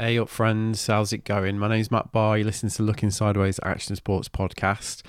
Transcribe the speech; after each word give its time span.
Hey 0.00 0.18
up, 0.18 0.30
friends. 0.30 0.86
How's 0.86 1.12
it 1.12 1.24
going? 1.24 1.58
My 1.58 1.68
name's 1.68 1.90
Matt 1.90 2.10
Barr. 2.10 2.38
You 2.38 2.44
listen 2.44 2.70
to 2.70 2.82
Looking 2.82 3.10
Sideways 3.10 3.60
Action 3.62 3.94
Sports 3.96 4.30
podcast. 4.30 5.02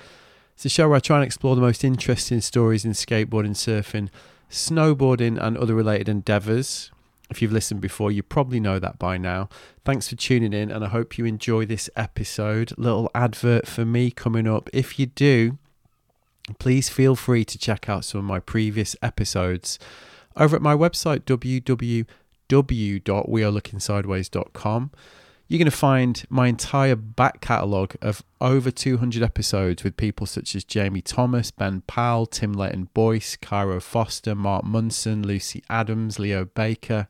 It's 0.52 0.66
a 0.66 0.68
show 0.68 0.86
where 0.86 0.96
I 0.96 1.00
try 1.00 1.16
and 1.16 1.24
explore 1.24 1.54
the 1.54 1.62
most 1.62 1.82
interesting 1.82 2.42
stories 2.42 2.84
in 2.84 2.92
skateboarding, 2.92 3.54
surfing, 3.54 4.10
snowboarding, 4.50 5.42
and 5.42 5.56
other 5.56 5.74
related 5.74 6.10
endeavours. 6.10 6.90
If 7.30 7.40
you've 7.40 7.52
listened 7.52 7.80
before, 7.80 8.12
you 8.12 8.22
probably 8.22 8.60
know 8.60 8.78
that 8.80 8.98
by 8.98 9.16
now. 9.16 9.48
Thanks 9.82 10.08
for 10.08 10.16
tuning 10.16 10.52
in, 10.52 10.70
and 10.70 10.84
I 10.84 10.88
hope 10.88 11.16
you 11.16 11.24
enjoy 11.24 11.64
this 11.64 11.88
episode. 11.96 12.74
Little 12.76 13.10
advert 13.14 13.66
for 13.66 13.86
me 13.86 14.10
coming 14.10 14.46
up. 14.46 14.68
If 14.74 14.98
you 14.98 15.06
do, 15.06 15.56
please 16.58 16.90
feel 16.90 17.16
free 17.16 17.46
to 17.46 17.56
check 17.56 17.88
out 17.88 18.04
some 18.04 18.18
of 18.18 18.24
my 18.26 18.40
previous 18.40 18.94
episodes 19.00 19.78
over 20.36 20.54
at 20.54 20.60
my 20.60 20.74
website, 20.74 21.24
www.wearelookingsideways.com. 22.52 24.90
You're 25.48 25.58
going 25.58 25.70
to 25.70 25.76
find 25.76 26.24
my 26.30 26.46
entire 26.46 26.94
back 26.96 27.40
catalogue 27.40 27.96
of 28.00 28.22
over 28.40 28.70
200 28.70 29.22
episodes 29.22 29.84
with 29.84 29.98
people 29.98 30.26
such 30.26 30.54
as 30.54 30.64
Jamie 30.64 31.02
Thomas, 31.02 31.50
Ben 31.50 31.82
Powell, 31.86 32.24
Tim 32.26 32.54
Leighton 32.54 32.88
Boyce, 32.94 33.36
Cairo 33.36 33.78
Foster, 33.80 34.34
Mark 34.34 34.64
Munson, 34.64 35.26
Lucy 35.26 35.62
Adams, 35.68 36.18
Leo 36.18 36.46
Baker, 36.46 37.06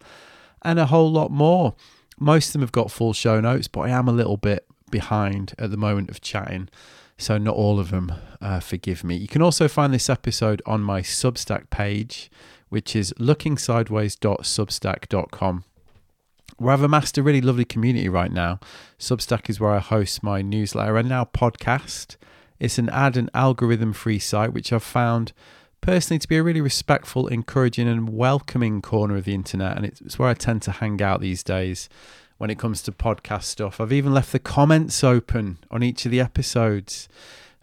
and 0.63 0.81
a 0.81 0.87
whole 0.87 1.13
lot 1.13 1.31
more. 1.31 1.77
Most 2.19 2.49
of 2.49 2.55
them 2.55 2.63
have 2.63 2.73
got 2.73 2.91
full 2.91 3.13
show 3.13 3.41
notes, 3.41 3.69
but 3.69 3.83
I 3.83 3.91
am 3.91 4.09
a 4.09 4.13
little 4.13 4.37
bit 4.37 4.67
behind 4.91 5.55
at 5.59 5.71
the 5.71 5.77
moment 5.77 6.11
of 6.11 6.21
chatting, 6.21 6.69
so 7.17 7.39
not 7.39 7.55
all 7.55 7.79
of 7.79 7.91
them. 7.91 8.13
Uh, 8.41 8.59
forgive 8.59 9.05
me. 9.05 9.15
You 9.15 9.29
can 9.29 9.43
also 9.43 9.69
find 9.69 9.95
this 9.95 10.11
episode 10.11 10.61
on 10.67 10.81
my 10.81 11.03
Substack 11.03 11.71
page, 11.71 12.29
which 12.73 12.97
is 12.97 13.13
lookingsideways.substack.com 13.19 15.65
where 16.57 16.73
I've 16.73 16.83
amassed 16.83 17.19
a 17.19 17.23
really 17.23 17.43
lovely 17.43 17.67
community 17.67 18.09
right 18.09 18.33
now. 18.33 18.61
Substack 18.99 19.51
is 19.51 19.61
where 19.61 19.73
I 19.73 19.79
host 19.79 20.23
my 20.23 20.41
newsletter 20.41 20.97
and 20.97 21.07
now 21.09 21.25
podcast. 21.25 22.17
It's 22.59 22.79
an 22.79 22.89
ad 22.89 23.19
and 23.19 23.29
algorithm 23.35 23.93
free 23.93 24.19
site, 24.19 24.55
which 24.55 24.73
I've 24.73 24.83
found 24.83 25.35
personally 25.83 26.19
to 26.21 26.29
be 26.29 26.39
a 26.39 26.43
really 26.43 26.63
respectful, 26.63 27.27
encouraging, 27.27 27.89
and 27.89 28.09
welcoming 28.09 28.81
corner 28.81 29.17
of 29.17 29.25
the 29.25 29.35
internet. 29.35 29.77
And 29.77 29.85
it's 29.85 30.19
where 30.19 30.31
I 30.31 30.35
tend 30.35 30.63
to 30.63 30.71
hang 30.71 31.03
out 31.03 31.21
these 31.21 31.43
days 31.43 31.91
when 32.39 32.49
it 32.49 32.59
comes 32.59 32.81
to 32.85 32.93
podcast 32.93 33.45
stuff. 33.45 33.81
I've 33.81 33.93
even 33.93 34.15
left 34.15 34.33
the 34.33 34.39
comments 34.39 35.05
open 35.05 35.59
on 35.71 35.83
each 35.83 36.07
of 36.07 36.11
the 36.11 36.21
episodes. 36.21 37.11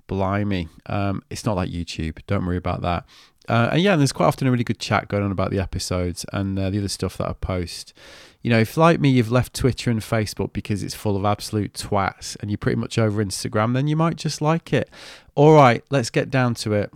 Blimey. 0.10 0.68
Um, 0.88 1.24
it's 1.30 1.46
not 1.46 1.56
like 1.56 1.70
YouTube. 1.70 2.20
Don't 2.28 2.46
worry 2.46 2.58
about 2.58 2.82
that. 2.82 3.06
Uh, 3.50 3.70
and 3.74 3.82
yeah, 3.82 3.96
there's 3.96 4.12
quite 4.12 4.28
often 4.28 4.48
a 4.48 4.52
really 4.52 4.64
good 4.64 4.80
chat 4.80 5.08
going 5.08 5.24
on 5.24 5.32
about 5.32 5.50
the 5.52 5.60
episodes 5.60 6.26
and 6.32 6.58
uh, 6.58 6.70
the 6.70 6.78
other 6.78 6.88
stuff 6.88 7.18
that 7.18 7.28
I 7.28 7.34
post 7.34 7.94
you 8.42 8.50
know, 8.50 8.60
if 8.60 8.78
like 8.78 9.00
me, 9.00 9.10
you've 9.10 9.32
left 9.32 9.54
Twitter 9.54 9.92
and 9.92 10.00
Facebook 10.00 10.54
because 10.54 10.82
it's 10.82 10.96
full 10.96 11.18
of 11.18 11.26
absolute 11.26 11.74
twats 11.74 12.38
and 12.40 12.50
you're 12.50 12.58
pretty 12.58 12.80
much 12.80 12.98
over 12.98 13.24
Instagram, 13.24 13.74
then 13.74 13.88
you 13.88 13.98
might 13.98 14.16
just 14.16 14.42
like 14.42 14.72
it. 14.72 14.90
All 15.36 15.54
right, 15.54 15.84
let's 15.90 16.10
get 16.10 16.30
down 16.30 16.54
to 16.56 16.74
it. 16.74 16.92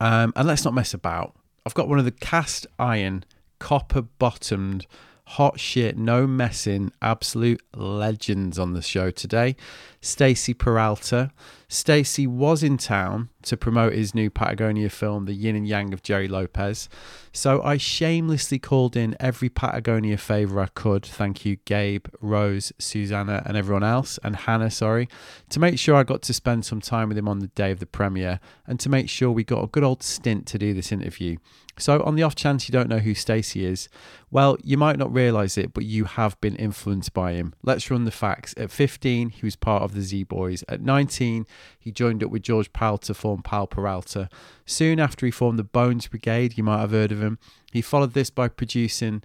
Um, 0.00 0.32
and 0.34 0.48
let's 0.48 0.64
not 0.64 0.72
mess 0.72 0.94
about. 0.94 1.34
I've 1.66 1.74
got 1.74 1.88
one 1.88 1.98
of 1.98 2.06
the 2.06 2.10
cast 2.10 2.66
iron, 2.78 3.24
copper 3.58 4.02
bottomed, 4.02 4.86
hot 5.30 5.60
shit, 5.60 5.96
no 5.96 6.26
messing, 6.26 6.90
absolute 7.00 7.62
legends 7.72 8.58
on 8.58 8.72
the 8.72 8.82
show 8.82 9.12
today. 9.12 9.54
Stacy 10.00 10.52
Peralta. 10.54 11.30
Stacy 11.68 12.26
was 12.26 12.64
in 12.64 12.76
town 12.76 13.28
to 13.42 13.56
promote 13.56 13.92
his 13.92 14.12
new 14.12 14.28
Patagonia 14.28 14.90
film, 14.90 15.26
The 15.26 15.32
Yin 15.32 15.54
and 15.54 15.68
Yang 15.68 15.92
of 15.92 16.02
Gerry 16.02 16.26
Lopez. 16.26 16.88
So 17.32 17.62
I 17.62 17.76
shamelessly 17.76 18.58
called 18.58 18.96
in 18.96 19.16
every 19.20 19.48
Patagonia 19.48 20.16
favour 20.16 20.60
I 20.60 20.66
could. 20.66 21.06
Thank 21.06 21.44
you, 21.44 21.58
Gabe, 21.64 22.06
Rose, 22.20 22.72
Susanna, 22.78 23.42
and 23.46 23.56
everyone 23.56 23.84
else, 23.84 24.18
and 24.24 24.34
Hannah, 24.34 24.70
sorry, 24.70 25.08
to 25.50 25.60
make 25.60 25.78
sure 25.78 25.94
I 25.94 26.02
got 26.02 26.22
to 26.22 26.32
spend 26.32 26.64
some 26.64 26.80
time 26.80 27.08
with 27.08 27.18
him 27.18 27.28
on 27.28 27.38
the 27.38 27.46
day 27.48 27.70
of 27.70 27.78
the 27.78 27.86
premiere 27.86 28.40
and 28.66 28.80
to 28.80 28.88
make 28.88 29.08
sure 29.08 29.30
we 29.30 29.44
got 29.44 29.62
a 29.62 29.68
good 29.68 29.84
old 29.84 30.02
stint 30.02 30.46
to 30.48 30.58
do 30.58 30.74
this 30.74 30.90
interview. 30.90 31.36
So, 31.80 32.02
on 32.02 32.14
the 32.14 32.22
off 32.22 32.34
chance 32.34 32.68
you 32.68 32.72
don't 32.72 32.88
know 32.88 32.98
who 32.98 33.14
Stacy 33.14 33.64
is, 33.64 33.88
well, 34.30 34.56
you 34.62 34.76
might 34.76 34.98
not 34.98 35.12
realise 35.12 35.58
it, 35.58 35.72
but 35.72 35.84
you 35.84 36.04
have 36.04 36.40
been 36.40 36.54
influenced 36.56 37.12
by 37.12 37.32
him. 37.32 37.54
Let's 37.62 37.90
run 37.90 38.04
the 38.04 38.10
facts. 38.10 38.54
At 38.56 38.70
15, 38.70 39.30
he 39.30 39.44
was 39.44 39.56
part 39.56 39.82
of 39.82 39.94
the 39.94 40.02
Z 40.02 40.24
Boys. 40.24 40.62
At 40.68 40.82
19, 40.82 41.46
he 41.78 41.90
joined 41.90 42.22
up 42.22 42.30
with 42.30 42.42
George 42.42 42.72
Powell 42.72 42.98
to 42.98 43.14
form 43.14 43.42
Powell 43.42 43.66
Peralta. 43.66 44.28
Soon 44.66 45.00
after 45.00 45.26
he 45.26 45.32
formed 45.32 45.58
the 45.58 45.64
Bones 45.64 46.06
Brigade, 46.06 46.56
you 46.56 46.62
might 46.62 46.80
have 46.80 46.92
heard 46.92 47.12
of 47.12 47.22
him. 47.22 47.38
He 47.72 47.82
followed 47.82 48.14
this 48.14 48.30
by 48.30 48.48
producing 48.48 49.22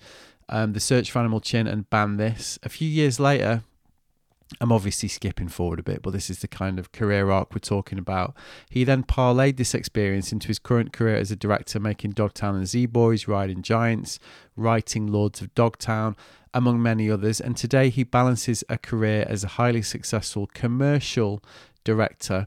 um, 0.49 0.73
The 0.73 0.79
Search 0.79 1.11
for 1.11 1.19
Animal 1.19 1.41
Chin 1.41 1.67
and 1.67 1.89
Ban 1.89 2.17
This. 2.17 2.57
A 2.63 2.69
few 2.69 2.87
years 2.87 3.19
later, 3.19 3.63
I'm 4.61 4.71
obviously 4.71 5.09
skipping 5.09 5.49
forward 5.49 5.79
a 5.79 5.83
bit, 5.83 6.01
but 6.01 6.11
this 6.11 6.29
is 6.29 6.39
the 6.39 6.47
kind 6.47 6.77
of 6.77 6.91
career 6.91 7.31
arc 7.31 7.53
we're 7.53 7.59
talking 7.59 7.97
about. 7.97 8.35
He 8.69 8.83
then 8.83 9.03
parlayed 9.03 9.57
this 9.57 9.73
experience 9.73 10.31
into 10.31 10.47
his 10.47 10.59
current 10.59 10.93
career 10.93 11.15
as 11.15 11.31
a 11.31 11.35
director, 11.35 11.79
making 11.79 12.11
Dogtown 12.11 12.55
and 12.55 12.67
Z 12.67 12.85
Boys, 12.87 13.27
Riding 13.27 13.63
Giants, 13.63 14.19
writing 14.55 15.07
Lords 15.07 15.41
of 15.41 15.53
Dogtown, 15.55 16.15
among 16.53 16.81
many 16.81 17.09
others. 17.09 17.41
And 17.41 17.57
today 17.57 17.89
he 17.89 18.03
balances 18.03 18.63
a 18.69 18.77
career 18.77 19.25
as 19.27 19.43
a 19.43 19.49
highly 19.49 19.81
successful 19.81 20.47
commercial 20.53 21.43
director 21.83 22.45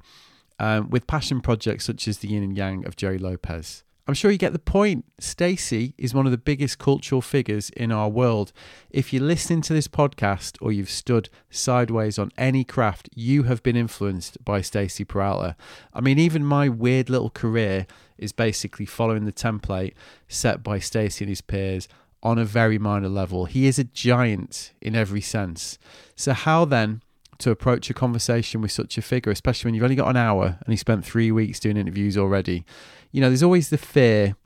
um, 0.58 0.90
with 0.90 1.06
passion 1.06 1.40
projects 1.40 1.84
such 1.84 2.08
as 2.08 2.18
The 2.18 2.28
Yin 2.28 2.42
and 2.42 2.56
Yang 2.56 2.86
of 2.86 2.96
Gerry 2.96 3.18
Lopez. 3.18 3.82
I'm 4.08 4.14
sure 4.14 4.30
you 4.30 4.38
get 4.38 4.54
the 4.54 4.58
point. 4.58 5.04
Stacy 5.20 5.92
is 5.98 6.14
one 6.14 6.24
of 6.24 6.32
the 6.32 6.38
biggest 6.38 6.78
cultural 6.78 7.20
figures 7.20 7.68
in 7.68 7.92
our 7.92 8.08
world. 8.08 8.54
If 8.88 9.12
you're 9.12 9.22
listening 9.22 9.60
to 9.62 9.74
this 9.74 9.86
podcast 9.86 10.56
or 10.62 10.72
you've 10.72 10.88
stood 10.88 11.28
sideways 11.50 12.18
on 12.18 12.32
any 12.38 12.64
craft, 12.64 13.10
you 13.14 13.42
have 13.42 13.62
been 13.62 13.76
influenced 13.76 14.42
by 14.42 14.62
Stacy 14.62 15.04
Peralta. 15.04 15.56
I 15.92 16.00
mean, 16.00 16.18
even 16.18 16.42
my 16.42 16.70
weird 16.70 17.10
little 17.10 17.28
career 17.28 17.86
is 18.16 18.32
basically 18.32 18.86
following 18.86 19.26
the 19.26 19.32
template 19.32 19.92
set 20.26 20.62
by 20.62 20.78
Stacy 20.78 21.26
and 21.26 21.28
his 21.28 21.42
peers 21.42 21.86
on 22.22 22.38
a 22.38 22.46
very 22.46 22.78
minor 22.78 23.10
level. 23.10 23.44
He 23.44 23.66
is 23.66 23.78
a 23.78 23.84
giant 23.84 24.72
in 24.80 24.96
every 24.96 25.20
sense. 25.20 25.78
So, 26.16 26.32
how 26.32 26.64
then 26.64 27.02
to 27.40 27.50
approach 27.50 27.90
a 27.90 27.94
conversation 27.94 28.62
with 28.62 28.72
such 28.72 28.96
a 28.96 29.02
figure, 29.02 29.30
especially 29.30 29.68
when 29.68 29.74
you've 29.74 29.84
only 29.84 29.96
got 29.96 30.08
an 30.08 30.16
hour 30.16 30.58
and 30.64 30.72
he 30.72 30.76
spent 30.76 31.04
three 31.04 31.30
weeks 31.30 31.60
doing 31.60 31.76
interviews 31.76 32.16
already? 32.16 32.64
You 33.12 33.20
know, 33.20 33.28
there's 33.28 33.42
always 33.42 33.70
the 33.70 33.78
fear 33.78 34.36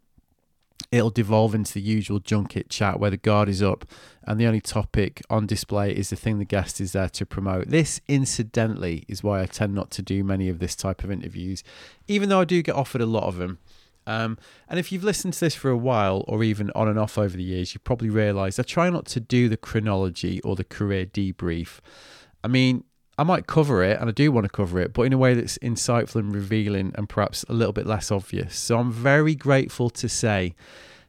it'll 0.93 1.11
devolve 1.11 1.55
into 1.55 1.73
the 1.73 1.81
usual 1.81 2.21
junket 2.21 2.69
chat 2.69 3.01
where 3.01 3.11
the 3.11 3.17
guard 3.17 3.49
is 3.49 3.63
up 3.63 3.87
and 4.25 4.39
the 4.39 4.47
only 4.47 4.61
topic 4.61 5.23
on 5.31 5.47
display 5.47 5.91
is 5.91 6.11
the 6.11 6.17
thing 6.17 6.39
the 6.39 6.45
guest 6.45 6.81
is 6.81 6.93
there 6.93 7.09
to 7.09 7.25
promote. 7.25 7.69
This, 7.69 8.01
incidentally, 8.09 9.05
is 9.09 9.25
why 9.25 9.41
I 9.41 9.47
tend 9.47 9.75
not 9.75 9.91
to 9.93 10.03
do 10.03 10.23
many 10.23 10.51
of 10.51 10.59
this 10.59 10.77
type 10.77 11.03
of 11.03 11.11
interviews, 11.11 11.65
even 12.07 12.29
though 12.29 12.41
I 12.41 12.45
do 12.45 12.63
get 12.63 12.75
offered 12.75 13.01
a 13.01 13.07
lot 13.07 13.25
of 13.25 13.37
them. 13.37 13.59
Um, 14.07 14.37
and 14.69 14.79
if 14.79 14.93
you've 14.93 15.05
listened 15.05 15.35
to 15.35 15.41
this 15.41 15.55
for 15.55 15.71
a 15.71 15.77
while 15.77 16.25
or 16.29 16.45
even 16.45 16.71
on 16.75 16.89
and 16.89 16.99
off 16.99 17.17
over 17.17 17.37
the 17.37 17.43
years, 17.43 17.73
you 17.73 17.81
probably 17.81 18.11
realize 18.11 18.59
I 18.59 18.63
try 18.63 18.91
not 18.91 19.07
to 19.07 19.21
do 19.21 19.49
the 19.49 19.57
chronology 19.57 20.41
or 20.43 20.57
the 20.57 20.65
career 20.65 21.07
debrief. 21.07 21.79
I 22.45 22.49
mean, 22.49 22.85
I 23.23 23.25
might 23.25 23.47
cover 23.47 23.85
it, 23.85 24.01
and 24.01 24.09
I 24.09 24.13
do 24.13 24.33
want 24.33 24.47
to 24.47 24.51
cover 24.51 24.81
it, 24.81 24.93
but 24.93 25.03
in 25.03 25.13
a 25.13 25.17
way 25.17 25.33
that's 25.33 25.57
insightful 25.59 26.17
and 26.17 26.35
revealing 26.35 26.91
and 26.97 27.09
perhaps 27.09 27.45
a 27.45 27.53
little 27.53 27.73
bit 27.73 27.87
less 27.87 28.11
obvious. 28.11 28.57
So 28.59 28.81
I'm 28.81 28.91
very 28.91 29.37
grateful 29.37 29.91
to 29.91 30.09
say 30.09 30.57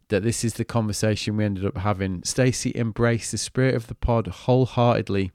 that 0.09 0.21
this 0.21 0.43
is 0.43 0.53
the 0.53 0.63
conversation 0.63 1.37
we 1.37 1.43
ended 1.43 1.65
up 1.65 1.77
having. 1.77 2.23
Stacy 2.23 2.71
embraced 2.75 3.31
the 3.31 3.39
spirit 3.39 3.73
of 3.73 3.87
the 3.87 3.95
pod 3.95 4.27
wholeheartedly 4.27 5.31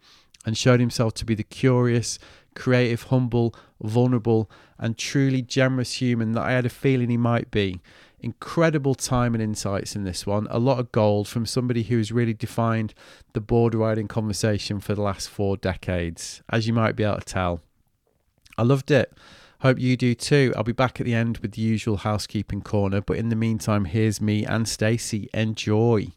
and 0.47 0.57
showed 0.57 0.79
himself 0.79 1.15
to 1.15 1.25
be 1.25 1.35
the 1.35 1.43
curious, 1.43 2.17
creative, 2.55 3.03
humble, 3.03 3.57
vulnerable, 3.83 4.49
and 4.79 4.97
truly 4.97 5.43
generous 5.43 5.95
human 5.95 6.31
that 6.31 6.45
I 6.45 6.53
had 6.53 6.67
a 6.67 6.69
feeling 6.69 7.11
he 7.11 7.17
might 7.17 7.51
be. 7.51 7.81
Incredible 8.21 8.95
time 8.95 9.35
and 9.35 9.43
insights 9.43 9.95
in 9.95 10.05
this 10.05 10.27
one. 10.27 10.49
A 10.51 10.59
lot 10.59 10.81
of 10.81 10.91
gold 10.91 11.29
from 11.29 11.47
somebody 11.47 11.85
who 11.85 11.99
has 11.99 12.11
really 12.11 12.35
defined 12.35 12.95
the 13.33 13.41
board 13.41 13.75
riding 13.75 14.09
conversation 14.09 14.81
for 14.81 14.95
the 14.95 15.03
last 15.03 15.29
four 15.29 15.57
decades, 15.57 16.43
as 16.51 16.67
you 16.67 16.73
might 16.73 16.97
be 16.97 17.05
able 17.05 17.19
to 17.19 17.25
tell. 17.25 17.61
I 18.57 18.63
loved 18.63 18.91
it. 18.91 19.13
Hope 19.61 19.79
you 19.79 19.97
do 19.97 20.15
too. 20.15 20.53
I'll 20.57 20.65
be 20.65 20.73
back 20.73 21.01
at 21.01 21.07
the 21.07 21.15
end 21.15 21.39
with 21.39 21.53
the 21.53 21.63
usual 21.63 21.99
housekeeping 21.99 22.63
corner, 22.63 23.01
but 23.01 23.17
in 23.17 23.29
the 23.29 23.37
meantime, 23.37 23.85
here's 23.85 24.21
me 24.21 24.45
and 24.45 24.69
Stacy. 24.69 25.29
Enjoy. 25.33 26.09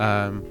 Um, 0.00 0.44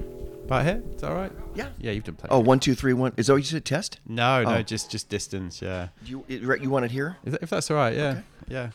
about 0.44 0.64
here? 0.64 0.82
Is 0.94 1.00
that 1.02 1.10
all 1.10 1.16
right? 1.16 1.32
Yeah. 1.54 1.68
Yeah, 1.78 1.92
you've 1.92 2.04
done 2.04 2.16
plenty. 2.16 2.34
Oh, 2.34 2.40
one, 2.40 2.58
two, 2.60 2.74
three, 2.74 2.92
one. 2.92 3.12
Is 3.16 3.26
that 3.28 3.34
what 3.34 3.38
you 3.38 3.44
said? 3.44 3.64
Test? 3.64 4.00
no, 4.06 4.42
no, 4.42 4.56
oh. 4.56 4.62
just 4.62 4.90
just 4.90 5.08
distance. 5.08 5.60
Yeah, 5.62 5.88
You 6.04 6.24
it- 6.28 6.42
you 6.62 6.70
want 6.70 6.84
it 6.84 6.90
here? 6.90 7.16
Is 7.24 7.32
that- 7.32 7.42
if 7.42 7.50
that's 7.50 7.70
all 7.70 7.76
right. 7.76 7.94
Yeah, 7.96 8.08
Okay. 8.10 8.22
yeah. 8.48 8.70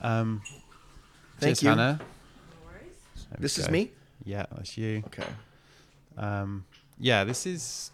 Um, 0.00 0.42
Thank 1.38 1.58
cheers, 1.58 1.62
you. 1.62 1.68
Hannah. 1.70 1.98
There 2.00 3.36
we 3.38 3.42
This 3.42 3.58
is 3.58 3.66
go. 3.66 3.72
me. 3.72 3.90
Yeah, 4.24 4.46
that's 4.54 4.76
you. 4.78 5.02
Okay. 5.06 5.26
Um, 6.16 6.64
yeah, 6.98 7.24
this 7.24 7.46
is 7.46 7.90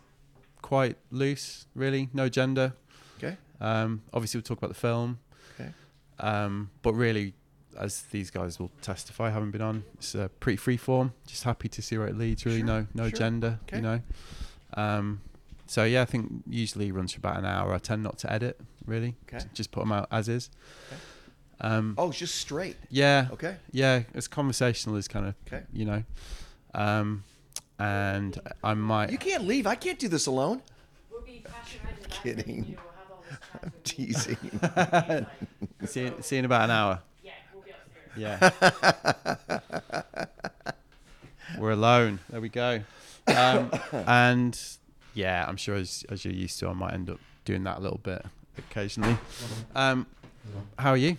quite 0.63 0.97
loose, 1.11 1.67
really. 1.75 2.09
No 2.13 2.29
gender. 2.29 2.75
Okay. 3.19 3.37
Um, 3.61 4.03
obviously, 4.13 4.39
we'll 4.39 4.43
talk 4.45 4.59
about 4.59 4.69
the 4.69 4.75
film. 4.75 5.19
Okay. 5.59 5.71
Um, 6.19 6.71
but 6.83 6.93
really, 6.95 7.35
as 7.79 8.03
these 8.11 8.31
guys 8.31 8.59
will 8.59 8.71
testify, 8.83 9.31
having 9.31 9.51
been 9.51 9.61
on, 9.63 9.85
it's 9.95 10.15
uh, 10.15 10.29
pretty 10.41 10.57
free 10.57 10.77
form. 10.77 11.13
Just 11.27 11.45
happy 11.45 11.69
to 11.69 11.83
see 11.83 11.97
where 11.99 12.07
it 12.09 12.17
leads. 12.19 12.45
Really, 12.45 12.59
Sure, 12.59 12.67
no 12.67 12.87
no 12.95 13.05
sure. 13.05 13.17
agenda. 13.17 13.61
Okay. 13.65 13.77
You 13.77 13.83
know. 13.83 14.01
Um, 14.75 15.21
so 15.67 15.85
yeah, 15.85 16.03
I 16.03 16.05
think 16.05 16.43
usually 16.49 16.91
runs 16.93 17.13
for 17.13 17.19
about 17.19 17.39
an 17.39 17.45
hour. 17.45 17.73
I 17.75 17.79
tend 17.79 18.03
not 18.03 18.19
to 18.19 18.33
edit 18.33 18.61
really. 18.87 19.15
Okay. 19.33 19.45
Just 19.55 19.71
put 19.71 19.81
them 19.81 19.93
out 19.93 20.09
as 20.11 20.29
is. 20.29 20.51
Okay. 20.93 21.01
Um, 21.63 21.95
Oh, 21.99 22.09
it's 22.09 22.19
just 22.19 22.37
straight. 22.37 22.77
yeah. 22.89 23.29
Okay. 23.33 23.57
Yeah, 23.71 24.03
as 24.15 24.27
conversational 24.29 24.97
as 24.97 25.07
kind 25.09 25.27
of 25.27 25.35
Okay. 25.47 25.65
you 25.73 25.85
know. 25.85 26.03
Um, 26.75 27.25
and 27.79 28.39
I 28.65 28.75
might. 28.75 29.11
You 29.11 29.19
can't 29.19 29.45
leave. 29.47 29.67
I 29.67 29.75
can't 29.75 29.99
do 29.99 30.09
this 30.09 30.27
alone. 30.27 30.63
We'll 31.11 31.23
be 31.23 31.43
passing 31.45 31.81
around 31.85 31.97
in 31.97 32.03
the 32.03 32.09
back 32.09 32.23
Kidding. 32.23 32.57
and, 32.59 32.67
you 32.69 32.77
know, 32.77 32.83
we'll 32.85 33.73
have 34.05 34.31
all 34.31 34.31
this 34.33 34.33
chat 34.33 34.47
I'm 35.07 35.27
teasing. 35.27 35.27
See, 35.87 36.13
see 36.23 36.37
you 36.37 36.39
in 36.41 36.45
about 36.47 36.65
an 36.65 36.71
hour. 36.71 37.03
Yeah, 38.17 38.39
we'll 38.41 38.51
be 38.51 38.67
upstairs. 38.67 39.37
Yeah. 39.73 40.25
We're 41.59 41.73
alone. 41.73 42.21
There 42.31 42.41
we 42.41 42.49
go. 42.49 42.83
Um, 43.27 43.71
and 43.93 44.59
yeah, 45.15 45.45
I'm 45.47 45.57
sure 45.57 45.75
as, 45.75 46.05
as 46.09 46.25
you're 46.25 46.33
used 46.35 46.59
to, 46.61 46.69
I 46.69 46.73
might 46.73 46.95
end 46.95 47.11
up 47.11 47.19
doing 47.45 47.65
that 47.65 47.79
a 47.79 47.81
little 47.81 48.01
bit 48.03 48.25
occasionally. 48.57 49.17
Um, 49.75 50.07
how 50.79 50.91
are 50.91 50.97
you? 50.97 51.19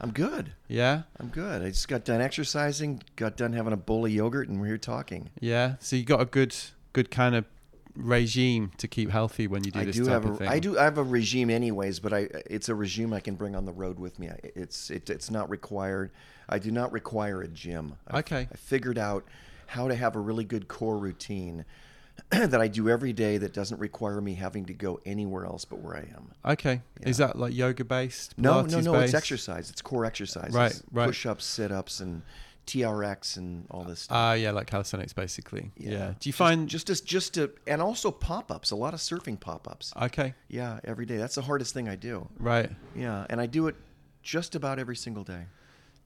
I'm 0.00 0.10
good. 0.10 0.52
Yeah. 0.68 1.02
I'm 1.18 1.28
good. 1.28 1.62
I 1.62 1.68
just 1.68 1.88
got 1.88 2.04
done 2.04 2.20
exercising, 2.20 3.02
got 3.16 3.36
done 3.36 3.52
having 3.52 3.72
a 3.72 3.76
bowl 3.76 4.04
of 4.04 4.10
yogurt, 4.10 4.48
and 4.48 4.60
we're 4.60 4.66
here 4.66 4.78
talking. 4.78 5.30
Yeah. 5.40 5.76
So 5.80 5.96
you 5.96 6.04
got 6.04 6.20
a 6.20 6.26
good, 6.26 6.54
good 6.92 7.10
kind 7.10 7.34
of 7.34 7.46
regime 7.96 8.72
to 8.78 8.88
keep 8.88 9.10
healthy 9.10 9.46
when 9.46 9.64
you 9.64 9.70
do 9.70 9.80
I 9.80 9.84
this 9.84 9.96
do 9.96 10.04
type 10.04 10.12
have 10.12 10.24
of 10.24 10.30
a 10.32 10.36
thing. 10.36 10.48
I 10.48 10.58
do 10.58 10.78
I 10.78 10.84
have 10.84 10.98
a 10.98 11.02
regime 11.02 11.50
anyways, 11.50 12.00
but 12.00 12.12
I 12.12 12.28
it's 12.46 12.68
a 12.68 12.74
regime 12.74 13.12
I 13.12 13.20
can 13.20 13.34
bring 13.34 13.54
on 13.54 13.64
the 13.64 13.72
road 13.72 13.98
with 13.98 14.18
me. 14.18 14.28
I- 14.30 14.38
It's 14.54 14.90
it, 14.90 15.10
it's 15.10 15.30
not 15.30 15.48
required. 15.50 16.10
I 16.48 16.58
do 16.58 16.70
not 16.70 16.92
require 16.92 17.40
a 17.42 17.48
gym. 17.48 17.94
I, 18.08 18.18
Okay. 18.20 18.48
I 18.52 18.56
figured 18.56 18.98
out 18.98 19.24
how 19.66 19.88
to 19.88 19.94
have 19.94 20.14
a 20.16 20.20
really 20.20 20.44
good 20.44 20.68
core 20.68 20.98
routine 20.98 21.64
that 22.30 22.60
I 22.60 22.68
do 22.68 22.88
every 22.88 23.12
day 23.12 23.38
that 23.38 23.52
doesn't 23.52 23.80
require 23.80 24.20
me 24.20 24.34
having 24.34 24.66
to 24.66 24.74
go 24.74 25.00
anywhere 25.06 25.46
else 25.46 25.64
but 25.64 25.80
where 25.80 25.96
I 25.96 26.00
am. 26.14 26.30
Okay. 26.52 26.82
Is 27.02 27.16
that 27.18 27.38
like 27.38 27.54
yoga 27.54 27.84
based? 27.84 28.36
No, 28.38 28.62
no, 28.62 28.80
no. 28.80 28.94
It's 29.00 29.14
exercise. 29.14 29.70
It's 29.70 29.82
core 29.82 30.04
exercises. 30.04 30.54
Right, 30.54 30.80
right. 30.92 31.06
Push-ups, 31.06 31.44
sit-ups, 31.44 32.00
and 32.00 32.22
TRX 32.66 33.36
and 33.36 33.66
all 33.70 33.84
this 33.84 34.00
stuff. 34.00 34.16
Ah, 34.16 34.32
yeah, 34.34 34.50
like 34.50 34.66
calisthenics, 34.66 35.12
basically. 35.12 35.70
Yeah. 35.76 36.14
Do 36.18 36.28
you 36.28 36.32
find? 36.32 36.68
just 36.68 36.86
just 36.86 37.06
just 37.06 37.34
to 37.34 37.52
and 37.66 37.82
also 37.82 38.10
pop-ups. 38.10 38.70
A 38.70 38.76
lot 38.76 38.94
of 38.94 39.00
surfing 39.00 39.38
pop-ups. 39.38 39.92
okay. 40.02 40.34
Yeah, 40.48 40.80
every 40.84 41.06
day. 41.06 41.16
That's 41.16 41.34
the 41.34 41.42
hardest 41.42 41.74
thing 41.74 41.88
I 41.88 41.96
do. 41.96 42.28
Right. 42.38 42.70
Yeah, 42.96 43.26
and 43.28 43.40
I 43.40 43.46
do 43.46 43.66
it 43.68 43.76
just 44.22 44.54
about 44.54 44.78
every 44.78 44.96
single 44.96 45.24
day. 45.24 45.46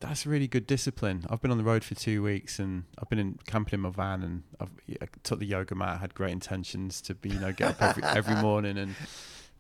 That's 0.01 0.27
really 0.27 0.47
good 0.47 0.67
discipline. 0.67 1.25
I've 1.29 1.41
been 1.41 1.51
on 1.51 1.59
the 1.59 1.65
road 1.65 1.83
for 1.83 1.97
two 1.97 2.23
weeks 2.23 2.61
and 2.61 2.85
I've 3.01 3.09
been 3.09 3.19
in 3.19 3.39
camping 3.47 3.75
in 3.75 3.81
my 3.81 3.91
van 3.91 4.23
and 4.23 4.43
I've 4.61 4.71
I 5.03 5.09
took 5.25 5.41
the 5.41 5.47
yoga 5.47 5.75
mat. 5.75 6.01
Had 6.01 6.15
great 6.15 6.31
intentions 6.31 7.01
to 7.03 7.15
be, 7.15 7.31
you 7.31 7.41
know, 7.41 7.53
get 7.53 7.71
up 7.71 7.83
every, 7.83 8.05
every 8.05 8.35
morning 8.43 8.79
and 8.79 8.95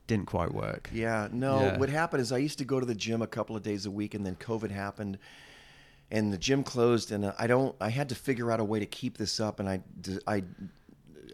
didn't 0.06 0.27
quite 0.27 0.55
work. 0.55 0.91
Yeah, 0.93 1.29
no. 1.33 1.61
Yeah. 1.61 1.79
What 1.79 1.89
happened 1.89 2.23
is 2.23 2.33
I 2.33 2.39
used 2.39 2.59
to 2.59 2.65
go 2.65 2.81
to 2.81 2.87
the 2.87 2.95
gym 2.95 3.21
a 3.23 3.27
couple 3.27 3.56
of 3.56 3.62
days 3.62 3.87
a 3.87 3.91
week, 3.91 4.15
and 4.15 4.25
then 4.27 4.35
COVID 4.37 4.71
happened, 4.71 5.19
and 6.10 6.32
the 6.32 6.38
gym 6.38 6.64
closed, 6.64 7.12
and 7.12 7.25
uh, 7.25 7.32
I 7.38 7.46
don't. 7.46 7.75
I 7.81 7.90
had 7.90 8.08
to 8.08 8.14
figure 8.14 8.50
out 8.50 8.60
a 8.60 8.64
way 8.64 8.78
to 8.78 8.87
keep 8.87 9.19
this 9.19 9.40
up, 9.40 9.60
and 9.60 9.69
I 9.69 9.81
I 10.26 10.43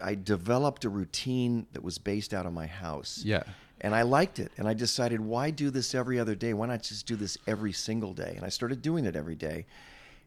I 0.02 0.14
developed 0.14 0.84
a 0.84 0.88
routine 0.88 1.66
that 1.72 1.82
was 1.82 1.98
based 1.98 2.34
out 2.34 2.46
of 2.46 2.52
my 2.52 2.66
house. 2.66 3.22
Yeah. 3.24 3.42
And 3.80 3.94
I 3.94 4.02
liked 4.02 4.38
it, 4.38 4.50
and 4.56 4.66
I 4.66 4.72
decided, 4.72 5.20
why 5.20 5.50
do 5.50 5.68
this 5.68 5.94
every 5.94 6.18
other 6.18 6.34
day? 6.34 6.54
Why 6.54 6.66
not 6.66 6.82
just 6.82 7.06
do 7.06 7.16
this 7.16 7.36
every 7.46 7.72
single 7.72 8.14
day? 8.14 8.32
And 8.36 8.44
I 8.44 8.48
started 8.48 8.80
doing 8.80 9.04
it 9.04 9.14
every 9.14 9.34
day, 9.34 9.66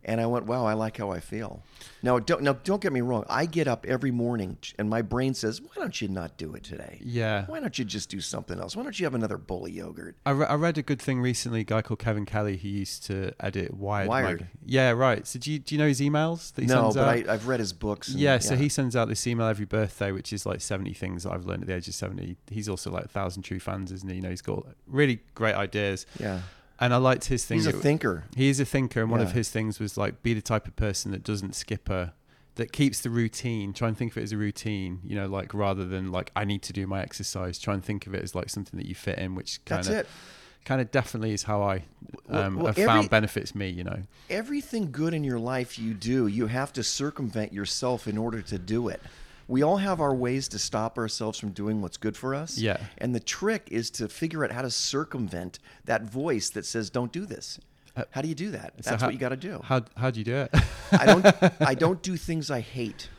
and 0.03 0.21
I 0.21 0.25
went, 0.25 0.45
wow, 0.45 0.65
I 0.65 0.73
like 0.73 0.97
how 0.97 1.11
I 1.11 1.19
feel. 1.19 1.63
Now, 2.03 2.19
don't 2.19 2.41
now 2.43 2.53
don't 2.63 2.81
get 2.81 2.93
me 2.93 3.01
wrong. 3.01 3.25
I 3.29 3.45
get 3.45 3.67
up 3.67 3.85
every 3.85 4.11
morning, 4.11 4.57
and 4.79 4.89
my 4.89 5.01
brain 5.01 5.33
says, 5.33 5.61
why 5.61 5.69
don't 5.75 5.99
you 6.01 6.07
not 6.07 6.37
do 6.37 6.53
it 6.55 6.63
today? 6.63 6.99
Yeah. 7.03 7.45
Why 7.47 7.59
don't 7.59 7.77
you 7.77 7.83
just 7.85 8.09
do 8.09 8.21
something 8.21 8.59
else? 8.59 8.75
Why 8.75 8.83
don't 8.83 8.97
you 8.99 9.05
have 9.05 9.15
another 9.15 9.37
bowl 9.37 9.65
of 9.65 9.71
yogurt? 9.71 10.15
I, 10.25 10.31
re- 10.31 10.45
I 10.45 10.53
read 10.55 10.77
a 10.77 10.81
good 10.83 11.01
thing 11.01 11.19
recently. 11.19 11.61
A 11.61 11.63
guy 11.63 11.81
called 11.81 11.99
Kevin 11.99 12.25
Kelly 12.25 12.57
who 12.57 12.67
used 12.69 13.05
to 13.07 13.33
edit 13.39 13.73
Wired. 13.73 14.07
Wired. 14.07 14.39
mag- 14.41 14.49
Yeah, 14.65 14.91
right. 14.91 15.25
So 15.27 15.39
do 15.39 15.51
you, 15.51 15.59
do 15.59 15.75
you 15.75 15.79
know 15.79 15.87
his 15.87 15.99
emails 15.99 16.53
that 16.53 16.61
he 16.61 16.67
No, 16.67 16.83
sends 16.83 16.95
but 16.95 17.07
out? 17.07 17.29
I, 17.29 17.33
I've 17.33 17.47
read 17.47 17.59
his 17.59 17.73
books. 17.73 18.09
and- 18.09 18.19
yeah, 18.19 18.37
so 18.39 18.55
he 18.55 18.69
sends 18.69 18.95
out 18.95 19.07
this 19.09 19.25
email 19.27 19.47
every 19.47 19.65
birthday, 19.65 20.11
which 20.11 20.31
is 20.31 20.45
like 20.45 20.61
70 20.61 20.93
things 20.93 21.23
that 21.23 21.33
I've 21.33 21.45
learned 21.45 21.63
at 21.63 21.67
the 21.67 21.75
age 21.75 21.87
of 21.87 21.95
70. 21.95 22.37
He's 22.49 22.69
also 22.69 22.91
like 22.91 23.05
a 23.05 23.09
thousand 23.09 23.43
true 23.43 23.59
fans, 23.59 23.91
isn't 23.91 24.07
he? 24.09 24.15
You 24.17 24.21
know, 24.21 24.29
he's 24.29 24.41
got 24.41 24.65
really 24.87 25.19
great 25.35 25.55
ideas. 25.55 26.05
Yeah. 26.19 26.41
And 26.79 26.93
I 26.93 26.97
liked 26.97 27.25
his 27.25 27.43
thing. 27.45 27.57
He's 27.57 27.67
a 27.67 27.71
thinker. 27.71 28.25
He 28.35 28.49
is 28.49 28.59
a 28.59 28.65
thinker, 28.65 29.01
and 29.01 29.09
one 29.11 29.21
of 29.21 29.31
his 29.31 29.49
things 29.49 29.79
was 29.79 29.97
like 29.97 30.21
be 30.21 30.33
the 30.33 30.41
type 30.41 30.67
of 30.67 30.75
person 30.75 31.11
that 31.11 31.23
doesn't 31.23 31.55
skip 31.55 31.89
a, 31.89 32.13
that 32.55 32.71
keeps 32.71 33.01
the 33.01 33.09
routine. 33.09 33.73
Try 33.73 33.87
and 33.87 33.97
think 33.97 34.11
of 34.11 34.17
it 34.19 34.23
as 34.23 34.31
a 34.31 34.37
routine, 34.37 34.99
you 35.03 35.15
know, 35.15 35.25
like 35.27 35.53
rather 35.53 35.85
than 35.85 36.11
like 36.11 36.31
I 36.35 36.45
need 36.45 36.61
to 36.63 36.73
do 36.73 36.85
my 36.85 37.01
exercise. 37.01 37.57
Try 37.57 37.73
and 37.73 37.83
think 37.83 38.05
of 38.05 38.13
it 38.13 38.21
as 38.23 38.35
like 38.35 38.49
something 38.49 38.77
that 38.79 38.85
you 38.87 38.93
fit 38.95 39.17
in, 39.17 39.33
which 39.33 39.63
kind 39.65 39.87
of, 39.87 40.07
kind 40.65 40.79
of 40.81 40.91
definitely 40.91 41.33
is 41.33 41.43
how 41.43 41.63
I 41.63 41.85
Well- 42.27 42.43
um, 42.43 42.55
well, 42.57 42.67
have 42.67 42.77
every- 42.77 42.85
found 42.85 43.09
benefits 43.09 43.55
me. 43.55 43.69
You 43.69 43.83
know, 43.83 44.03
Everything 44.29 44.91
good 44.91 45.13
in 45.15 45.23
your 45.23 45.39
life 45.39 45.79
you 45.79 45.93
do, 45.95 46.27
you 46.27 46.45
have 46.47 46.71
to 46.73 46.83
circumvent 46.83 47.53
yourself 47.53 48.07
in 48.07 48.17
order 48.19 48.41
to 48.43 48.59
do 48.59 48.87
it. 48.89 49.01
We 49.47 49.61
all 49.63 49.77
have 49.77 50.01
our 50.01 50.13
ways 50.13 50.47
to 50.49 50.59
stop 50.59 50.97
ourselves 50.97 51.39
from 51.39 51.51
doing 51.51 51.81
what's 51.81 51.97
good 51.97 52.17
for 52.17 52.35
us. 52.35 52.57
Yeah. 52.57 52.77
And 52.97 53.15
the 53.15 53.19
trick 53.19 53.67
is 53.71 53.89
to 53.91 54.09
figure 54.09 54.43
out 54.43 54.51
how 54.51 54.61
to 54.61 54.69
circumvent 54.69 55.59
that 55.85 56.03
voice 56.03 56.49
that 56.49 56.65
says, 56.65 56.89
"Don't 56.89 57.11
do 57.13 57.25
this." 57.25 57.59
How 58.11 58.21
do 58.21 58.27
you 58.27 58.35
do 58.35 58.51
that? 58.51 58.73
Uh, 58.77 58.81
So 58.83 58.89
That's 58.91 59.01
how- 59.01 59.07
what 59.07 59.13
you 59.13 59.19
got 59.19 59.29
to 59.29 59.35
do. 59.37 59.59
How 59.63 59.81
how 59.95 60.11
do 60.11 60.19
you 60.19 60.25
do 60.25 60.35
it? 60.35 60.49
I 60.91 61.05
don't. 61.05 61.25
I 61.61 61.73
don't 61.75 62.01
do 62.03 62.17
things 62.17 62.51
I 62.51 62.59
hate. 62.59 63.09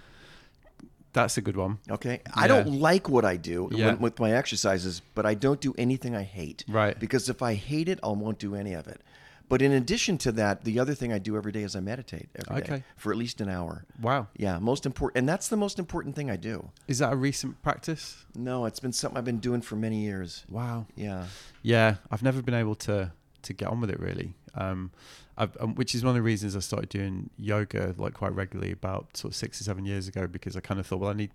That's 1.14 1.38
a 1.38 1.40
good 1.40 1.56
one. 1.56 1.78
Okay, 1.90 2.20
I 2.34 2.46
don't 2.46 2.68
like 2.80 3.08
what 3.08 3.24
I 3.24 3.36
do 3.38 3.68
Yeah. 3.72 3.86
when, 3.86 3.98
with 3.98 4.20
my 4.20 4.30
exercises, 4.32 5.00
but 5.14 5.24
I 5.24 5.34
don't 5.34 5.60
do 5.60 5.74
anything 5.78 6.14
I 6.14 6.22
hate. 6.22 6.64
Right. 6.68 6.96
Because 7.00 7.28
if 7.30 7.40
I 7.42 7.54
hate 7.54 7.88
it, 7.88 7.98
I 8.04 8.08
won't 8.08 8.38
do 8.38 8.54
any 8.54 8.74
of 8.74 8.86
it. 8.86 9.00
But 9.48 9.62
in 9.62 9.72
addition 9.72 10.18
to 10.18 10.32
that, 10.32 10.64
the 10.64 10.78
other 10.78 10.94
thing 10.94 11.12
I 11.12 11.18
do 11.18 11.36
every 11.36 11.52
day 11.52 11.62
is 11.62 11.74
I 11.74 11.80
meditate 11.80 12.28
every 12.36 12.62
day 12.62 12.72
Okay. 12.74 12.84
for 12.96 13.10
at 13.12 13.18
least 13.18 13.40
an 13.40 13.48
hour. 13.48 13.84
Wow, 14.00 14.28
Yeah, 14.36 14.58
most 14.58 14.84
important, 14.84 15.18
and 15.18 15.28
that's 15.28 15.48
the 15.48 15.56
most 15.56 15.78
important 15.78 16.14
thing 16.16 16.30
I 16.30 16.36
do. 16.36 16.70
is 16.86 16.98
that 16.98 17.12
a 17.12 17.16
recent 17.16 17.62
practice? 17.62 18.26
No, 18.34 18.66
it's 18.66 18.80
been 18.80 18.92
something 18.92 19.16
I've 19.16 19.24
been 19.24 19.38
doing 19.40 19.62
for 19.62 19.76
many 19.76 20.00
years. 20.02 20.44
Wow. 20.50 20.86
Yeah, 20.96 21.26
Yeah, 21.62 21.96
I've 22.10 22.22
never 22.22 22.42
been 22.42 22.54
able 22.54 22.74
to 22.76 23.12
to 23.40 23.52
get 23.54 23.68
on 23.68 23.80
with 23.80 23.88
it 23.88 24.00
really. 24.00 24.34
Um, 24.54 24.90
I've, 25.36 25.56
um, 25.60 25.76
which 25.76 25.94
is 25.94 26.02
one 26.04 26.10
of 26.10 26.16
the 26.16 26.22
reasons 26.22 26.56
I 26.56 26.58
started 26.58 26.88
doing 26.88 27.30
yoga 27.38 27.94
like 27.96 28.14
quite 28.14 28.34
regularly 28.34 28.72
about 28.72 29.16
sort 29.16 29.30
of 29.32 29.36
six 29.36 29.60
or 29.60 29.64
seven 29.64 29.84
years 29.86 30.08
ago 30.08 30.26
because 30.26 30.56
I 30.56 30.60
kind 30.60 30.80
of 30.80 30.86
thought, 30.86 30.98
well, 30.98 31.10
I 31.10 31.14
need, 31.14 31.30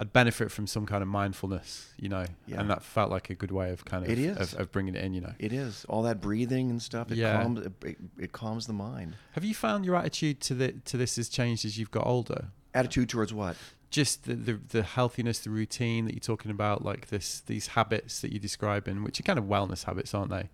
I'd 0.00 0.12
benefit 0.14 0.50
from 0.50 0.66
some 0.66 0.86
kind 0.86 1.02
of 1.02 1.08
mindfulness, 1.08 1.92
you 1.98 2.08
know, 2.08 2.24
Yeah. 2.46 2.60
and 2.60 2.70
that 2.70 2.82
felt 2.82 3.10
like 3.10 3.28
a 3.28 3.34
good 3.34 3.50
way 3.50 3.70
of 3.70 3.84
kind 3.84 4.02
of 4.02 4.10
It 4.10 4.18
is. 4.18 4.54
Of, 4.54 4.60
of 4.60 4.72
bringing 4.72 4.94
it 4.94 5.04
in, 5.04 5.12
you 5.12 5.20
know. 5.20 5.34
it 5.38 5.52
is 5.52 5.84
all 5.90 6.02
that 6.04 6.22
breathing 6.22 6.70
and 6.70 6.80
stuff. 6.80 7.12
It 7.12 7.18
Yeah. 7.18 7.42
calms. 7.42 7.60
It, 7.66 7.72
it, 7.84 7.96
it 8.18 8.32
calms 8.32 8.66
the 8.66 8.72
mind. 8.72 9.16
Have 9.32 9.44
you 9.44 9.54
found 9.54 9.84
your 9.84 9.94
attitude 9.96 10.40
to 10.40 10.54
the 10.54 10.72
to 10.86 10.96
this 10.96 11.16
has 11.16 11.28
changed 11.28 11.64
as 11.66 11.78
you've 11.78 11.90
got 11.90 12.06
older? 12.06 12.48
Attitude 12.72 13.10
towards 13.10 13.34
what? 13.34 13.56
Just 13.90 14.24
the, 14.24 14.34
the 14.36 14.52
the 14.68 14.82
healthiness, 14.84 15.40
the 15.40 15.50
routine 15.50 16.06
that 16.06 16.14
you're 16.14 16.20
talking 16.20 16.50
about, 16.50 16.82
like 16.84 17.08
this 17.08 17.40
these 17.40 17.66
habits 17.68 18.20
that 18.20 18.32
you're 18.32 18.40
describing, 18.40 19.02
which 19.02 19.20
are 19.20 19.22
kind 19.24 19.38
of 19.38 19.44
wellness 19.46 19.84
habits, 19.84 20.14
aren't 20.14 20.30
they? 20.30 20.48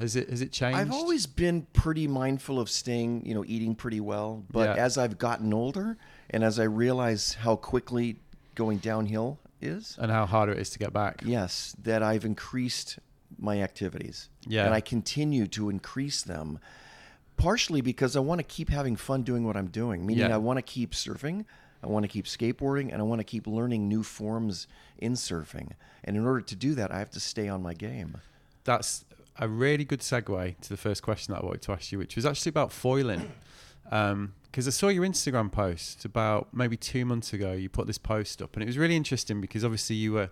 Has 0.00 0.16
it 0.16 0.28
has 0.28 0.42
it 0.42 0.52
changed? 0.52 0.78
I've 0.78 0.90
always 0.92 1.26
been 1.26 1.66
pretty 1.72 2.06
mindful 2.08 2.58
of 2.60 2.68
staying, 2.68 3.24
you 3.24 3.34
know, 3.34 3.44
eating 3.46 3.74
pretty 3.74 4.00
well. 4.00 4.44
But 4.50 4.76
Yeah. 4.76 4.84
as 4.84 4.98
I've 4.98 5.16
gotten 5.16 5.54
older 5.54 5.96
and 6.28 6.42
as 6.44 6.58
I 6.58 6.64
realize 6.64 7.34
how 7.34 7.56
quickly 7.56 8.16
going 8.54 8.78
downhill 8.78 9.38
is, 9.60 9.96
and 10.00 10.10
how 10.10 10.26
harder 10.26 10.52
it 10.52 10.58
is 10.58 10.70
to 10.70 10.78
get 10.78 10.92
back. 10.92 11.22
yes, 11.24 11.74
that 11.82 12.02
I've 12.02 12.24
increased 12.24 12.98
my 13.38 13.60
activities. 13.62 14.28
Yeah. 14.46 14.66
And 14.66 14.74
I 14.74 14.80
continue 14.80 15.46
to 15.48 15.70
increase 15.70 16.22
them 16.22 16.58
partially 17.36 17.80
because 17.80 18.14
I 18.14 18.20
want 18.20 18.38
to 18.40 18.44
keep 18.44 18.68
having 18.68 18.94
fun 18.96 19.22
doing 19.22 19.44
what 19.44 19.56
I'm 19.56 19.68
doing, 19.68 20.04
meaning 20.06 20.28
Yeah. 20.28 20.34
I 20.34 20.38
want 20.38 20.58
to 20.58 20.62
keep 20.62 20.92
surfing. 20.92 21.44
I 21.82 21.88
want 21.88 22.04
to 22.04 22.08
keep 22.08 22.26
skateboarding 22.26 22.92
and 22.92 23.00
I 23.00 23.02
want 23.02 23.18
to 23.20 23.24
keep 23.24 23.46
learning 23.46 23.88
new 23.88 24.02
forms 24.04 24.68
in 24.98 25.14
surfing. 25.14 25.72
And 26.04 26.16
in 26.16 26.24
order 26.24 26.40
to 26.42 26.54
do 26.54 26.74
that, 26.76 26.92
I 26.92 26.98
have 26.98 27.10
to 27.10 27.20
stay 27.20 27.48
on 27.48 27.62
my 27.62 27.74
game. 27.74 28.18
that's 28.64 29.04
a 29.38 29.48
really 29.48 29.84
good 29.84 30.00
segue 30.00 30.60
to 30.60 30.68
the 30.68 30.76
first 30.76 31.02
question 31.02 31.32
that 31.32 31.42
I 31.42 31.46
wanted 31.46 31.62
to 31.62 31.72
ask 31.72 31.90
you, 31.90 31.98
which 31.98 32.14
was 32.16 32.26
actually 32.26 32.50
about 32.50 32.70
foiling. 32.70 33.32
Um, 33.90 34.34
Because 34.52 34.68
I 34.68 34.70
saw 34.70 34.88
your 34.88 35.04
Instagram 35.04 35.50
post 35.50 36.04
about 36.04 36.52
maybe 36.52 36.76
two 36.76 37.06
months 37.06 37.32
ago. 37.32 37.52
You 37.52 37.70
put 37.70 37.86
this 37.86 37.96
post 37.96 38.42
up, 38.42 38.54
and 38.54 38.62
it 38.62 38.66
was 38.66 38.76
really 38.76 38.96
interesting 38.96 39.40
because 39.40 39.64
obviously 39.64 39.96
you 39.96 40.12
were. 40.12 40.28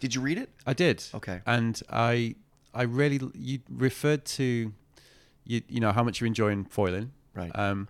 Did 0.00 0.12
you 0.14 0.20
read 0.20 0.38
it? 0.38 0.50
I 0.66 0.72
did. 0.72 1.04
Okay. 1.14 1.40
And 1.46 1.80
I, 1.88 2.34
I 2.74 2.82
really 2.82 3.20
you 3.32 3.60
referred 3.70 4.24
to, 4.24 4.72
you 5.44 5.62
you 5.68 5.78
know 5.78 5.92
how 5.92 6.02
much 6.02 6.20
you're 6.20 6.26
enjoying 6.26 6.64
foiling. 6.64 7.12
Right. 7.32 7.52
Um, 7.56 7.86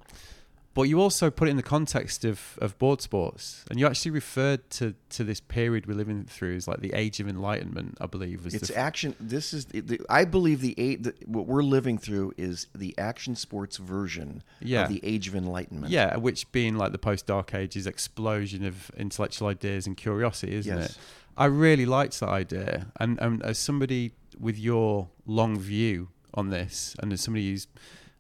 but 0.72 0.82
you 0.82 1.00
also 1.00 1.30
put 1.30 1.48
it 1.48 1.50
in 1.50 1.56
the 1.56 1.62
context 1.64 2.24
of, 2.24 2.56
of 2.62 2.78
board 2.78 3.00
sports, 3.00 3.64
and 3.70 3.80
you 3.80 3.86
actually 3.86 4.12
referred 4.12 4.70
to, 4.70 4.94
to 5.10 5.24
this 5.24 5.40
period 5.40 5.86
we're 5.86 5.94
living 5.94 6.24
through 6.24 6.54
as 6.54 6.68
like 6.68 6.80
the 6.80 6.92
age 6.94 7.18
of 7.18 7.28
enlightenment. 7.28 7.98
I 8.00 8.06
believe 8.06 8.44
was 8.44 8.54
It's 8.54 8.68
the, 8.68 8.76
action. 8.76 9.16
This 9.18 9.52
is 9.52 9.64
the, 9.66 9.80
the, 9.80 10.00
I 10.08 10.24
believe 10.24 10.60
the, 10.60 10.74
eight, 10.78 11.02
the 11.02 11.14
what 11.26 11.46
we're 11.46 11.62
living 11.64 11.98
through 11.98 12.34
is 12.36 12.68
the 12.74 12.94
action 12.98 13.34
sports 13.34 13.78
version 13.78 14.42
Yeah. 14.60 14.82
of 14.84 14.88
the 14.90 15.00
Age 15.02 15.26
of 15.26 15.34
Enlightenment. 15.34 15.90
yeah, 15.92 16.16
which 16.16 16.50
being 16.52 16.76
like 16.76 16.92
the 16.92 16.98
post 16.98 17.26
dark 17.26 17.52
ages 17.54 17.86
explosion 17.86 18.64
of 18.64 18.90
intellectual 18.96 19.48
ideas 19.48 19.86
and 19.88 19.96
curiosity, 19.96 20.54
isn't 20.54 20.78
Yes. 20.78 20.90
it? 20.90 20.98
I 21.36 21.46
really 21.46 21.86
liked 21.86 22.20
that 22.20 22.28
idea, 22.28 22.92
and, 23.00 23.18
and 23.20 23.42
as 23.42 23.58
somebody 23.58 24.12
with 24.38 24.58
your 24.58 25.08
long 25.26 25.58
view 25.58 26.08
on 26.34 26.50
this, 26.50 26.94
and 27.00 27.12
as 27.12 27.20
somebody 27.22 27.50
who's 27.50 27.66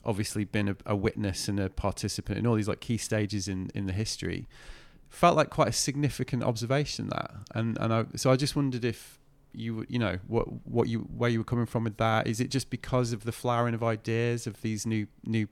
obviously 0.04 0.44
been 0.44 0.68
a, 0.68 0.76
a 0.86 0.96
witness 0.96 1.48
and 1.48 1.60
a 1.60 1.68
participant 1.68 2.38
in 2.38 2.46
all 2.46 2.54
these 2.54 2.68
like 2.68 2.80
key 2.80 2.96
stages 2.96 3.48
in 3.48 3.70
in 3.74 3.86
the 3.86 3.92
history, 3.92 4.48
felt 5.08 5.36
like 5.36 5.50
quite 5.50 5.68
a 5.68 5.72
significant 5.72 6.42
observation 6.42 7.08
that, 7.08 7.30
and 7.54 7.78
and 7.78 7.92
I, 7.92 8.04
so 8.16 8.30
I 8.30 8.36
just 8.36 8.56
wondered 8.56 8.84
if 8.84 9.18
you 9.52 9.84
you 9.88 9.98
know 9.98 10.18
what 10.26 10.44
what 10.66 10.88
you 10.88 11.00
where 11.00 11.30
you 11.30 11.38
were 11.38 11.44
coming 11.44 11.66
from 11.66 11.84
with 11.84 11.96
that. 11.98 12.26
Is 12.26 12.40
it 12.40 12.50
just 12.50 12.70
because 12.70 13.12
of 13.12 13.24
the 13.24 13.32
flowering 13.32 13.74
of 13.74 13.82
ideas 13.82 14.46
of 14.46 14.62
these 14.62 14.86
new 14.86 15.06
new 15.24 15.48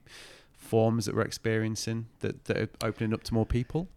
forms 0.53 1.05
that 1.05 1.15
we're 1.15 1.21
experiencing 1.21 2.07
that 2.19 2.45
that 2.45 2.57
are 2.57 2.69
opening 2.81 3.13
up 3.13 3.23
to 3.23 3.33
more 3.33 3.45
people? 3.45 3.87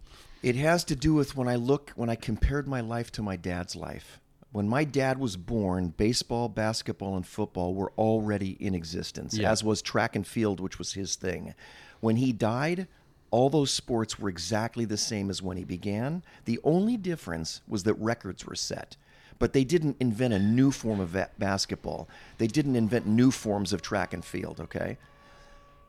It 0.43 0.57
has 0.57 0.83
to 0.85 0.97
do 0.97 1.15
with 1.15 1.37
when 1.37 1.49
I 1.49 1.57
look 1.57 1.93
when 1.95 2.11
I 2.11 2.17
compared 2.17 2.67
my 2.67 2.81
life 2.81 3.13
to 3.13 3.23
my 3.23 3.37
dad's 3.37 3.77
life. 3.77 4.19
When 4.53 4.69
my 4.69 4.85
dad 4.85 5.19
was 5.19 5.37
born, 5.37 5.89
baseball, 5.97 6.49
basketball, 6.51 7.17
and 7.17 7.27
football 7.27 7.75
were 7.75 7.93
already 7.97 8.51
in 8.61 8.75
existence, 8.75 9.37
Yeah. 9.37 9.51
as 9.51 9.65
was 9.65 9.81
track 9.81 10.15
and 10.15 10.27
field, 10.27 10.61
which 10.61 10.79
was 10.79 10.93
his 10.93 11.17
thing. 11.17 11.55
When 12.01 12.17
he 12.17 12.33
died, 12.33 12.87
all 13.31 13.49
those 13.49 13.71
sports 13.71 14.19
were 14.19 14.29
exactly 14.29 14.85
the 14.85 14.99
same 14.99 15.31
as 15.31 15.41
when 15.41 15.57
he 15.57 15.65
began. 15.65 16.23
The 16.45 16.61
only 16.65 16.99
difference 16.99 17.63
was 17.67 17.85
that 17.85 17.95
records 17.95 18.45
were 18.45 18.55
set. 18.55 18.97
But 19.39 19.55
they 19.55 19.65
didn't 19.65 19.97
invent 19.99 20.35
a 20.35 20.39
new 20.39 20.71
form 20.71 21.01
of 21.01 21.15
ba- 21.15 21.31
basketball. 21.39 22.07
They 22.37 22.47
didn't 22.47 22.77
invent 22.77 23.07
new 23.07 23.31
forms 23.31 23.73
of 23.73 23.81
track 23.81 24.13
and 24.13 24.23
field, 24.25 24.61
okay? 24.61 24.99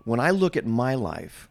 When 0.05 0.21
I 0.21 0.31
look 0.31 0.55
at 0.55 0.65
my 0.65 0.95
life, 0.95 1.49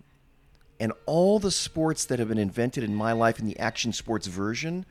and 0.81 0.93
all 1.07 1.39
the 1.39 1.51
sports 1.51 2.07
that 2.07 2.19
have 2.19 2.29
been 2.29 2.39
invented 2.39 2.83
in 2.83 2.95
my 2.95 3.13
life 3.13 3.39
in 3.39 3.45
the 3.47 3.59
action 3.59 3.93
sports 3.93 4.27
version, 4.27 4.85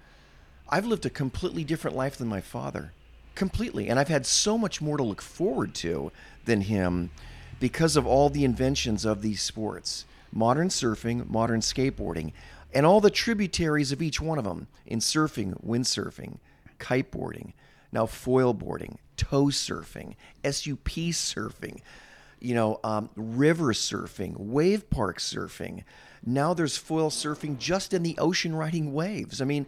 I've 0.72 0.86
lived 0.86 1.06
a 1.06 1.10
completely 1.10 1.64
different 1.64 1.98
life 1.98 2.18
than 2.18 2.28
my 2.28 2.42
father. 2.42 2.94
Completely. 3.36 3.90
And 3.90 4.00
I've 4.00 4.08
had 4.08 4.26
so 4.26 4.58
much 4.58 4.82
more 4.82 4.98
to 4.98 5.04
look 5.04 5.22
forward 5.22 5.74
to 5.76 6.12
than 6.46 6.62
him 6.62 7.12
because 7.60 7.96
of 7.96 8.08
all 8.08 8.30
the 8.30 8.46
inventions 8.46 9.06
of 9.06 9.22
these 9.22 9.42
sports 9.42 10.06
modern 10.34 10.70
surfing, 10.70 11.30
modern 11.30 11.60
skateboarding, 11.60 12.32
and 12.74 12.86
all 12.86 13.02
the 13.02 13.10
tributaries 13.10 13.92
of 13.92 14.02
each 14.02 14.22
one 14.22 14.38
of 14.38 14.46
them 14.46 14.68
in 14.86 15.00
surfing, 15.00 15.62
windsurfing, 15.62 16.38
kiteboarding, 16.80 17.52
now 17.92 18.06
foil 18.06 18.54
boarding, 18.54 18.98
tow 19.18 19.48
surfing, 19.48 20.16
SUP 20.46 20.88
surfing 21.12 21.82
you 22.42 22.56
know, 22.56 22.80
um, 22.84 23.10
river 23.16 23.72
surfing, 23.72 24.36
wave 24.36 24.90
park 24.90 25.20
surfing. 25.20 25.84
Now 26.26 26.54
there's 26.54 26.76
foil 26.76 27.10
surfing 27.10 27.58
just 27.58 27.94
in 27.94 28.04
the 28.04 28.18
ocean 28.18 28.56
riding 28.56 28.94
waves. 28.94 29.42
I 29.42 29.46
mean, 29.46 29.68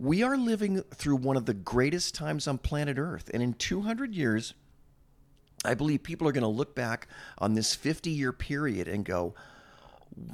we 0.00 0.22
are 0.22 0.38
living 0.38 0.82
through 0.94 1.16
one 1.16 1.36
of 1.36 1.44
the 1.44 1.52
greatest 1.52 2.14
times 2.14 2.48
on 2.48 2.56
planet 2.56 2.98
Earth. 2.98 3.30
And 3.34 3.42
in 3.42 3.52
200 3.52 4.14
years, 4.14 4.54
I 5.62 5.74
believe 5.74 6.02
people 6.02 6.26
are 6.26 6.32
going 6.32 6.42
to 6.42 6.48
look 6.48 6.74
back 6.74 7.06
on 7.36 7.52
this 7.52 7.74
50 7.74 8.08
year 8.08 8.32
period 8.32 8.88
and 8.88 9.04
go, 9.04 9.34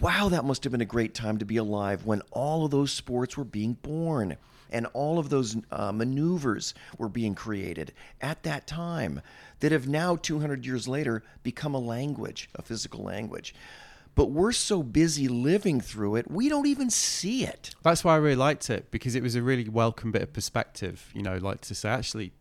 wow, 0.01 0.29
that 0.29 0.45
must 0.45 0.63
have 0.63 0.71
been 0.71 0.81
a 0.81 0.87
great 0.87 1.15
time 1.15 1.39
to 1.39 1.45
be 1.45 1.57
alive 1.57 2.07
when 2.07 2.23
all 2.31 2.65
of 2.65 2.71
those 2.71 2.93
sports 2.93 3.37
were 3.37 3.45
being 3.45 3.73
born 3.75 4.37
and 4.71 4.87
all 4.95 5.19
of 5.19 5.31
those 5.31 5.57
uh, 5.73 5.91
maneuvers 5.91 6.73
were 6.97 7.09
being 7.09 7.35
created 7.35 7.93
at 8.21 8.45
that 8.45 8.69
time 8.69 9.21
that 9.61 9.73
have 9.73 9.89
now, 9.89 10.15
200 10.15 10.65
years 10.65 10.87
later, 10.87 11.25
become 11.43 11.75
a 11.75 11.79
language, 11.79 12.49
a 12.55 12.63
physical 12.63 13.03
language. 13.03 13.55
But 14.17 14.31
we're 14.33 14.53
so 14.53 14.83
busy 14.83 15.29
living 15.29 15.81
through 15.81 16.17
it, 16.17 16.29
we 16.31 16.49
don't 16.49 16.67
even 16.67 16.91
see 16.91 17.45
it. 17.45 17.75
That's 17.83 18.03
why 18.03 18.15
I 18.15 18.17
really 18.17 18.35
liked 18.35 18.69
it 18.71 18.91
because 18.91 19.15
it 19.15 19.23
was 19.23 19.35
a 19.37 19.43
really 19.43 19.69
welcome 19.69 20.11
bit 20.11 20.23
of 20.23 20.33
perspective. 20.33 21.11
You 21.15 21.23
know, 21.23 21.37
like 21.37 21.61
to 21.63 21.75
say 21.75 21.91
actually, 21.91 22.33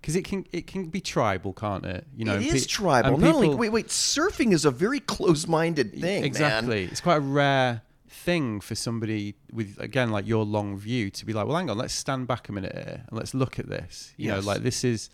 because 0.00 0.16
it 0.16 0.24
can 0.24 0.46
it 0.52 0.66
can 0.66 0.86
be 0.86 1.00
tribal, 1.00 1.52
can't 1.52 1.84
it? 1.84 2.06
You 2.16 2.24
know, 2.24 2.36
it 2.36 2.42
is 2.46 2.62
pe- 2.64 2.68
tribal. 2.68 3.18
Not 3.18 3.34
only, 3.34 3.48
wait, 3.54 3.70
wait, 3.70 3.88
surfing 3.88 4.52
is 4.52 4.64
a 4.64 4.70
very 4.70 5.00
close-minded 5.00 5.90
thing. 5.92 6.00
man. 6.00 6.24
exactly. 6.24 6.84
It's 6.84 7.00
quite 7.02 7.16
a 7.16 7.20
rare 7.20 7.82
thing 8.08 8.60
for 8.60 8.74
somebody 8.74 9.34
with 9.52 9.78
again 9.80 10.10
like 10.10 10.26
your 10.26 10.44
long 10.44 10.76
view 10.78 11.10
to 11.10 11.26
be 11.26 11.32
like, 11.32 11.46
well, 11.46 11.56
hang 11.56 11.68
on, 11.70 11.76
let's 11.76 11.94
stand 11.94 12.28
back 12.28 12.48
a 12.48 12.52
minute 12.52 12.72
here 12.74 13.04
and 13.08 13.18
let's 13.18 13.34
look 13.34 13.58
at 13.58 13.68
this. 13.68 14.12
You 14.16 14.26
Yes. 14.28 14.44
know, 14.44 14.46
like 14.52 14.62
this 14.62 14.84
is 14.84 15.10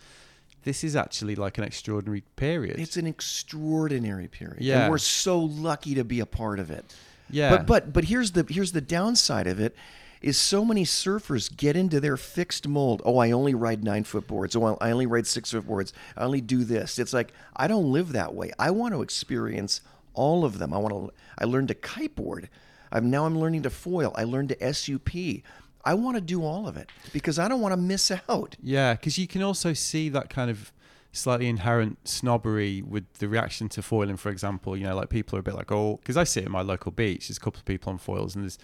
this 0.66 0.82
is 0.82 0.96
actually 0.96 1.36
like 1.36 1.58
an 1.58 1.64
extraordinary 1.64 2.24
period. 2.34 2.80
It's 2.80 2.96
an 2.96 3.06
extraordinary 3.06 4.26
period. 4.26 4.62
Yeah. 4.62 4.82
And 4.82 4.90
we're 4.90 4.98
so 4.98 5.38
lucky 5.38 5.94
to 5.94 6.02
be 6.02 6.18
a 6.18 6.26
part 6.26 6.58
of 6.58 6.72
it. 6.72 6.84
Yeah. 7.30 7.50
But 7.50 7.66
but 7.66 7.92
but 7.92 8.04
here's 8.06 8.32
the 8.32 8.44
here's 8.48 8.72
the 8.72 8.80
downside 8.80 9.46
of 9.46 9.60
it 9.60 9.76
is 10.20 10.36
so 10.36 10.64
many 10.64 10.84
surfers 10.84 11.56
get 11.56 11.76
into 11.76 12.00
their 12.00 12.16
fixed 12.16 12.66
mold. 12.66 13.00
Oh, 13.04 13.18
I 13.18 13.30
only 13.30 13.54
ride 13.54 13.84
nine 13.84 14.02
foot 14.02 14.26
boards. 14.26 14.56
Oh, 14.56 14.76
I 14.80 14.90
only 14.90 15.06
ride 15.06 15.28
six 15.28 15.52
foot 15.52 15.68
boards. 15.68 15.92
I 16.16 16.24
only 16.24 16.40
do 16.40 16.64
this. 16.64 16.98
It's 16.98 17.12
like 17.12 17.32
I 17.54 17.68
don't 17.68 17.92
live 17.92 18.12
that 18.14 18.34
way. 18.34 18.50
I 18.58 18.72
want 18.72 18.92
to 18.92 19.02
experience 19.02 19.82
all 20.14 20.44
of 20.44 20.58
them. 20.58 20.74
I 20.74 20.78
want 20.78 20.94
to. 20.94 21.12
I 21.38 21.44
learned 21.44 21.68
to 21.68 21.74
kiteboard. 21.74 22.48
I'm 22.90 23.08
now 23.08 23.24
I'm 23.24 23.38
learning 23.38 23.62
to 23.62 23.70
foil. 23.70 24.12
I 24.16 24.24
learned 24.24 24.48
to 24.48 24.74
SUP. 24.74 25.44
I 25.86 25.94
want 25.94 26.16
to 26.16 26.20
do 26.20 26.44
all 26.44 26.66
of 26.66 26.76
it 26.76 26.90
because 27.12 27.38
I 27.38 27.46
don't 27.46 27.60
want 27.60 27.72
to 27.72 27.76
miss 27.76 28.10
out. 28.28 28.56
Yeah, 28.60 28.94
because 28.94 29.18
you 29.18 29.28
can 29.28 29.40
also 29.42 29.72
see 29.72 30.08
that 30.08 30.28
kind 30.28 30.50
of 30.50 30.72
slightly 31.12 31.46
inherent 31.46 32.08
snobbery 32.08 32.82
with 32.82 33.10
the 33.14 33.28
reaction 33.28 33.68
to 33.70 33.82
foiling, 33.82 34.16
for 34.16 34.30
example. 34.30 34.76
You 34.76 34.84
know, 34.84 34.96
like 34.96 35.10
people 35.10 35.36
are 35.36 35.40
a 35.40 35.44
bit 35.44 35.54
like, 35.54 35.70
oh, 35.70 35.98
because 36.02 36.16
I 36.16 36.24
sit 36.24 36.44
in 36.44 36.50
my 36.50 36.62
local 36.62 36.90
beach, 36.90 37.28
there's 37.28 37.38
a 37.38 37.40
couple 37.40 37.60
of 37.60 37.64
people 37.64 37.92
on 37.92 37.98
foils, 37.98 38.34
and 38.34 38.44
there's 38.44 38.58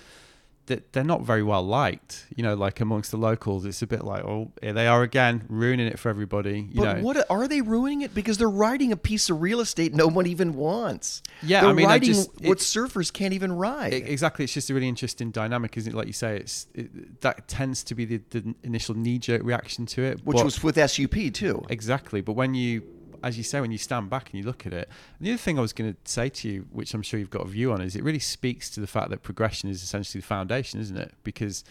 that 0.67 0.93
they're 0.93 1.03
not 1.03 1.23
very 1.23 1.43
well 1.43 1.63
liked. 1.63 2.27
You 2.37 2.43
know, 2.45 2.55
like 2.55 2.81
amongst 2.81 3.11
the 3.11 3.17
locals, 3.17 3.65
it's 3.65 3.83
a 3.83 3.87
bit 3.87 4.05
like, 4.05 4.25
oh, 4.25 4.53
here 4.63 4.73
they 4.73 4.87
are 4.87 5.03
again, 5.03 5.45
ruining 5.49 5.87
it 5.89 5.99
for 5.99 6.09
everybody. 6.09 6.69
You 6.71 6.83
But 6.83 6.97
know, 6.99 7.03
what 7.03 7.27
are 7.31 7.49
they 7.49 7.61
ruining 7.61 8.03
it? 8.03 8.15
Because 8.15 8.39
they're 8.39 8.49
riding 8.49 8.93
a 8.93 8.97
piece 8.97 9.29
of 9.29 9.43
real 9.43 9.61
estate 9.61 9.93
no 9.95 10.07
one 10.07 10.27
even 10.27 10.55
wants. 10.55 11.23
Yeah, 11.43 11.63
they're 11.63 11.71
I 11.71 11.73
mean, 11.73 11.87
I 11.89 11.99
just- 11.99 12.31
what 12.43 12.59
surfers 12.59 13.13
can't 13.13 13.35
even 13.35 13.53
ride. 13.53 13.93
E- 13.93 13.97
exactly 13.97 14.45
it's 14.45 14.55
just 14.55 14.71
a 14.71 14.75
really 14.75 14.89
interesting 14.89 15.31
dynamic 15.33 15.77
isn't 15.77 15.93
it 15.93 15.97
like 15.97 16.07
you 16.07 16.13
say 16.13 16.37
it's 16.37 16.67
it, 16.75 17.21
that 17.23 17.49
tends 17.49 17.83
to 17.85 17.95
be 17.95 18.05
the, 18.05 18.21
the 18.31 18.55
initial 18.63 18.95
knee-jerk 18.95 19.43
reaction 19.43 19.85
to 19.87 20.03
it 20.03 20.21
which 20.25 20.37
but- 20.37 20.45
was 20.45 20.63
with 20.63 20.77
SUP 20.77 21.33
too. 21.33 21.63
Exactly. 21.71 22.21
But 22.21 22.35
when 22.35 22.55
you, 22.55 22.83
as 23.23 23.37
you 23.39 23.45
say, 23.45 23.61
when 23.61 23.71
you 23.73 23.79
stand 23.79 24.11
back 24.11 24.31
and 24.31 24.39
you 24.41 24.45
look 24.45 24.67
at 24.67 24.73
it, 24.73 24.89
and 25.19 25.27
the 25.27 25.33
other 25.33 25.39
thing 25.39 25.59
I 25.59 25.63
was 25.63 25.73
going 25.73 25.93
to 25.93 25.99
say 26.05 26.29
to 26.29 26.49
you, 26.49 26.67
which 26.71 26.95
I'm 26.95 27.03
sure 27.03 27.19
you've 27.21 27.31
got 27.31 27.43
a 27.43 27.49
view 27.49 27.73
on, 27.73 27.81
is 27.81 27.97
it 27.97 28.03
really 28.03 28.19
speaks 28.19 28.69
to 28.71 28.81
the 28.81 28.87
fact 28.87 29.11
that 29.11 29.23
progression 29.23 29.69
is 29.71 29.83
essentially 29.83 30.21
the 30.21 30.27
foundation, 30.27 30.81
isn't 30.81 30.97
it? 30.97 31.15
Because 31.23 31.65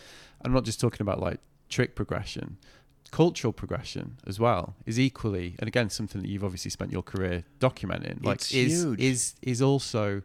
I'm 0.43 0.53
not 0.53 0.63
just 0.63 0.79
talking 0.79 1.01
about 1.01 1.19
like 1.19 1.39
trick 1.69 1.95
progression, 1.95 2.57
cultural 3.11 3.51
progression 3.53 4.17
as 4.25 4.39
well 4.39 4.75
is 4.85 4.99
equally, 4.99 5.55
and 5.59 5.67
again, 5.67 5.89
something 5.89 6.21
that 6.21 6.29
you've 6.29 6.43
obviously 6.43 6.71
spent 6.71 6.91
your 6.91 7.03
career 7.03 7.43
documenting. 7.59 8.23
Like, 8.23 8.35
It's 8.35 8.53
is 8.53 8.83
huge. 8.83 8.99
is 9.01 9.35
is 9.41 9.61
also 9.61 10.21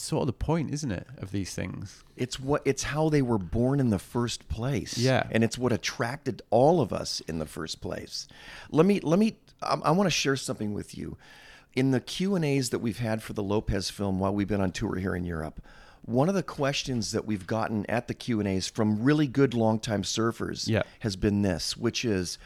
sort 0.00 0.22
of 0.22 0.26
the 0.28 0.32
point, 0.32 0.72
isn't 0.72 0.92
it, 0.92 1.06
of 1.18 1.32
these 1.32 1.54
things? 1.54 2.04
It's 2.16 2.38
what 2.38 2.62
it's 2.64 2.84
how 2.84 3.08
they 3.08 3.22
were 3.22 3.38
born 3.38 3.80
in 3.80 3.90
the 3.90 3.98
first 3.98 4.48
place. 4.48 4.96
Yeah. 4.96 5.26
and 5.30 5.42
it's 5.42 5.58
what 5.58 5.72
attracted 5.72 6.42
all 6.50 6.80
of 6.80 6.92
us 6.92 7.20
in 7.28 7.38
the 7.38 7.46
first 7.46 7.80
place. 7.80 8.28
Let 8.70 8.86
me 8.86 9.00
let 9.00 9.18
me. 9.18 9.36
I, 9.62 9.74
I 9.84 9.90
want 9.90 10.06
to 10.06 10.10
share 10.10 10.36
something 10.36 10.74
with 10.74 10.96
you. 10.96 11.16
In 11.74 11.90
the 11.90 12.00
Q 12.00 12.34
and 12.34 12.44
A's 12.44 12.70
that 12.70 12.78
we've 12.80 12.98
had 12.98 13.22
for 13.22 13.32
the 13.34 13.42
Lopez 13.42 13.90
film 13.90 14.18
while 14.18 14.34
we've 14.34 14.48
been 14.48 14.60
on 14.60 14.72
tour 14.72 14.96
here 14.96 15.14
in 15.14 15.24
Europe, 15.24 15.60
one 16.02 16.28
of 16.28 16.34
the 16.34 16.42
questions 16.42 17.12
that 17.12 17.26
we've 17.26 17.46
gotten 17.46 17.84
at 17.88 18.08
the 18.08 18.14
Q 18.14 18.40
and 18.40 18.48
A's 18.48 18.68
from 18.68 19.02
really 19.04 19.26
good 19.26 19.54
longtime 19.54 20.02
surfers 20.02 20.66
Yeah. 20.68 20.82
has 21.00 21.16
been 21.16 21.42
this, 21.42 21.76
which 21.76 22.04
is, 22.04 22.38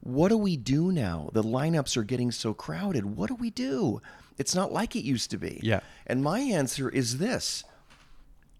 what 0.00 0.28
do 0.28 0.36
we 0.36 0.56
do 0.56 0.92
now? 0.92 1.30
The 1.32 1.42
lineups 1.42 1.96
are 1.96 2.04
getting 2.04 2.30
so 2.30 2.52
crowded. 2.54 3.16
What 3.16 3.28
do 3.28 3.34
we 3.34 3.50
do? 3.50 4.00
It's 4.38 4.54
not 4.54 4.72
like 4.72 4.94
it 4.94 5.02
used 5.04 5.30
to 5.30 5.38
be. 5.38 5.58
Yeah. 5.62 5.80
And 6.06 6.22
my 6.22 6.40
answer 6.40 6.88
is 6.90 7.18
this 7.18 7.64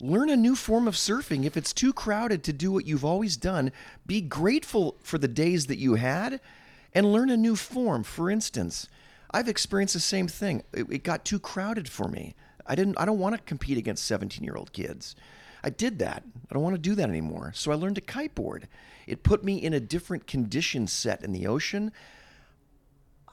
learn 0.01 0.29
a 0.29 0.37
new 0.37 0.55
form 0.57 0.87
of 0.89 0.95
surfing. 0.95 1.45
If 1.45 1.57
it's 1.57 1.73
too 1.73 1.93
crowded 1.93 2.43
to 2.45 2.53
do 2.53 2.71
what 2.73 2.87
you've 2.87 3.05
always 3.05 3.37
done, 3.37 3.73
be 4.07 4.21
grateful 4.21 4.97
for 5.03 5.19
the 5.19 5.29
days 5.29 5.67
that 5.67 5.79
you 5.79 5.95
had 5.95 6.41
and 6.97 7.13
learn 7.13 7.29
a 7.29 7.37
new 7.37 7.55
form. 7.55 8.03
For 8.03 8.31
instance, 8.31 8.89
I've 9.31 9.49
experienced 9.49 9.93
the 9.93 10.01
same 10.01 10.29
thing. 10.29 10.63
It, 10.73 10.87
it 10.91 11.05
got 11.05 11.27
too 11.27 11.39
crowded 11.39 11.91
for 11.91 12.09
me. 12.09 12.35
I 12.67 12.75
didn't 12.75 12.99
I 12.99 13.05
don't 13.05 13.19
want 13.19 13.37
to 13.37 13.43
compete 13.43 13.77
against 13.77 14.11
17-year-old 14.11 14.73
kids. 14.73 15.15
I 15.63 15.69
did 15.69 15.99
that. 15.99 16.25
I 16.51 16.55
don't 16.55 16.63
want 16.63 16.75
to 16.75 16.81
do 16.81 16.95
that 16.95 17.11
anymore. 17.11 17.53
So 17.55 17.71
I 17.71 17.75
learned 17.75 17.97
to 17.97 18.01
kiteboard. 18.01 18.65
It 19.07 19.23
put 19.23 19.45
me 19.45 19.63
in 19.63 19.75
a 19.75 19.81
different 19.81 20.27
condition 20.27 20.87
set 20.87 21.23
in 21.23 21.33
the 21.33 21.47
ocean. 21.47 21.93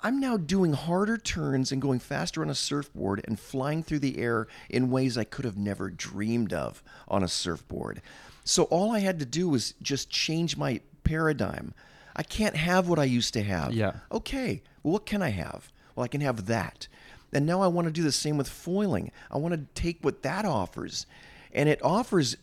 I'm 0.02 0.20
now 0.20 0.36
doing 0.36 0.74
harder 0.74 1.18
turns 1.18 1.72
and 1.72 1.82
going 1.82 2.00
faster 2.00 2.42
on 2.42 2.50
a 2.50 2.56
surfboard 2.56 3.24
and 3.26 3.40
flying 3.40 3.82
through 3.82 4.00
the 4.00 4.18
air 4.18 4.48
in 4.70 4.92
ways 4.92 5.18
I 5.18 5.24
could 5.24 5.46
have 5.46 5.58
never 5.58 5.90
dreamed 5.90 6.52
of 6.52 6.84
on 7.08 7.24
a 7.24 7.30
surfboard. 7.30 8.02
So 8.44 8.64
all 8.64 8.92
I 8.92 9.00
had 9.00 9.20
to 9.20 9.26
do 9.26 9.48
was 9.48 9.74
just 9.82 10.10
change 10.10 10.58
my 10.58 10.82
paradigm. 11.06 11.74
I 12.16 12.24
can't 12.24 12.56
have 12.56 12.88
what 12.88 13.00
I 13.00 13.06
used 13.06 13.34
to 13.34 13.44
have. 13.44 13.74
Yeah. 13.74 13.94
Okay. 14.12 14.62
Well, 14.84 14.94
what 14.94 15.06
can 15.06 15.22
I 15.22 15.30
have? 15.30 15.72
Well, 15.96 16.04
I 16.04 16.08
can 16.08 16.22
have 16.22 16.46
that. 16.48 16.88
And 17.32 17.46
now 17.46 17.62
I 17.62 17.68
want 17.68 17.88
to 17.88 17.92
do 17.92 18.04
the 18.04 18.12
same 18.12 18.38
with 18.38 18.48
foiling. 18.48 19.12
I 19.32 19.38
want 19.40 19.54
to 19.56 19.82
take 19.82 20.04
what 20.04 20.22
that 20.24 20.46
offers. 20.46 21.06
And 21.52 21.68
it 21.68 21.84
offers 21.84 22.38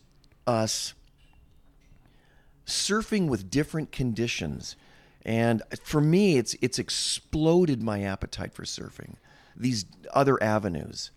us 0.45 0.93
surfing 2.65 3.27
with 3.27 3.49
different 3.49 3.91
conditions. 3.91 4.75
And 5.23 5.61
for 5.83 6.01
me, 6.01 6.37
it's 6.37 6.55
it's 6.61 6.79
exploded 6.79 7.81
my 7.81 8.01
appetite 8.01 8.53
for 8.53 8.63
surfing. 8.63 9.15
These 9.55 9.85
other 10.13 10.41
avenues, 10.41 11.11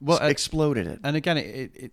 Well, 0.00 0.16
S- 0.18 0.22
uh, 0.24 0.26
exploded 0.28 0.86
it. 0.86 1.00
and 1.04 1.16
again, 1.16 1.36
it, 1.36 1.42
it, 1.46 1.70
it, 1.74 1.92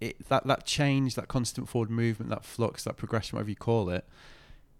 it 0.00 0.28
that 0.28 0.46
that 0.46 0.64
change, 0.66 1.14
that 1.16 1.28
constant 1.28 1.68
forward 1.68 1.90
movement, 1.90 2.30
that 2.30 2.44
flux, 2.44 2.84
that 2.84 2.96
progression, 2.96 3.36
whatever 3.36 3.50
you 3.50 3.56
call 3.56 3.90
it, 3.90 4.04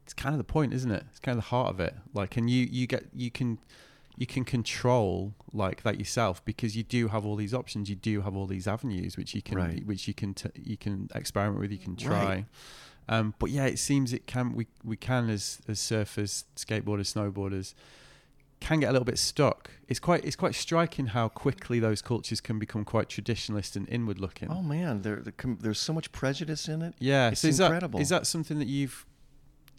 it's 0.04 0.14
kind 0.14 0.35
of 0.35 0.38
the 0.38 0.45
point, 0.45 0.73
isn't 0.73 0.90
it? 0.90 1.04
It's 1.11 1.21
kind 1.21 1.37
of 1.38 1.45
the 1.45 1.49
heart 1.50 1.71
of 1.75 1.80
it. 1.80 1.95
Like, 2.14 2.37
and 2.37 2.49
you 2.50 2.66
you 2.71 2.87
get 2.87 3.04
you 3.14 3.30
can 3.30 3.59
you 4.16 4.26
can 4.26 4.45
control 4.45 5.35
like 5.52 5.83
that 5.83 5.99
yourself 5.99 6.45
because 6.45 6.76
you 6.76 6.83
do 6.83 7.09
have 7.09 7.25
all 7.25 7.37
these 7.37 7.54
options. 7.54 7.88
You 7.88 7.97
do 7.97 8.21
have 8.23 8.37
all 8.37 8.47
these 8.47 8.66
avenues 8.69 9.16
which 9.16 9.35
you 9.35 9.42
can 9.42 9.57
Right. 9.59 9.87
which 9.87 10.07
you 10.09 10.14
can 10.14 10.35
t- 10.35 10.50
you 10.54 10.76
can 10.76 11.09
experiment 11.14 11.61
with. 11.61 11.71
You 11.73 11.78
can 11.78 11.97
try. 11.97 12.25
Right. 12.25 12.45
Um, 13.09 13.35
but 13.38 13.50
yeah, 13.50 13.64
it 13.66 13.78
seems 13.78 14.12
it 14.12 14.26
can 14.26 14.54
we 14.54 14.66
we 14.85 14.97
can 14.97 15.30
as 15.30 15.61
as 15.69 15.78
surfers, 15.78 16.45
skateboarders, 16.57 17.12
snowboarders 17.14 17.75
can 18.61 18.78
get 18.78 18.90
a 18.90 18.92
little 18.92 19.07
bit 19.07 19.19
stuck. 19.19 19.71
It's 19.88 19.99
quite 19.99 20.23
it's 20.25 20.37
quite 20.37 20.54
striking 20.54 21.07
how 21.07 21.28
quickly 21.28 21.80
those 21.80 22.02
cultures 22.02 22.40
can 22.42 22.59
become 22.59 22.85
quite 22.85 23.09
traditionalist 23.09 23.75
and 23.75 23.88
inward 23.88 24.19
looking. 24.21 24.49
oh 24.50 24.62
man, 24.62 25.00
there, 25.02 25.16
there 25.16 25.33
com- 25.37 25.59
there's 25.62 25.78
so 25.78 25.92
much 25.95 26.12
prejudice 26.12 26.69
in 26.69 26.83
it. 26.83 26.95
yeah, 26.99 27.30
it's 27.30 27.40
so 27.40 27.49
is 27.49 27.59
incredible. 27.59 27.99
That, 27.99 28.02
is 28.02 28.09
that 28.11 28.26
something 28.26 28.59
that 28.59 28.69
you've? 28.69 29.07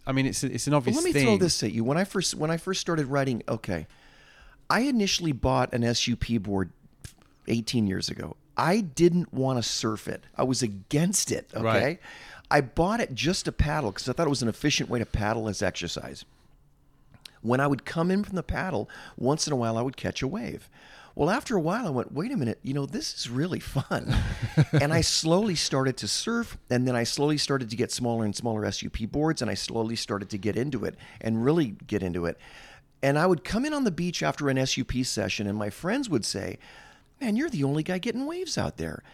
I 0.06 0.12
mean, 0.12 0.26
it's 0.26 0.42
it's 0.42 0.66
an 0.66 0.72
Well, 0.72 0.78
obvious 0.78 0.96
let 0.96 1.04
me 1.04 1.12
thing. 1.12 1.24
throw 1.26 1.36
this 1.38 1.62
at 1.62 1.72
you. 1.72 1.84
When 1.84 1.96
I 1.98 2.04
first 2.04 2.34
when 2.34 2.50
I 2.50 2.56
first 2.56 2.80
started 2.80 3.06
writing, 3.06 3.42
okay, 3.48 3.86
I 4.68 4.80
initially 4.80 5.32
bought 5.32 5.72
an 5.72 5.82
SUP 5.94 6.24
board 6.40 6.70
18 7.48 7.86
years 7.86 8.08
ago. 8.08 8.36
I 8.56 8.80
didn't 8.80 9.32
want 9.32 9.58
to 9.58 9.62
surf 9.62 10.08
it. 10.08 10.24
I 10.36 10.42
was 10.44 10.62
against 10.62 11.30
it. 11.32 11.48
Okay, 11.54 11.64
Right. 11.64 12.00
I 12.50 12.60
bought 12.60 13.00
it 13.00 13.14
just 13.14 13.46
to 13.46 13.52
paddle 13.52 13.90
because 13.92 14.08
I 14.08 14.12
thought 14.12 14.26
it 14.26 14.30
was 14.30 14.42
an 14.42 14.48
efficient 14.48 14.90
way 14.90 14.98
to 14.98 15.06
paddle 15.06 15.48
as 15.48 15.62
exercise. 15.62 16.24
When 17.40 17.60
I 17.60 17.66
would 17.66 17.84
come 17.84 18.10
in 18.10 18.22
from 18.24 18.36
the 18.36 18.42
paddle, 18.42 18.88
once 19.16 19.46
in 19.46 19.52
a 19.52 19.56
while 19.56 19.78
I 19.78 19.82
would 19.82 19.96
catch 19.96 20.22
a 20.22 20.28
wave. 20.28 20.68
Well, 21.14 21.30
after 21.30 21.56
a 21.56 21.60
while, 21.60 21.86
I 21.86 21.90
went, 21.90 22.12
wait 22.12 22.32
a 22.32 22.36
minute, 22.36 22.58
you 22.62 22.72
know, 22.72 22.86
this 22.86 23.14
is 23.14 23.28
really 23.28 23.60
fun. 23.60 24.14
and 24.72 24.92
I 24.92 25.02
slowly 25.02 25.54
started 25.54 25.96
to 25.98 26.08
surf, 26.08 26.56
and 26.70 26.88
then 26.88 26.96
I 26.96 27.04
slowly 27.04 27.36
started 27.36 27.68
to 27.70 27.76
get 27.76 27.92
smaller 27.92 28.24
and 28.24 28.34
smaller 28.34 28.70
SUP 28.70 28.98
boards, 29.10 29.42
and 29.42 29.50
I 29.50 29.54
slowly 29.54 29.96
started 29.96 30.30
to 30.30 30.38
get 30.38 30.56
into 30.56 30.84
it 30.84 30.96
and 31.20 31.44
really 31.44 31.76
get 31.86 32.02
into 32.02 32.24
it. 32.24 32.38
And 33.02 33.18
I 33.18 33.26
would 33.26 33.44
come 33.44 33.64
in 33.66 33.74
on 33.74 33.84
the 33.84 33.90
beach 33.90 34.22
after 34.22 34.48
an 34.48 34.64
SUP 34.64 34.92
session, 35.04 35.46
and 35.46 35.58
my 35.58 35.70
friends 35.70 36.08
would 36.08 36.24
say, 36.24 36.58
Man, 37.20 37.36
you're 37.36 37.50
the 37.50 37.62
only 37.62 37.84
guy 37.84 37.98
getting 37.98 38.26
waves 38.26 38.58
out 38.58 38.78
there. 38.78 39.04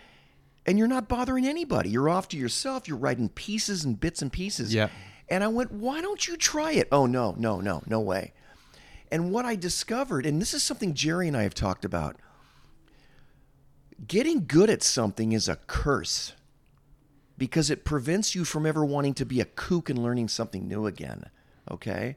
And 0.65 0.79
you're 0.79 0.89
not 0.89 1.09
bothering 1.09 1.47
anybody. 1.47 1.91
You're 1.91 2.09
off 2.09 2.29
to 2.29 2.39
yourself. 2.39 2.89
You're 2.89 2.97
writing 2.97 3.29
pieces 3.29 3.85
and 3.85 3.99
bits 3.99 4.23
and 4.23 4.33
pieces. 4.33 4.73
Yeah. 4.73 4.89
And 5.29 5.45
I 5.45 5.49
went, 5.49 5.73
Why 5.73 6.01
don't 6.01 6.27
you 6.27 6.37
try 6.37 6.73
it? 6.73 6.89
Oh, 6.93 7.07
no, 7.07 7.35
no, 7.39 7.61
no, 7.61 7.83
no 7.87 8.01
way. 8.01 8.33
And 9.11 9.33
what 9.33 9.45
I 9.45 9.57
discovered, 9.57 10.27
and 10.27 10.41
this 10.41 10.53
is 10.55 10.63
something 10.63 10.95
Gerry 10.95 11.29
and 11.29 11.37
I 11.37 11.43
have 11.43 11.55
talked 11.55 11.85
about 11.85 12.17
getting 14.07 14.47
good 14.47 14.71
at 14.71 14.83
something 14.83 15.33
is 15.33 15.49
a 15.49 15.57
curse 15.57 16.35
because 17.37 17.71
it 17.71 17.85
prevents 17.85 18.35
you 18.35 18.45
from 18.45 18.67
ever 18.67 18.85
wanting 18.85 19.15
to 19.15 19.25
be 19.25 19.41
a 19.41 19.45
kook 19.45 19.91
and 19.91 19.99
learning 20.03 20.29
something 20.29 20.69
new 20.69 20.87
again. 20.87 21.25
Okay? 21.71 22.17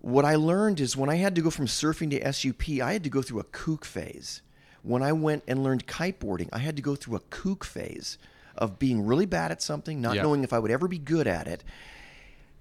What 0.00 0.24
I 0.24 0.34
learned 0.34 0.80
is 0.80 0.96
when 0.96 1.10
I 1.10 1.16
had 1.16 1.34
to 1.36 1.40
go 1.40 1.50
from 1.50 1.66
surfing 1.66 2.10
to 2.10 2.32
SUP, 2.32 2.80
I 2.82 2.92
had 2.92 3.04
to 3.04 3.10
go 3.10 3.22
through 3.22 3.40
a 3.40 3.44
kook 3.44 3.84
phase. 3.84 4.42
When 4.82 5.02
I 5.02 5.12
went 5.12 5.44
and 5.48 5.62
learned 5.64 5.86
kiteboarding, 5.86 6.50
I 6.52 6.58
had 6.58 6.76
to 6.76 6.82
go 6.82 6.94
through 6.94 7.16
a 7.16 7.20
kook 7.30 7.64
phase 7.64 8.18
of 8.56 8.78
being 8.78 9.06
really 9.06 9.26
bad 9.26 9.50
at 9.50 9.62
something, 9.62 10.00
not 10.00 10.16
Yeah. 10.16 10.22
knowing 10.22 10.44
if 10.44 10.52
I 10.52 10.58
would 10.58 10.70
ever 10.70 10.88
be 10.88 10.98
good 10.98 11.26
at 11.26 11.48
it. 11.48 11.64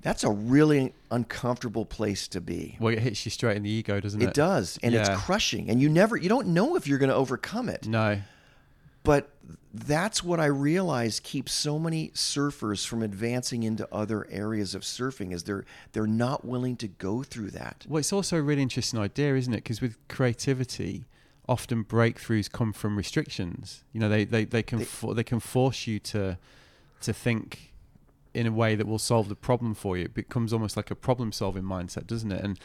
That's 0.04 0.24
a 0.24 0.30
really 0.30 0.94
uncomfortable 1.12 1.86
place 1.86 2.28
to 2.30 2.42
be. 2.42 2.78
well, 2.80 2.94
it 2.94 3.00
hits 3.00 3.26
you 3.26 3.32
straight 3.32 3.58
in 3.58 3.64
the 3.64 3.70
ego, 3.70 4.00
doesn't 4.00 4.22
it? 4.22 4.28
It 4.30 4.34
does, 4.34 4.78
and 4.84 4.94
Yeah. 4.94 5.02
it's 5.14 5.22
crushing, 5.24 5.70
and 5.70 5.82
you 5.82 5.90
never, 5.90 6.16
you 6.18 6.30
don't 6.30 6.48
know 6.50 6.76
if 6.76 6.86
you're 6.88 6.98
going 7.00 7.10
to 7.10 7.16
overcome 7.16 7.70
it. 7.70 7.88
No. 7.88 8.20
But 9.04 9.30
that's 9.74 10.24
what 10.24 10.40
I 10.40 10.46
realize 10.46 11.20
keeps 11.20 11.52
so 11.52 11.78
many 11.78 12.10
surfers 12.12 12.86
from 12.88 13.02
advancing 13.04 13.64
into 13.64 13.88
other 13.94 14.26
areas 14.30 14.76
of 14.76 14.84
surfing 14.84 15.34
is 15.34 15.44
they're 15.44 15.66
they're 15.92 16.08
not 16.08 16.46
willing 16.46 16.78
to 16.78 16.88
go 16.88 17.22
through 17.24 17.50
that. 17.52 17.86
Well, 17.90 18.00
it's 18.00 18.14
also 18.14 18.38
a 18.38 18.42
really 18.42 18.62
interesting 18.62 19.00
idea, 19.00 19.36
isn't 19.36 19.54
it? 19.54 19.58
Because 19.58 19.82
with 19.82 19.98
creativity, 20.08 21.04
often 21.50 21.84
breakthroughs 21.84 22.50
come 22.50 22.72
from 22.72 22.96
restrictions. 22.96 23.84
You 23.92 24.00
know, 24.00 24.08
they 24.08 24.24
they, 24.24 24.46
they 24.46 24.64
can 24.64 24.80
They- 24.80 24.86
for, 24.86 25.14
they 25.14 25.24
can 25.26 25.42
force 25.42 25.86
you 25.86 26.00
to 26.00 26.38
to 27.02 27.12
think 27.14 27.73
in 28.34 28.48
a 28.48 28.52
way 28.52 28.76
that 28.76 28.88
will 28.88 29.00
solve 29.00 29.30
the 29.30 29.36
problem 29.36 29.74
for 29.74 29.98
you. 29.98 30.06
It 30.06 30.14
becomes 30.14 30.54
almost 30.54 30.76
like 30.78 30.90
a 30.92 30.96
problem 30.96 31.32
solving 31.32 31.64
mindset, 31.64 32.08
doesn't 32.08 32.32
it? 32.32 32.44
And 32.44 32.60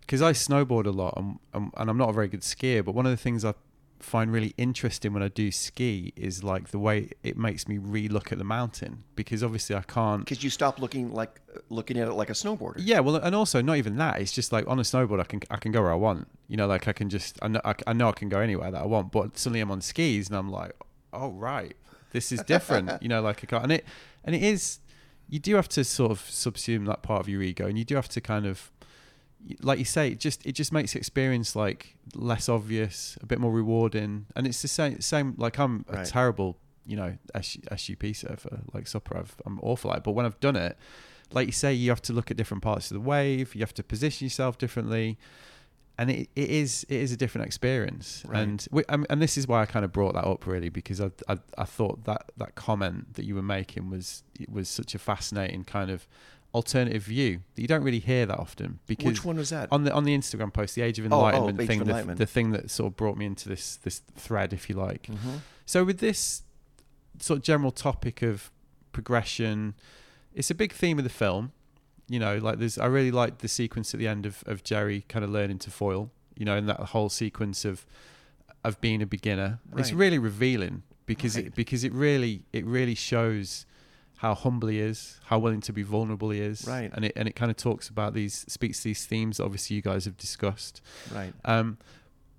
because 0.00 0.20
I 0.20 0.32
snowboard 0.32 0.86
a 0.86 0.90
lot, 0.90 1.14
and, 1.16 1.38
and 1.52 1.70
and 1.76 1.90
I'm 1.90 1.96
not 1.96 2.10
a 2.10 2.12
very 2.12 2.28
good 2.28 2.42
skier, 2.42 2.84
but 2.84 2.94
one 2.94 3.06
of 3.06 3.10
the 3.10 3.16
things 3.16 3.44
I 3.44 3.54
find 4.00 4.30
really 4.30 4.52
interesting 4.58 5.14
when 5.14 5.22
I 5.22 5.28
do 5.28 5.50
ski 5.50 6.12
is 6.14 6.44
like 6.44 6.68
the 6.68 6.78
way 6.78 7.08
it 7.22 7.38
makes 7.38 7.66
me 7.66 7.78
re-look 7.78 8.32
at 8.32 8.36
the 8.36 8.44
mountain 8.44 9.04
because 9.16 9.42
obviously 9.42 9.74
I 9.74 9.80
can't 9.80 10.20
Because 10.26 10.44
you 10.44 10.50
stop 10.50 10.78
looking 10.78 11.10
like 11.14 11.40
looking 11.70 11.98
at 11.98 12.08
it 12.08 12.12
like 12.12 12.28
a 12.28 12.34
snowboarder. 12.34 12.74
yeah, 12.76 13.00
well, 13.00 13.16
and 13.16 13.34
also 13.34 13.62
not 13.62 13.78
even 13.78 13.96
that. 13.96 14.20
It's 14.20 14.32
just 14.32 14.52
like 14.52 14.66
on 14.68 14.78
a 14.78 14.82
snowboard, 14.82 15.20
I 15.20 15.24
can 15.24 15.40
I 15.50 15.56
can 15.56 15.72
go 15.72 15.80
where 15.80 15.92
I 15.92 15.94
want. 15.96 16.28
You 16.48 16.58
know, 16.58 16.66
like 16.66 16.86
I 16.86 16.92
can 16.92 17.08
just 17.08 17.38
I 17.40 17.48
know 17.48 17.60
I, 17.64 17.74
I 17.86 17.92
know 17.94 18.08
I 18.08 18.12
can 18.12 18.28
go 18.28 18.40
anywhere 18.40 18.70
that 18.70 18.82
I 18.82 18.86
want. 18.86 19.10
But 19.10 19.38
suddenly 19.38 19.60
I'm 19.60 19.70
on 19.70 19.80
skis 19.80 20.28
and 20.28 20.36
I'm 20.36 20.50
like, 20.50 20.72
oh 21.14 21.30
right, 21.30 21.74
this 22.10 22.30
is 22.30 22.42
different. 22.42 22.90
you 23.02 23.08
know, 23.08 23.22
like 23.22 23.42
I 23.42 23.46
can't, 23.46 23.62
and 23.62 23.72
it 23.72 23.86
and 24.22 24.34
it 24.34 24.42
is. 24.42 24.80
You 25.28 25.38
do 25.38 25.56
have 25.56 25.68
to 25.70 25.84
sort 25.84 26.10
of 26.10 26.20
subsume 26.20 26.86
that 26.86 27.02
part 27.02 27.20
of 27.20 27.28
your 27.28 27.42
ego, 27.42 27.66
and 27.66 27.78
you 27.78 27.84
do 27.84 27.94
have 27.96 28.08
to 28.10 28.20
kind 28.20 28.46
of, 28.46 28.70
like 29.62 29.78
you 29.78 29.84
say, 29.84 30.08
it 30.08 30.20
just 30.20 30.44
it 30.46 30.52
just 30.52 30.72
makes 30.72 30.94
experience 30.94 31.56
like 31.56 31.96
less 32.14 32.48
obvious, 32.48 33.18
a 33.20 33.26
bit 33.26 33.38
more 33.40 33.52
rewarding, 33.52 34.26
and 34.36 34.46
it's 34.46 34.62
the 34.62 34.68
same 34.68 35.00
same. 35.00 35.34
Like 35.36 35.58
I'm 35.58 35.84
a 35.88 36.04
terrible, 36.04 36.58
you 36.86 36.96
know, 36.96 37.16
SUP 37.40 38.14
surfer, 38.14 38.60
like 38.72 38.86
supper. 38.86 39.16
I've, 39.16 39.36
I'm 39.46 39.58
awful 39.62 39.90
at, 39.92 39.98
it. 39.98 40.04
but 40.04 40.12
when 40.12 40.26
I've 40.26 40.40
done 40.40 40.56
it 40.56 40.76
like 41.32 41.46
you 41.46 41.52
say, 41.52 41.72
you 41.72 41.90
have 41.90 42.02
to 42.02 42.12
look 42.12 42.30
at 42.30 42.36
different 42.36 42.62
parts 42.62 42.90
of 42.90 42.94
the 42.94 43.00
wave. 43.00 43.54
You 43.54 43.60
have 43.60 43.74
to 43.74 43.82
position 43.82 44.26
yourself 44.26 44.58
differently, 44.58 45.18
and 45.98 46.10
it, 46.10 46.28
it 46.34 46.50
is 46.50 46.84
it 46.88 46.96
is 46.96 47.12
a 47.12 47.16
different 47.16 47.46
experience. 47.46 48.24
Right. 48.26 48.40
And 48.40 48.66
we, 48.70 48.84
um, 48.86 49.06
and 49.10 49.22
this 49.22 49.36
is 49.38 49.46
why 49.46 49.62
I 49.62 49.66
kind 49.66 49.84
of 49.84 49.92
brought 49.92 50.14
that 50.14 50.24
up 50.24 50.46
really 50.46 50.68
because 50.68 51.00
I, 51.00 51.10
I 51.28 51.38
I 51.56 51.64
thought 51.64 52.04
that 52.04 52.32
that 52.36 52.54
comment 52.54 53.14
that 53.14 53.24
you 53.24 53.34
were 53.34 53.42
making 53.42 53.90
was 53.90 54.22
it 54.38 54.50
was 54.50 54.68
such 54.68 54.94
a 54.94 54.98
fascinating 54.98 55.64
kind 55.64 55.90
of 55.90 56.06
alternative 56.54 57.02
view 57.02 57.40
that 57.54 57.62
you 57.62 57.66
don't 57.68 57.82
really 57.82 57.98
hear 57.98 58.26
that 58.26 58.38
often. 58.38 58.78
Because 58.86 59.06
Which 59.06 59.24
one 59.24 59.36
was 59.36 59.50
that? 59.50 59.68
on 59.72 59.84
the 59.84 59.92
on 59.92 60.04
the 60.04 60.16
Instagram 60.16 60.52
post, 60.52 60.74
the 60.74 60.82
Age 60.82 60.98
of 60.98 61.12
Oh, 61.12 61.16
oh, 61.16 61.26
Enlightenment 61.48 61.60
of 61.60 61.66
thing, 61.66 61.84
the, 61.84 62.14
the 62.14 62.26
thing 62.26 62.50
that 62.52 62.70
sort 62.70 62.92
of 62.92 62.96
brought 62.96 63.16
me 63.16 63.26
into 63.26 63.48
this 63.48 63.76
this 63.76 64.02
thread, 64.16 64.52
if 64.52 64.68
you 64.68 64.76
like. 64.76 65.04
Mhm. 65.04 65.40
So 65.66 65.84
with 65.84 65.98
this 65.98 66.42
sort 67.18 67.38
of 67.38 67.42
general 67.44 67.70
topic 67.70 68.22
of 68.22 68.50
progression, 68.92 69.74
it's 70.34 70.50
a 70.50 70.54
big 70.54 70.72
theme 70.72 70.98
of 70.98 71.04
the 71.04 71.10
film. 71.10 71.52
You 72.08 72.18
know, 72.18 72.36
like 72.38 72.58
there's 72.58 72.76
I 72.78 72.86
really 72.86 73.10
like 73.10 73.38
the 73.38 73.48
sequence 73.48 73.94
at 73.94 74.00
the 74.00 74.08
end 74.08 74.26
of, 74.26 74.42
of 74.46 74.62
Gerry 74.62 75.04
kind 75.08 75.24
of 75.24 75.30
learning 75.30 75.58
to 75.60 75.70
foil, 75.70 76.10
you 76.36 76.44
know, 76.44 76.56
and 76.56 76.68
that 76.68 76.80
whole 76.80 77.08
sequence 77.08 77.64
of 77.64 77.86
of 78.62 78.80
being 78.80 79.02
a 79.02 79.06
beginner. 79.06 79.60
It's 79.76 79.92
really 79.92 80.18
revealing 80.18 80.82
because 81.06 81.36
Right. 81.36 81.46
it 81.46 81.54
because 81.54 81.84
it 81.84 81.92
really 81.92 82.44
it 82.52 82.64
really 82.66 82.94
shows 82.94 83.66
how 84.18 84.34
humble 84.34 84.68
he 84.68 84.80
is, 84.80 85.20
how 85.26 85.38
willing 85.38 85.60
to 85.62 85.72
be 85.72 85.82
vulnerable 85.82 86.30
he 86.30 86.40
is. 86.40 86.66
Right. 86.66 86.90
And 86.94 87.04
it 87.06 87.12
and 87.16 87.28
it 87.28 87.34
kind 87.36 87.50
of 87.50 87.56
talks 87.56 87.88
about 87.88 88.14
these 88.14 88.44
speaks 88.48 88.78
to 88.78 88.84
these 88.84 89.04
themes 89.06 89.36
that 89.38 89.44
obviously 89.44 89.76
you 89.76 89.82
guys 89.82 90.04
have 90.04 90.16
discussed. 90.16 90.80
Right. 91.14 91.32
Um, 91.44 91.78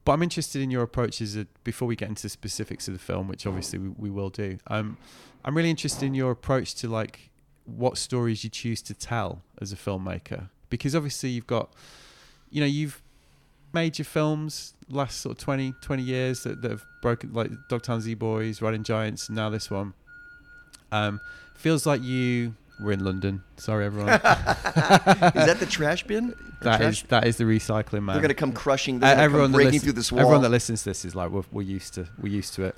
but 0.04 0.13
I'm 0.13 0.21
interested 0.21 0.62
in 0.62 0.69
your 0.69 0.84
approaches 0.84 1.36
uh, 1.36 1.45
before 1.63 1.88
we 1.88 1.95
get 1.95 2.10
into 2.10 2.21
the 2.21 2.30
specifics 2.30 2.88
of 2.88 2.93
the 2.93 2.99
film, 2.99 3.28
which 3.28 3.47
obviously 3.47 3.80
we, 3.80 3.89
we 3.89 4.10
will 4.12 4.30
do. 4.30 4.60
Um, 4.67 4.97
I'm 5.43 5.58
really 5.58 5.71
interested 5.71 6.06
in 6.06 6.13
your 6.13 6.30
approach 6.32 6.75
to 6.75 6.88
like 6.88 7.32
what 7.65 7.97
stories 7.97 8.43
you 8.43 8.49
choose 8.49 8.82
to 8.84 8.93
tell 8.93 9.41
as 9.62 9.71
a 9.71 9.75
filmmaker, 9.75 10.49
because 10.69 10.95
obviously 10.95 11.30
you've 11.30 11.47
got, 11.47 11.69
you 12.49 12.62
know, 12.62 12.67
you've 12.67 13.01
made 13.73 13.97
your 13.97 14.06
films 14.06 14.73
last 14.89 15.19
sort 15.21 15.38
of 15.38 15.43
20, 15.43 15.73
20 15.82 16.04
years 16.04 16.43
that, 16.43 16.62
that 16.62 16.71
have 16.71 16.86
broken 17.01 17.34
like 17.34 17.51
Dogtown 17.69 18.01
Z 18.01 18.13
Boys, 18.15 18.62
Riding 18.62 18.84
Giants, 18.84 19.28
and 19.28 19.36
now 19.36 19.49
this 19.49 19.69
one. 19.71 19.93
Um, 20.91 21.19
feels 21.56 21.86
like 21.86 22.01
you 22.04 22.54
We're 22.80 22.91
in 22.93 23.04
London. 23.04 23.41
Sorry, 23.58 23.86
everyone. 23.86 24.10
Is 24.13 24.19
that 24.19 25.58
the 25.60 25.65
trash 25.69 26.04
bin? 26.04 26.34
Or 26.62 26.71
That 26.71 26.78
trash- 26.78 27.04
is 27.04 27.10
that 27.10 27.28
is 27.28 27.38
the 27.38 27.43
recycling 27.43 28.04
man. 28.04 28.15
They're 28.15 28.21
gonna 28.21 28.34
come 28.34 28.54
crushing. 28.54 28.95
Uh, 29.04 29.08
They're 29.13 29.19
everyone 29.25 29.51
breaking 29.51 29.73
listen- 29.73 29.84
through 29.88 29.93
this 29.93 30.12
wall. 30.12 30.21
Everyone 30.21 30.41
that 30.43 30.49
listens 30.49 30.84
to 30.84 30.89
this 30.89 31.04
is 31.06 31.13
like 31.13 31.30
we're, 31.30 31.43
we're 31.51 31.62
used 31.63 31.93
to 31.95 32.08
we're 32.19 32.32
used 32.34 32.54
to 32.56 32.63
it. 32.63 32.75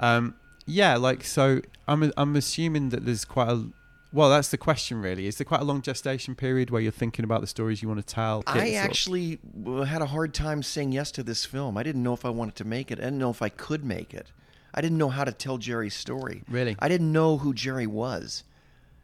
Um, 0.00 0.34
yeah, 0.66 0.96
like 0.96 1.24
so. 1.24 1.60
I'm 1.86 2.10
I'm 2.16 2.34
assuming 2.36 2.88
that 2.88 3.04
there's 3.04 3.24
quite 3.26 3.48
a 3.50 3.66
well. 4.12 4.30
That's 4.30 4.48
the 4.48 4.58
question 4.58 5.00
really. 5.02 5.26
Is 5.26 5.36
there 5.38 5.44
quite 5.44 5.60
a 5.60 5.64
long 5.64 5.82
gestation 5.82 6.34
period 6.34 6.70
where 6.70 6.80
you're 6.80 6.92
thinking 6.92 7.24
about 7.24 7.40
the 7.40 7.46
stories 7.46 7.82
you 7.82 7.88
want 7.88 8.00
to 8.06 8.14
tell? 8.14 8.42
I 8.46 8.52
sort 8.58 8.68
of- 8.68 8.74
actually 8.76 9.38
had 9.86 10.02
a 10.02 10.06
hard 10.06 10.34
time 10.34 10.62
saying 10.62 10.92
yes 10.92 11.10
to 11.12 11.22
this 11.22 11.44
film. 11.44 11.76
I 11.76 11.82
didn't 11.82 12.02
know 12.02 12.14
if 12.14 12.24
I 12.24 12.30
wanted 12.30 12.56
to 12.56 12.64
make 12.64 12.90
it. 12.90 12.98
I 12.98 13.04
didn't 13.04 13.18
know 13.18 13.30
if 13.30 13.42
I 13.42 13.48
could 13.48 13.84
make 13.84 14.14
it. 14.14 14.32
I 14.74 14.80
didn't 14.80 14.98
know 14.98 15.08
how 15.08 15.24
to 15.24 15.32
tell 15.32 15.58
Gerry's 15.58 15.94
story. 15.94 16.42
Really? 16.48 16.76
I 16.78 16.88
didn't 16.88 17.10
know 17.10 17.38
who 17.38 17.54
Gerry 17.54 17.86
was. 17.86 18.44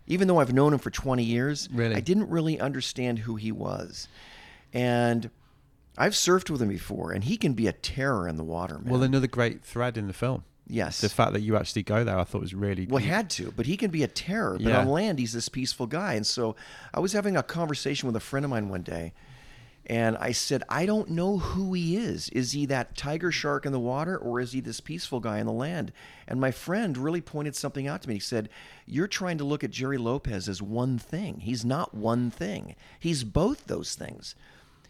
Even 0.06 0.28
though 0.28 0.38
I've 0.38 0.52
known 0.52 0.74
him 0.74 0.78
for 0.78 0.90
20 0.90 1.22
years, 1.24 1.68
Really? 1.72 1.94
I 1.94 2.00
didn't 2.00 2.28
really 2.28 2.60
understand 2.60 3.20
who 3.20 3.36
he 3.36 3.50
was. 3.50 4.06
And 4.74 5.30
I've 5.96 6.12
surfed 6.12 6.50
with 6.50 6.60
him 6.60 6.68
before, 6.68 7.12
and 7.12 7.24
he 7.24 7.36
can 7.36 7.54
be 7.54 7.66
a 7.66 7.72
terror 7.72 8.28
in 8.28 8.36
the 8.36 8.44
water, 8.44 8.78
man. 8.78 8.92
well, 8.92 9.02
another 9.02 9.26
great 9.28 9.64
thread 9.64 9.96
in 9.96 10.06
the 10.06 10.12
film. 10.12 10.44
Yes. 10.66 11.00
The 11.00 11.08
fact 11.08 11.34
that 11.34 11.42
you 11.42 11.56
actually 11.56 11.82
go 11.82 12.04
there, 12.04 12.18
I 12.18 12.24
thought 12.24 12.40
was 12.40 12.54
really 12.54 12.86
Well, 12.86 13.02
he 13.02 13.08
had 13.08 13.28
to, 13.30 13.52
but 13.54 13.66
he 13.66 13.76
can 13.76 13.90
be 13.90 14.02
a 14.02 14.08
terror. 14.08 14.54
But 14.54 14.68
Yeah. 14.68 14.80
on 14.80 14.88
land, 14.88 15.18
he's 15.18 15.32
this 15.32 15.48
peaceful 15.48 15.86
guy. 15.86 16.14
And 16.14 16.26
so 16.26 16.56
I 16.92 17.00
was 17.00 17.12
having 17.12 17.36
a 17.36 17.42
conversation 17.42 18.06
with 18.06 18.16
a 18.16 18.20
friend 18.20 18.44
of 18.44 18.50
mine 18.50 18.70
one 18.70 18.82
day, 18.82 19.12
and 19.86 20.16
I 20.16 20.32
said, 20.32 20.62
I 20.70 20.86
don't 20.86 21.10
know 21.10 21.36
who 21.36 21.74
he 21.74 21.98
is. 21.98 22.30
Is 22.30 22.52
he 22.52 22.64
that 22.66 22.96
tiger 22.96 23.30
shark 23.30 23.66
in 23.66 23.72
the 23.72 23.78
water, 23.78 24.16
or 24.16 24.40
is 24.40 24.52
he 24.52 24.60
this 24.60 24.80
peaceful 24.80 25.20
guy 25.20 25.38
in 25.38 25.44
the 25.44 25.52
land? 25.52 25.92
And 26.26 26.40
my 26.40 26.50
friend 26.50 26.96
really 26.96 27.20
pointed 27.20 27.54
something 27.54 27.86
out 27.86 28.00
to 28.02 28.08
me. 28.08 28.14
He 28.14 28.20
said, 28.20 28.48
You're 28.86 29.06
trying 29.06 29.36
to 29.38 29.44
look 29.44 29.62
at 29.62 29.70
Gerry 29.70 29.98
Lopez 29.98 30.48
as 30.48 30.62
one 30.62 30.98
thing. 30.98 31.40
He's 31.40 31.66
not 31.66 31.92
one 31.94 32.30
thing, 32.30 32.74
he's 32.98 33.24
both 33.24 33.66
those 33.66 33.94
things. 33.94 34.34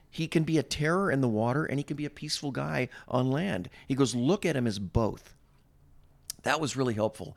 He 0.09 0.29
can 0.29 0.45
be 0.45 0.59
a 0.59 0.63
terror 0.63 1.11
in 1.11 1.21
the 1.23 1.29
water, 1.29 1.65
and 1.65 1.81
he 1.81 1.83
can 1.83 1.97
be 1.97 2.05
a 2.05 2.11
peaceful 2.11 2.53
guy 2.53 2.89
on 3.09 3.33
land. 3.33 3.69
He 3.89 3.97
goes, 3.97 4.15
Look 4.15 4.47
at 4.47 4.55
him 4.55 4.69
as 4.69 4.79
both 4.79 5.34
that 6.45 6.61
was 6.61 6.77
really 6.77 6.95
helpful. 6.95 7.37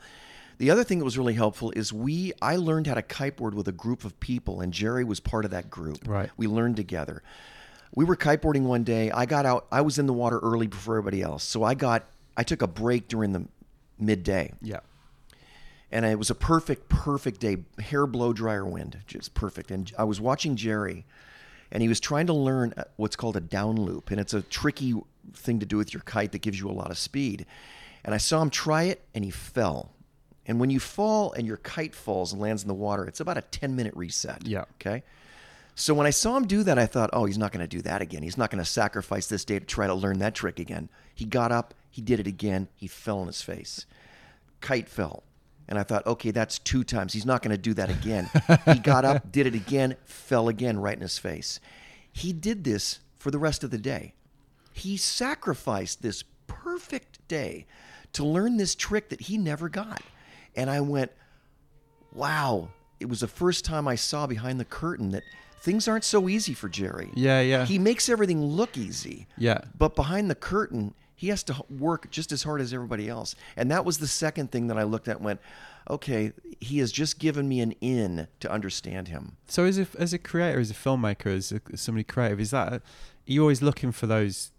The 0.60 0.72
other 0.72 0.84
thing 0.84 1.00
that 1.00 1.06
was 1.06 1.18
really 1.18 1.34
helpful 1.34 1.72
is 1.72 1.94
we 1.94 2.34
I 2.42 2.56
learned 2.56 2.88
how 2.88 2.96
to 2.96 3.02
kiteboard 3.02 3.54
with 3.54 3.68
a 3.68 3.72
group 3.72 4.06
of 4.06 4.20
people 4.20 4.62
and 4.62 4.74
Gerry 4.74 5.04
was 5.04 5.20
part 5.20 5.46
of 5.46 5.52
that 5.52 5.70
group. 5.70 6.00
Right. 6.08 6.30
We 6.38 6.48
learned 6.48 6.78
together. 6.78 7.22
We 7.94 8.06
were 8.06 8.16
kiteboarding 8.16 8.64
one 8.64 8.84
day. 8.84 9.12
I 9.12 9.26
got 9.26 9.46
out 9.46 9.68
I 9.72 9.82
was 9.82 10.00
in 10.00 10.08
the 10.08 10.14
water 10.14 10.40
early 10.40 10.68
before 10.68 10.98
everybody 10.98 11.22
else. 11.22 11.44
So 11.44 11.64
I 11.64 11.74
got 11.74 12.06
I 12.36 12.44
took 12.44 12.62
a 12.62 12.68
break 12.68 13.08
during 13.08 13.34
the 13.34 13.48
midday 14.00 14.54
yeah. 14.62 14.80
and 15.92 16.06
it 16.06 16.18
was 16.18 16.30
a 16.30 16.36
perfect, 16.36 16.90
perfect 16.90 17.40
day. 17.40 17.58
Hair 17.80 18.08
blow 18.08 18.34
dryer 18.34 18.66
wind, 18.66 19.00
just 19.08 19.34
perfect. 19.34 19.72
And 19.72 19.92
I 19.98 20.04
was 20.04 20.22
watching 20.22 20.56
Gerry, 20.56 21.06
and 21.72 21.82
he 21.82 21.90
was 21.90 22.00
trying 22.00 22.28
to 22.28 22.34
learn 22.34 22.74
uh, 22.78 22.84
what's 22.96 23.16
called 23.16 23.36
a 23.36 23.42
down 23.42 23.76
loop, 23.76 24.12
and 24.12 24.20
it's 24.20 24.34
a 24.34 24.42
tricky 24.44 24.94
thing 25.34 25.60
to 25.60 25.66
do 25.66 25.78
with 25.78 25.94
your 25.94 26.04
kite 26.04 26.32
that 26.32 26.42
gives 26.42 26.60
you 26.60 26.70
a 26.70 26.72
lot 26.72 26.92
of 26.92 26.98
speed. 26.98 27.46
And 28.08 28.16
I 28.16 28.20
saw 28.20 28.42
him 28.42 28.50
try 28.50 28.84
it, 28.84 29.04
and 29.14 29.26
he 29.26 29.32
fell. 29.32 29.92
And 30.46 30.62
when 30.62 30.70
you 30.70 30.80
fall 30.80 31.34
and 31.34 31.46
your 31.46 31.58
kite 31.58 31.94
falls 31.94 32.32
and 32.32 32.42
lands 32.42 32.62
in 32.62 32.70
the 32.70 32.74
water, 32.74 33.06
it's 33.06 33.20
about 33.20 33.38
a 33.38 33.42
10 33.42 33.76
minute 33.76 33.94
reset. 33.98 34.48
Yeah. 34.48 34.64
Okay. 34.76 35.04
So 35.76 35.94
when 35.94 36.08
I 36.08 36.12
saw 36.12 36.38
him 36.38 36.48
do 36.48 36.64
that, 36.64 36.80
I 36.80 36.86
thought, 36.86 37.10
oh, 37.12 37.26
he's 37.26 37.38
not 37.38 37.52
going 37.52 37.68
to 37.68 37.68
do 37.68 37.82
that 37.82 38.02
again. 38.02 38.24
He's 38.24 38.38
not 38.38 38.50
going 38.50 38.64
to 38.64 38.70
sacrifice 38.70 39.28
this 39.28 39.44
day 39.44 39.60
to 39.60 39.66
try 39.66 39.88
to 39.88 39.94
learn 39.94 40.20
that 40.20 40.34
trick 40.34 40.58
again. 40.58 40.88
He 41.14 41.26
got 41.26 41.52
up, 41.52 41.74
he 41.92 42.02
did 42.02 42.22
it 42.22 42.28
again, 42.28 42.70
he 42.78 42.88
fell 42.88 43.20
on 43.20 43.28
his 43.28 43.42
face. 43.42 43.86
Kite 44.62 44.88
fell. 44.88 45.24
And 45.68 45.78
I 45.78 45.84
thought, 45.84 46.08
okay, 46.08 46.32
that's 46.32 46.60
two 46.60 46.86
times. 46.86 47.12
He's 47.12 47.26
not 47.26 47.42
going 47.42 47.52
to 47.52 47.58
do 47.58 47.74
that 47.74 47.90
again. 47.90 48.30
he 48.74 48.80
got 48.80 49.04
up, 49.04 49.34
did 49.34 49.48
it 49.48 49.54
again, 49.54 49.98
fell 50.06 50.48
again 50.48 50.80
right 50.80 50.96
in 50.96 51.02
his 51.02 51.20
face. 51.20 51.60
He 52.12 52.32
did 52.32 52.64
this 52.64 53.02
for 53.18 53.32
the 53.32 53.38
rest 53.38 53.66
of 53.66 53.70
the 53.70 53.78
day. 53.78 54.14
He 54.72 54.96
sacrificed 54.96 56.02
this 56.02 56.24
perfect 56.48 57.28
day 57.28 57.66
to 58.14 58.26
learn 58.26 58.58
this 58.58 58.76
trick 58.76 59.10
that 59.10 59.22
he 59.22 59.38
never 59.38 59.70
got. 59.70 60.02
And 60.56 60.70
I 60.70 60.82
went, 60.82 61.12
wow, 62.14 62.70
it 63.00 63.08
was 63.08 63.20
the 63.20 63.28
first 63.28 63.64
time 63.64 63.88
I 63.88 63.96
saw 63.96 64.28
behind 64.28 64.60
the 64.60 64.66
curtain 64.66 65.12
that 65.12 65.24
things 65.60 65.88
aren't 65.88 66.04
so 66.04 66.28
easy 66.30 66.54
for 66.54 66.70
Gerry. 66.70 67.12
Yeah, 67.14 67.42
yeah. 67.42 67.66
He 67.66 67.80
makes 67.80 68.10
everything 68.10 68.44
look 68.44 68.78
easy. 68.78 69.28
Yeah. 69.38 69.62
But 69.78 69.96
behind 69.96 70.30
the 70.30 70.36
curtain, 70.36 70.94
he 71.16 71.28
has 71.30 71.44
to 71.44 71.56
work 71.70 72.10
just 72.12 72.32
as 72.32 72.44
hard 72.44 72.62
as 72.62 72.74
everybody 72.74 73.10
else. 73.10 73.36
And 73.56 73.70
that 73.72 73.86
was 73.86 73.98
the 73.98 74.08
second 74.08 74.52
thing 74.52 74.68
that 74.68 74.78
I 74.78 74.84
looked 74.84 75.08
at 75.08 75.18
and 75.18 75.26
went, 75.26 75.42
okay, 75.90 76.32
he 76.60 76.80
has 76.80 76.92
just 76.92 77.20
given 77.20 77.48
me 77.48 77.60
an 77.60 77.72
in 77.82 78.28
to 78.40 78.52
understand 78.52 79.08
him. 79.08 79.38
So 79.48 79.66
as 79.66 79.80
a 79.80 79.88
as 79.98 80.14
a 80.14 80.18
creator, 80.20 80.60
as 80.60 80.72
a 80.72 80.76
filmmaker, 80.76 81.36
as, 81.36 81.52
a, 81.52 81.62
somebody 81.76 82.04
creative, 82.04 82.40
is 82.40 82.52
that 82.52 82.74
are 82.74 82.82
you 83.26 83.42
always 83.42 83.62
looking 83.62 83.92
for 83.92 84.06
those 84.06 84.52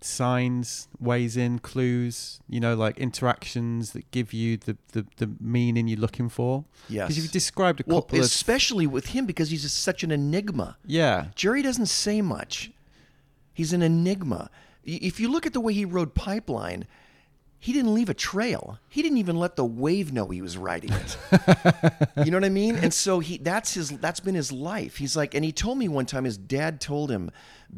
signs, 0.00 0.88
ways 1.00 1.36
in, 1.36 1.58
clues, 1.58 2.40
you 2.48 2.60
know, 2.60 2.74
like 2.74 2.98
interactions 2.98 3.92
that 3.92 4.10
give 4.10 4.32
you 4.32 4.56
the 4.56 4.76
the, 4.92 5.06
the 5.16 5.30
meaning 5.40 5.88
you're 5.88 5.98
looking 5.98 6.28
for? 6.28 6.64
Yes. 6.88 7.08
Because 7.08 7.22
you've 7.22 7.32
described 7.32 7.80
a 7.80 7.84
Well, 7.86 8.02
couple 8.02 8.18
of 8.20 8.24
especially 8.24 8.86
with 8.86 9.08
him 9.08 9.26
because 9.26 9.50
he's 9.50 9.70
such 9.72 10.02
an 10.02 10.10
enigma. 10.10 10.76
yeah, 10.86 11.26
Gerry 11.34 11.62
doesn't 11.62 11.86
say 11.86 12.20
much. 12.22 12.70
He's 13.52 13.72
an 13.72 13.82
enigma. 13.82 14.50
If 14.84 15.18
you 15.20 15.28
look 15.28 15.44
at 15.46 15.52
the 15.52 15.60
way 15.60 15.72
he 15.72 15.84
rode 15.84 16.14
Pipeline, 16.14 16.86
he 17.58 17.72
didn't 17.72 17.92
leave 17.92 18.08
a 18.08 18.14
trail. 18.14 18.78
He 18.88 19.02
didn't 19.02 19.18
even 19.18 19.36
let 19.36 19.56
the 19.56 19.64
wave 19.64 20.12
know 20.12 20.28
he 20.28 20.40
was 20.40 20.56
riding 20.56 20.92
it. 20.92 21.16
you 22.24 22.30
know 22.30 22.36
what 22.36 22.44
I 22.44 22.48
mean? 22.50 22.76
And 22.76 22.94
so 22.94 23.18
he 23.18 23.36
that's 23.38 23.74
his 23.74 23.90
that's 23.90 24.20
been 24.20 24.36
his 24.36 24.52
life. 24.52 24.96
He's 24.98 25.16
like 25.16 25.34
and 25.34 25.44
he 25.44 25.50
told 25.52 25.76
me 25.76 25.88
one 25.88 26.06
time 26.06 26.22
his 26.24 26.38
dad 26.38 26.80
told 26.80 27.10
him, 27.10 27.32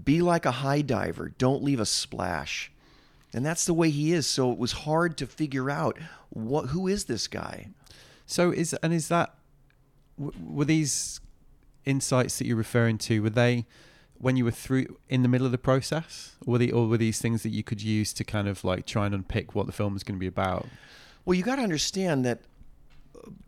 "Be 0.05 0.23
like 0.23 0.47
a 0.47 0.51
high 0.51 0.83
diver, 0.83 1.29
don't 1.29 1.63
leave 1.63 1.81
a 1.81 1.87
splash." 1.87 2.73
And 3.33 3.47
that's 3.47 3.65
the 3.65 3.75
way 3.75 3.91
he 3.91 4.13
is. 4.13 4.27
So 4.27 4.51
it 4.51 4.59
was 4.59 4.73
hard 4.73 5.17
to 5.19 5.27
figure 5.27 5.71
out 5.71 5.99
what 6.31 6.67
who 6.71 6.89
is 6.89 7.05
this 7.05 7.29
guy? 7.29 7.69
So 8.27 8.51
is 8.51 8.75
and 8.83 8.93
is 8.93 9.09
that 9.09 9.35
were 10.19 10.65
these 10.65 11.21
insights 11.85 12.39
that 12.39 12.47
you're 12.47 12.57
referring 12.57 12.99
to? 12.99 13.23
Were 13.23 13.31
they 13.31 13.67
when 14.19 14.37
you 14.37 14.45
were 14.45 14.51
through 14.51 14.99
in 15.09 15.23
the 15.23 15.29
middle 15.29 15.47
of 15.47 15.53
the 15.53 15.59
process, 15.59 16.37
or 16.47 16.53
were 16.53 16.59
they, 16.59 16.71
or 16.71 16.87
were 16.87 16.99
these 16.99 17.21
things 17.21 17.43
that 17.43 17.49
you 17.49 17.63
could 17.63 17.83
use 17.83 18.13
to 18.13 18.23
kind 18.23 18.49
of 18.49 18.63
like 18.65 18.85
try 18.85 19.07
and 19.07 19.15
unpick 19.15 19.55
what 19.55 19.67
the 19.67 19.73
film 19.73 19.97
is 19.97 20.03
going 20.03 20.17
to 20.17 20.21
be 20.21 20.27
about? 20.27 20.69
Well, 21.25 21.35
you 21.35 21.43
got 21.43 21.57
to 21.57 21.63
understand 21.63 22.25
that 22.27 22.41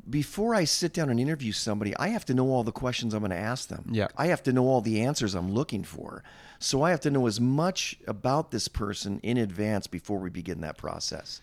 before 0.09 0.55
I 0.55 0.65
sit 0.65 0.93
down 0.93 1.11
and 1.11 1.19
interview 1.19 1.53
somebody, 1.53 1.97
I 1.97 2.09
have 2.09 2.25
to 2.27 2.35
know 2.35 2.49
all 2.49 2.65
the 2.65 2.73
questions 2.73 3.15
I'm 3.15 3.21
going 3.21 3.31
to 3.31 3.37
ask 3.37 3.69
them. 3.69 3.89
Yeah. 3.91 4.09
I 4.17 4.27
have 4.27 4.43
to 4.45 4.53
know 4.53 4.67
all 4.67 4.81
the 4.81 5.01
answers 5.01 5.35
I'm 5.35 5.53
looking 5.53 5.85
for. 5.85 6.23
So 6.59 6.83
I 6.83 6.91
have 6.91 7.01
to 7.01 7.11
know 7.11 7.27
as 7.27 7.41
much 7.41 7.99
about 8.07 8.51
this 8.51 8.69
person 8.69 9.21
in 9.23 9.37
advance 9.37 9.87
before 9.87 10.19
we 10.19 10.31
begin 10.31 10.61
that 10.61 10.77
process. 10.77 11.41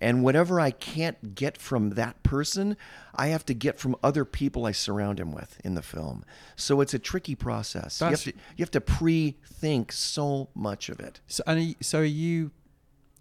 And 0.00 0.22
whatever 0.22 0.60
I 0.60 0.72
can't 0.72 1.34
get 1.34 1.56
from 1.56 1.90
that 1.90 2.22
person, 2.22 2.76
I 3.14 3.28
have 3.28 3.46
to 3.46 3.54
get 3.54 3.78
from 3.78 3.96
other 4.02 4.24
people 4.24 4.66
I 4.66 4.72
surround 4.72 5.18
him 5.18 5.32
with 5.32 5.58
in 5.64 5.74
the 5.74 5.82
film. 5.82 6.24
So 6.54 6.80
it's 6.80 6.94
a 6.94 6.98
tricky 6.98 7.34
process. 7.34 8.00
You 8.00 8.08
have, 8.08 8.22
to, 8.22 8.32
you 8.32 8.62
have 8.62 8.70
to 8.72 8.80
pre-think 8.80 9.92
so 9.92 10.48
much 10.54 10.88
of 10.88 11.00
it. 11.00 11.20
So 11.28 11.42
and 11.46 11.74
so 11.80 12.00
are 12.00 12.04
you? 12.04 12.50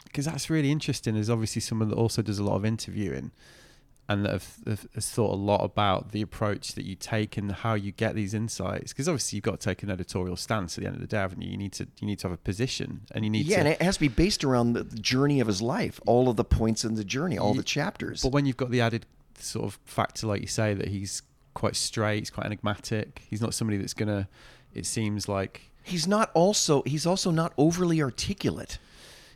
Because 0.04 0.26
that's 0.26 0.50
really 0.50 0.72
interesting. 0.72 1.16
Is 1.16 1.30
obviously 1.30 1.62
someone 1.62 1.90
that 1.90 1.96
also 1.96 2.22
does 2.22 2.40
a 2.40 2.44
lot 2.44 2.56
of 2.56 2.66
interviewing, 2.66 3.32
and 4.08 4.24
that 4.26 4.32
have, 4.34 4.56
have, 4.68 4.88
has 4.94 5.10
thought 5.10 5.34
a 5.34 5.36
lot 5.36 5.64
about 5.64 6.12
the 6.12 6.22
approach 6.22 6.74
that 6.74 6.86
you 6.86 6.96
take 6.96 7.38
and 7.38 7.52
how 7.52 7.74
you 7.74 7.92
get 7.92 8.14
these 8.14 8.34
insights. 8.36 8.94
Because 8.94 9.08
obviously 9.10 9.38
you've 9.38 9.44
got 9.44 9.60
to 9.60 9.66
take 9.70 9.82
an 9.82 9.90
editorial 9.90 10.36
stance 10.36 10.78
at 10.78 10.82
the 10.84 10.88
end 10.88 10.96
of 10.96 11.02
the 11.02 11.08
day, 11.08 11.18
haven't 11.18 11.42
you? 11.42 11.50
You 11.52 11.58
need 11.58 11.74
to 11.74 11.88
you 12.00 12.06
need 12.08 12.20
to 12.20 12.28
have 12.28 12.34
a 12.34 12.38
position, 12.38 13.02
and 13.12 13.24
you 13.24 13.30
need 13.32 13.46
Yeah, 13.48 13.56
to. 13.58 13.60
and 13.62 13.70
it 13.70 13.82
has 13.82 13.96
to 13.96 14.02
be 14.02 14.08
based 14.08 14.44
around 14.44 14.74
the 14.74 14.84
journey 14.84 15.40
of 15.40 15.48
his 15.48 15.62
life, 15.62 16.00
all 16.06 16.30
of 16.30 16.36
the 16.36 16.44
points 16.46 16.84
in 16.86 16.96
the 16.96 17.04
journey, 17.04 17.38
all 17.38 17.52
Ye- 17.54 17.58
the 17.58 17.64
chapters. 17.64 18.22
But 18.22 18.32
when 18.32 18.46
you've 18.46 18.58
got 18.58 18.70
the 18.72 18.82
added 18.82 19.06
sort 19.40 19.66
of 19.66 19.80
factor, 19.86 20.28
like 20.28 20.42
you 20.42 20.48
say, 20.48 20.74
that 20.76 20.90
he's 20.90 21.22
quite 21.56 21.76
straight, 21.76 22.20
he's 22.20 22.30
quite 22.30 22.46
enigmatic. 22.46 23.24
He's 23.30 23.42
not 23.42 23.54
somebody 23.54 23.78
that's 23.78 23.94
gonna. 23.96 24.28
It 24.74 24.86
seems 24.86 25.28
like 25.28 25.72
he's 25.84 26.06
not 26.08 26.30
also 26.34 26.84
he's 26.86 27.06
also 27.08 27.32
not 27.32 27.54
overly 27.58 28.02
articulate. 28.02 28.78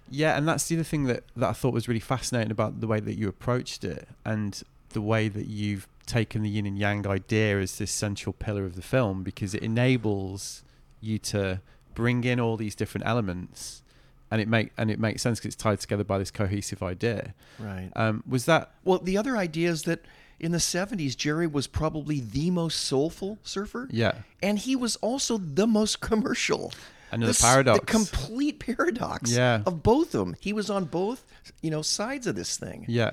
Yeah, 0.09 0.37
and 0.37 0.47
that's 0.47 0.67
the 0.67 0.75
other 0.75 0.83
thing 0.83 1.05
that, 1.05 1.23
that 1.35 1.49
I 1.49 1.53
thought 1.53 1.73
was 1.73 1.87
really 1.87 1.99
fascinating 1.99 2.51
about 2.51 2.79
the 2.81 2.87
way 2.87 2.99
that 2.99 3.17
you 3.17 3.27
approached 3.27 3.83
it 3.83 4.07
and 4.25 4.61
the 4.89 5.01
way 5.01 5.27
that 5.27 5.47
you've 5.47 5.87
taken 6.05 6.41
the 6.41 6.49
yin 6.49 6.65
and 6.65 6.77
yang 6.77 7.05
idea 7.07 7.59
as 7.59 7.77
this 7.77 7.91
central 7.91 8.33
pillar 8.33 8.65
of 8.65 8.75
the 8.75 8.81
film 8.81 9.21
because 9.21 9.53
it 9.53 9.61
enables 9.61 10.63
you 11.01 11.19
to 11.19 11.61
bring 11.93 12.23
in 12.23 12.39
all 12.39 12.57
these 12.57 12.73
different 12.73 13.05
elements 13.05 13.83
and 14.31 14.41
it 14.41 14.47
make 14.47 14.71
and 14.77 14.89
it 14.89 14.99
makes 14.99 15.21
sense 15.21 15.39
because 15.39 15.53
it's 15.53 15.61
tied 15.61 15.79
together 15.79 16.03
by 16.03 16.17
this 16.17 16.31
cohesive 16.31 16.81
idea. 16.81 17.33
Right. 17.59 17.91
Um, 17.95 18.23
was 18.27 18.45
that 18.45 18.71
Well, 18.83 18.99
the 18.99 19.17
other 19.17 19.37
idea 19.37 19.69
is 19.69 19.83
that 19.83 20.05
in 20.39 20.51
the 20.51 20.57
70s 20.59 21.15
Gerry 21.17 21.47
was 21.47 21.67
probably 21.67 22.19
the 22.19 22.49
most 22.51 22.79
soulful 22.81 23.37
surfer. 23.43 23.87
yeah 23.91 24.13
And 24.41 24.57
he 24.59 24.75
was 24.75 24.95
also 24.97 25.37
the 25.37 25.67
most 25.67 25.99
commercial. 26.09 26.71
Another 27.11 27.33
The 27.33 27.39
paradox. 27.39 27.79
The 27.79 27.85
complete 27.85 28.59
paradox 28.65 29.31
Yeah. 29.31 29.63
of 29.65 29.83
both 29.83 30.13
of 30.13 30.19
them. 30.25 30.35
He 30.39 30.53
was 30.53 30.69
on 30.69 30.85
both, 30.85 31.25
you 31.61 31.71
know, 31.71 31.81
sides 31.81 32.27
of 32.27 32.35
this 32.35 32.57
thing. 32.57 32.85
yeah? 32.87 33.11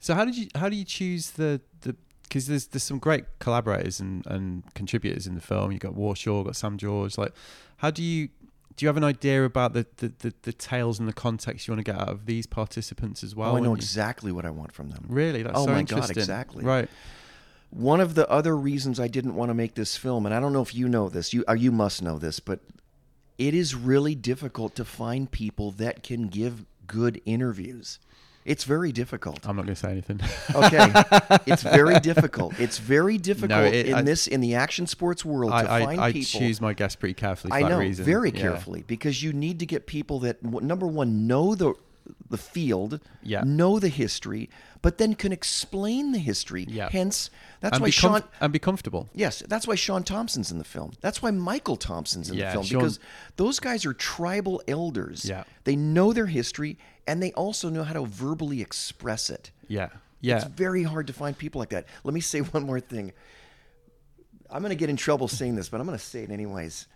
So 0.00 0.14
how 0.14 0.24
did 0.24 0.36
you 0.36 0.48
how 0.54 0.68
do 0.68 0.76
you 0.76 0.84
choose 0.84 1.30
the 1.32 1.60
the 1.82 1.94
because 2.22 2.46
there's 2.46 2.66
there's 2.68 2.82
some 2.84 2.98
great 2.98 3.24
collaborators 3.38 4.00
and, 4.00 4.24
and 4.26 4.62
contributors 4.74 5.26
in 5.26 5.34
the 5.34 5.40
film. 5.42 5.72
You 5.72 5.78
got 5.78 5.94
Warshaw, 5.94 6.44
got 6.44 6.56
Sam 6.56 6.78
George. 6.78 7.18
Like, 7.18 7.32
how 7.78 7.90
do 7.90 8.02
you 8.02 8.28
do 8.76 8.84
you 8.84 8.88
have 8.88 8.96
an 8.96 9.04
idea 9.04 9.44
about 9.44 9.74
the, 9.74 9.84
the, 9.98 10.10
the, 10.20 10.34
the 10.42 10.52
tales 10.54 10.98
and 10.98 11.06
the 11.06 11.12
context 11.12 11.68
you 11.68 11.72
want 11.74 11.84
to 11.84 11.92
get 11.92 12.00
out 12.00 12.08
of 12.08 12.24
these 12.24 12.46
participants 12.46 13.22
as 13.22 13.36
well? 13.36 13.52
oh, 13.52 13.56
I 13.56 13.60
know 13.60 13.74
exactly 13.74 14.32
what 14.32 14.46
I 14.46 14.50
want 14.50 14.72
from 14.72 14.88
them. 14.88 15.04
Really, 15.08 15.42
that's 15.42 15.58
Oh 15.58 15.66
so 15.66 15.72
my 15.72 15.82
God, 15.82 16.08
exactly. 16.10 16.64
Right. 16.64 16.88
One 17.68 18.00
of 18.00 18.14
the 18.14 18.26
other 18.30 18.56
reasons 18.56 18.98
I 18.98 19.06
didn't 19.08 19.34
want 19.34 19.50
to 19.50 19.54
make 19.54 19.74
this 19.74 19.96
film, 19.98 20.24
and 20.24 20.34
I 20.34 20.40
don't 20.40 20.52
know 20.54 20.62
if 20.62 20.74
you 20.74 20.88
know 20.88 21.08
this, 21.10 21.34
you 21.34 21.44
uh, 21.46 21.52
you 21.52 21.70
must 21.70 22.00
know 22.02 22.18
this, 22.18 22.40
but 22.40 22.60
it 23.40 23.54
is 23.54 23.74
really 23.74 24.14
difficult 24.14 24.74
to 24.76 24.84
find 24.84 25.30
people 25.30 25.70
that 25.72 26.02
can 26.02 26.28
give 26.28 26.64
good 26.86 27.20
interviews. 27.24 27.98
It's 28.44 28.64
very 28.64 28.90
difficult. 28.90 29.46
I'm 29.48 29.54
not 29.56 29.66
going 29.66 29.74
to 29.74 29.80
say 29.80 29.90
anything. 29.92 30.20
Okay, 30.54 30.92
it's 31.46 31.62
very 31.62 32.00
difficult. 32.00 32.58
It's 32.58 32.78
very 32.78 33.16
difficult 33.18 33.72
it- 33.72 33.86
in 33.86 33.94
I- 33.94 34.02
this 34.02 34.26
in 34.26 34.40
the 34.40 34.54
action 34.54 34.86
sports 34.86 35.24
world 35.24 35.52
to 35.52 35.56
I, 35.56 35.64
find 35.84 36.00
I, 36.00 36.04
I 36.06 36.12
people. 36.12 36.40
choose 36.40 36.60
my 36.60 36.72
guests 36.72 36.96
pretty 36.96 37.14
carefully 37.14 37.50
for 37.50 37.56
I 37.56 37.68
know 37.68 37.78
reason. 37.78 38.04
very 38.04 38.30
Yeah. 38.30 38.40
carefully 38.40 38.84
because 38.86 39.22
you 39.22 39.32
need 39.32 39.58
to 39.60 39.66
get 39.66 39.86
people 39.86 40.20
that 40.20 40.42
number 40.42 40.86
one 40.86 41.26
know 41.26 41.54
the 41.54 41.74
the 42.28 42.38
field, 42.38 43.00
Yeah. 43.22 43.42
know 43.44 43.78
the 43.78 43.88
history, 43.88 44.48
but 44.82 44.98
then 44.98 45.14
can 45.14 45.32
explain 45.32 46.12
the 46.12 46.18
history. 46.18 46.64
Yeah. 46.68 46.88
Hence, 46.90 47.30
that's 47.60 47.74
and 47.76 47.82
why 47.82 47.90
Shaun. 47.90 48.20
comf- 48.22 48.28
and 48.40 48.52
be 48.52 48.58
comfortable. 48.58 49.08
Yes, 49.14 49.42
that's 49.48 49.66
why 49.66 49.74
Shaun 49.74 50.02
Tomson's 50.04 50.50
in 50.50 50.58
the 50.58 50.64
film. 50.64 50.92
That's 51.00 51.20
why 51.22 51.30
Michael 51.30 51.76
Tomson's 51.76 52.30
in 52.30 52.36
Yeah, 52.38 52.46
the 52.46 52.52
film 52.52 52.64
Shaun- 52.66 52.78
because 52.80 52.98
those 53.36 53.60
guys 53.60 53.84
are 53.86 53.92
tribal 53.92 54.62
elders. 54.68 55.24
Yeah. 55.24 55.44
They 55.64 55.76
know 55.76 56.12
their 56.12 56.26
history 56.26 56.78
and 57.06 57.22
they 57.22 57.32
also 57.32 57.68
know 57.68 57.84
how 57.84 57.92
to 57.94 58.04
verbally 58.06 58.60
express 58.60 59.30
it. 59.30 59.50
Yeah. 59.68 59.88
Yeah. 60.20 60.36
It's 60.36 60.44
very 60.46 60.82
hard 60.82 61.06
to 61.08 61.12
find 61.12 61.36
people 61.36 61.58
like 61.58 61.70
that. 61.70 61.86
Let 62.04 62.14
me 62.14 62.20
say 62.20 62.38
one 62.40 62.64
more 62.64 62.80
thing. 62.80 63.12
I'm 64.50 64.62
going 64.62 64.70
to 64.70 64.76
get 64.76 64.90
in 64.90 64.96
trouble 64.96 65.28
saying 65.28 65.54
this, 65.54 65.68
but 65.68 65.80
I'm 65.80 65.86
going 65.86 65.98
to 65.98 66.04
say 66.04 66.22
it 66.24 66.30
anyways. 66.30 66.86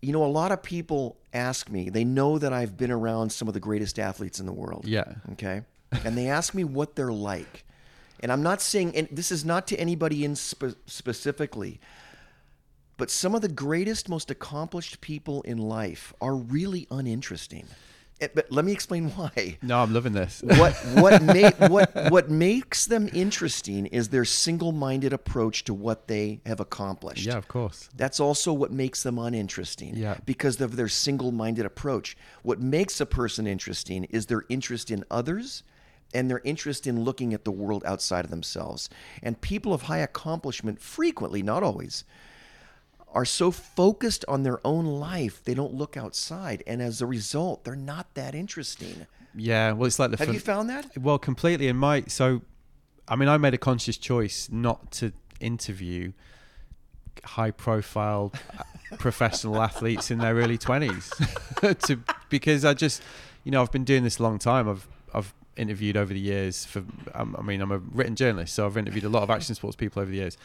You 0.00 0.12
know, 0.12 0.24
a 0.24 0.26
lot 0.26 0.52
of 0.52 0.62
people 0.62 1.16
ask 1.32 1.70
me, 1.70 1.90
they 1.90 2.04
know 2.04 2.38
that 2.38 2.52
I've 2.52 2.76
been 2.76 2.90
around 2.90 3.30
some 3.30 3.48
of 3.48 3.54
the 3.54 3.60
greatest 3.60 3.98
athletes 3.98 4.38
in 4.40 4.46
the 4.46 4.52
world. 4.52 4.86
Yeah. 4.86 5.14
Okay. 5.32 5.62
And 6.04 6.16
they 6.16 6.28
ask 6.28 6.54
me 6.54 6.64
what 6.64 6.94
they're 6.94 7.12
like. 7.12 7.64
And 8.20 8.32
I'm 8.32 8.42
not 8.42 8.60
saying, 8.60 8.96
and 8.96 9.08
this 9.10 9.30
is 9.30 9.44
not 9.44 9.66
to 9.68 9.76
anybody 9.76 10.24
in 10.24 10.36
spe- 10.36 10.76
specifically, 10.86 11.80
but 12.96 13.10
some 13.10 13.34
of 13.34 13.42
the 13.42 13.48
greatest, 13.48 14.08
most 14.08 14.30
accomplished 14.30 15.00
people 15.00 15.42
in 15.42 15.58
life 15.58 16.12
are 16.20 16.34
really 16.34 16.86
uninteresting. 16.90 17.66
Eh, 18.20 18.28
But 18.34 18.50
let 18.50 18.64
me 18.64 18.72
explain 18.72 19.10
why 19.16 19.58
No, 19.62 19.80
I'm 19.82 19.92
loving 19.94 20.12
this. 20.12 20.42
what 20.44 20.74
what 20.94 21.22
ma- 21.22 21.68
what 21.68 21.90
what 22.10 22.30
makes 22.30 22.86
them 22.86 23.08
interesting 23.12 23.86
is 23.86 24.08
their 24.08 24.24
single-minded 24.24 25.12
approach 25.12 25.64
to 25.64 25.74
what 25.74 26.08
they 26.08 26.40
have 26.46 26.60
accomplished. 26.60 27.26
yeah, 27.26 27.36
of 27.36 27.48
course. 27.48 27.88
That's 27.96 28.20
also 28.20 28.52
what 28.52 28.72
makes 28.72 29.02
them 29.02 29.18
uninteresting. 29.18 29.96
Yeah. 29.96 30.16
Because 30.26 30.60
of 30.60 30.76
their 30.76 30.88
single-minded 30.88 31.64
approach. 31.66 32.16
What 32.42 32.60
makes 32.60 33.00
a 33.00 33.06
person 33.06 33.46
interesting 33.46 34.04
is 34.04 34.26
their 34.26 34.44
interest 34.48 34.90
in 34.90 35.04
others 35.10 35.62
and 36.14 36.30
their 36.30 36.40
interest 36.42 36.86
in 36.86 37.04
looking 37.04 37.34
at 37.34 37.44
the 37.44 37.50
world 37.52 37.82
outside 37.84 38.24
of 38.24 38.30
themselves. 38.30 38.88
And 39.22 39.38
people 39.42 39.74
of 39.74 39.82
high 39.82 39.98
accomplishment 39.98 40.80
frequently, 40.80 41.42
not 41.42 41.62
always, 41.62 42.04
are 43.14 43.24
so 43.24 43.50
focused 43.50 44.24
on 44.28 44.42
their 44.42 44.64
own 44.66 44.84
life, 44.84 45.42
they 45.44 45.54
don't 45.54 45.74
look 45.74 45.96
outside. 45.96 46.62
And 46.66 46.82
as 46.82 47.00
a 47.00 47.06
result, 47.06 47.64
they're 47.64 47.76
not 47.76 48.14
that 48.14 48.34
interesting. 48.34 49.06
Yeah. 49.34 49.72
Well, 49.72 49.86
it's 49.86 49.98
like 49.98 50.10
the. 50.10 50.16
Have 50.18 50.26
fun- 50.28 50.34
you 50.34 50.40
found 50.40 50.70
that? 50.70 50.96
Well, 50.98 51.18
completely. 51.18 51.68
And 51.68 51.78
my 51.78 52.04
so, 52.06 52.42
I 53.06 53.16
mean, 53.16 53.28
I 53.28 53.36
made 53.38 53.54
a 53.54 53.58
conscious 53.58 53.96
choice 53.96 54.48
not 54.50 54.90
to 54.92 55.12
interview 55.40 56.12
high-profile 57.24 58.32
uh, 58.58 58.62
professional 58.98 59.60
athletes 59.60 60.10
in 60.10 60.18
their 60.18 60.34
early 60.34 60.58
twenties, 60.58 61.12
to 61.86 62.00
because 62.28 62.64
I 62.64 62.74
just, 62.74 63.02
you 63.44 63.50
know, 63.50 63.62
I've 63.62 63.72
been 63.72 63.84
doing 63.84 64.04
this 64.04 64.18
a 64.18 64.22
long 64.22 64.38
time. 64.38 64.68
I've 64.68 64.86
I've 65.14 65.34
interviewed 65.56 65.96
over 65.96 66.12
the 66.12 66.20
years 66.20 66.64
for. 66.64 66.84
Um, 67.14 67.36
I 67.38 67.42
mean, 67.42 67.60
I'm 67.60 67.72
a 67.72 67.78
written 67.78 68.16
journalist, 68.16 68.54
so 68.54 68.66
I've 68.66 68.76
interviewed 68.76 69.04
a 69.04 69.08
lot 69.08 69.22
of 69.22 69.30
action 69.30 69.54
sports 69.54 69.76
people 69.76 70.02
over 70.02 70.10
the 70.10 70.18
years. 70.18 70.36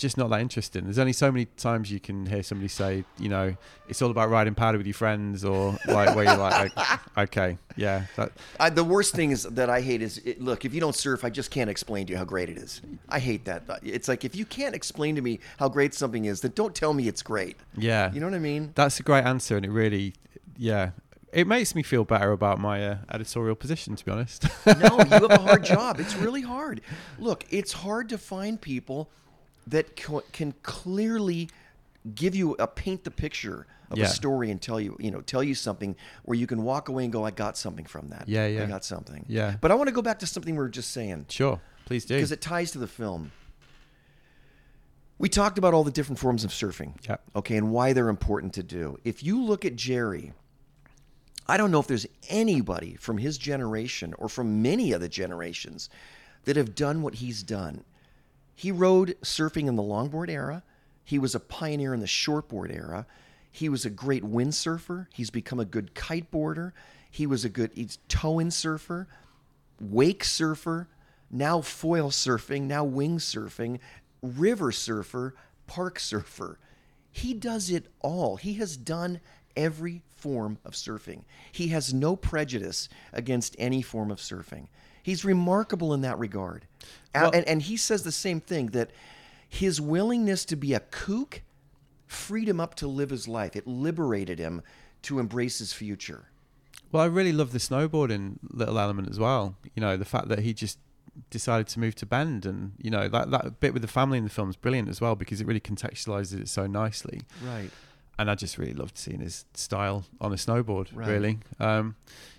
Just 0.00 0.16
not 0.16 0.30
that 0.30 0.40
interesting. 0.40 0.84
There's 0.84 0.98
only 0.98 1.12
so 1.12 1.30
many 1.30 1.44
times 1.44 1.92
you 1.92 2.00
can 2.00 2.24
hear 2.24 2.42
somebody 2.42 2.68
say, 2.68 3.04
you 3.18 3.28
know, 3.28 3.54
it's 3.86 4.00
all 4.00 4.10
about 4.10 4.30
riding 4.30 4.54
powder 4.54 4.78
with 4.78 4.86
your 4.86 4.94
friends, 4.94 5.44
or 5.44 5.76
like 5.86 6.16
where 6.16 6.24
you're 6.24 6.38
like, 6.38 6.72
okay, 7.18 7.58
yeah, 7.76 8.06
that, 8.16 8.32
I, 8.58 8.70
the 8.70 8.82
worst 8.82 9.14
thing 9.14 9.30
is 9.30 9.42
that 9.42 9.68
I 9.68 9.82
hate 9.82 10.00
is 10.00 10.16
it, 10.24 10.40
look 10.40 10.64
if 10.64 10.72
you 10.72 10.80
don't 10.80 10.94
surf, 10.94 11.22
I 11.22 11.28
just 11.28 11.50
can't 11.50 11.68
explain 11.68 12.06
to 12.06 12.12
you 12.12 12.16
how 12.16 12.24
great 12.24 12.48
it 12.48 12.56
is. 12.56 12.80
I 13.10 13.18
hate 13.18 13.44
that. 13.44 13.64
It's 13.82 14.08
like 14.08 14.24
if 14.24 14.34
you 14.34 14.46
can't 14.46 14.74
explain 14.74 15.16
to 15.16 15.20
me 15.20 15.38
how 15.58 15.68
great 15.68 15.92
something 15.92 16.24
is, 16.24 16.40
then 16.40 16.52
don't 16.54 16.74
tell 16.74 16.94
me 16.94 17.06
it's 17.06 17.20
great. 17.22 17.58
yeah, 17.76 18.10
You 18.10 18.20
know 18.20 18.26
what 18.26 18.34
I 18.34 18.38
mean? 18.38 18.72
That's 18.74 18.98
a 19.00 19.02
great 19.02 19.24
answer, 19.26 19.54
and 19.58 19.66
it 19.66 19.70
really, 19.70 20.14
yeah, 20.56 20.92
it 21.30 21.46
makes 21.46 21.74
me 21.74 21.82
feel 21.82 22.06
better 22.06 22.32
about 22.32 22.58
my 22.58 22.88
uh, 22.88 22.96
editorial 23.12 23.54
position. 23.54 23.96
To 23.96 24.04
be 24.04 24.10
honest, 24.10 24.46
no, 24.66 24.96
you 24.98 25.04
have 25.10 25.24
a 25.30 25.38
hard 25.38 25.62
job. 25.76 26.00
It's 26.00 26.16
really 26.16 26.40
hard. 26.40 26.80
Look, 27.18 27.44
it's 27.50 27.74
hard 27.74 28.08
to 28.08 28.16
find 28.16 28.58
people 28.58 29.10
that 29.70 29.96
co- 29.96 30.22
can 30.32 30.52
clearly 30.62 31.48
give 32.14 32.34
you 32.34 32.54
a 32.58 32.66
paint 32.66 33.04
the 33.04 33.10
picture 33.10 33.66
of 33.90 33.98
Yeah. 33.98 34.04
a 34.04 34.08
story 34.08 34.50
and 34.50 34.60
tell 34.62 34.80
you, 34.80 34.96
you 35.00 35.10
know, 35.10 35.20
tell 35.20 35.42
you 35.42 35.54
something 35.54 35.96
where 36.24 36.38
you 36.38 36.46
can 36.46 36.62
walk 36.62 36.88
away 36.88 37.04
and 37.04 37.12
go, 37.12 37.24
I 37.24 37.30
got 37.30 37.58
something 37.58 37.84
from 37.84 38.08
that. 38.08 38.28
Yeah, 38.28 38.46
yeah. 38.46 38.62
I 38.62 38.66
got 38.66 38.84
something. 38.84 39.24
Yeah. 39.28 39.56
But 39.60 39.70
I 39.70 39.74
want 39.74 39.88
to 39.88 39.92
go 39.92 40.00
back 40.02 40.18
to 40.20 40.26
something 40.26 40.54
we 40.54 40.58
were 40.58 40.68
just 40.68 40.92
saying. 40.92 41.26
sure, 41.28 41.60
please 41.86 42.04
do. 42.04 42.14
because 42.14 42.30
it 42.32 42.40
ties 42.40 42.70
to 42.72 42.78
the 42.78 42.86
film. 42.86 43.32
We 45.18 45.28
talked 45.28 45.58
about 45.58 45.74
all 45.74 45.84
the 45.84 45.90
different 45.90 46.18
forms 46.18 46.44
of 46.44 46.50
surfing. 46.50 46.94
Yeah. 47.06 47.16
Okay, 47.36 47.56
and 47.56 47.70
why 47.70 47.92
they're 47.92 48.08
important 48.08 48.54
to 48.54 48.62
do. 48.62 48.96
If 49.04 49.22
you 49.22 49.42
look 49.42 49.64
at 49.66 49.76
Gerry, 49.76 50.32
I 51.46 51.56
don't 51.58 51.70
know 51.70 51.80
if 51.80 51.86
there's 51.86 52.06
anybody 52.30 52.94
from 52.96 53.18
his 53.18 53.36
generation 53.36 54.14
or 54.18 54.28
from 54.30 54.62
many 54.62 54.94
other 54.94 55.08
generations 55.08 55.90
that 56.44 56.56
have 56.56 56.74
done 56.74 57.02
what 57.02 57.16
he's 57.16 57.42
done. 57.42 57.84
He 58.60 58.70
rode 58.70 59.16
surfing 59.22 59.68
in 59.68 59.76
the 59.76 59.82
longboard 59.82 60.28
era. 60.28 60.62
He 61.02 61.18
was 61.18 61.34
a 61.34 61.40
pioneer 61.40 61.94
in 61.94 62.00
the 62.00 62.06
shortboard 62.06 62.70
era. 62.70 63.06
He 63.50 63.70
was 63.70 63.86
a 63.86 63.90
great 63.90 64.22
windsurfer. 64.22 65.06
He's 65.14 65.30
become 65.30 65.58
a 65.58 65.64
good 65.64 65.94
kiteboarder. 65.94 66.72
He 67.10 67.26
was 67.26 67.42
a 67.42 67.48
good 67.48 67.70
he's 67.74 67.98
tow-in 68.08 68.50
surfer 68.50 69.08
wake 69.80 70.22
surfer, 70.22 70.88
now 71.30 71.62
foil 71.62 72.10
surfing, 72.10 72.64
now 72.64 72.84
wing 72.84 73.16
surfing, 73.16 73.78
river 74.22 74.70
surfer, 74.70 75.34
park 75.66 75.98
surfer. 75.98 76.58
He 77.10 77.32
does 77.32 77.70
it 77.70 77.86
all. 78.00 78.36
He 78.36 78.54
has 78.54 78.76
done 78.76 79.20
every 79.56 80.02
form 80.10 80.58
of 80.66 80.74
surfing. 80.74 81.24
He 81.50 81.68
has 81.68 81.94
no 81.94 82.14
prejudice 82.14 82.90
against 83.12 83.56
any 83.58 83.80
form 83.80 84.10
of 84.10 84.18
surfing. 84.18 84.68
He's 85.02 85.24
remarkable 85.24 85.94
in 85.94 86.00
that 86.02 86.18
regard. 86.18 86.66
Well- 87.14 87.30
and, 87.32 87.46
and 87.46 87.62
he 87.62 87.76
says 87.76 88.02
the 88.02 88.12
same 88.12 88.40
thing 88.40 88.68
that 88.68 88.90
his 89.48 89.80
willingness 89.80 90.44
to 90.46 90.56
be 90.56 90.74
a 90.74 90.80
kook 90.80 91.42
freed 92.06 92.48
him 92.48 92.60
up 92.60 92.74
to 92.76 92.86
live 92.86 93.10
his 93.10 93.26
life. 93.28 93.56
It 93.56 93.66
liberated 93.66 94.38
him 94.38 94.62
to 95.02 95.18
embrace 95.18 95.58
his 95.58 95.72
future. 95.72 96.26
Well, 96.92 97.02
I 97.02 97.06
really 97.06 97.32
love 97.32 97.52
the 97.52 97.58
snowboarding 97.58 98.38
little 98.42 98.78
element 98.78 99.08
as 99.08 99.18
well. 99.18 99.56
You 99.74 99.80
know, 99.80 99.96
the 99.96 100.04
fact 100.04 100.28
that 100.28 100.40
he 100.40 100.52
just 100.52 100.78
decided 101.30 101.68
to 101.68 101.80
move 101.80 101.94
to 101.96 102.06
Bend, 102.06 102.46
and 102.46 102.72
you 102.78 102.90
know 102.90 103.08
that 103.08 103.30
that 103.30 103.60
bit 103.60 103.72
with 103.72 103.82
the 103.82 103.88
family 103.88 104.18
in 104.18 104.24
the 104.24 104.30
film 104.30 104.50
is 104.50 104.56
brilliant 104.56 104.88
as 104.88 105.00
well 105.00 105.14
because 105.14 105.40
it 105.40 105.46
really 105.46 105.60
contextualizes 105.60 106.40
it 106.40 106.48
so 106.48 106.66
nicely. 106.66 107.22
Right. 107.44 107.70
And 108.18 108.30
I 108.30 108.34
just 108.34 108.58
really 108.58 108.74
loved 108.74 108.98
seeing 108.98 109.20
his 109.20 109.46
style 109.54 110.04
on 110.20 110.32
a 110.32 110.36
snowboard. 110.36 110.88
Right. 110.94 111.08
Really, 111.08 111.38
um, 111.58 111.96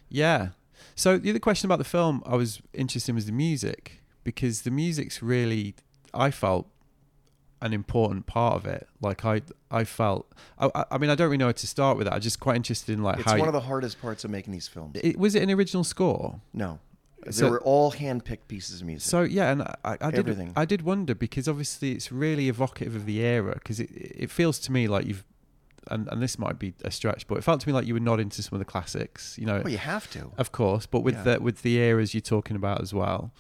yeah. 0.09 0.49
So 0.95 1.17
the 1.17 1.29
other 1.29 1.39
question 1.39 1.67
about 1.67 1.77
the 1.79 1.83
film 1.85 2.21
I 2.25 2.35
was 2.35 2.61
interested 2.73 3.09
in 3.11 3.15
was 3.15 3.25
the 3.25 3.31
music 3.31 4.01
because 4.23 4.61
the 4.61 4.71
music's 4.71 5.21
really 5.21 5.75
I 6.13 6.31
felt 6.31 6.67
an 7.61 7.73
important 7.73 8.25
part 8.25 8.55
of 8.55 8.65
it. 8.65 8.87
Like 9.01 9.23
I, 9.23 9.41
I 9.69 9.83
felt. 9.83 10.31
I, 10.57 10.69
I- 10.73 10.85
I 10.91 10.97
mean, 10.97 11.09
I 11.09 11.15
don't 11.15 11.27
really 11.27 11.37
know 11.37 11.45
where 11.45 11.53
to 11.53 11.67
start 11.67 11.97
with 11.97 12.07
that. 12.07 12.13
I'm 12.13 12.21
just 12.21 12.39
quite 12.39 12.55
interested 12.55 12.93
in 12.93 13.03
like 13.03 13.17
It's 13.19 13.25
how. 13.25 13.33
one 13.33 13.41
you- 13.41 13.45
of 13.47 13.53
the 13.53 13.61
hardest 13.61 14.01
parts 14.01 14.23
of 14.25 14.31
making 14.31 14.51
these 14.53 14.67
films. 14.67 14.97
it, 15.01 15.17
was 15.17 15.35
it 15.35 15.43
an 15.43 15.51
original 15.51 15.83
score? 15.83 16.41
No, 16.53 16.79
they 17.23 17.31
So- 17.31 17.49
were 17.51 17.61
all 17.61 17.91
hand-picked 17.91 18.47
pieces 18.47 18.81
of 18.81 18.87
music. 18.87 19.07
So 19.07 19.21
yeah, 19.21 19.51
and 19.51 19.61
I, 19.61 19.75
I 20.01 20.09
did 20.09 20.19
Everything. 20.19 20.53
I 20.55 20.65
did 20.65 20.81
wonder 20.81 21.13
because 21.13 21.47
obviously 21.47 21.91
it's 21.91 22.11
really 22.11 22.49
evocative 22.49 22.95
of 22.95 23.05
the 23.05 23.19
era 23.19 23.53
because 23.53 23.79
it 23.79 23.89
it 23.93 24.31
feels 24.31 24.57
to 24.59 24.71
me 24.71 24.87
like 24.87 25.05
you've 25.05 25.23
and, 25.89 26.07
and 26.11 26.21
this 26.21 26.37
might 26.37 26.59
be 26.59 26.73
a 26.85 26.91
stretch, 26.91 27.27
but 27.27 27.37
it 27.37 27.43
felt 27.43 27.61
to 27.61 27.67
me 27.67 27.73
like 27.73 27.85
you 27.87 27.93
were 27.95 27.99
nodding 27.99 28.29
to 28.29 28.43
some 28.43 28.55
of 28.55 28.59
the 28.59 28.65
classics, 28.65 29.37
you 29.39 29.45
know, 29.45 29.61
well, 29.63 29.69
you 29.71 29.77
have 29.79 30.09
to. 30.11 30.31
of 30.37 30.51
course, 30.51 30.85
but 30.85 31.01
with 31.01 31.15
Yeah. 31.15 31.23
the 31.35 31.39
with 31.41 31.61
the 31.63 31.77
eras 31.77 32.13
you're 32.13 32.21
talking 32.21 32.55
about 32.55 32.81
as 32.81 32.93
well. 32.93 33.31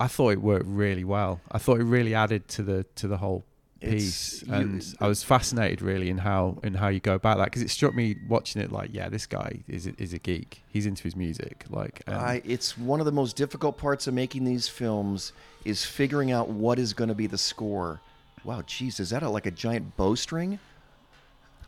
I 0.00 0.08
thought 0.08 0.30
it 0.32 0.42
worked 0.42 0.66
really 0.66 1.04
well. 1.04 1.40
I 1.52 1.58
thought 1.58 1.80
it 1.80 1.84
really 1.84 2.14
added 2.14 2.48
to 2.48 2.62
the 2.62 2.84
to 2.96 3.06
the 3.08 3.18
whole 3.18 3.44
piece, 3.80 4.42
you- 4.42 4.52
and 4.52 4.94
I 5.00 5.06
was 5.08 5.22
fascinated 5.22 5.82
really 5.82 6.08
in 6.10 6.18
how 6.18 6.58
in 6.64 6.74
how 6.74 6.88
you 6.88 7.00
go 7.00 7.14
about 7.14 7.36
that 7.38 7.44
because 7.46 7.62
it 7.62 7.70
struck 7.70 7.94
me 7.94 8.16
watching 8.28 8.60
it 8.62 8.72
like, 8.72 8.90
yeah, 8.92 9.08
this 9.08 9.26
guy 9.26 9.60
is 9.68 9.86
a, 9.86 9.92
is 10.02 10.12
a 10.12 10.18
geek. 10.18 10.62
He's 10.70 10.86
into 10.86 11.02
his 11.04 11.14
music. 11.14 11.64
Like, 11.70 12.02
and- 12.06 12.16
I, 12.16 12.42
it's 12.44 12.76
one 12.78 12.98
of 13.00 13.06
the 13.06 13.12
most 13.12 13.36
difficult 13.36 13.76
parts 13.78 14.06
of 14.06 14.14
making 14.14 14.44
these 14.44 14.68
films 14.68 15.32
is 15.64 15.84
figuring 15.84 16.32
out 16.32 16.48
what 16.48 16.78
is 16.78 16.92
going 16.94 17.08
to 17.08 17.14
be 17.14 17.26
the 17.26 17.38
score. 17.38 18.00
Wow, 18.42 18.62
jeez, 18.62 19.00
is 19.00 19.10
that 19.10 19.22
a, 19.22 19.28
like 19.30 19.46
a 19.46 19.50
giant 19.50 19.96
bowstring? 19.96 20.58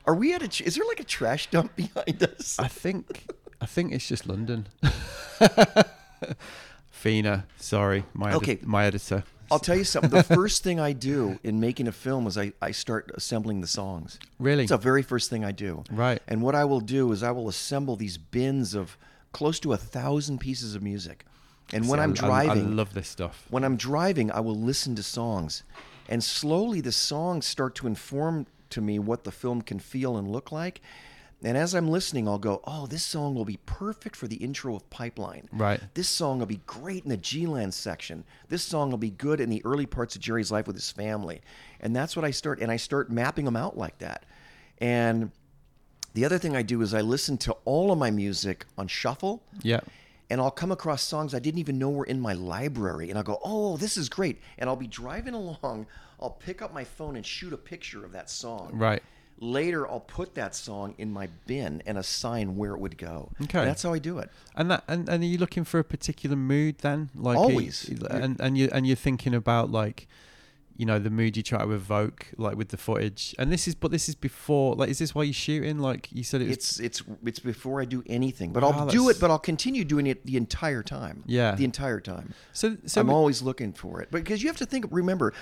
Are 0.07 0.15
we 0.15 0.33
at 0.35 0.43
a? 0.43 0.49
tr- 0.49 0.63
Is 0.65 0.75
there 0.77 0.85
like 0.87 1.01
a 1.01 1.05
trash 1.05 1.49
dump 1.51 1.75
behind 1.85 2.23
us? 2.23 2.57
I 2.59 2.69
think 2.69 3.27
I 3.61 3.67
think 3.67 3.93
it's 3.93 4.07
just 4.09 4.27
London. 4.27 4.69
Fina, 6.91 7.47
sorry, 7.59 8.05
my 8.15 8.29
edi- 8.31 8.37
Okay. 8.37 8.59
my 8.65 8.85
editor. 8.87 9.25
I'll 9.51 9.59
tell 9.61 9.77
you 9.77 9.85
something. 9.85 10.11
The 10.11 10.25
first 10.25 10.65
thing 10.65 10.81
I 10.81 10.93
do 10.93 11.39
in 11.45 11.61
making 11.61 11.87
a 11.87 11.93
film 11.93 12.27
is 12.27 12.37
I, 12.37 12.53
I 12.61 12.73
start 12.73 13.13
assembling 13.15 13.61
the 13.61 13.69
songs. 13.69 14.19
Really? 14.41 14.65
It's 14.65 14.71
the 14.71 14.77
very 14.79 15.03
first 15.03 15.31
thing 15.31 15.45
I 15.45 15.53
do. 15.53 15.85
Right. 15.93 16.21
And 16.27 16.43
what 16.43 16.57
I 16.57 16.65
will 16.65 16.81
do 16.81 17.13
is 17.13 17.23
I 17.23 17.31
will 17.31 17.49
assemble 17.49 17.95
these 17.95 18.19
bins 18.19 18.75
of 18.75 18.97
close 19.33 19.61
to 19.61 19.73
a 19.73 19.77
thousand 19.77 20.39
pieces 20.41 20.75
of 20.75 20.83
music. 20.83 21.25
And 21.73 21.87
when 21.89 21.99
See, 21.99 22.01
I- 22.01 22.05
I'm 22.05 22.11
I- 22.11 22.15
driving, 22.15 22.67
I, 22.67 22.71
love 22.71 22.93
this 22.95 23.07
stuff. 23.09 23.47
when 23.51 23.63
I'm 23.63 23.77
driving, 23.77 24.33
I 24.33 24.41
will 24.41 24.57
listen 24.59 24.97
to 24.97 25.03
songs, 25.05 25.63
and 26.09 26.25
slowly 26.25 26.81
the 26.81 26.93
songs 26.93 27.47
start 27.47 27.77
to 27.77 27.87
inform 27.87 28.47
to 28.71 28.81
me 28.81 28.99
what 28.99 29.25
the 29.25 29.33
film 29.33 29.63
can 29.63 29.79
feel 29.79 30.17
and 30.17 30.31
look 30.31 30.51
like. 30.53 30.81
And 31.43 31.57
as 31.57 31.75
I'm 31.75 31.89
listening, 31.89 32.27
I'll 32.27 32.39
go, 32.39 32.63
"Oh, 32.65 32.87
this 32.87 33.05
song 33.05 33.35
will 33.35 33.45
be 33.45 33.59
perfect 33.67 34.17
for 34.17 34.27
the 34.27 34.37
intro 34.37 34.75
of 34.75 34.89
Pipeline. 34.89 35.49
Right. 35.53 35.81
This 35.93 36.09
song 36.09 36.39
will 36.39 36.47
be 36.47 36.63
great 36.67 37.05
in 37.05 37.11
the 37.11 37.17
G-Land 37.19 37.75
section. 37.75 38.25
This 38.49 38.63
song 38.63 38.91
will 38.91 38.99
be 38.99 39.11
good 39.11 39.39
in 39.39 39.51
the 39.51 39.63
early 39.65 39.85
parts 39.85 40.17
of 40.17 40.23
Gerry's 40.23 40.51
life 40.51 40.67
with 40.67 40.77
his 40.77 40.91
family." 40.91 41.43
And 41.79 41.95
that's 41.95 42.17
what 42.17 42.25
I 42.25 42.31
start, 42.31 42.61
and 42.61 42.71
I 42.71 42.77
start 42.79 43.11
mapping 43.11 43.45
them 43.45 43.57
out 43.57 43.77
like 43.77 43.99
that. 43.99 44.25
And 44.79 45.31
the 46.15 46.25
other 46.25 46.39
thing 46.39 46.57
I 46.57 46.63
do 46.63 46.81
is 46.81 46.95
I 46.95 47.03
listen 47.03 47.37
to 47.39 47.53
all 47.67 47.93
of 47.93 47.99
my 47.99 48.11
music 48.11 48.65
on 48.79 48.89
shuffle 48.89 49.43
Yeah. 49.63 49.81
and 50.31 50.41
I'll 50.41 50.51
come 50.51 50.73
across 50.73 51.03
songs 51.03 51.35
I 51.35 51.39
didn't 51.39 51.61
even 51.61 51.79
know 51.79 51.91
were 51.91 52.07
in 52.07 52.19
my 52.19 52.33
library, 52.33 53.11
and 53.11 53.19
I'll 53.19 53.23
go, 53.25 53.39
"Oh, 53.45 53.77
this 53.77 53.99
is 53.99 54.09
great!" 54.09 54.41
And 54.59 54.69
I'll 54.71 54.75
be 54.75 54.89
driving 54.89 55.35
along, 55.35 55.87
I'll 56.21 56.31
pick 56.31 56.63
up 56.63 56.73
my 56.73 56.85
phone 56.85 57.17
and 57.17 57.25
shoot 57.25 57.53
a 57.53 57.57
picture 57.59 58.05
of 58.05 58.13
that 58.13 58.31
song. 58.31 58.71
Right. 58.73 59.03
Later, 59.39 59.87
I'll 59.87 60.01
put 60.01 60.35
that 60.37 60.55
song 60.55 60.95
in 60.97 61.13
my 61.13 61.29
bin 61.47 61.83
and 61.85 61.99
assign 61.99 62.57
where 62.57 62.73
it 62.73 62.81
would 62.81 62.97
go. 62.97 63.33
Okay. 63.43 63.65
that's 63.67 63.83
how 63.83 63.93
I 63.93 63.99
do 63.99 64.19
it. 64.19 64.31
And 64.55 64.71
that 64.71 64.85
and, 64.89 65.09
and 65.11 65.23
are 65.23 65.27
you 65.27 65.37
looking 65.37 65.65
for 65.65 65.79
a 65.79 65.85
particular 65.85 66.37
mood 66.37 66.79
then? 66.79 67.11
Like 67.15 67.37
are 67.37 67.51
you- 67.51 67.51
Always. 67.51 67.89
and 68.11 68.41
and 68.41 68.57
you 68.57 68.71
and 68.73 68.87
you're 68.87 68.97
thinking 68.97 69.35
about 69.35 69.71
like 69.71 70.09
you 70.79 70.85
know 70.85 70.99
the 70.99 71.09
mood 71.11 71.37
you 71.39 71.43
try 71.43 71.63
to 71.65 71.71
evoke 71.73 72.29
like 72.39 72.57
with 72.57 72.69
the 72.71 72.79
footage. 72.79 73.35
And 73.39 73.53
this 73.53 73.69
is 73.69 73.75
but 73.75 73.91
this 73.91 74.09
is 74.09 74.15
before 74.15 74.75
like 74.75 74.89
is 74.89 75.01
this 75.01 75.15
why 75.15 75.25
you're 75.25 75.35
shooting? 75.35 75.81
Like 75.81 76.09
you 76.13 76.25
said 76.25 76.41
it 76.41 76.49
was 76.49 76.57
It's 76.57 76.81
it's 76.81 77.03
it's 77.23 77.39
before 77.39 77.83
I 77.83 77.85
do 77.85 78.03
anything, 78.07 78.55
but 78.55 78.63
Wow, 78.63 78.71
I'll 78.71 78.87
do 78.87 79.11
it. 79.11 79.21
But 79.21 79.31
I'll 79.31 79.39
continue 79.39 79.85
doing 79.85 80.07
it 80.07 80.25
the 80.25 80.39
entire 80.39 80.83
time. 80.83 81.25
Yeah. 81.27 81.55
the 81.55 81.65
entire 81.65 82.01
time. 82.01 82.33
so 82.55 82.79
so 82.87 83.03
I'm 83.03 83.11
always 83.11 83.43
looking 83.43 83.75
for 83.75 84.01
it. 84.01 84.09
But 84.11 84.25
because 84.25 84.43
you 84.43 84.49
have 84.49 84.57
to 84.59 84.67
think, 84.67 84.87
remember, 84.91 85.35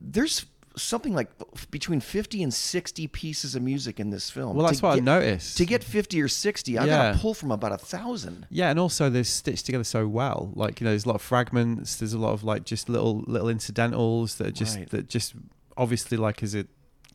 there's 0.00 0.46
something 0.76 1.12
like 1.12 1.28
between 1.72 1.98
50 1.98 2.40
and 2.42 2.54
60 2.54 3.08
pieces 3.08 3.56
of 3.56 3.62
music 3.62 3.98
in 3.98 4.10
this 4.10 4.30
film. 4.30 4.56
Well, 4.56 4.66
that's 4.66 4.78
To 4.78 4.84
what 4.86 4.92
I 4.92 4.94
get- 4.96 5.04
noticed. 5.04 5.56
To 5.56 5.66
get 5.66 5.82
50 5.82 6.22
or 6.22 6.28
60, 6.28 6.78
I 6.78 6.84
Yeah. 6.84 6.96
got 6.96 7.12
to 7.14 7.18
pull 7.18 7.34
from 7.34 7.50
about 7.50 7.72
a 7.72 7.78
thousand. 7.78 8.46
Yeah, 8.48 8.70
and 8.70 8.78
also 8.78 9.10
they're 9.10 9.24
stitched 9.24 9.66
together 9.66 9.82
so 9.82 10.06
well. 10.06 10.52
Like 10.54 10.80
you 10.80 10.84
know, 10.84 10.90
there's 10.90 11.04
a 11.04 11.08
lot 11.08 11.16
of 11.16 11.22
fragments. 11.22 11.96
There's 11.96 12.12
a 12.12 12.18
lot 12.18 12.32
of 12.32 12.44
like 12.44 12.64
just 12.64 12.88
little 12.88 13.24
little 13.26 13.48
incidentals 13.48 14.36
that 14.36 14.46
are 14.48 14.52
just 14.52 14.76
Right. 14.76 14.90
that 14.90 15.08
just 15.08 15.34
obviously 15.76 16.16
like 16.16 16.42
is 16.44 16.54
a 16.54 16.64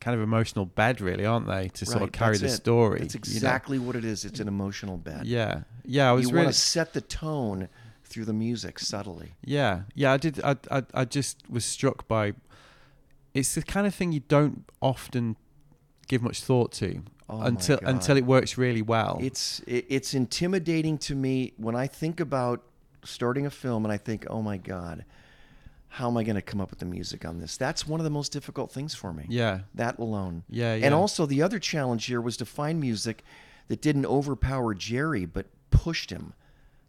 kind 0.02 0.14
of 0.18 0.22
emotional 0.22 0.66
bed, 0.66 1.00
really, 1.00 1.26
aren't 1.26 1.48
they, 1.48 1.70
to 1.70 1.86
sort 1.86 2.02
of 2.04 2.12
carry 2.12 2.32
that's 2.38 2.42
the 2.42 2.48
it. 2.48 2.52
story? 2.52 3.00
That's 3.00 3.14
you 3.14 3.20
know? 3.20 3.36
exactly 3.38 3.80
what 3.80 3.96
it 3.96 4.04
is. 4.04 4.26
It's 4.26 4.42
an 4.42 4.50
emotional 4.50 4.98
bed. 4.98 5.26
Yeah, 5.26 5.62
yeah. 5.86 6.10
I 6.10 6.12
was 6.12 6.26
you 6.26 6.34
really 6.34 6.46
want 6.48 6.54
to 6.56 6.60
set 6.60 6.92
the 6.92 7.00
tone 7.00 7.70
through 8.04 8.26
the 8.26 8.34
music 8.34 8.78
subtly. 8.80 9.32
Yeah, 9.46 9.84
yeah, 9.96 10.12
I 10.12 10.18
did. 10.18 10.42
I, 10.44 10.58
I, 10.70 10.84
I 10.94 11.06
just 11.06 11.38
was 11.50 11.64
struck 11.64 12.10
by. 12.10 12.34
It's 13.34 13.56
the 13.56 13.64
kind 13.64 13.88
of 13.88 13.96
thing 13.96 14.12
you 14.12 14.22
don't 14.22 14.66
often 14.82 15.36
give 16.08 16.22
much 16.22 16.42
thought 16.42 16.72
to 16.74 17.02
Oh 17.30 17.42
until 17.42 17.80
until 17.84 18.18
it 18.18 18.26
works 18.26 18.58
really 18.58 18.82
well. 18.82 19.18
It's 19.22 19.62
it's 19.66 20.14
intimidating 20.14 20.98
to 21.00 21.16
me 21.16 21.54
when 21.58 21.76
I 21.76 21.88
think 21.88 22.20
about 22.20 22.64
starting 23.04 23.46
a 23.46 23.50
film 23.50 23.86
and 23.86 23.92
I 23.92 23.98
think, 23.98 24.26
oh 24.30 24.42
my 24.42 24.58
god, 24.58 25.06
how 25.88 26.10
am 26.10 26.18
I 26.18 26.24
going 26.24 26.36
to 26.36 26.42
come 26.42 26.60
up 26.60 26.70
with 26.70 26.80
the 26.80 26.86
music 26.86 27.24
on 27.26 27.40
this? 27.40 27.56
That's 27.58 27.88
one 27.88 28.00
of 28.00 28.04
the 28.04 28.10
most 28.10 28.32
difficult 28.32 28.72
things 28.72 28.94
for 28.94 29.14
me. 29.14 29.26
yeah, 29.30 29.62
That 29.76 30.00
alone. 30.00 30.44
Yeah, 30.50 30.76
yeah. 30.76 30.86
And 30.86 30.94
also 30.94 31.26
the 31.26 31.42
other 31.42 31.60
challenge 31.60 32.06
here 32.06 32.20
was 32.22 32.36
to 32.38 32.46
find 32.46 32.80
music 32.80 33.24
that 33.68 33.82
didn't 33.82 34.06
overpower 34.06 34.74
Gerry 34.74 35.26
but 35.26 35.46
pushed 35.72 36.10
him. 36.10 36.34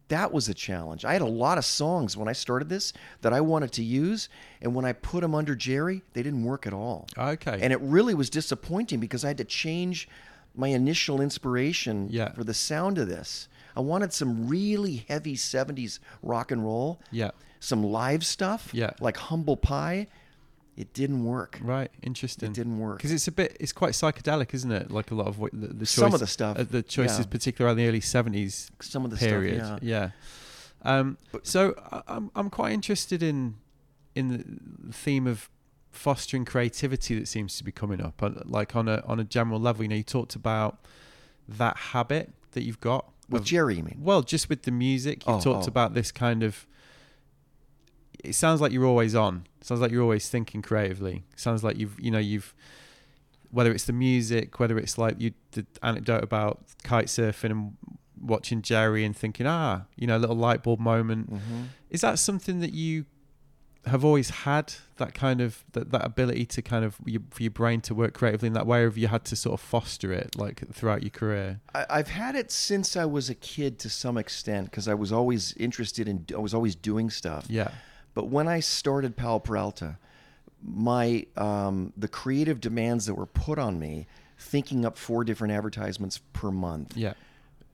That 0.08 0.32
was 0.32 0.48
a 0.48 0.54
challenge. 0.54 1.04
I 1.04 1.12
had 1.14 1.22
a 1.22 1.26
lot 1.26 1.56
of 1.56 1.64
songs 1.64 2.16
when 2.16 2.28
I 2.28 2.32
started 2.32 2.68
this 2.68 2.92
that 3.22 3.32
I 3.32 3.40
wanted 3.40 3.72
to 3.72 3.82
use, 3.82 4.28
and 4.60 4.74
when 4.74 4.84
I 4.84 4.92
put 4.92 5.22
them 5.22 5.34
under 5.34 5.54
Gerry, 5.54 6.02
they 6.12 6.22
didn't 6.22 6.44
work 6.44 6.66
at 6.66 6.72
all. 6.74 7.06
okay, 7.16 7.58
And 7.62 7.72
it 7.72 7.80
really 7.80 8.14
was 8.14 8.28
disappointing 8.30 9.00
because 9.00 9.24
I 9.24 9.28
had 9.28 9.38
to 9.38 9.44
change 9.44 10.08
my 10.54 10.68
initial 10.68 11.20
inspiration 11.20 12.08
Yeah. 12.10 12.32
for 12.32 12.44
the 12.44 12.54
sound 12.54 12.98
of 12.98 13.08
this. 13.08 13.48
I 13.76 13.80
wanted 13.80 14.12
some 14.12 14.46
really 14.46 15.04
heavy 15.08 15.34
70s 15.36 15.98
rock 16.22 16.52
and 16.52 16.62
roll, 16.64 17.00
yeah, 17.10 17.30
some 17.58 17.82
live 17.82 18.24
stuff, 18.26 18.70
Yeah. 18.72 18.90
like 19.00 19.16
Humble 19.16 19.56
Pie. 19.56 20.06
It 20.76 20.92
didn't 20.92 21.24
work. 21.24 21.60
right, 21.62 21.90
interesting. 22.02 22.50
It 22.50 22.54
didn't 22.54 22.78
work. 22.80 22.98
because 22.98 23.12
it's 23.12 23.28
a 23.28 23.32
bit. 23.32 23.56
It's 23.60 23.72
quite 23.72 23.92
psychedelic, 23.92 24.52
isn't 24.54 24.72
it? 24.72 24.90
Like 24.90 25.10
a 25.12 25.14
lot 25.14 25.28
of 25.28 25.38
what 25.38 25.52
the, 25.52 25.68
the 25.68 25.86
Some 25.86 26.12
of 26.14 26.20
the 26.20 26.26
stuff, 26.26 26.58
uh, 26.58 26.64
the 26.68 26.82
choices, 26.82 27.20
yeah. 27.20 27.24
particularly 27.30 27.70
around 27.70 27.76
the 27.76 27.88
early 27.88 28.00
seventies 28.00 28.70
Some 28.80 29.04
of 29.04 29.10
the 29.12 29.16
period. 29.16 29.64
stuff, 29.64 29.78
yeah. 29.82 30.10
Um, 30.82 31.16
so 31.42 31.74
I- 31.92 32.02
I'm 32.08 32.30
I'm 32.34 32.50
quite 32.50 32.72
interested 32.72 33.22
in 33.22 33.54
in 34.16 34.28
the 34.86 34.92
theme 34.92 35.26
of 35.26 35.48
fostering 35.92 36.44
creativity 36.44 37.16
that 37.18 37.28
seems 37.28 37.56
to 37.58 37.64
be 37.64 37.70
coming 37.72 38.00
up, 38.00 38.20
uh, 38.22 38.30
like 38.44 38.74
on 38.74 38.88
a 38.88 39.02
on 39.06 39.20
a 39.20 39.24
general 39.24 39.60
level. 39.60 39.84
You 39.84 39.88
know, 39.90 39.96
you 39.96 40.02
talked 40.02 40.34
about 40.34 40.78
that 41.48 41.76
habit 41.76 42.32
that 42.52 42.62
you've 42.62 42.80
got 42.80 43.10
With 43.28 43.42
of- 43.42 43.46
Gerry, 43.46 43.76
you 43.76 43.82
mean? 43.84 43.98
Well, 44.02 44.22
just 44.22 44.48
with 44.48 44.62
the 44.62 44.70
music, 44.72 45.24
you've 45.26 45.36
Oh, 45.36 45.40
talked 45.40 45.66
oh. 45.66 45.68
about 45.68 45.94
this 45.94 46.10
kind 46.10 46.42
of. 46.42 46.66
It 48.24 48.34
sounds 48.34 48.60
like 48.60 48.72
you're 48.72 48.86
always 48.86 49.14
on. 49.14 49.46
sounds 49.60 49.80
like 49.80 49.90
you're 49.90 50.02
always 50.02 50.28
thinking 50.28 50.62
creatively. 50.62 51.24
sounds 51.36 51.62
like 51.64 51.78
you've, 51.78 51.98
you 52.00 52.10
know, 52.10 52.18
you've, 52.18 52.54
whether 53.50 53.72
it's 53.72 53.84
the 53.84 53.92
music, 53.92 54.58
whether 54.58 54.78
it's 54.78 54.98
like 54.98 55.20
you 55.20 55.32
the 55.52 55.64
anecdote 55.82 56.24
about 56.24 56.64
kite 56.82 57.06
surfing 57.06 57.50
and 57.50 57.76
watching 58.20 58.62
Gerry 58.62 59.04
and 59.04 59.16
thinking, 59.16 59.46
ah, 59.46 59.82
you 59.96 60.06
know, 60.06 60.16
a 60.16 60.18
little 60.18 60.36
light 60.36 60.62
bulb 60.62 60.80
moment. 60.80 61.32
Mm-hmm. 61.32 61.62
Is 61.90 62.00
that 62.00 62.18
something 62.18 62.60
that 62.60 62.72
you 62.72 63.06
have 63.86 64.04
always 64.04 64.30
had 64.30 64.72
that 64.96 65.12
kind 65.12 65.40
of 65.40 65.62
that, 65.72 65.90
that 65.90 66.04
ability 66.04 66.46
to 66.46 66.62
kind 66.62 66.84
of 66.84 66.96
your, 67.04 67.20
for 67.30 67.42
your 67.42 67.50
brain 67.50 67.80
to 67.82 67.94
work 67.94 68.14
creatively 68.14 68.46
in 68.46 68.54
that 68.54 68.66
way, 68.66 68.82
or 68.82 68.84
have 68.84 68.96
you 68.96 69.08
had 69.08 69.24
to 69.26 69.36
sort 69.36 69.54
of 69.54 69.60
foster 69.60 70.12
it 70.12 70.36
like 70.36 70.62
throughout 70.72 71.02
your 71.02 71.10
career? 71.10 71.60
I, 71.74 71.86
I've 71.90 72.08
had 72.08 72.34
it 72.34 72.50
since 72.50 72.96
I 72.96 73.04
was 73.04 73.28
a 73.28 73.34
kid 73.34 73.78
to 73.80 73.90
some 73.90 74.16
extent 74.16 74.70
because 74.70 74.88
I 74.88 74.94
was 74.94 75.12
always 75.12 75.52
interested 75.54 76.08
in, 76.08 76.24
I 76.34 76.38
was 76.38 76.54
always 76.54 76.74
doing 76.74 77.10
stuff. 77.10 77.46
Yeah, 77.48 77.72
But 78.14 78.28
when 78.28 78.48
I 78.48 78.60
started 78.60 79.16
Powell 79.16 79.40
Peralta, 79.40 79.98
my 80.62 81.26
um, 81.36 81.92
the 81.96 82.08
creative 82.08 82.60
demands 82.60 83.06
that 83.06 83.14
were 83.14 83.26
put 83.26 83.58
on 83.58 83.78
me, 83.78 84.06
thinking 84.38 84.84
up 84.84 84.96
four 84.96 85.24
different 85.24 85.52
advertisements 85.52 86.18
per 86.32 86.50
month, 86.50 86.96
yeah, 86.96 87.14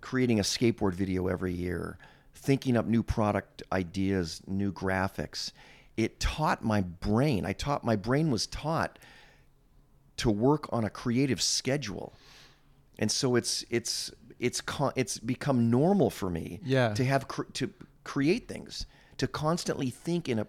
creating 0.01 0.41
a 0.41 0.43
skateboard 0.43 0.95
video 0.95 1.29
every 1.29 1.53
year, 1.53 1.99
thinking 2.35 2.77
up 2.77 2.87
new 2.87 3.03
product 3.03 3.63
ideas, 3.71 4.41
new 4.47 4.73
graphics, 4.73 5.53
it 5.97 6.19
taught 6.19 6.65
my 6.65 6.81
brain. 6.81 7.45
I 7.47 7.53
taught 7.53 7.85
my 7.85 7.97
brain 7.97 8.31
was 8.31 8.47
taught 8.47 8.99
to 10.17 10.31
work 10.31 10.67
on 10.73 10.85
a 10.85 10.91
creative 10.91 11.41
schedule, 11.41 12.15
and 12.99 13.11
so 13.13 13.37
it's 13.37 13.65
it's 13.71 14.11
it's 14.39 14.61
con- 14.63 14.93
it's 14.97 15.19
become 15.19 15.71
normal 15.71 16.09
for 16.11 16.31
me 16.31 16.61
Yeah. 16.65 16.95
to 16.95 17.05
have 17.05 17.29
cr- 17.29 17.43
to 17.55 17.71
create 18.05 18.49
things, 18.49 18.87
to 19.21 19.27
constantly 19.29 19.91
think 19.91 20.29
in 20.29 20.39
a 20.39 20.47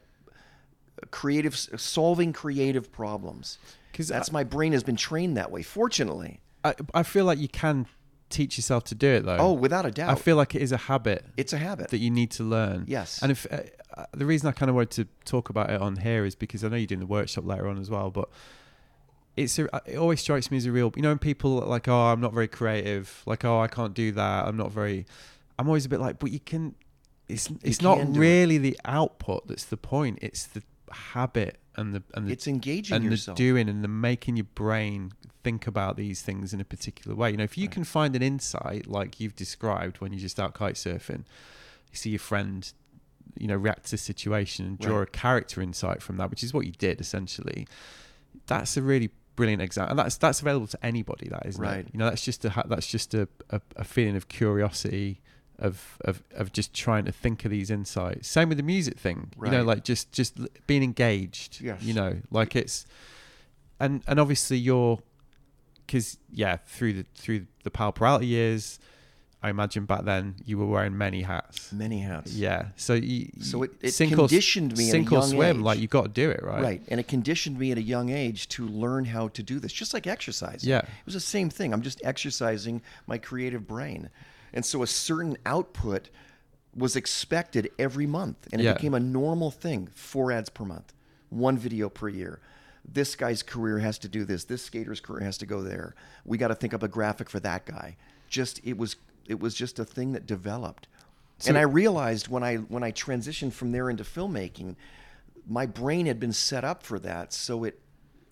creative 1.10 1.56
solving 1.56 2.32
creative 2.34 2.92
problems 2.92 3.58
because 3.92 4.08
that's 4.08 4.30
I- 4.30 4.34
my 4.34 4.44
brain 4.44 4.72
has 4.74 4.84
been 4.84 4.96
trained 4.96 5.38
that 5.38 5.52
way 5.52 5.64
fortunately 5.64 6.40
I 6.64 6.76
I 6.94 7.04
feel 7.04 7.26
like 7.26 7.40
you 7.40 7.48
can 7.48 7.86
teach 8.30 8.58
yourself 8.58 8.84
to 8.86 8.96
do 8.96 9.08
it 9.08 9.26
though. 9.26 9.38
oh 9.40 9.54
without 9.54 9.86
a 9.86 9.92
doubt 9.92 10.10
I 10.10 10.16
feel 10.16 10.36
like 10.38 10.56
it 10.56 10.62
is 10.62 10.72
a 10.72 10.78
habit 10.78 11.26
it's 11.38 11.54
a 11.54 11.58
habit 11.58 11.90
that 11.90 11.98
you 11.98 12.10
need 12.10 12.32
to 12.32 12.44
learn. 12.44 12.86
Yes. 12.88 13.22
And 13.22 13.32
if 13.32 13.46
uh, 13.52 13.58
uh, 13.98 14.06
the 14.14 14.26
reason 14.26 14.48
I 14.48 14.54
kind 14.54 14.70
of 14.70 14.76
wanted 14.76 14.92
to 14.92 15.08
talk 15.26 15.50
about 15.50 15.70
it 15.70 15.82
on 15.82 15.98
here 15.98 16.24
is 16.26 16.36
because 16.36 16.64
I 16.64 16.70
know 16.70 16.78
you're 16.78 16.88
doing 16.88 17.02
the 17.02 17.06
workshop 17.08 17.46
later 17.46 17.68
on 17.68 17.78
as 17.78 17.90
well, 17.90 18.10
but 18.10 18.30
it's 19.36 19.60
a, 19.60 19.68
it 19.86 19.98
always 19.98 20.22
strikes 20.22 20.50
me 20.52 20.58
as 20.58 20.66
a 20.66 20.72
real 20.72 20.94
you 20.96 21.02
know 21.02 21.10
when 21.10 21.20
people 21.20 21.62
are 21.62 21.68
like 21.68 21.88
oh 21.90 22.04
I'm 22.12 22.22
not 22.22 22.34
very 22.34 22.48
creative 22.48 23.22
like 23.26 23.44
oh 23.44 23.60
I 23.60 23.68
can't 23.68 23.94
do 23.94 24.12
that 24.14 24.48
I'm 24.48 24.56
not 24.56 24.72
very 24.72 25.06
I'm 25.60 25.68
always 25.68 25.86
a 25.86 25.90
bit 25.90 26.00
like 26.00 26.20
but 26.20 26.32
you 26.32 26.40
can 26.40 26.76
it's 27.32 27.50
it's 27.64 27.82
not 27.82 27.96
do 27.98 28.02
it. 28.04 28.18
really 28.20 28.58
the 28.58 28.78
output 28.86 29.48
that's 29.48 29.66
the 29.66 29.78
point 29.78 30.20
it's 30.22 30.46
the 30.48 30.62
habit 30.92 31.58
and 31.76 31.94
the 31.96 32.04
and 32.14 32.28
the 32.28 32.34
It's 32.34 32.48
engaging 32.48 32.96
and 32.98 33.06
yourself. 33.06 33.38
the 33.38 33.44
doing 33.44 33.70
and 33.70 33.84
the 33.84 33.88
making 33.88 34.36
your 34.36 34.48
brain 34.56 35.14
think 35.44 35.66
about 35.68 35.96
these 35.96 36.22
things 36.22 36.54
in 36.54 36.60
a 36.62 36.66
particular 36.66 37.16
way. 37.16 37.32
You 37.32 37.38
know, 37.38 37.44
if 37.46 37.58
you 37.58 37.68
can 37.70 37.84
find 37.84 38.16
an 38.16 38.22
insight 38.22 38.88
like 38.88 39.20
you've 39.20 39.36
described 39.36 40.02
when 40.02 40.12
you're 40.12 40.20
just 40.20 40.40
out 40.40 40.54
kite 40.54 40.76
surfing, 40.76 41.24
you 41.90 41.96
see 41.96 42.10
your 42.12 42.20
friend, 42.20 42.72
you 43.40 43.48
know, 43.48 43.56
react 43.56 43.86
to 43.86 43.92
the 43.92 43.98
situation 43.98 44.66
and 44.66 44.78
draw 44.78 44.98
Right. 45.00 45.08
a 45.08 45.12
character 45.12 45.62
insight 45.62 46.02
from 46.04 46.18
that, 46.18 46.30
which 46.30 46.44
is 46.44 46.54
what 46.54 46.66
you 46.66 46.74
did 46.74 47.00
essentially. 47.02 47.66
That's 48.48 48.76
a 48.78 48.82
really 48.82 49.10
brilliant 49.38 49.62
example, 49.62 49.92
and 49.92 50.00
that's 50.00 50.18
that's 50.18 50.42
available 50.42 50.68
to 50.68 50.86
anybody. 50.86 51.30
That 51.30 51.46
isn't 51.46 51.62
Right. 51.64 51.80
it? 51.86 51.88
You 51.94 52.00
know, 52.00 52.10
that's 52.10 52.22
just 52.24 52.44
a 52.44 52.64
that's 52.68 52.88
just 52.88 53.14
a, 53.14 53.30
a, 53.50 53.62
a 53.78 53.84
feeling 53.86 54.18
of 54.18 54.28
curiosity. 54.28 55.22
Of, 55.62 55.98
of 56.02 56.24
of 56.36 56.52
just 56.52 56.74
trying 56.74 57.06
to 57.06 57.12
think 57.12 57.46
of 57.46 57.52
these 57.52 57.70
insights. 57.70 58.28
Same 58.28 58.50
with 58.50 58.58
the 58.58 58.64
music 58.64 58.98
thing, 58.98 59.30
you 59.46 59.52
know, 59.52 59.64
like 59.64 59.84
just 59.84 60.12
just 60.12 60.40
being 60.66 60.82
engaged. 60.84 61.62
Yes. 61.62 61.84
You 61.84 61.94
know, 61.94 62.18
like 62.32 62.56
it's 62.56 62.86
and 63.80 64.02
and 64.08 64.20
obviously 64.20 64.58
you're 64.58 65.00
because 65.86 66.18
yeah 66.32 66.58
through 66.66 66.94
the 66.94 67.06
through 67.16 67.46
the 67.64 67.70
Powell 67.72 67.92
Peralta 67.92 68.26
years 68.26 68.80
I 69.44 69.50
imagine 69.50 69.86
back 69.86 70.04
then 70.06 70.36
you 70.46 70.58
were 70.60 70.68
wearing 70.68 70.98
many 70.98 71.24
hats 71.24 71.72
Many 71.74 72.00
hats. 72.00 72.34
yeah 72.34 72.68
so 72.76 72.94
you, 72.94 73.30
So 73.42 73.64
it- 73.64 73.72
it 73.82 73.92
sink 73.92 74.14
or- 74.14 74.28
conditioned 74.28 74.78
me 74.78 74.86
at 74.86 74.90
a 74.90 74.92
sink 74.92 75.12
or 75.12 75.24
swim 75.24 75.58
age. 75.58 75.64
like 75.64 75.80
you've 75.80 75.90
got 75.90 76.04
to 76.04 76.10
do 76.10 76.30
it 76.30 76.42
right 76.44 76.62
Right. 76.64 76.82
And 76.90 77.00
it 77.00 77.08
conditioned 77.08 77.58
me 77.60 77.72
at 77.72 77.78
a 77.78 77.82
young 77.82 78.10
age 78.10 78.48
to 78.50 78.68
learn 78.68 79.06
how 79.06 79.30
to 79.30 79.42
do 79.44 79.60
this, 79.60 79.74
just 79.74 79.94
like 79.96 80.06
exercise. 80.08 80.64
Yeah. 80.64 80.80
It 80.80 81.06
was 81.06 81.16
the 81.16 81.20
same 81.20 81.50
thing. 81.50 81.74
I'm 81.74 81.82
just 81.82 82.00
exercising 82.04 82.82
my 83.08 83.18
creative 83.18 83.68
brain. 83.68 84.10
And 84.54 84.66
so 84.66 84.84
a 84.84 84.88
certain 84.88 85.38
output 85.46 86.10
was 86.76 86.96
expected 86.96 87.70
every 87.78 88.06
month. 88.06 88.48
And 88.52 88.62
it 88.62 88.66
Yeah. 88.66 88.74
became 88.74 88.94
a 88.94 89.00
normal 89.00 89.52
thing 89.52 89.88
four 89.94 90.32
ads 90.32 90.50
per 90.50 90.66
month, 90.66 90.94
one 91.30 91.58
video 91.58 91.90
per 91.90 92.10
year. 92.10 92.40
This 92.84 93.16
guy's 93.16 93.44
career 93.44 93.80
has 93.80 94.00
to 94.00 94.08
do 94.10 94.26
this. 94.26 94.46
This 94.46 94.64
skater's 94.64 95.00
career 95.00 95.24
has 95.24 95.38
to 95.40 95.46
go 95.46 95.62
there. 95.62 95.96
We 96.26 96.38
got 96.38 96.48
to 96.48 96.56
think 96.56 96.74
up 96.74 96.82
a 96.84 96.88
graphic 96.88 97.30
for 97.30 97.40
that 97.42 97.66
guy. 97.66 97.98
Just 98.30 98.60
it 98.64 98.78
was 98.78 98.96
it 99.28 99.40
was 99.40 99.54
just 99.54 99.78
a 99.80 99.86
thing 99.86 100.14
that 100.14 100.26
developed. 100.26 100.88
and 101.48 101.58
I 101.58 101.62
realized 101.62 102.28
when 102.28 102.44
I 102.44 102.58
when 102.58 102.84
I 102.84 102.92
transitioned 102.92 103.54
from 103.54 103.72
there 103.72 103.90
into 103.90 104.04
filmmaking, 104.04 104.76
my 105.48 105.66
brain 105.66 106.06
had 106.06 106.20
been 106.20 106.34
set 106.34 106.64
up 106.64 106.84
for 106.84 107.00
that, 107.00 107.34
so 107.34 107.64
it 107.64 107.80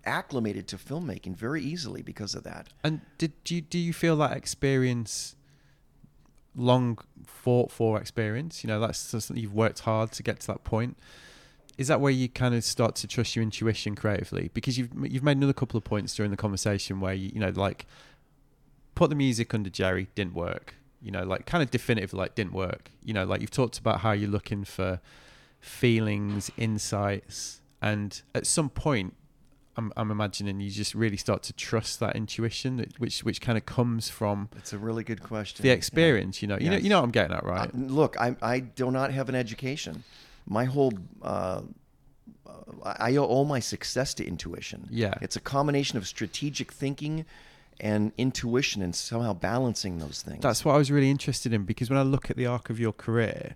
acclimated 0.05 0.67
to 0.69 0.77
filmmaking 0.77 1.35
very 1.35 1.61
easily 1.61 2.01
because 2.01 2.33
of 2.33 2.43
that. 2.43 2.69
and 2.83 3.01
did 3.17 3.33
do 3.43 3.55
you, 3.55 3.61
do 3.61 3.77
you 3.77 3.93
feel 3.93 4.15
that 4.17 4.35
experience 4.37 5.35
long 6.55 6.97
fought 7.25 7.71
for 7.71 7.99
experience 7.99 8.63
you 8.63 8.67
know 8.67 8.79
that's 8.79 8.97
something 8.97 9.37
you've 9.37 9.53
worked 9.53 9.79
hard 9.79 10.11
to 10.11 10.23
get 10.23 10.39
to 10.41 10.47
that 10.47 10.63
point. 10.63 10.97
Is 11.77 11.87
that 11.87 12.01
where 12.01 12.11
you 12.11 12.27
kind 12.27 12.53
of 12.53 12.65
start 12.65 12.95
to 12.95 13.07
trust 13.07 13.37
your 13.37 13.43
intuition 13.43 13.95
creatively? 13.95 14.51
Because 14.53 14.77
you've 14.77 14.89
you've 15.09 15.23
made 15.23 15.37
another 15.37 15.53
couple 15.53 15.77
of 15.77 15.83
points 15.85 16.13
during 16.13 16.29
the 16.29 16.37
conversation 16.37 16.99
where 16.99 17.13
you 17.13 17.31
you 17.33 17.39
know 17.39 17.51
like 17.51 17.85
put 18.95 19.09
the 19.09 19.15
music 19.15 19.53
under 19.53 19.69
Gerry 19.69 20.09
didn't 20.15 20.33
work. 20.33 20.75
You 21.01 21.11
know 21.11 21.23
like 21.23 21.45
kind 21.45 21.63
of 21.63 21.71
definitive 21.71 22.13
like 22.13 22.35
didn't 22.35 22.53
work. 22.53 22.91
You 23.03 23.13
know 23.13 23.23
like 23.23 23.39
you've 23.41 23.51
talked 23.51 23.77
about 23.77 24.01
how 24.01 24.11
you're 24.11 24.29
looking 24.29 24.65
for 24.65 24.99
feelings 25.61 26.51
insights 26.57 27.61
and 27.81 28.21
at 28.35 28.45
some 28.45 28.69
point 28.69 29.13
I'm, 29.77 29.93
I'm 29.95 30.11
imagining 30.11 30.59
you 30.59 30.69
just 30.71 30.93
really 30.93 31.15
start 31.17 31.41
to 31.43 31.53
trust 31.53 31.99
that 32.01 32.15
intuition 32.15 32.77
that, 32.77 32.99
which 32.99 33.23
which 33.23 33.39
kind 33.39 33.57
of 33.57 33.65
comes 33.65 34.09
from 34.09 34.49
It's 34.57 34.73
a 34.73 34.77
really 34.77 35.03
good 35.03 35.21
question. 35.23 35.61
the 35.63 35.69
Yeah. 35.69 35.75
experience 35.75 36.41
you 36.41 36.47
know 36.49 36.57
you 36.59 36.69
know 36.69 36.77
you 36.77 36.89
know 36.89 36.97
what 36.99 37.05
I'm 37.05 37.11
getting 37.11 37.35
at 37.35 37.45
right 37.45 37.69
Uh, 37.69 37.77
look, 37.77 38.19
I, 38.19 38.35
I 38.41 38.59
do 38.59 38.91
not 38.91 39.11
have 39.13 39.29
an 39.29 39.35
education. 39.35 40.03
My 40.45 40.65
whole, 40.65 40.93
uh, 41.21 41.61
I 42.83 43.11
I 43.11 43.15
owe 43.17 43.25
all 43.25 43.45
my 43.45 43.59
success 43.61 44.13
to 44.15 44.25
intuition. 44.25 44.87
Yeah. 44.89 45.13
It's 45.21 45.35
a 45.35 45.39
combination 45.41 45.97
of 45.97 46.07
strategic 46.07 46.71
thinking 46.73 47.25
and 47.79 48.11
intuition 48.17 48.81
and 48.81 48.93
somehow 48.95 49.33
balancing 49.33 49.99
those 49.99 50.21
things. 50.21 50.41
That's 50.41 50.65
what 50.65 50.75
I 50.75 50.77
was 50.77 50.91
really 50.91 51.09
interested 51.09 51.53
in 51.53 51.63
because 51.63 51.89
when 51.89 51.99
I 51.99 52.03
look 52.03 52.29
at 52.29 52.35
the 52.37 52.45
arc 52.47 52.69
of 52.69 52.79
your 52.79 52.91
career, 52.93 53.55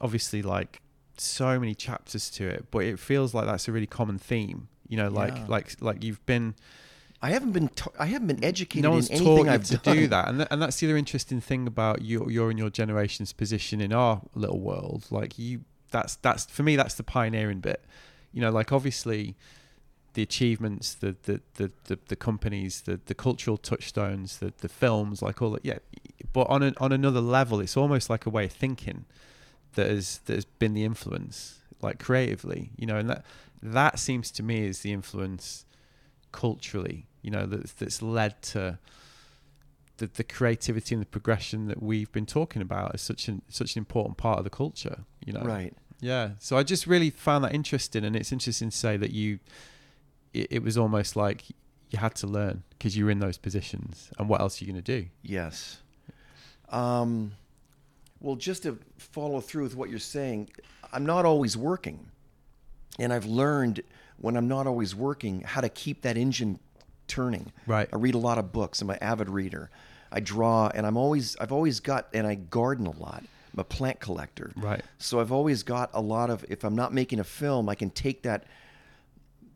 obviously 0.00 0.42
like 0.42 0.80
so 1.16 1.58
many 1.58 1.74
chapters 1.74 2.30
to 2.30 2.46
it, 2.48 2.66
but 2.70 2.84
it 2.84 2.98
feels 2.98 3.34
like 3.34 3.46
that's 3.46 3.66
a 3.68 3.72
really 3.72 3.86
common 3.88 4.18
theme. 4.18 4.68
You 4.90 4.96
know, 4.98 5.08
like 5.08 5.34
Yeah. 5.34 5.46
like 5.48 5.76
like 5.80 6.04
you've 6.04 6.24
been 6.26 6.54
I 7.22 7.30
haven't 7.30 7.52
been 7.52 7.68
ta- 7.68 7.92
I 7.98 8.06
haven't 8.06 8.28
been 8.28 8.42
educated 8.44 8.82
no 8.82 8.90
one's 8.92 9.08
in 9.10 9.18
taught 9.18 9.46
anything 9.46 9.46
you 9.46 9.52
I've 9.52 9.64
to 9.64 9.76
done. 9.78 9.96
do 9.96 10.06
that, 10.08 10.28
and 10.28 10.38
th- 10.40 10.48
and 10.50 10.60
that's 10.62 10.76
the 10.80 10.86
other 10.88 10.96
interesting 10.96 11.40
thing 11.40 11.66
about 11.66 12.02
your 12.02 12.30
your 12.30 12.50
and 12.50 12.58
your 12.58 12.70
generation's 12.70 13.32
position 13.32 13.80
in 13.80 13.92
our 13.92 14.20
little 14.34 14.60
world. 14.60 15.06
Like 15.10 15.38
you, 15.38 15.60
that's 15.90 16.16
that's 16.16 16.44
for 16.46 16.62
me 16.62 16.76
that's 16.76 16.94
the 16.94 17.02
pioneering 17.04 17.60
bit. 17.60 17.84
You 18.32 18.40
know, 18.40 18.50
like 18.50 18.72
obviously 18.72 19.36
the 20.14 20.22
achievements, 20.22 20.94
the 20.94 21.14
the 21.24 21.40
the 21.54 21.70
the, 21.84 21.98
the 22.08 22.16
companies, 22.16 22.80
the 22.82 22.98
the 23.06 23.14
cultural 23.14 23.56
touchstones, 23.58 24.38
the 24.38 24.52
the 24.58 24.68
films, 24.68 25.20
like 25.22 25.40
all 25.42 25.50
that. 25.52 25.64
Yeah, 25.64 25.78
but 26.32 26.48
on 26.48 26.62
an, 26.62 26.74
on 26.80 26.90
another 26.90 27.20
level, 27.20 27.60
it's 27.60 27.76
almost 27.76 28.08
like 28.10 28.24
a 28.26 28.30
way 28.30 28.46
of 28.46 28.52
thinking 28.52 29.04
that 29.74 29.88
has 29.88 30.20
that 30.24 30.34
has 30.34 30.44
been 30.46 30.74
the 30.74 30.84
influence, 30.84 31.58
like 31.82 31.98
creatively. 32.02 32.70
You 32.76 32.86
know, 32.86 32.96
and 32.96 33.08
that 33.10 33.24
that 33.62 33.98
seems 33.98 34.30
to 34.32 34.42
me 34.42 34.66
is 34.66 34.80
the 34.80 34.92
influence 34.92 35.64
culturally. 36.32 37.06
You 37.22 37.30
know, 37.30 37.46
that's 37.46 37.72
that's 37.72 38.00
led 38.02 38.40
to 38.42 38.78
the, 39.98 40.06
the 40.06 40.24
creativity 40.24 40.94
and 40.94 41.02
the 41.02 41.06
progression 41.06 41.68
that 41.68 41.82
we've 41.82 42.10
been 42.12 42.26
talking 42.26 42.62
about 42.62 42.94
as 42.94 43.02
such 43.02 43.28
an 43.28 43.42
such 43.48 43.76
an 43.76 43.80
important 43.80 44.16
part 44.16 44.38
of 44.38 44.44
the 44.44 44.50
culture. 44.50 45.00
You 45.24 45.34
know, 45.34 45.42
Right. 45.42 45.74
yeah. 46.00 46.30
So 46.38 46.56
I 46.56 46.62
just 46.62 46.86
really 46.86 47.10
found 47.10 47.44
that 47.44 47.54
interesting, 47.54 48.04
and 48.04 48.16
it's 48.16 48.32
interesting 48.32 48.70
to 48.70 48.76
say 48.76 48.96
that 48.96 49.10
you, 49.10 49.38
it, 50.32 50.46
it 50.50 50.62
was 50.62 50.78
almost 50.78 51.16
like 51.16 51.50
you 51.90 51.98
had 51.98 52.14
to 52.16 52.26
learn 52.26 52.62
because 52.70 52.96
you 52.96 53.04
were 53.04 53.10
in 53.10 53.18
those 53.20 53.36
positions, 53.36 54.10
and 54.18 54.28
what 54.28 54.40
else 54.40 54.60
are 54.60 54.64
you 54.64 54.72
going 54.72 54.82
to 54.82 55.00
do? 55.02 55.08
Yes. 55.22 55.78
Um, 56.70 57.32
well, 58.20 58.36
just 58.36 58.62
to 58.62 58.78
follow 58.96 59.40
through 59.40 59.64
with 59.64 59.76
what 59.76 59.90
you're 59.90 59.98
saying, 59.98 60.50
I'm 60.92 61.04
not 61.04 61.24
always 61.24 61.56
working. 61.56 62.06
And 62.98 63.12
I've 63.12 63.26
learned 63.26 63.82
when 64.18 64.36
I'm 64.36 64.48
not 64.48 64.66
always 64.66 64.94
working 64.94 65.40
how 65.42 65.60
to 65.60 65.68
keep 65.68 66.02
that 66.02 66.16
engine 66.16 66.58
turning. 67.06 67.52
Right. 67.66 67.88
I 67.92 67.96
read 67.96 68.14
a 68.14 68.18
lot 68.18 68.38
of 68.38 68.52
books. 68.52 68.82
I'm 68.82 68.90
an 68.90 68.98
avid 69.02 69.28
reader. 69.28 69.70
I 70.12 70.20
draw, 70.20 70.68
and 70.74 70.86
I'm 70.86 70.96
always, 70.96 71.36
I've 71.40 71.52
always 71.52 71.80
got, 71.80 72.08
and 72.12 72.26
I 72.26 72.34
garden 72.34 72.86
a 72.86 72.90
lot. 72.90 73.22
I'm 73.52 73.60
a 73.60 73.64
plant 73.64 74.00
collector. 74.00 74.52
Right. 74.56 74.82
So 74.98 75.20
I've 75.20 75.32
always 75.32 75.62
got 75.62 75.90
a 75.94 76.00
lot 76.00 76.30
of, 76.30 76.44
if 76.48 76.64
I'm 76.64 76.74
not 76.76 76.92
making 76.92 77.20
a 77.20 77.24
film, 77.24 77.68
I 77.68 77.74
can 77.74 77.90
take 77.90 78.22
that 78.22 78.44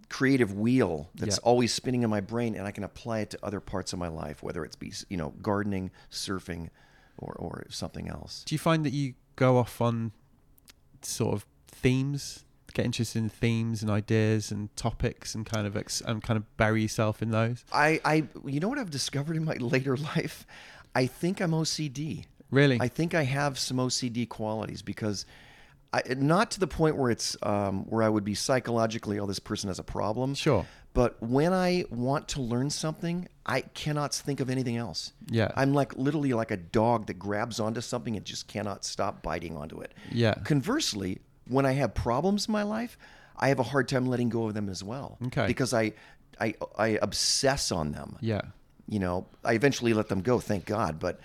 creative 0.08 0.52
wheel 0.56 1.08
that's 1.14 1.36
Yeah. 1.36 1.42
always 1.42 1.72
spinning 1.74 2.02
in 2.02 2.10
my 2.10 2.20
brain 2.20 2.54
and 2.54 2.66
I 2.66 2.70
can 2.70 2.84
apply 2.84 3.20
it 3.20 3.30
to 3.30 3.38
other 3.42 3.60
parts 3.60 3.92
of 3.92 3.98
my 3.98 4.08
life, 4.08 4.42
whether 4.42 4.64
it's 4.64 4.76
be, 4.76 4.92
you 5.08 5.16
know, 5.16 5.30
gardening, 5.42 5.90
surfing, 6.10 6.70
or, 7.18 7.32
or 7.34 7.64
something 7.70 8.08
else. 8.08 8.42
Do 8.46 8.54
you 8.54 8.58
find 8.58 8.84
that 8.84 8.92
you 8.92 9.14
go 9.36 9.58
off 9.58 9.80
on 9.80 10.12
sort 11.02 11.34
of 11.34 11.46
themes, 11.66 12.44
get 12.74 12.84
interested 12.84 13.18
in 13.18 13.28
themes 13.28 13.80
and 13.82 13.90
ideas 13.90 14.50
and 14.50 14.74
topics, 14.76 15.34
and 15.34 15.46
kind 15.46 15.66
of 15.66 15.76
ex- 15.76 16.02
and 16.02 16.22
kind 16.22 16.36
of 16.36 16.56
bury 16.56 16.82
yourself 16.82 17.22
in 17.22 17.30
those? 17.30 17.64
I, 17.72 18.00
I, 18.04 18.24
you 18.44 18.60
know 18.60 18.68
what 18.68 18.78
I've 18.78 18.90
discovered 18.90 19.36
in 19.36 19.44
my 19.44 19.54
later 19.60 19.96
life? 19.96 20.46
I 20.94 21.06
think 21.06 21.40
I'm 21.40 21.52
OCD. 21.52 22.26
Really? 22.50 22.78
I 22.80 22.88
think 22.88 23.14
I 23.14 23.24
have 23.24 23.58
some 23.58 23.78
OCD 23.78 24.28
qualities 24.28 24.82
because, 24.82 25.26
I, 25.92 26.02
not 26.16 26.52
to 26.52 26.60
the 26.60 26.66
point 26.66 26.96
where 26.96 27.10
it's 27.10 27.36
um, 27.42 27.84
where 27.86 28.02
I 28.02 28.08
would 28.08 28.24
be 28.24 28.34
psychologically, 28.34 29.18
oh, 29.18 29.26
this 29.26 29.40
person 29.40 29.68
has 29.68 29.78
a 29.78 29.84
problem. 29.84 30.34
Sure. 30.34 30.66
But 30.92 31.20
when 31.20 31.52
I 31.52 31.84
want 31.90 32.28
to 32.28 32.40
learn 32.40 32.70
something, 32.70 33.28
I 33.44 33.62
cannot 33.62 34.14
think 34.14 34.38
of 34.38 34.48
anything 34.48 34.76
else. 34.76 35.12
Yeah. 35.26 35.50
I'm 35.56 35.74
like 35.74 35.96
literally 35.96 36.32
like 36.32 36.52
a 36.52 36.56
dog 36.56 37.06
that 37.06 37.14
grabs 37.14 37.58
onto 37.58 37.80
something 37.80 38.16
and 38.16 38.24
just 38.24 38.46
cannot 38.46 38.84
stop 38.84 39.20
biting 39.20 39.56
onto 39.56 39.80
it. 39.80 39.92
Yeah. 40.12 40.34
Conversely, 40.44 41.18
when 41.48 41.66
I 41.66 41.72
have 41.72 41.94
problems 41.94 42.46
in 42.46 42.52
my 42.52 42.62
life, 42.62 42.96
I 43.36 43.48
have 43.48 43.58
a 43.58 43.64
hard 43.64 43.88
time 43.88 44.06
letting 44.06 44.28
go 44.28 44.46
of 44.46 44.54
them 44.54 44.68
as 44.68 44.82
well. 44.82 45.18
Okay. 45.26 45.46
Because 45.46 45.74
I, 45.74 45.92
I, 46.40 46.54
I 46.78 46.98
obsess 47.02 47.72
on 47.72 47.92
them. 47.92 48.16
Yeah. 48.20 48.42
You 48.88 48.98
know, 48.98 49.26
I 49.44 49.54
eventually 49.54 49.92
let 49.94 50.08
them 50.08 50.20
go, 50.20 50.38
thank 50.40 50.66
God. 50.66 50.98
But 51.00 51.20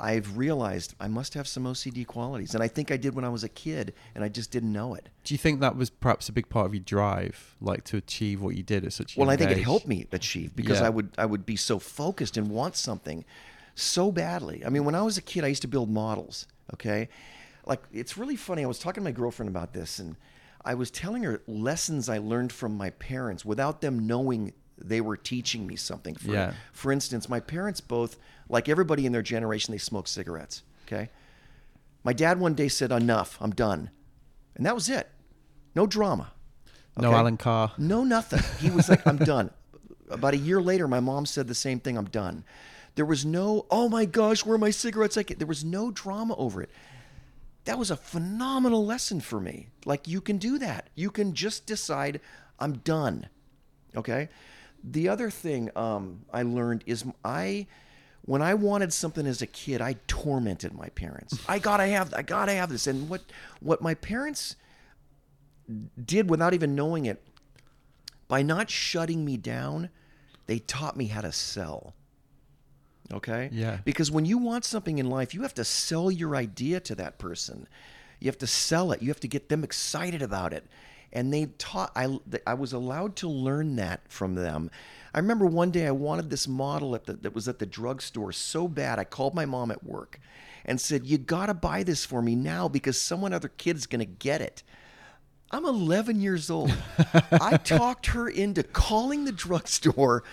I've 0.00 0.36
realized 0.36 0.94
I 0.98 1.06
must 1.08 1.34
have 1.34 1.46
some 1.46 1.64
OCD 1.64 2.06
qualities, 2.06 2.54
and 2.54 2.62
I 2.62 2.68
think 2.68 2.90
I 2.90 2.96
did 2.96 3.14
when 3.14 3.24
I 3.24 3.28
was 3.28 3.44
a 3.44 3.48
kid, 3.48 3.92
and 4.14 4.24
I 4.24 4.28
just 4.28 4.50
didn't 4.50 4.72
know 4.72 4.94
it. 4.94 5.08
Do 5.22 5.34
you 5.34 5.38
think 5.38 5.60
that 5.60 5.76
was 5.76 5.90
perhaps 5.90 6.28
a 6.28 6.32
big 6.32 6.48
part 6.48 6.66
of 6.66 6.74
your 6.74 6.82
drive, 6.82 7.54
like 7.60 7.84
to 7.84 7.98
achieve 7.98 8.40
what 8.40 8.56
you 8.56 8.62
did 8.62 8.84
at 8.84 8.92
such 8.94 9.16
a 9.16 9.20
Well, 9.20 9.30
I 9.30 9.36
think 9.36 9.50
it 9.50 9.58
helped 9.58 9.86
me 9.86 10.06
achieve 10.10 10.56
because 10.56 10.80
Yeah. 10.80 10.86
I 10.86 10.90
would 10.90 11.10
I 11.18 11.26
would 11.26 11.44
be 11.46 11.56
so 11.56 11.78
focused 11.78 12.36
and 12.36 12.48
want 12.50 12.74
something 12.76 13.24
so 13.74 14.10
badly. 14.10 14.64
I 14.64 14.70
mean, 14.70 14.84
when 14.84 14.94
I 14.94 15.02
was 15.02 15.18
a 15.18 15.22
kid, 15.22 15.44
I 15.44 15.48
used 15.48 15.62
to 15.62 15.68
build 15.68 15.90
models. 15.90 16.46
Okay, 16.74 17.08
like 17.66 17.82
it's 17.92 18.16
really 18.16 18.36
funny. 18.36 18.64
I 18.64 18.66
was 18.66 18.78
talking 18.78 19.02
to 19.02 19.04
my 19.04 19.12
girlfriend 19.12 19.48
about 19.48 19.72
this, 19.72 19.98
and 19.98 20.16
I 20.64 20.74
was 20.74 20.90
telling 20.90 21.22
her 21.24 21.42
lessons 21.46 22.08
I 22.08 22.18
learned 22.18 22.52
from 22.52 22.76
my 22.76 22.90
parents 22.90 23.44
without 23.44 23.80
them 23.80 24.06
knowing 24.06 24.52
they 24.78 25.00
were 25.00 25.16
teaching 25.16 25.66
me 25.66 25.76
something. 25.76 26.14
For, 26.16 26.32
Yeah. 26.32 26.54
for 26.72 26.90
instance, 26.92 27.28
my 27.28 27.40
parents 27.40 27.80
both, 27.80 28.16
like 28.48 28.68
everybody 28.68 29.06
in 29.06 29.12
their 29.12 29.22
generation, 29.22 29.72
they 29.72 29.78
smoked 29.78 30.08
cigarettes. 30.08 30.62
Okay, 30.86 31.10
my 32.04 32.12
dad 32.12 32.40
one 32.40 32.54
day 32.54 32.68
said, 32.68 32.90
"Enough, 32.92 33.38
I'm 33.40 33.52
done," 33.52 33.90
and 34.56 34.66
that 34.66 34.74
was 34.74 34.88
it. 34.88 35.08
No 35.74 35.86
drama. 35.86 36.32
No 36.98 37.12
Allen 37.12 37.38
Carr. 37.38 37.72
No, 37.78 38.04
nothing. 38.04 38.40
He 38.60 38.68
was 38.70 38.90
like, 38.90 39.06
I'm 39.06 39.16
done. 39.16 39.50
About 40.10 40.34
a 40.34 40.36
year 40.36 40.60
later, 40.60 40.86
my 40.86 41.00
mom 41.00 41.24
said 41.24 41.48
the 41.48 41.54
same 41.54 41.80
thing. 41.80 41.96
I'm 41.96 42.04
done. 42.04 42.44
There 42.96 43.06
was 43.06 43.24
no, 43.24 43.64
oh 43.70 43.88
my 43.88 44.04
gosh, 44.04 44.44
where 44.44 44.56
are 44.56 44.58
my 44.58 44.68
cigarettes? 44.68 45.16
Like, 45.16 45.38
there 45.38 45.46
was 45.46 45.64
no 45.64 45.90
drama 45.90 46.36
over 46.36 46.60
it. 46.60 46.68
That 47.64 47.78
was 47.78 47.90
a 47.90 47.96
phenomenal 47.96 48.84
lesson 48.84 49.20
for 49.20 49.40
me. 49.40 49.68
Like, 49.84 50.08
you 50.08 50.20
can 50.20 50.38
do 50.38 50.58
that. 50.58 50.88
You 50.94 51.10
can 51.10 51.34
just 51.34 51.66
decide, 51.66 52.20
I'm 52.58 52.78
done. 52.78 53.28
Okay. 53.96 54.28
The 54.82 55.08
other 55.08 55.30
thing 55.30 55.70
um, 55.76 56.22
I 56.32 56.42
learned 56.42 56.82
is 56.86 57.04
I, 57.24 57.66
when 58.22 58.42
I 58.42 58.54
wanted 58.54 58.92
something 58.92 59.26
as 59.26 59.42
a 59.42 59.46
kid, 59.46 59.80
I 59.80 59.96
tormented 60.08 60.74
my 60.74 60.88
parents. 60.88 61.38
I 61.48 61.60
gotta 61.60 61.86
have, 61.86 62.12
I 62.14 62.22
gotta 62.22 62.52
have 62.52 62.70
this. 62.70 62.88
And 62.88 63.08
what, 63.08 63.22
what 63.60 63.80
my 63.80 63.94
parents 63.94 64.56
did 66.04 66.28
without 66.28 66.54
even 66.54 66.74
knowing 66.74 67.06
it, 67.06 67.22
by 68.26 68.42
not 68.42 68.70
shutting 68.70 69.24
me 69.24 69.36
down, 69.36 69.90
they 70.46 70.58
taught 70.58 70.96
me 70.96 71.06
how 71.06 71.20
to 71.20 71.32
sell. 71.32 71.94
Okay? 73.12 73.48
Yeah. 73.52 73.78
Because 73.84 74.10
when 74.10 74.24
you 74.24 74.38
want 74.38 74.64
something 74.64 74.98
in 74.98 75.08
life, 75.08 75.34
you 75.34 75.42
have 75.42 75.54
to 75.54 75.64
sell 75.64 76.10
your 76.10 76.36
idea 76.36 76.80
to 76.80 76.94
that 76.96 77.18
person. 77.18 77.66
You 78.20 78.28
have 78.28 78.38
to 78.38 78.46
sell 78.46 78.92
it. 78.92 79.02
You 79.02 79.08
have 79.08 79.20
to 79.20 79.28
get 79.28 79.48
them 79.48 79.64
excited 79.64 80.22
about 80.22 80.52
it. 80.52 80.64
And 81.12 81.32
they 81.32 81.46
taught 81.58 81.92
I 81.94 82.18
I 82.46 82.54
was 82.54 82.72
allowed 82.72 83.16
to 83.16 83.28
learn 83.28 83.76
that 83.76 84.00
from 84.08 84.34
them. 84.34 84.70
I 85.12 85.18
remember 85.18 85.44
one 85.44 85.70
day 85.70 85.86
I 85.86 85.90
wanted 85.90 86.30
this 86.30 86.48
model 86.48 86.94
at 86.94 87.04
the, 87.04 87.14
that 87.14 87.34
was 87.34 87.48
at 87.48 87.58
the 87.58 87.66
drugstore 87.66 88.32
so 88.32 88.66
bad. 88.66 88.98
I 88.98 89.04
called 89.04 89.34
my 89.34 89.44
mom 89.44 89.70
at 89.70 89.84
work 89.84 90.18
and 90.64 90.80
said, 90.80 91.06
"You 91.06 91.18
got 91.18 91.46
to 91.46 91.54
buy 91.54 91.82
this 91.82 92.06
for 92.06 92.22
me 92.22 92.34
now 92.34 92.66
because 92.66 92.98
someone 92.98 93.34
other 93.34 93.48
kid's 93.48 93.86
going 93.86 93.98
to 94.00 94.06
get 94.06 94.40
it." 94.40 94.62
I'm 95.50 95.66
11 95.66 96.20
years 96.20 96.48
old. 96.48 96.74
I 97.32 97.58
talked 97.58 98.06
her 98.06 98.26
into 98.26 98.62
calling 98.62 99.26
the 99.26 99.32
drugstore, 99.32 100.24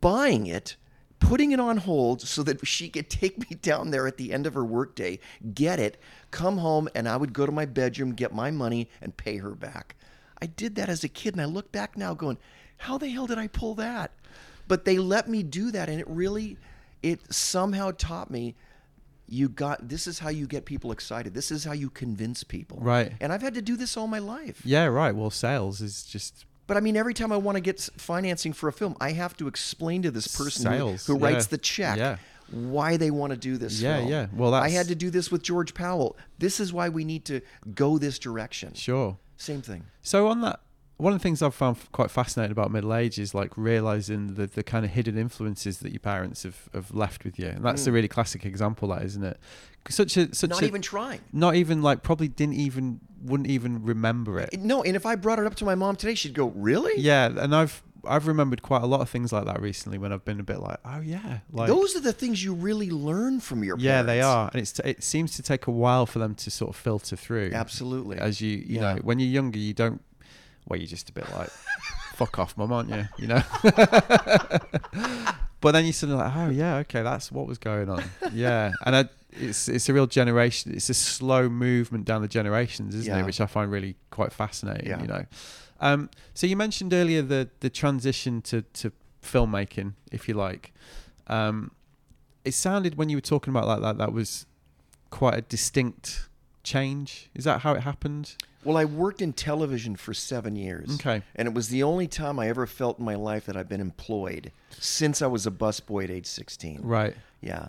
buying 0.00 0.46
it, 0.46 0.76
putting 1.20 1.52
it 1.52 1.60
on 1.60 1.78
hold 1.78 2.20
so 2.20 2.42
that 2.42 2.66
she 2.66 2.88
could 2.88 3.10
take 3.10 3.38
me 3.38 3.56
down 3.62 3.90
there 3.90 4.06
at 4.06 4.16
the 4.16 4.32
end 4.32 4.46
of 4.46 4.54
her 4.54 4.64
workday, 4.64 5.18
get 5.54 5.78
it, 5.78 6.00
come 6.30 6.58
home, 6.58 6.88
and 6.94 7.08
I 7.08 7.16
would 7.16 7.32
go 7.32 7.46
to 7.46 7.52
my 7.52 7.66
bedroom, 7.66 8.14
get 8.14 8.34
my 8.34 8.50
money, 8.50 8.88
and 9.00 9.16
pay 9.16 9.36
her 9.38 9.54
back. 9.54 9.96
I 10.40 10.46
did 10.46 10.74
that 10.76 10.88
as 10.88 11.02
a 11.04 11.08
kid, 11.08 11.34
and 11.34 11.40
I 11.40 11.46
look 11.46 11.72
back 11.72 11.96
now 11.96 12.14
going, 12.14 12.38
how 12.78 12.98
the 12.98 13.08
hell 13.08 13.26
did 13.26 13.38
I 13.38 13.48
pull 13.48 13.74
that? 13.76 14.12
But 14.68 14.84
they 14.84 14.98
let 14.98 15.28
me 15.28 15.42
do 15.42 15.70
that, 15.70 15.88
and 15.88 16.00
it 16.00 16.08
really, 16.08 16.58
it 17.02 17.32
somehow 17.32 17.92
taught 17.92 18.30
me 18.30 18.54
you 19.28 19.48
got 19.48 19.88
this 19.88 20.06
is 20.06 20.20
how 20.20 20.28
you 20.28 20.46
get 20.46 20.64
people 20.64 20.92
excited. 20.92 21.34
This 21.34 21.50
is 21.50 21.64
how 21.64 21.72
you 21.72 21.90
convince 21.90 22.44
people. 22.44 22.78
Right. 22.80 23.12
And 23.20 23.32
I've 23.32 23.42
had 23.42 23.54
to 23.54 23.62
do 23.62 23.76
this 23.76 23.96
all 23.96 24.06
my 24.06 24.18
life. 24.18 24.62
Yeah, 24.64 24.84
right. 24.86 25.14
Well, 25.14 25.30
sales 25.30 25.80
is 25.80 26.04
just 26.04 26.44
But 26.66 26.76
I 26.76 26.80
mean, 26.80 26.96
every 26.96 27.14
time 27.14 27.32
I 27.32 27.36
want 27.36 27.56
to 27.56 27.60
get 27.60 27.80
financing 27.96 28.52
for 28.52 28.68
a 28.68 28.72
film, 28.72 28.96
I 29.00 29.12
have 29.12 29.36
to 29.36 29.46
explain 29.46 30.02
to 30.02 30.10
this 30.10 30.26
person 30.36 30.66
who- 30.72 30.78
Sales, 30.78 31.06
who, 31.06 31.16
writes 31.18 31.46
yeah. 31.46 31.50
the 31.50 31.58
check 31.58 31.98
Yeah. 31.98 32.16
why 32.50 32.96
they 32.96 33.10
want 33.10 33.30
to 33.32 33.36
do 33.36 33.56
this. 33.56 33.80
Yeah, 33.80 33.98
film. 33.98 34.08
yeah. 34.10 34.26
Well, 34.34 34.52
I 34.54 34.70
had 34.70 34.88
to 34.88 34.94
do 34.94 35.10
this 35.10 35.30
with 35.30 35.42
George 35.42 35.74
Powell. 35.74 36.16
This 36.38 36.58
is 36.60 36.72
why 36.72 36.88
we 36.88 37.04
need 37.04 37.24
to 37.26 37.40
go 37.74 37.98
this 37.98 38.18
direction. 38.18 38.74
sure. 38.74 39.16
Same 39.38 39.60
thing. 39.62 39.84
So 40.02 40.28
on 40.28 40.40
that, 40.40 40.60
one 40.98 41.12
of 41.12 41.18
the 41.18 41.22
things 41.22 41.42
I've 41.42 41.54
found 41.54 41.76
quite 41.92 42.10
fascinating 42.10 42.52
about 42.52 42.70
middle 42.70 42.94
age 42.94 43.18
is 43.18 43.34
like 43.34 43.52
realizing 43.56 44.34
the, 44.34 44.46
the 44.46 44.62
kind 44.62 44.84
of 44.84 44.90
hidden 44.92 45.18
influences 45.18 45.78
that 45.80 45.92
your 45.92 46.00
parents 46.00 46.42
have, 46.44 46.68
have 46.72 46.94
left 46.94 47.24
with 47.24 47.38
you, 47.38 47.48
and 47.48 47.64
that's 47.64 47.86
a 47.86 47.92
really 47.92 48.08
classic 48.08 48.46
example, 48.46 48.88
that 48.88 49.02
isn't 49.02 49.22
it? 49.24 49.38
Such 49.88 50.16
a 50.16 50.34
such 50.34 50.48
Mm. 50.50 50.54
Not 50.54 50.62
a, 50.62 50.66
even 50.66 50.82
trying. 50.82 51.20
not 51.32 51.54
even 51.54 51.82
like 51.82 52.02
probably 52.02 52.28
didn't 52.28 52.54
even 52.54 53.00
wouldn't 53.22 53.48
even 53.48 53.84
remember 53.84 54.38
it. 54.40 54.58
No, 54.60 54.82
and 54.82 54.96
if 54.96 55.04
I 55.06 55.14
brought 55.16 55.38
it 55.38 55.46
up 55.46 55.54
to 55.56 55.64
my 55.64 55.74
mom 55.74 55.96
today, 55.96 56.14
she'd 56.14 56.34
go, 56.34 56.46
"Really? 56.48 57.00
Yeah, 57.00 57.26
and 57.26 57.54
I've 57.54 57.82
I've 58.04 58.26
remembered 58.26 58.62
quite 58.62 58.82
a 58.82 58.86
lot 58.86 59.00
of 59.00 59.08
things 59.10 59.32
like 59.32 59.44
that 59.46 59.60
recently 59.60 59.98
when 59.98 60.12
I've 60.12 60.24
been 60.24 60.38
a 60.40 60.44
bit 60.44 60.60
like, 60.60 60.78
oh 60.84 61.00
yeah, 61.00 61.38
like 61.52 61.66
Those 61.68 61.94
are 61.96 62.00
the 62.00 62.12
things 62.12 62.42
you 62.42 62.54
really 62.54 62.88
learn 62.90 63.40
from 63.40 63.62
your 63.64 63.76
Parents. 63.76 63.84
yeah, 63.84 64.02
they 64.02 64.20
are, 64.22 64.48
and 64.52 64.60
it's 64.62 64.78
it 64.80 65.02
seems 65.04 65.34
to 65.36 65.42
take 65.42 65.66
a 65.66 65.72
while 65.72 66.06
for 66.06 66.18
them 66.20 66.34
to 66.36 66.50
sort 66.50 66.70
of 66.70 66.76
filter 66.76 67.16
through. 67.16 67.50
Absolutely. 67.52 68.18
as 68.18 68.40
you 68.40 68.56
you 68.58 68.76
Yeah. 68.80 68.94
know 68.94 69.00
when 69.02 69.18
you're 69.20 69.28
younger, 69.28 69.58
you 69.58 69.74
don't. 69.74 70.00
Well, 70.66 70.78
you're 70.78 70.86
just 70.88 71.08
a 71.08 71.12
bit 71.12 71.30
like, 71.32 71.50
fuck 72.14 72.38
off, 72.38 72.56
mum, 72.56 72.72
aren't 72.72 72.90
you? 72.90 73.04
You 73.18 73.28
know. 73.28 73.42
but 75.60 75.72
then 75.72 75.84
you're 75.84 75.92
suddenly 75.92 76.22
like, 76.22 76.34
oh 76.36 76.50
yeah, 76.50 76.76
okay, 76.78 77.02
that's 77.02 77.30
what 77.32 77.46
was 77.46 77.58
going 77.58 77.88
on. 77.88 78.04
Yeah, 78.32 78.72
and 78.84 78.96
I, 78.96 79.08
it's 79.32 79.68
it's 79.68 79.88
a 79.88 79.94
real 79.94 80.06
generation. 80.06 80.72
It's 80.74 80.88
a 80.90 80.94
slow 80.94 81.48
movement 81.48 82.04
down 82.04 82.22
the 82.22 82.28
generations, 82.28 82.94
isn't 82.94 83.12
Yeah. 83.12 83.20
it? 83.20 83.26
Which 83.26 83.40
I 83.40 83.46
find 83.46 83.70
really 83.70 83.96
quite 84.10 84.32
fascinating. 84.32 84.88
Yeah. 84.88 85.00
You 85.00 85.06
know. 85.08 85.24
Um, 85.80 86.10
so 86.34 86.46
you 86.46 86.56
mentioned 86.56 86.92
earlier 86.92 87.22
the 87.22 87.48
the 87.60 87.70
transition 87.70 88.42
to 88.42 88.62
to 88.62 88.92
filmmaking, 89.22 89.94
if 90.10 90.28
you 90.28 90.34
like. 90.34 90.72
Um, 91.28 91.72
it 92.44 92.54
sounded 92.54 92.96
when 92.96 93.08
you 93.08 93.16
were 93.16 93.20
talking 93.22 93.50
about 93.50 93.66
that 93.66 93.82
that 93.82 93.98
that 93.98 94.12
was 94.12 94.46
quite 95.10 95.34
a 95.34 95.42
distinct 95.42 96.28
change. 96.62 97.30
Is 97.34 97.44
that 97.44 97.60
how 97.62 97.74
it 97.74 97.80
happened? 97.82 98.34
Well, 98.66 98.76
I 98.76 98.84
worked 98.84 99.22
in 99.22 99.32
television 99.32 99.94
for 99.94 100.12
seven 100.12 100.56
years. 100.56 100.96
Okay. 100.96 101.22
And 101.36 101.46
it 101.46 101.54
was 101.54 101.68
the 101.68 101.84
only 101.84 102.08
time 102.08 102.40
I 102.40 102.48
ever 102.48 102.66
felt 102.66 102.98
in 102.98 103.04
my 103.04 103.14
life 103.14 103.46
that 103.46 103.56
I've 103.56 103.68
been 103.68 103.80
employed 103.80 104.50
since 104.70 105.22
I 105.22 105.28
was 105.28 105.46
a 105.46 105.52
busboy 105.52 106.04
at 106.04 106.10
age 106.10 106.26
16. 106.26 106.80
Right. 106.82 107.14
Yeah. 107.40 107.68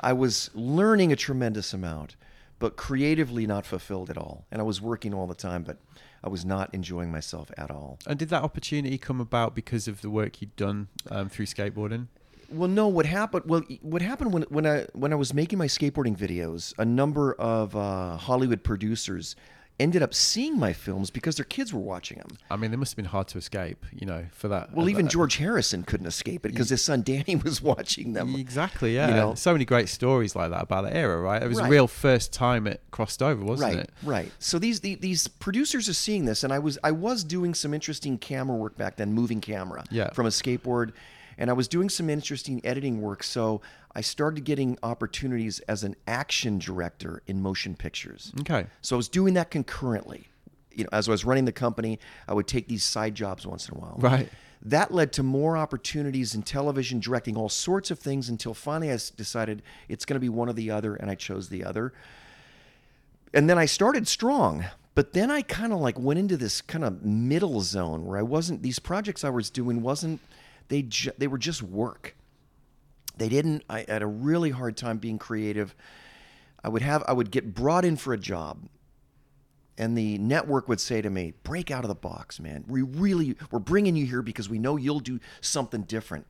I 0.00 0.14
was 0.14 0.50
learning 0.54 1.12
a 1.12 1.16
tremendous 1.16 1.74
amount, 1.74 2.16
but 2.58 2.76
creatively 2.76 3.46
not 3.46 3.66
fulfilled 3.66 4.08
at 4.08 4.16
all. 4.16 4.46
And 4.50 4.62
I 4.62 4.64
was 4.64 4.80
working 4.80 5.12
all 5.12 5.26
the 5.26 5.34
time, 5.34 5.62
but 5.62 5.76
I 6.24 6.30
was 6.30 6.44
not 6.44 6.74
enjoying 6.74 7.12
myself 7.12 7.50
at 7.58 7.70
all. 7.70 7.98
And 8.06 8.18
did 8.18 8.30
that 8.30 8.42
opportunity 8.42 8.96
come 8.96 9.20
about 9.20 9.54
because 9.54 9.88
of 9.88 10.00
the 10.00 10.08
work 10.08 10.40
you'd 10.40 10.56
done 10.56 10.88
um, 11.10 11.28
through 11.28 11.46
skateboarding? 11.46 12.06
Well, 12.50 12.68
no. 12.68 12.88
What 12.88 13.06
happened? 13.06 13.44
Well, 13.46 13.62
what 13.80 14.02
happened 14.02 14.32
when 14.32 14.42
when 14.44 14.66
I 14.66 14.86
when 14.92 15.12
I 15.12 15.16
was 15.16 15.32
making 15.32 15.58
my 15.58 15.68
skateboarding 15.68 16.16
videos, 16.16 16.74
a 16.78 16.84
number 16.84 17.34
of 17.34 17.76
uh, 17.76 18.16
Hollywood 18.16 18.64
producers 18.64 19.36
ended 19.80 20.02
up 20.02 20.14
seeing 20.14 20.58
my 20.58 20.72
films 20.72 21.10
because 21.10 21.36
their 21.36 21.44
kids 21.44 21.72
were 21.74 21.80
watching 21.80 22.18
them. 22.18 22.28
I 22.50 22.56
mean, 22.56 22.70
they 22.70 22.76
must 22.76 22.92
have 22.92 22.96
been 22.96 23.06
hard 23.06 23.26
to 23.28 23.38
escape, 23.38 23.84
you 23.92 24.06
know, 24.06 24.26
for 24.30 24.46
that. 24.48 24.72
Well, 24.72 24.86
uh, 24.86 24.90
even 24.90 25.06
that- 25.06 25.10
George 25.12 25.36
Harrison 25.38 25.82
couldn't 25.82 26.06
escape 26.06 26.44
it 26.46 26.50
because 26.52 26.68
his 26.68 26.82
son 26.84 27.02
Dhani 27.02 27.42
was 27.44 27.60
watching 27.62 28.12
them. 28.12 28.34
Exactly, 28.36 28.94
yeah. 28.94 29.08
You 29.08 29.14
know? 29.14 29.34
so 29.34 29.52
many 29.52 29.64
great 29.64 29.88
stories 29.88 30.36
like 30.36 30.50
that 30.50 30.62
about 30.62 30.84
that 30.84 30.94
era, 30.94 31.18
right? 31.20 31.42
It 31.42 31.48
was 31.48 31.58
Right. 31.58 31.66
a 31.66 31.70
real 31.70 31.86
first 31.88 32.32
time 32.32 32.66
it 32.66 32.80
crossed 32.90 33.22
over, 33.22 33.42
wasn't 33.42 33.74
right, 33.74 33.84
it? 33.84 33.90
right. 34.04 34.30
So 34.38 34.58
these 34.58 34.80
the, 34.80 34.94
these 34.96 35.26
producers 35.26 35.88
are 35.88 35.94
seeing 35.94 36.26
this, 36.26 36.44
and 36.44 36.52
I 36.52 36.58
was 36.58 36.78
I 36.84 36.92
was 36.92 37.24
doing 37.24 37.54
some 37.54 37.72
interesting 37.74 38.18
camera 38.18 38.56
work 38.56 38.76
back 38.76 38.96
then, 38.96 39.12
moving 39.12 39.40
camera 39.40 39.84
Yeah. 39.90 40.10
from 40.12 40.26
a 40.26 40.30
skateboard, 40.30 40.92
and 41.38 41.50
I 41.50 41.52
was 41.52 41.68
doing 41.68 41.88
some 41.88 42.10
interesting 42.10 42.60
editing 42.64 43.00
work. 43.00 43.22
So 43.22 43.60
I 43.94 44.00
started 44.00 44.44
getting 44.44 44.78
opportunities 44.82 45.60
as 45.60 45.84
an 45.84 45.96
action 46.06 46.58
director 46.58 47.22
in 47.26 47.42
motion 47.42 47.74
pictures. 47.74 48.32
Okay. 48.40 48.66
So 48.82 48.96
I 48.96 48.98
was 48.98 49.08
doing 49.08 49.34
that 49.34 49.50
concurrently. 49.50 50.28
You 50.72 50.84
know, 50.84 50.90
as 50.92 51.08
I 51.08 51.10
was 51.10 51.24
running 51.24 51.44
the 51.44 51.52
company, 51.52 51.98
I 52.28 52.34
would 52.34 52.46
take 52.46 52.68
these 52.68 52.84
side 52.84 53.14
jobs 53.14 53.46
once 53.46 53.68
in 53.68 53.76
a 53.76 53.80
while. 53.80 53.96
Right. 53.98 54.28
That 54.62 54.92
led 54.92 55.12
to 55.14 55.22
more 55.22 55.56
opportunities 55.56 56.34
in 56.34 56.42
television, 56.42 57.00
directing 57.00 57.36
all 57.36 57.48
sorts 57.48 57.90
of 57.90 57.98
things 57.98 58.28
until 58.28 58.54
finally 58.54 58.92
I 58.92 58.98
decided 59.16 59.62
it's 59.88 60.04
going 60.04 60.16
to 60.16 60.20
be 60.20 60.28
one 60.28 60.48
or 60.48 60.52
the 60.52 60.70
other, 60.70 60.94
and 60.94 61.10
I 61.10 61.14
chose 61.14 61.48
the 61.48 61.64
other. 61.64 61.92
And 63.32 63.48
then 63.48 63.58
I 63.58 63.64
started 63.64 64.06
strong, 64.06 64.66
but 64.94 65.14
then 65.14 65.30
I 65.30 65.42
kind 65.42 65.72
of 65.72 65.80
like 65.80 65.98
went 65.98 66.18
into 66.18 66.36
this 66.36 66.60
kind 66.60 66.84
of 66.84 67.02
middle 67.02 67.60
zone 67.62 68.04
where 68.04 68.18
I 68.18 68.22
wasn't. 68.22 68.62
These 68.62 68.78
projects 68.78 69.24
I 69.24 69.30
was 69.30 69.48
doing 69.48 69.82
wasn't. 69.82 70.20
They 70.70 70.82
ju- 70.82 71.12
they 71.18 71.26
were 71.26 71.36
just 71.36 71.62
work. 71.62 72.16
They 73.18 73.28
didn't. 73.28 73.64
I 73.68 73.84
had 73.86 74.02
a 74.02 74.06
really 74.06 74.50
hard 74.50 74.76
time 74.76 74.96
being 74.98 75.18
creative. 75.18 75.74
I 76.64 76.68
would 76.68 76.80
have. 76.80 77.04
I 77.06 77.12
would 77.12 77.30
get 77.30 77.54
brought 77.54 77.84
in 77.84 77.96
for 77.96 78.14
a 78.14 78.18
job, 78.18 78.68
and 79.76 79.98
the 79.98 80.16
network 80.18 80.68
would 80.68 80.80
say 80.80 81.02
to 81.02 81.10
me, 81.10 81.34
"Break 81.42 81.70
out 81.72 81.84
of 81.84 81.88
the 81.88 81.94
box, 81.96 82.38
man. 82.38 82.64
We 82.68 82.82
really 82.82 83.36
we're 83.50 83.58
bringing 83.58 83.96
you 83.96 84.06
here 84.06 84.22
because 84.22 84.48
we 84.48 84.58
know 84.60 84.76
you'll 84.76 85.00
do 85.00 85.18
something 85.40 85.82
different." 85.82 86.26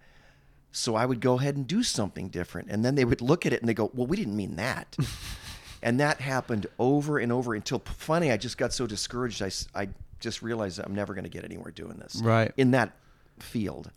So 0.73 0.95
I 0.95 1.05
would 1.05 1.21
go 1.21 1.39
ahead 1.39 1.57
and 1.57 1.67
do 1.67 1.83
something 1.83 2.29
different, 2.29 2.71
and 2.71 2.83
then 2.83 2.95
they 2.95 3.05
would 3.05 3.21
look 3.21 3.45
at 3.45 3.53
it 3.53 3.61
and 3.61 3.69
they 3.69 3.75
go, 3.75 3.91
"Well, 3.93 4.07
we 4.07 4.17
didn't 4.17 4.37
mean 4.37 4.57
that." 4.57 4.97
and 5.83 6.01
that 6.01 6.21
happened 6.23 6.67
over 6.79 7.19
and 7.19 7.31
over 7.31 7.55
until 7.55 7.81
finally 7.81 8.33
I 8.33 8.39
just 8.39 8.57
got 8.57 8.73
so 8.73 8.87
discouraged. 8.87 9.43
I 9.43 9.51
I 9.75 9.89
just 10.19 10.41
realized 10.41 10.79
that 10.79 10.87
I'm 10.87 10.95
never 10.95 11.13
going 11.13 11.25
to 11.25 11.31
get 11.31 11.45
anywhere 11.45 11.73
doing 11.73 11.99
this. 11.99 12.17
Right. 12.23 12.53
in 12.57 12.71
that 12.71 12.93
field. 13.39 13.91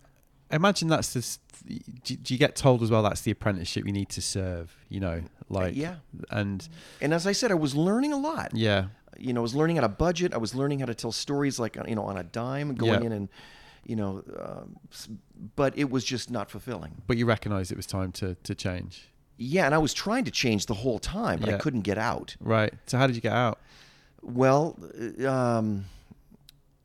Imagine 0.50 0.88
that's 0.88 1.12
the. 1.14 1.38
Do, 2.04 2.16
do 2.16 2.34
you 2.34 2.38
get 2.38 2.54
told 2.56 2.82
as 2.82 2.90
well 2.90 3.02
that's 3.02 3.22
the 3.22 3.30
apprenticeship 3.30 3.86
you 3.86 3.92
need 3.92 4.10
to 4.10 4.20
serve? 4.20 4.76
You 4.88 5.00
know, 5.00 5.22
like 5.48 5.74
yeah. 5.76 5.96
and 6.30 6.66
And 7.00 7.14
as 7.14 7.26
I 7.26 7.32
said, 7.32 7.50
I 7.50 7.54
was 7.54 7.74
learning 7.74 8.12
a 8.12 8.18
lot. 8.18 8.50
yeah, 8.54 8.86
you 9.18 9.32
know, 9.32 9.40
I 9.40 9.42
was 9.42 9.54
learning 9.54 9.76
how 9.76 9.82
to 9.82 9.88
budget. 9.88 10.34
I 10.34 10.38
was 10.38 10.54
learning 10.54 10.80
how 10.80 10.86
to 10.86 10.94
tell 10.94 11.12
stories 11.12 11.58
like 11.58 11.76
you 11.88 11.94
know 11.94 12.04
on 12.04 12.16
a 12.18 12.22
dime, 12.24 12.74
going 12.74 13.00
Yeah. 13.00 13.06
in 13.06 13.12
and 13.12 13.28
you 13.86 13.96
know, 13.96 14.22
um, 14.40 14.76
but 15.56 15.76
it 15.78 15.90
was 15.90 16.04
just 16.04 16.30
not 16.30 16.50
fulfilling. 16.50 17.02
but 17.06 17.16
you 17.16 17.26
recognized 17.26 17.70
it 17.72 17.76
was 17.76 17.86
time 17.86 18.12
to 18.12 18.34
to 18.42 18.54
change, 18.54 19.08
Yeah, 19.38 19.64
and 19.66 19.74
I 19.74 19.78
was 19.78 19.94
trying 19.94 20.24
to 20.24 20.30
change 20.30 20.66
the 20.66 20.74
whole 20.74 20.98
time, 20.98 21.40
but 21.40 21.48
I 21.48 21.58
couldn't 21.58 21.82
get 21.82 21.98
out. 21.98 22.36
right? 22.40 22.72
So 22.86 22.98
how 22.98 23.06
did 23.06 23.16
you 23.16 23.22
get 23.22 23.32
out? 23.32 23.58
Well, 24.22 24.76
uh, 25.20 25.28
um, 25.30 25.84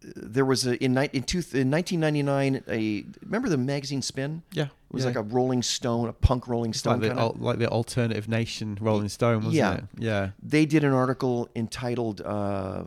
there 0.01 0.45
was 0.45 0.65
a 0.65 0.81
in, 0.83 0.97
in, 0.97 1.23
two, 1.23 1.39
in 1.53 1.69
1999 1.71 2.63
a 2.69 3.05
remember 3.25 3.49
the 3.49 3.57
magazine 3.57 4.01
Spin? 4.01 4.43
Yeah, 4.53 4.65
It 4.65 4.69
was 4.91 5.03
yeah. 5.03 5.07
like 5.09 5.17
a 5.17 5.21
Rolling 5.23 5.61
Stone, 5.61 6.07
a 6.09 6.13
punk 6.13 6.47
Rolling 6.47 6.71
It's 6.71 6.85
like 6.85 6.93
Stone 6.93 7.01
the, 7.01 7.07
kind 7.09 7.19
of. 7.19 7.35
al- 7.35 7.43
like 7.45 7.59
the 7.59 7.67
alternative 7.67 8.29
nation 8.29 8.77
Rolling 8.79 9.09
Stone, 9.09 9.37
wasn't 9.37 9.53
Yeah. 9.55 9.73
it? 9.75 9.83
Yeah. 9.97 10.29
they 10.41 10.65
did 10.65 10.83
an 10.85 10.93
article 10.93 11.49
entitled 11.55 12.21
uh, 12.21 12.83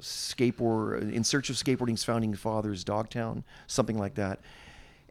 "Skateboard 0.00 1.12
in 1.12 1.24
Search 1.24 1.50
of 1.50 1.56
Skateboarding's 1.56 2.04
Founding 2.04 2.34
Fathers, 2.34 2.84
Dogtown," 2.84 3.44
something 3.66 3.98
like 3.98 4.14
that. 4.14 4.40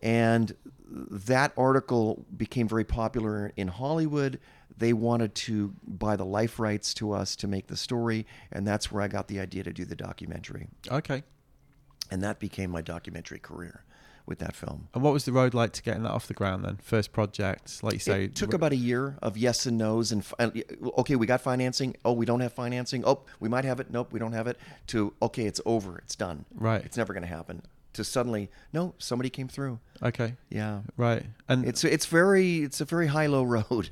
And 0.01 0.53
that 0.89 1.53
article 1.57 2.25
became 2.35 2.67
very 2.67 2.83
popular 2.83 3.51
in 3.55 3.67
Hollywood. 3.69 4.39
They 4.77 4.91
wanted 4.91 5.33
to 5.35 5.73
buy 5.87 6.15
the 6.15 6.25
life 6.25 6.59
rights 6.59 6.93
to 6.95 7.11
us 7.13 7.35
to 7.37 7.47
make 7.47 7.67
the 7.67 7.77
story, 7.77 8.25
and 8.51 8.67
that's 8.67 8.91
where 8.91 9.01
I 9.03 9.07
got 9.07 9.27
the 9.27 9.39
idea 9.39 9.63
to 9.63 9.71
do 9.71 9.85
the 9.85 9.95
documentary. 9.95 10.67
Okay. 10.91 11.23
And 12.13 12.21
that 12.21 12.37
became 12.39 12.69
my 12.69 12.81
documentary 12.81 13.39
career 13.39 13.83
with 14.27 14.37
that 14.39 14.55
film. 14.55 14.87
And 14.93 15.01
what 15.03 15.13
was 15.13 15.25
the 15.25 15.31
road 15.31 15.53
like 15.55 15.71
to 15.73 15.81
getting 15.81 16.03
that 16.03 16.11
off 16.11 16.27
the 16.27 16.33
ground 16.35 16.63
then? 16.63 16.77
First 16.77 17.11
project, 17.11 17.83
like 17.83 17.93
you 17.93 17.99
say. 17.99 18.25
it 18.25 18.35
took 18.35 18.53
about 18.53 18.71
a 18.71 18.75
year 18.89 19.17
of 19.21 19.35
yes 19.35 19.65
and 19.65 19.77
no's 19.79 20.11
and 20.11 20.23
okay 20.99 21.15
we 21.15 21.25
got 21.25 21.41
financing 21.41 21.95
oh 22.05 22.13
we 22.13 22.25
don't 22.25 22.39
have 22.39 22.53
financing 22.53 23.03
oh 23.03 23.17
we 23.39 23.49
might 23.49 23.65
have 23.65 23.79
it 23.79 23.87
nope 23.91 24.13
we 24.13 24.19
don't 24.19 24.33
have 24.33 24.47
it 24.51 24.57
to 24.91 25.11
okay 25.21 25.45
it's 25.45 25.59
over 25.65 25.97
it's 26.05 26.15
done 26.15 26.45
Right. 26.53 26.83
it's 26.85 26.97
never 26.97 27.13
going 27.13 27.23
to 27.29 27.33
happen 27.39 27.63
to 27.93 28.03
suddenly 28.03 28.49
no 28.71 28.93
somebody 28.97 29.29
came 29.29 29.47
through 29.47 29.79
Okay. 30.01 30.35
yeah 30.49 30.81
Right. 30.95 31.23
And 31.49 31.65
it's 31.65 31.83
it's 31.83 32.05
very 32.05 32.59
it's 32.67 32.79
a 32.79 32.85
very 32.85 33.07
high 33.07 33.25
low 33.27 33.43
road 33.57 33.89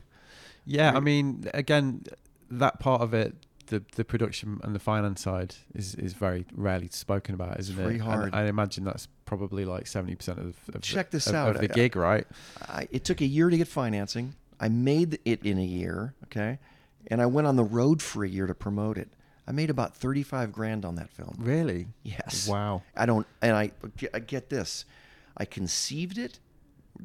Yeah, 0.65 0.91
I 0.95 0.99
mean, 1.01 1.49
again, 1.55 2.03
that 2.51 2.79
part 2.79 3.01
of 3.01 3.13
it, 3.15 3.33
the 3.71 3.83
the 3.95 4.05
production 4.05 4.59
and 4.63 4.75
the 4.75 4.79
finance 4.79 5.21
side 5.21 5.55
is 5.73 5.95
is 5.95 6.13
very 6.13 6.45
rarely 6.53 6.89
spoken 6.91 7.33
about, 7.35 7.59
isn't 7.59 7.75
very 7.75 7.95
it? 7.95 8.01
hard. 8.01 8.25
And 8.25 8.35
I 8.35 8.43
imagine 8.45 8.83
that's 8.83 9.07
probably 9.25 9.65
like 9.65 9.87
seventy 9.87 10.15
percent 10.15 10.39
of, 10.39 10.55
of 10.75 10.81
Check 10.81 11.09
this 11.09 11.27
of, 11.27 11.35
out. 11.35 11.55
of 11.55 11.61
the 11.61 11.67
gig, 11.67 11.95
right? 11.95 12.27
I, 12.67 12.87
it 12.91 13.03
took 13.05 13.21
a 13.21 13.25
year 13.25 13.49
to 13.49 13.57
get 13.57 13.67
financing 13.67 14.35
i 14.59 14.69
made 14.69 15.17
it 15.25 15.43
in 15.43 15.57
a 15.57 15.63
year 15.63 16.13
okay 16.25 16.59
and 17.07 17.19
i 17.19 17.25
went 17.25 17.47
on 17.47 17.55
the 17.55 17.63
road 17.63 17.99
for 17.99 18.23
a 18.23 18.29
year 18.29 18.45
to 18.45 18.53
promote 18.53 18.95
it 18.95 19.09
i 19.47 19.51
made 19.51 19.71
about 19.71 19.95
35 19.95 20.51
grand 20.51 20.85
on 20.85 20.93
that 20.95 21.09
film 21.09 21.35
Really? 21.39 21.87
Yes. 22.03 22.47
Wow. 22.47 22.83
I 22.95 23.07
don't, 23.07 23.25
and 23.41 23.55
I, 23.55 23.71
I 24.13 24.19
get 24.19 24.49
this. 24.49 24.85
I 25.35 25.45
conceived 25.45 26.17
it, 26.19 26.39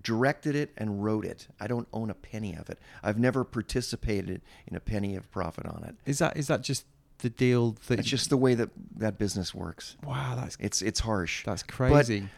directed 0.03 0.55
it, 0.55 0.72
and 0.76 1.03
wrote 1.05 1.24
it. 1.24 1.49
I 1.61 1.66
don't 1.66 1.88
own 1.92 2.11
a 2.11 2.14
penny 2.14 2.55
of 2.55 2.68
it. 2.70 2.78
I've 3.03 3.18
never 3.18 3.44
participated 3.44 4.42
in 4.66 4.76
a 4.76 4.80
penny 4.80 5.16
of 5.16 5.30
profit 5.30 5.66
on 5.66 5.84
it. 5.84 5.94
Is 6.05 6.18
that 6.18 6.36
is 6.36 6.47
that 6.49 6.62
just 6.62 6.84
the 7.18 7.30
deal 7.30 7.76
that? 7.88 7.99
It's 7.99 8.09
just 8.09 8.28
the 8.30 8.36
way 8.36 8.55
that 8.55 8.70
that 8.97 9.18
business 9.18 9.55
works. 9.55 9.97
wow. 10.05 10.34
That's 10.36 10.57
It's 10.61 10.82
it's 10.82 11.01
harsh. 11.01 11.44
that's 11.44 11.62
crazy. 11.62 12.20
But. 12.20 12.28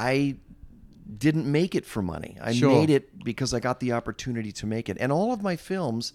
I 0.00 0.36
didn't 1.18 1.50
make 1.50 1.74
it 1.74 1.84
for 1.84 2.02
money. 2.02 2.36
I 2.40 2.52
Sure. 2.52 2.70
made 2.70 2.90
it 2.90 3.24
because 3.24 3.52
I 3.52 3.58
got 3.60 3.80
the 3.80 3.92
opportunity 3.92 4.52
to 4.52 4.66
make 4.66 4.88
it. 4.88 4.96
And 5.00 5.10
all 5.10 5.32
of 5.32 5.42
my 5.42 5.56
films, 5.56 6.12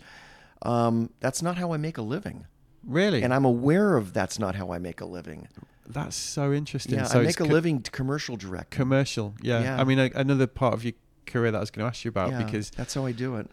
um, 0.61 1.09
that's 1.19 1.41
not 1.41 1.57
how 1.57 1.73
I 1.73 1.77
make 1.77 1.97
a 1.97 2.01
living. 2.01 2.45
Really? 2.85 3.23
And 3.23 3.33
I'm 3.33 3.45
aware 3.45 3.97
of 3.97 4.13
that's 4.13 4.39
not 4.39 4.55
how 4.55 4.71
I 4.71 4.79
make 4.79 5.01
a 5.01 5.05
living. 5.05 5.47
that's 5.87 6.15
so 6.15 6.53
interesting. 6.53 6.95
Yeah, 6.95 7.05
so 7.05 7.19
I 7.19 7.23
make 7.23 7.39
a 7.39 7.43
co- 7.43 7.49
living 7.49 7.81
commercial 7.81 8.37
direct. 8.37 8.71
commercial. 8.71 9.35
Yeah. 9.41 9.61
Yeah. 9.61 9.81
I 9.81 9.83
mean, 9.83 9.99
a, 9.99 10.11
another 10.15 10.47
part 10.47 10.73
of 10.73 10.83
your 10.83 10.93
career 11.25 11.51
that 11.51 11.57
I 11.57 11.61
was 11.61 11.71
going 11.71 11.83
to 11.83 11.87
ask 11.87 12.05
you 12.05 12.09
about 12.09 12.31
Yeah, 12.31 12.43
because 12.43 12.69
that's 12.71 12.93
how 12.93 13.05
I 13.05 13.11
do 13.11 13.35
it. 13.37 13.49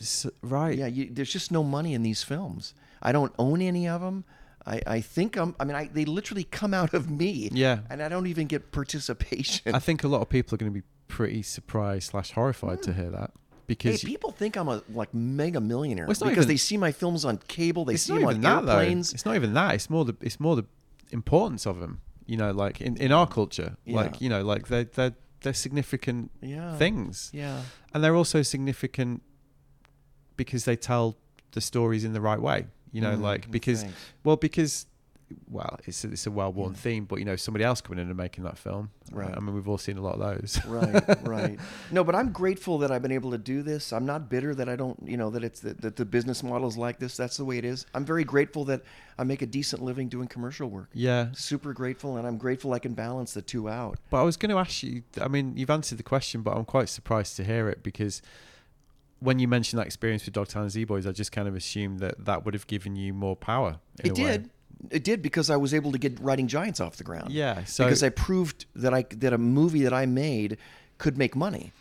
s- 0.00 0.26
right. 0.42 0.76
Yeah, 0.76 0.86
you, 0.86 1.08
there's 1.10 1.32
just 1.32 1.52
no 1.52 1.62
money 1.62 1.94
in 1.94 2.02
these 2.02 2.22
films. 2.22 2.74
I 3.02 3.12
don't 3.12 3.32
own 3.38 3.60
any 3.60 3.88
of 3.88 4.00
them. 4.00 4.24
I, 4.66 4.80
I 4.86 5.00
think 5.00 5.36
I'm. 5.36 5.54
I 5.60 5.64
mean, 5.64 5.76
I, 5.76 5.90
they 5.92 6.06
literally 6.06 6.44
come 6.44 6.72
out 6.72 6.94
of 6.94 7.10
me. 7.10 7.50
Yeah. 7.52 7.80
and 7.90 8.02
I 8.02 8.08
don't 8.08 8.26
even 8.26 8.46
get 8.46 8.72
participation. 8.72 9.74
I 9.74 9.78
think 9.78 10.04
a 10.04 10.08
lot 10.08 10.22
of 10.22 10.30
people 10.30 10.54
are 10.54 10.58
going 10.58 10.72
to 10.72 10.80
be 10.80 10.86
pretty 11.06 11.42
surprised 11.42 12.10
slash 12.10 12.32
horrified 12.32 12.82
to 12.82 12.92
hmm. 12.92 13.00
hear 13.00 13.10
that 13.10 13.30
Hey, 13.66 13.74
because 13.74 14.04
people 14.04 14.30
think 14.30 14.56
I'm 14.56 14.68
a 14.68 14.82
like 14.92 15.12
mega 15.14 15.60
millionaire 15.60 16.04
Well, 16.04 16.10
it's 16.12 16.20
not 16.20 16.28
because 16.30 16.44
even- 16.44 16.54
they 16.54 16.56
see 16.58 16.76
my 16.76 16.92
films 16.92 17.24
on 17.24 17.38
cable. 17.48 17.84
They 17.86 17.96
see 17.96 18.12
them 18.14 18.26
on 18.26 18.40
that 18.42 18.66
though. 18.66 18.78
airplanes. 18.78 19.14
It's 19.14 19.24
not 19.24 19.36
even 19.36 19.54
that. 19.54 19.74
It's 19.74 19.88
more 19.88 20.04
the 20.04 20.14
it's 20.20 20.38
more 20.38 20.54
the 20.56 20.66
importance 21.10 21.64
of 21.66 21.80
them. 21.80 22.00
You 22.26 22.36
know, 22.36 22.52
like 22.52 22.80
in, 22.80 22.96
in 22.98 23.10
our 23.12 23.26
culture, 23.26 23.76
like 23.86 24.20
you 24.20 24.28
know, 24.28 24.42
like 24.44 24.68
they 24.68 24.84
they're 24.84 25.14
they're 25.42 25.54
significant 25.54 26.30
Yeah. 26.42 26.76
things, 26.78 27.30
Yeah, 27.34 27.62
and 27.92 28.02
they're 28.04 28.16
also 28.16 28.40
significant 28.42 29.22
because 30.36 30.64
they 30.64 30.76
tell 30.76 31.16
the 31.52 31.60
stories 31.60 32.04
in 32.04 32.12
the 32.12 32.20
right 32.20 32.40
way. 32.40 32.66
You 32.92 33.00
know, 33.00 33.16
Mm, 33.16 33.20
like 33.20 33.50
because 33.50 33.82
thanks. 33.82 33.96
well 34.24 34.36
because 34.36 34.86
well 35.50 35.78
it's 35.86 36.04
a, 36.04 36.12
it's 36.12 36.26
a 36.26 36.30
well 36.30 36.52
worn 36.52 36.72
Yeah. 36.72 36.78
theme, 36.78 37.04
but 37.06 37.18
you 37.18 37.24
know 37.24 37.36
somebody 37.36 37.64
else 37.64 37.80
coming 37.80 37.98
in 37.98 38.08
and 38.08 38.16
making 38.16 38.44
that 38.44 38.58
film. 38.58 38.90
Right. 39.10 39.32
I 39.34 39.40
mean, 39.40 39.54
we've 39.54 39.68
all 39.68 39.78
seen 39.78 39.96
a 39.96 40.00
lot 40.02 40.14
of 40.14 40.20
those. 40.20 40.64
right, 40.66 41.04
right. 41.26 41.58
No, 41.90 42.04
but 42.04 42.14
I'm 42.14 42.30
grateful 42.32 42.78
that 42.78 42.90
I've 42.90 43.02
been 43.02 43.12
able 43.12 43.30
to 43.32 43.38
do 43.38 43.62
this. 43.62 43.92
I'm 43.92 44.06
not 44.06 44.28
bitter 44.28 44.54
that 44.54 44.68
I 44.68 44.76
don't, 44.76 44.98
you 45.06 45.16
know, 45.16 45.30
that 45.30 45.42
it's 45.44 45.60
that, 45.60 45.80
that 45.80 45.96
the 45.96 46.04
business 46.04 46.42
model 46.42 46.68
is 46.68 46.76
like 46.76 46.98
this. 46.98 47.16
That's 47.16 47.36
the 47.36 47.44
way 47.44 47.58
it 47.58 47.64
is. 47.64 47.86
I'm 47.94 48.04
very 48.04 48.24
grateful 48.24 48.64
that 48.66 48.82
I 49.18 49.24
make 49.24 49.42
a 49.42 49.46
decent 49.46 49.82
living 49.82 50.08
doing 50.08 50.28
commercial 50.28 50.68
work. 50.68 50.88
yeah, 50.92 51.28
Super 51.32 51.72
grateful, 51.72 52.16
and 52.16 52.26
I'm 52.26 52.36
grateful 52.38 52.72
I 52.72 52.78
can 52.78 52.94
balance 52.94 53.34
the 53.34 53.42
two 53.42 53.68
out. 53.68 53.98
But 54.10 54.18
I 54.20 54.22
was 54.24 54.36
going 54.36 54.50
to 54.50 54.58
ask 54.58 54.82
you. 54.82 55.02
I 55.20 55.28
mean, 55.28 55.56
you've 55.56 55.70
answered 55.70 55.98
the 55.98 56.02
question, 56.04 56.42
but 56.42 56.56
I'm 56.56 56.64
quite 56.64 56.88
surprised 56.88 57.36
to 57.36 57.44
hear 57.44 57.68
it 57.68 57.82
because 57.82 58.20
when 59.20 59.38
you 59.38 59.48
mentioned 59.48 59.78
that 59.80 59.86
experience 59.86 60.24
with 60.26 60.34
Dogtown 60.34 60.68
Z 60.68 60.84
Boys, 60.84 61.06
I 61.06 61.12
just 61.12 61.32
kind 61.32 61.48
of 61.48 61.54
assumed 61.54 62.00
that 62.00 62.24
that 62.24 62.44
would 62.44 62.52
have 62.54 62.66
given 62.66 62.94
you 62.96 63.14
more 63.14 63.36
power. 63.36 63.78
It 64.02 64.14
did. 64.14 64.50
It 64.90 65.04
did 65.04 65.22
because 65.22 65.50
I 65.50 65.56
was 65.56 65.72
able 65.74 65.92
to 65.92 65.98
get 65.98 66.18
Riding 66.20 66.46
Giants 66.48 66.80
off 66.80 66.96
the 66.96 67.04
ground. 67.04 67.32
Yeah. 67.32 67.64
So 67.64 67.84
because 67.84 68.02
I 68.02 68.08
proved 68.10 68.66
that 68.76 68.92
I 68.94 69.04
that 69.16 69.32
a 69.32 69.38
movie 69.38 69.82
that 69.82 69.92
I 69.92 70.06
made 70.06 70.56
could 70.98 71.16
make 71.18 71.34
money. 71.36 71.72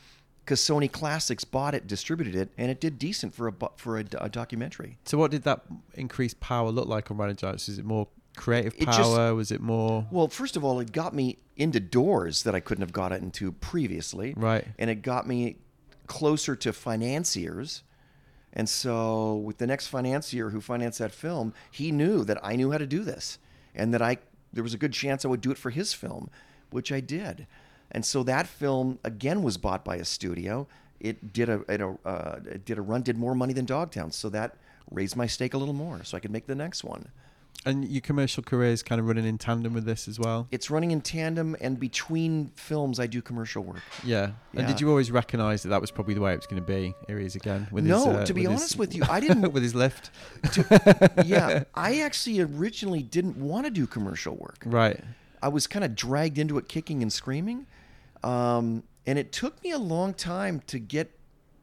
Because 0.46 0.60
Sony 0.60 0.92
Classics 0.92 1.46
bought 1.46 1.74
it, 1.74 1.88
distributed 1.88 2.36
it, 2.36 2.50
and 2.58 2.70
it 2.70 2.82
did 2.82 3.00
decent 3.00 3.34
for 3.34 3.48
a 3.48 3.54
for 3.78 3.98
a, 4.00 4.04
a 4.20 4.28
documentary. 4.30 4.98
so 5.06 5.18
what 5.18 5.32
did 5.32 5.44
that 5.44 5.62
increased 5.94 6.40
power 6.42 6.70
look 6.70 6.88
like 6.88 7.10
on 7.10 7.16
Riding 7.18 7.38
Giants? 7.38 7.70
Is 7.70 7.80
it 7.80 7.86
more 7.86 8.08
creative 8.36 8.74
It 8.78 8.86
just- 8.88 9.00
power? 9.00 9.34
was 9.36 9.52
it 9.52 9.62
more 9.62 10.06
Well, 10.12 10.28
first 10.28 10.58
of 10.58 10.64
all, 10.66 10.80
it 10.82 10.92
got 10.92 11.14
me 11.14 11.38
into 11.56 11.80
doors 11.80 12.44
that 12.44 12.56
I 12.56 12.60
couldn't 12.60 12.82
have 12.82 12.92
got 12.92 13.12
into 13.14 13.52
previously. 13.54 14.34
right? 14.36 14.66
and 14.80 14.90
it 14.90 15.02
got 15.02 15.28
me 15.28 15.56
closer 16.08 16.56
to 16.58 16.74
financiers. 16.74 17.84
And 18.54 18.70
so, 18.70 19.36
with 19.36 19.58
the 19.58 19.68
next 19.68 19.88
financier 19.88 20.52
who 20.52 20.62
financed 20.62 21.00
that 21.00 21.12
film, 21.12 21.54
he 21.72 21.92
knew 21.92 22.24
that 22.24 22.40
I 22.44 22.56
knew 22.56 22.72
how 22.72 22.78
to 22.78 22.86
do 22.86 23.04
this, 23.04 23.40
and 23.74 23.94
that 23.94 24.02
I 24.02 24.18
there 24.54 24.64
was 24.64 24.76
a 24.76 24.78
good 24.78 24.94
chance 24.94 25.26
I 25.26 25.28
would 25.28 25.42
do 25.42 25.52
it 25.52 25.58
for 25.58 25.72
his 25.72 25.94
film, 25.94 26.30
which 26.70 26.92
I 26.92 27.00
did. 27.00 27.48
And 27.92 28.06
so 28.06 28.22
that 28.24 28.48
film 28.48 29.00
again 29.04 29.42
was 29.42 29.58
bought 29.58 29.84
by 29.84 29.96
a 29.96 30.06
studio. 30.06 30.68
It 31.00 31.34
did 31.34 31.50
a, 31.50 31.62
it 31.68 31.82
a 31.82 31.98
uh, 32.06 32.40
it 32.46 32.66
did 32.66 32.78
a 32.78 32.82
run, 32.82 33.02
did 33.02 33.18
more 33.18 33.36
money 33.36 33.54
than 33.54 33.66
Dogtown, 33.66 34.12
so 34.12 34.30
that 34.30 34.56
raised 34.92 35.16
my 35.16 35.26
stake 35.26 35.56
a 35.56 35.58
little 35.58 35.74
more, 35.74 36.04
so 36.04 36.16
I 36.16 36.20
could 36.20 36.32
make 36.32 36.46
the 36.46 36.56
next 36.56 36.84
one. 36.84 37.10
And 37.66 37.86
your 37.88 38.02
commercial 38.02 38.44
career 38.44 38.72
is 38.72 38.84
kind 38.84 39.00
of 39.00 39.08
running 39.08 39.24
in 39.26 39.38
tandem 39.38 39.74
with 39.74 39.86
this 39.86 40.10
as 40.10 40.20
well. 40.20 40.48
It's 40.52 40.70
running 40.70 40.92
in 40.92 41.00
tandem, 41.00 41.56
and 41.62 41.80
between 41.80 42.52
films, 42.56 43.00
I 43.00 43.08
do 43.08 43.22
commercial 43.22 43.64
work. 43.64 43.82
Yeah. 44.04 44.32
And 44.54 44.68
did 44.68 44.82
you 44.82 44.90
always 44.90 45.12
recognise 45.12 45.64
that 45.64 45.70
that 45.70 45.80
was 45.80 45.90
probably 45.90 46.14
the 46.14 46.20
way 46.20 46.34
it 46.34 46.38
was 46.38 46.46
going 46.46 46.62
to 46.62 46.68
be? 46.68 46.94
Here 47.08 47.18
he 47.20 47.26
is 47.26 47.36
again 47.36 47.68
with 47.72 47.86
No, 47.86 48.00
his. 48.00 48.08
uh, 48.08 48.26
to 48.26 48.34
be 48.34 48.42
with 48.42 48.52
his- 48.52 48.60
honest 48.62 48.78
with 48.78 48.94
you, 48.96 49.04
I 49.10 49.22
didn't- 49.22 49.52
with 49.54 49.64
his 49.64 49.74
lift. 49.76 50.12
yeah, 51.26 51.64
I 51.74 52.02
actually 52.02 52.42
originally 52.42 53.02
didn't 53.04 53.38
want 53.38 53.66
to 53.66 53.72
do 53.72 53.88
commercial 53.88 54.36
work. 54.36 54.60
Right. 54.66 55.00
I 55.42 55.48
was 55.48 55.68
kind 55.68 55.86
of 55.86 55.96
dragged 55.96 56.38
into 56.38 56.58
it 56.58 56.68
kicking 56.68 57.02
and 57.02 57.12
screaming. 57.12 57.66
Um, 58.24 58.84
and 59.06 59.20
it 59.20 59.32
took 59.32 59.62
me 59.64 59.72
a 59.72 59.78
long 59.78 60.14
time 60.14 60.62
to 60.68 60.80
get 60.80 61.12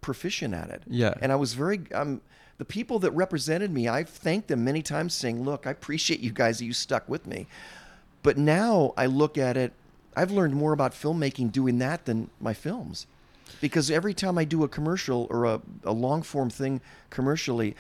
proficient 0.01 0.55
at 0.55 0.71
it. 0.71 0.83
Yeah. 0.87 1.15
And 1.21 1.31
I 1.33 1.37
was 1.37 1.55
very, 1.55 1.81
um, 1.95 2.21
the 2.61 2.65
people 2.67 2.99
that 2.99 3.11
represented 3.13 3.73
me, 3.73 3.89
I've 3.89 4.11
thanked 4.11 4.49
them 4.49 4.63
many 4.65 4.83
times 4.83 5.15
saying, 5.15 5.45
look, 5.45 5.67
I 5.67 5.71
appreciate 5.71 6.21
you 6.21 6.31
guys 6.31 6.59
that 6.59 6.67
you 6.67 6.75
stuck 6.75 7.09
with 7.09 7.27
me. 7.27 7.47
But 8.23 8.37
now 8.37 8.93
I 8.99 9.07
look 9.07 9.39
at 9.39 9.57
it, 9.57 9.73
I've 10.15 10.31
learned 10.31 10.53
more 10.53 10.75
about 10.75 10.93
filmmaking 10.93 11.53
doing 11.53 11.79
that 11.79 12.05
than 12.05 12.29
my 12.39 12.53
films. 12.53 13.07
Because 13.63 13.91
every 13.91 14.13
time 14.13 14.37
I 14.37 14.45
do 14.45 14.63
a 14.63 14.69
commercial 14.69 15.27
or 15.31 15.47
a, 15.47 15.63
a 15.85 15.93
long 15.93 16.21
form 16.21 16.51
thing 16.51 16.83
commercially, 17.09 17.77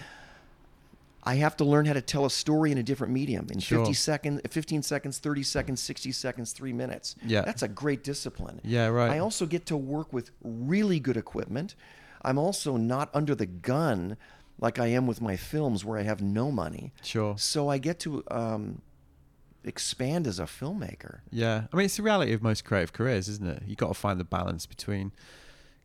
I 1.24 1.34
have 1.34 1.58
to 1.58 1.64
learn 1.64 1.84
how 1.84 1.92
to 1.92 2.00
tell 2.00 2.24
a 2.24 2.30
story 2.30 2.72
in 2.72 2.78
a 2.78 2.82
different 2.82 3.12
medium 3.12 3.48
in 3.52 3.58
Sure. 3.58 3.80
50 3.80 3.92
seconds, 3.92 4.40
15 4.48 4.82
seconds, 4.82 5.18
30 5.18 5.42
seconds, 5.42 5.82
60 5.82 6.10
seconds, 6.10 6.52
three 6.52 6.72
minutes. 6.72 7.16
Yeah. 7.22 7.42
That's 7.42 7.62
a 7.62 7.68
great 7.68 8.02
discipline. 8.02 8.62
Yeah, 8.64 8.86
right. 8.86 9.10
I 9.10 9.18
also 9.18 9.44
get 9.44 9.66
to 9.66 9.76
work 9.76 10.10
with 10.10 10.30
really 10.42 11.00
good 11.00 11.18
equipment. 11.18 11.74
I'm 12.22 12.38
also 12.38 12.78
not 12.78 13.10
under 13.12 13.34
the 13.34 13.46
gun 13.46 14.16
like 14.60 14.78
I 14.78 14.88
am 14.88 15.06
with 15.06 15.20
my 15.20 15.36
films 15.36 15.84
where 15.84 15.98
I 15.98 16.02
have 16.02 16.20
no 16.22 16.50
money. 16.50 16.92
Sure. 17.02 17.34
So 17.38 17.68
I 17.68 17.78
get 17.78 17.98
to 18.00 18.22
um, 18.30 18.82
expand 19.64 20.26
as 20.26 20.38
a 20.38 20.44
filmmaker. 20.44 21.20
Yeah, 21.30 21.64
I 21.72 21.76
mean 21.76 21.86
it's 21.86 21.96
the 21.96 22.02
reality 22.02 22.32
of 22.32 22.42
most 22.42 22.64
creative 22.64 22.92
careers, 22.92 23.28
isn't 23.28 23.46
it? 23.48 23.62
You've 23.66 23.78
got 23.78 23.88
to 23.88 23.94
find 23.94 24.18
the 24.20 24.24
balance 24.24 24.66
between 24.66 25.12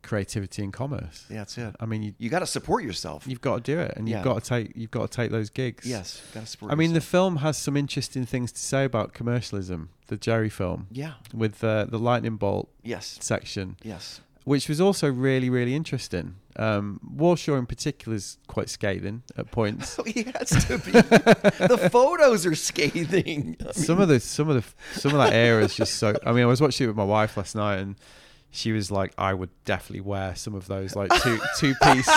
creativity 0.02 0.62
and 0.62 0.72
commerce. 0.72 1.24
Yeah, 1.28 1.38
that's 1.38 1.58
it. 1.58 1.74
I 1.80 1.86
mean, 1.86 2.02
you, 2.02 2.14
You 2.18 2.30
got 2.30 2.38
to 2.38 2.46
support 2.46 2.84
yourself. 2.84 3.26
you've 3.26 3.40
got 3.40 3.64
to 3.64 3.72
do 3.74 3.80
it, 3.80 3.94
and 3.96 4.08
you've 4.08 4.22
got 4.22 4.42
to 4.42 4.48
take 4.48 4.76
you've 4.76 4.90
got 4.92 5.10
to 5.10 5.16
take 5.16 5.30
those 5.30 5.50
gigs. 5.50 5.84
yes, 5.86 6.22
got 6.32 6.40
to 6.40 6.46
support 6.46 6.70
I 6.72 6.74
mean, 6.74 6.92
the 6.92 7.00
film 7.00 7.36
has 7.36 7.58
some 7.58 7.76
interesting 7.76 8.24
things 8.24 8.52
to 8.52 8.60
say 8.60 8.84
about 8.84 9.12
commercialism. 9.14 9.88
the 10.08 10.16
Gerry 10.16 10.48
film 10.50 10.86
Yeah. 10.92 11.14
with 11.34 11.64
uh, 11.64 11.86
the 11.86 11.98
lightning 11.98 12.36
bolt 12.36 12.68
Yes. 12.84 13.18
section, 13.20 13.76
Yes. 13.82 14.20
which 14.44 14.68
was 14.68 14.80
also 14.80 15.10
really 15.10 15.50
really 15.50 15.74
interesting. 15.74 16.36
Um, 16.58 17.00
Warshaw 17.16 17.58
in 17.58 17.66
particular 17.66 18.16
is 18.16 18.38
quite 18.46 18.68
scathing 18.70 19.22
at 19.36 19.50
points. 19.50 19.98
He 20.06 20.22
has 20.22 20.50
to 20.66 20.78
be. 20.78 20.92
the 20.92 21.88
photos 21.92 22.46
are 22.46 22.54
scathing. 22.54 23.56
I 23.60 23.64
mean, 23.64 23.72
some 23.72 24.00
of 24.00 24.08
the 24.08 24.20
some 24.20 24.48
of 24.48 24.56
the 24.56 24.98
some 24.98 25.12
of 25.12 25.18
that 25.18 25.32
era 25.32 25.64
is 25.64 25.74
just 25.74 25.96
so. 25.96 26.14
I 26.24 26.32
mean, 26.32 26.44
I 26.44 26.46
was 26.46 26.60
watching 26.60 26.84
it 26.84 26.88
with 26.88 26.96
my 26.96 27.04
wife 27.04 27.36
last 27.36 27.54
night, 27.54 27.76
and 27.80 27.96
she 28.50 28.72
was 28.72 28.90
like, 28.90 29.12
"I 29.18 29.34
would 29.34 29.50
definitely 29.64 30.00
wear 30.00 30.34
some 30.34 30.54
of 30.54 30.66
those 30.66 30.96
like 30.96 31.10
two 31.22 31.38
two 31.58 31.74
piece 31.82 32.08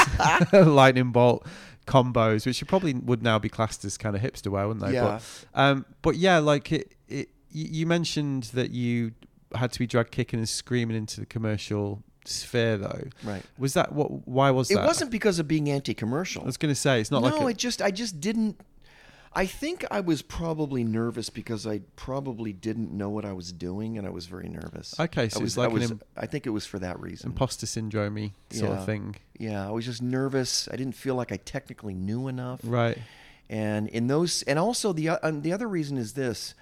lightning 0.53 1.11
bolt 1.11 1.45
combos, 1.85 2.45
which 2.45 2.61
you 2.61 2.67
probably 2.67 2.93
would 2.93 3.23
now 3.23 3.39
be 3.39 3.49
classed 3.49 3.83
as 3.83 3.97
kind 3.97 4.15
of 4.15 4.21
hipster 4.21 4.47
wear, 4.47 4.67
wouldn't 4.67 4.85
they?" 4.85 4.93
Yeah. 4.93 5.19
But, 5.53 5.59
um, 5.59 5.85
but 6.01 6.15
yeah, 6.15 6.37
like 6.39 6.71
it, 6.71 6.95
it. 7.07 7.29
You 7.51 7.85
mentioned 7.87 8.43
that 8.53 8.71
you 8.71 9.11
had 9.55 9.71
to 9.71 9.79
be 9.79 9.87
dragged 9.87 10.11
kicking 10.11 10.39
and 10.39 10.47
screaming 10.47 10.95
into 10.95 11.19
the 11.19 11.25
commercial 11.25 12.03
sphere, 12.29 12.77
though. 12.77 13.03
right. 13.23 13.43
Was 13.57 13.73
that 13.73 13.91
what? 13.93 14.27
Why 14.27 14.51
was 14.51 14.69
It 14.71 14.75
that? 14.75 14.83
It 14.83 14.87
wasn't 14.87 15.11
because 15.11 15.39
of 15.39 15.47
being 15.47 15.69
anti-commercial. 15.69 16.43
I 16.43 16.45
was 16.45 16.57
going 16.57 16.71
to 16.73 16.79
say 16.79 16.99
it's 17.01 17.11
not 17.11 17.21
no, 17.21 17.29
like 17.29 17.41
a, 17.41 17.47
it 17.47 17.57
just 17.57 17.81
I 17.81 17.91
just 17.91 18.19
didn't. 18.19 18.59
I 19.31 19.45
think 19.45 19.85
I 19.91 19.99
was 19.99 20.23
probably 20.23 20.83
nervous 20.83 21.29
because 21.29 21.67
I 21.67 21.81
probably 21.95 22.51
didn't 22.51 22.91
know 22.91 23.09
what 23.09 23.25
I 23.25 23.33
was 23.33 23.51
doing, 23.51 23.95
and 23.97 24.07
I 24.07 24.09
was 24.09 24.25
very 24.25 24.49
nervous. 24.49 24.99
Okay, 24.99 25.23
I 25.25 25.27
so 25.27 25.41
was, 25.41 25.51
it's 25.51 25.57
like 25.57 25.69
I, 25.69 25.73
was, 25.73 25.93
I 26.17 26.25
think 26.25 26.47
it 26.47 26.49
was 26.49 26.65
for 26.65 26.79
that 26.79 26.99
reason. 26.99 27.29
imposter 27.29 27.67
syndrome 27.67 28.31
sort 28.49 28.71
Yeah. 28.71 28.77
of 28.79 28.85
thing, 28.87 29.15
yeah, 29.37 29.67
I 29.67 29.71
was 29.71 29.85
just 29.85 30.01
nervous. 30.01 30.67
I 30.71 30.77
didn't 30.77 30.95
feel 30.95 31.13
like 31.13 31.31
I 31.31 31.37
technically 31.37 31.93
knew 31.93 32.27
enough. 32.27 32.61
right? 32.63 32.97
And 33.51 33.87
in 33.89 34.07
those, 34.07 34.41
and 34.43 34.57
also 34.57 34.93
the 34.93 35.09
uh, 35.09 35.17
and 35.21 35.43
the 35.43 35.53
other 35.53 35.67
reason 35.67 35.97
is 35.97 36.13
this: 36.13 36.55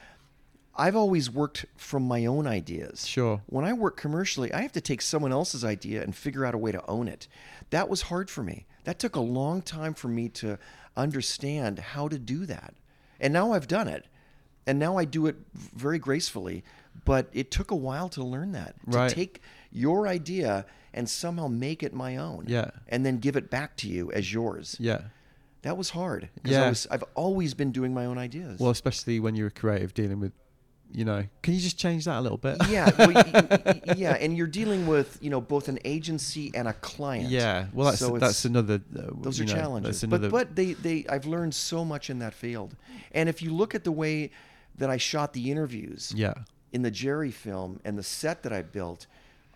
I've 0.77 0.95
always 0.95 1.29
worked 1.29 1.65
from 1.75 2.07
my 2.07 2.25
own 2.25 2.45
ideas. 2.45 3.07
Sure. 3.07 3.41
When 3.47 3.65
I 3.65 3.73
work 3.73 3.97
commercially, 3.97 4.53
I 4.53 4.61
have 4.61 4.73
to 4.73 4.81
take 4.81 5.01
someone 5.01 5.31
else's 5.31 5.65
idea 5.65 6.03
and 6.03 6.15
figure 6.15 6.45
out 6.45 6.53
a 6.53 6.57
way 6.57 6.71
to 6.71 6.85
own 6.87 7.07
it. 7.07 7.27
That 7.71 7.89
was 7.89 8.03
hard 8.03 8.29
for 8.29 8.43
me. 8.43 8.67
That 8.83 8.99
took 8.99 9.15
a 9.15 9.19
long 9.21 9.61
time 9.63 9.93
for 9.95 10.07
me 10.07 10.29
to 10.29 10.59
understand 10.95 11.79
how 11.79 12.07
to 12.07 12.19
do 12.19 12.45
that. 12.45 12.75
And 13.19 13.33
now 13.33 13.53
I've 13.53 13.67
done 13.67 13.87
it. 13.87 14.05
And 14.67 14.77
now 14.79 14.97
I 14.97 15.05
do 15.05 15.27
it 15.27 15.37
very 15.53 15.97
gracefully, 15.97 16.63
but 17.05 17.29
it 17.33 17.49
took 17.51 17.71
a 17.71 17.75
while 17.75 18.09
to 18.09 18.23
learn 18.23 18.51
that. 18.51 18.75
Right. 18.85 19.09
To 19.09 19.15
take 19.15 19.41
your 19.71 20.07
idea 20.07 20.65
and 20.93 21.09
somehow 21.09 21.47
make 21.47 21.83
it 21.83 21.93
my 21.93 22.17
own. 22.17 22.45
Yeah. 22.47 22.71
And 22.87 23.05
then 23.05 23.17
give 23.19 23.35
it 23.35 23.49
back 23.49 23.77
to 23.77 23.87
you 23.87 24.11
as 24.11 24.31
yours. 24.31 24.75
Yeah. 24.79 25.01
That 25.63 25.77
was 25.77 25.89
hard. 25.91 26.29
Because 26.35 26.51
Yeah. 26.51 26.65
I 26.65 26.69
was 26.69 26.87
I've 26.91 27.03
always 27.15 27.53
been 27.53 27.71
doing 27.71 27.93
my 27.93 28.05
own 28.05 28.17
ideas. 28.17 28.59
Well, 28.59 28.69
especially 28.71 29.19
when 29.19 29.35
you're 29.35 29.47
a 29.47 29.51
creative 29.51 29.93
dealing 29.93 30.19
with, 30.19 30.33
you 30.91 31.05
know, 31.05 31.25
can 31.41 31.53
you 31.53 31.59
just 31.59 31.77
change 31.77 32.05
that 32.05 32.17
a 32.17 32.21
little 32.21 32.37
bit? 32.37 32.57
yeah, 32.69 32.89
well, 32.97 33.11
yeah, 33.95 34.13
and 34.19 34.35
you're 34.37 34.47
dealing 34.47 34.87
with 34.87 35.17
you 35.21 35.29
know 35.29 35.41
both 35.41 35.67
an 35.67 35.79
agency 35.85 36.51
and 36.55 36.67
a 36.67 36.73
client. 36.73 37.29
Yeah. 37.29 37.67
Well, 37.73 37.87
that's 37.87 37.99
So 37.99 38.17
that's 38.17 38.45
another. 38.45 38.81
Uh, 38.97 39.11
those 39.21 39.39
are 39.39 39.45
know, 39.45 39.53
challenges. 39.53 40.03
Another. 40.03 40.29
But 40.29 40.47
but 40.47 40.55
they 40.55 40.73
they 40.73 41.05
I've 41.09 41.25
learned 41.25 41.53
so 41.53 41.83
much 41.83 42.09
in 42.09 42.19
that 42.19 42.33
field, 42.33 42.75
and 43.11 43.29
if 43.29 43.41
you 43.41 43.53
look 43.53 43.75
at 43.75 43.83
the 43.83 43.91
way 43.91 44.31
that 44.77 44.89
I 44.89 44.97
shot 44.97 45.33
the 45.33 45.51
interviews 45.51 46.13
yeah. 46.15 46.35
in 46.71 46.83
the 46.83 46.91
Gerry 46.91 47.31
film 47.31 47.79
and 47.83 47.97
the 47.97 48.03
set 48.03 48.43
that 48.43 48.53
I 48.53 48.61
built, 48.61 49.07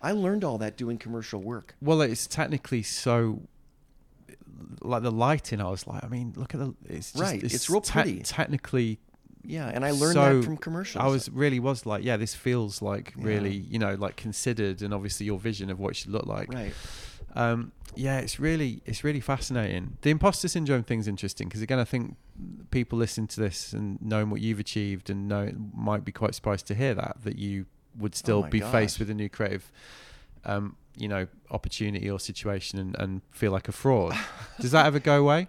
I 0.02 0.12
learned 0.14 0.44
all 0.44 0.58
that 0.58 0.78
doing 0.78 0.98
commercial 0.98 1.42
work. 1.42 1.76
Well, 1.82 2.02
it's 2.02 2.28
technically 2.28 2.84
so. 2.84 3.42
Like 4.82 5.04
the 5.04 5.12
lighting, 5.12 5.60
I 5.60 5.70
was 5.70 5.86
like, 5.86 6.04
I 6.04 6.08
mean, 6.08 6.34
look 6.36 6.54
at 6.54 6.60
the. 6.60 6.74
It's 6.86 7.12
just, 7.12 7.22
Right, 7.22 7.44
it's 7.44 7.70
real 7.70 7.82
te- 7.82 7.92
pretty. 7.92 8.20
technically, 8.22 9.00
Yeah, 9.44 9.68
and 9.68 9.84
I 9.84 9.92
learned 9.92 10.14
so- 10.14 10.38
that 10.40 10.44
from 10.46 10.58
commercials. 10.58 11.04
I 11.04 11.08
was 11.08 11.30
really 11.30 11.60
was 11.60 11.86
like, 11.86 12.04
yeah, 12.04 12.18
this 12.18 12.36
feels 12.36 12.82
like 12.82 13.14
Yeah. 13.18 13.26
really, 13.26 13.56
you 13.56 13.80
know, 13.80 13.96
like 13.96 14.16
considered, 14.16 14.82
and 14.82 14.94
obviously 14.94 15.26
your 15.26 15.40
vision 15.40 15.70
of 15.70 15.80
what 15.80 15.92
it 15.92 15.96
should 15.96 16.12
look 16.12 16.26
like. 16.26 16.54
right. 16.54 16.74
Um, 17.34 17.72
yeah, 17.96 18.20
it's 18.20 18.40
really 18.40 18.82
it's 18.86 19.04
really 19.04 19.20
fascinating. 19.22 19.98
The 20.02 20.10
imposter 20.10 20.48
syndrome 20.48 20.84
thing's 20.84 21.08
interesting 21.08 21.48
because 21.48 21.62
again, 21.62 21.80
I 21.80 21.84
think 21.86 22.16
people 22.72 22.98
listening 23.00 23.28
to 23.28 23.40
this 23.40 23.74
and 23.74 24.02
knowing 24.02 24.30
what 24.30 24.42
you've 24.42 24.60
achieved 24.60 25.10
and 25.10 25.28
know 25.28 25.50
might 25.74 26.04
be 26.06 26.12
quite 26.12 26.36
surprised 26.36 26.68
to 26.68 26.76
hear 26.76 26.94
that 26.96 27.18
that 27.24 27.38
you 27.38 27.66
would 27.98 28.16
still 28.16 28.44
Oh 28.46 28.50
be 28.50 28.60
faced 28.62 29.00
with 29.00 29.10
a 29.10 29.14
new 29.14 29.28
creative, 29.30 29.72
um, 30.46 30.76
you 30.98 31.08
know, 31.08 31.28
opportunity 31.52 32.10
or 32.10 32.20
situation 32.20 32.80
and, 32.80 32.96
and 33.00 33.22
feel 33.32 33.52
like 33.52 33.68
a 33.68 33.72
fraud. 33.74 34.14
Does 34.60 34.72
that 34.72 34.86
ever 34.86 35.00
go 35.00 35.20
away? 35.20 35.48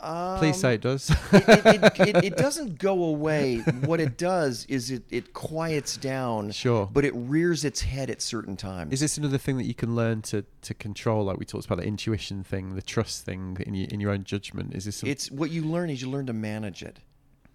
Please 0.00 0.54
Um, 0.54 0.60
say 0.60 0.74
it 0.74 0.80
does. 0.80 1.10
it, 1.10 1.48
it, 1.48 2.00
it, 2.08 2.24
it 2.24 2.36
doesn't 2.36 2.78
go 2.78 3.04
away. 3.04 3.58
What 3.84 4.00
it 4.00 4.16
does 4.16 4.64
is 4.66 4.90
it, 4.90 5.02
it 5.10 5.32
quiets 5.34 5.96
down, 5.96 6.52
Sure. 6.52 6.88
but 6.92 7.04
it 7.04 7.12
rears 7.14 7.64
its 7.64 7.80
head 7.80 8.08
at 8.10 8.22
certain 8.22 8.56
times. 8.56 8.92
Is 8.92 9.00
this 9.00 9.18
another 9.18 9.38
thing 9.38 9.56
that 9.58 9.64
you 9.66 9.74
can 9.74 9.96
learn 9.96 10.22
to, 10.22 10.44
to 10.62 10.74
control? 10.74 11.24
Like 11.24 11.38
we 11.38 11.44
talked 11.44 11.66
about 11.66 11.78
the 11.78 11.84
intuition 11.86 12.44
thing, 12.44 12.74
the 12.76 12.82
trust 12.82 13.24
thing 13.24 13.56
in 13.66 13.74
your 13.74 13.88
in 13.88 14.00
your 14.00 14.10
own 14.12 14.24
judgment. 14.24 14.74
Is 14.74 14.84
this? 14.84 14.96
Some, 14.96 15.08
It's 15.08 15.30
what 15.30 15.50
you 15.50 15.62
learn 15.62 15.90
is 15.90 16.00
you 16.00 16.08
learn 16.08 16.26
to 16.26 16.32
manage 16.32 16.82
it. 16.82 16.98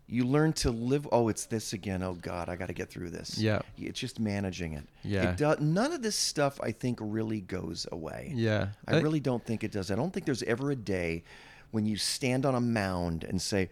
You 0.06 0.26
learn 0.26 0.52
to 0.54 0.70
live. 0.70 1.08
Oh, 1.14 1.30
it's 1.30 1.46
this 1.46 1.72
again. 1.72 2.04
Oh 2.04 2.14
God, 2.16 2.50
I 2.50 2.58
got 2.58 2.68
to 2.68 2.74
get 2.74 2.90
through 2.90 3.10
this. 3.12 3.38
Yeah. 3.38 3.62
it's 3.78 4.00
just 4.00 4.20
managing 4.20 4.74
it. 4.74 4.84
Yeah. 5.04 5.32
it 5.32 5.38
does. 5.38 5.60
None 5.62 5.94
of 5.94 6.02
this 6.02 6.18
stuff 6.18 6.60
I 6.62 6.72
think 6.74 7.00
really 7.02 7.40
goes 7.40 7.88
away. 7.92 8.34
yeah. 8.36 8.68
I 8.86 8.96
Uh, 8.98 9.02
really 9.02 9.22
don't 9.22 9.44
think 9.44 9.64
it 9.64 9.72
does. 9.72 9.90
I 9.92 9.96
don't 9.96 10.12
think 10.14 10.26
there's 10.26 10.44
ever 10.44 10.72
a 10.72 10.76
day 10.76 11.24
when 11.74 11.88
you 11.88 11.98
stand 11.98 12.46
on 12.46 12.54
a 12.54 12.62
mound 12.62 13.24
and 13.24 13.42
say, 13.42 13.70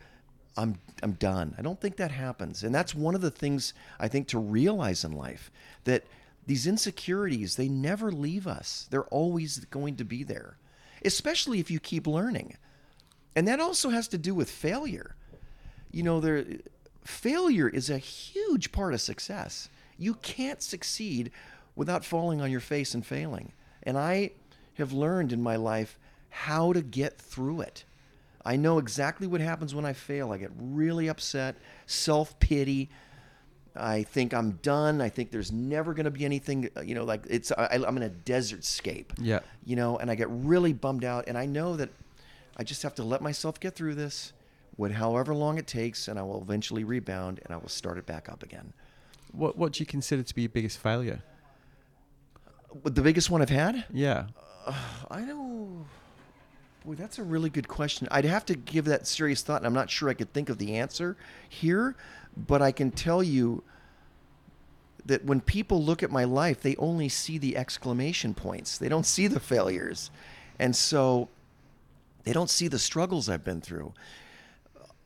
"I'm 0.57 0.79
I'm 1.03 1.13
done." 1.13 1.53
I 1.57 1.61
don't 1.61 1.79
think 1.79 1.97
that 1.97 2.11
happens. 2.11 2.63
And 2.63 2.73
that's 2.73 2.95
one 2.95 3.13
of 3.13 3.21
the 3.21 3.29
things 3.29 3.73
I 3.99 4.07
think 4.07 4.27
to 4.29 4.39
realize 4.39 5.03
in 5.03 5.11
life 5.11 5.51
that 5.83 6.03
these 6.47 6.65
insecurities 6.65 7.55
they 7.55 7.69
never 7.69 8.11
leave 8.11 8.47
us. 8.47 8.87
They're 8.89 9.05
always 9.05 9.59
going 9.65 9.97
to 9.97 10.03
be 10.03 10.23
there, 10.23 10.57
especially 11.05 11.59
if 11.59 11.69
you 11.69 11.79
keep 11.79 12.07
learning. 12.07 12.57
And 13.35 13.47
that 13.47 13.59
also 13.59 13.89
has 13.89 14.07
to 14.09 14.17
do 14.17 14.33
with 14.33 14.49
failure. 14.49 15.15
You 15.91 16.01
know, 16.01 16.19
there 16.19 16.43
failure 17.03 17.69
is 17.69 17.91
a 17.91 17.99
huge 17.99 18.71
part 18.71 18.95
of 18.95 19.01
success. 19.01 19.69
You 19.99 20.15
can't 20.15 20.63
succeed 20.63 21.31
without 21.75 22.03
falling 22.03 22.41
on 22.41 22.49
your 22.49 22.59
face 22.59 22.95
and 22.95 23.05
failing. 23.05 23.51
And 23.83 23.95
I 23.95 24.31
have 24.75 24.91
learned 24.91 25.31
in 25.31 25.43
my 25.43 25.55
life 25.55 25.99
how 26.29 26.73
to 26.73 26.81
get 26.81 27.19
through 27.19 27.61
it. 27.61 27.83
I 28.43 28.55
know 28.55 28.79
exactly 28.79 29.27
what 29.27 29.39
happens 29.41 29.75
when 29.75 29.85
I 29.85 29.93
fail. 29.93 30.31
I 30.31 30.37
get 30.37 30.51
really 30.57 31.07
upset, 31.09 31.55
self 31.85 32.39
pity. 32.39 32.89
I 33.75 34.03
think 34.03 34.33
I'm 34.33 34.51
done. 34.63 34.99
I 34.99 35.07
think 35.09 35.31
there's 35.31 35.51
never 35.51 35.93
going 35.93 36.03
to 36.05 36.11
be 36.11 36.25
anything, 36.25 36.69
uh, 36.75 36.81
you 36.81 36.93
know, 36.93 37.05
like 37.05 37.23
it's, 37.29 37.51
I, 37.53 37.79
I'm 37.87 37.95
in 37.95 38.03
a 38.03 38.09
desert 38.09 38.65
scape 38.65 39.13
Yeah. 39.17 39.39
you 39.63 39.77
know, 39.77 39.97
and 39.97 40.11
I 40.11 40.15
get 40.15 40.27
really 40.29 40.73
bummed 40.73 41.05
out. 41.05 41.25
And 41.29 41.37
I 41.37 41.45
know 41.45 41.77
that 41.77 41.89
I 42.57 42.63
just 42.65 42.83
have 42.83 42.95
to 42.95 43.03
let 43.03 43.21
myself 43.21 43.59
get 43.61 43.75
through 43.75 43.95
this, 43.95 44.33
with 44.75 44.91
however 44.93 45.33
long 45.33 45.57
it 45.57 45.67
takes, 45.67 46.07
and 46.09 46.19
I 46.19 46.23
will 46.23 46.41
eventually 46.41 46.83
rebound 46.83 47.39
and 47.45 47.53
I 47.53 47.57
will 47.57 47.69
start 47.69 47.97
it 47.97 48.05
back 48.05 48.27
up 48.27 48.41
again. 48.43 48.73
What 49.31 49.57
What 49.57 49.71
do 49.73 49.79
you 49.81 49.85
consider 49.85 50.23
to 50.23 50.35
be 50.35 50.41
your 50.41 50.49
biggest 50.49 50.77
failure? 50.79 51.21
The 52.83 53.01
biggest 53.01 53.29
one 53.29 53.41
I've 53.41 53.49
had, 53.49 53.85
Yeah. 53.93 54.27
I 55.09 55.21
don't. 55.21 55.85
Boy, 56.85 56.95
that's 56.95 57.19
a 57.19 57.23
really 57.23 57.51
good 57.51 57.67
question. 57.67 58.07
I'd 58.09 58.25
have 58.25 58.45
to 58.47 58.55
give 58.55 58.85
that 58.85 59.05
serious 59.05 59.43
thought, 59.43 59.57
and 59.57 59.67
I'm 59.67 59.73
not 59.73 59.91
sure 59.91 60.09
I 60.09 60.15
could 60.15 60.33
think 60.33 60.49
of 60.49 60.57
the 60.57 60.75
answer 60.75 61.15
here, 61.47 61.95
but 62.35 62.61
I 62.61 62.71
can 62.71 62.89
tell 62.89 63.21
you 63.21 63.63
that 65.05 65.23
when 65.23 65.41
people 65.41 65.83
look 65.83 66.01
at 66.01 66.11
my 66.11 66.23
life, 66.23 66.61
they 66.61 66.75
only 66.77 67.07
see 67.07 67.37
the 67.37 67.55
exclamation 67.55 68.33
points. 68.33 68.77
They 68.79 68.89
don't 68.89 69.05
see 69.05 69.27
the 69.27 69.39
failures. 69.39 70.09
And 70.57 70.75
so 70.75 71.29
they 72.23 72.33
don't 72.33 72.49
see 72.49 72.67
the 72.67 72.79
struggles 72.79 73.29
I've 73.29 73.43
been 73.43 73.61
through. 73.61 73.93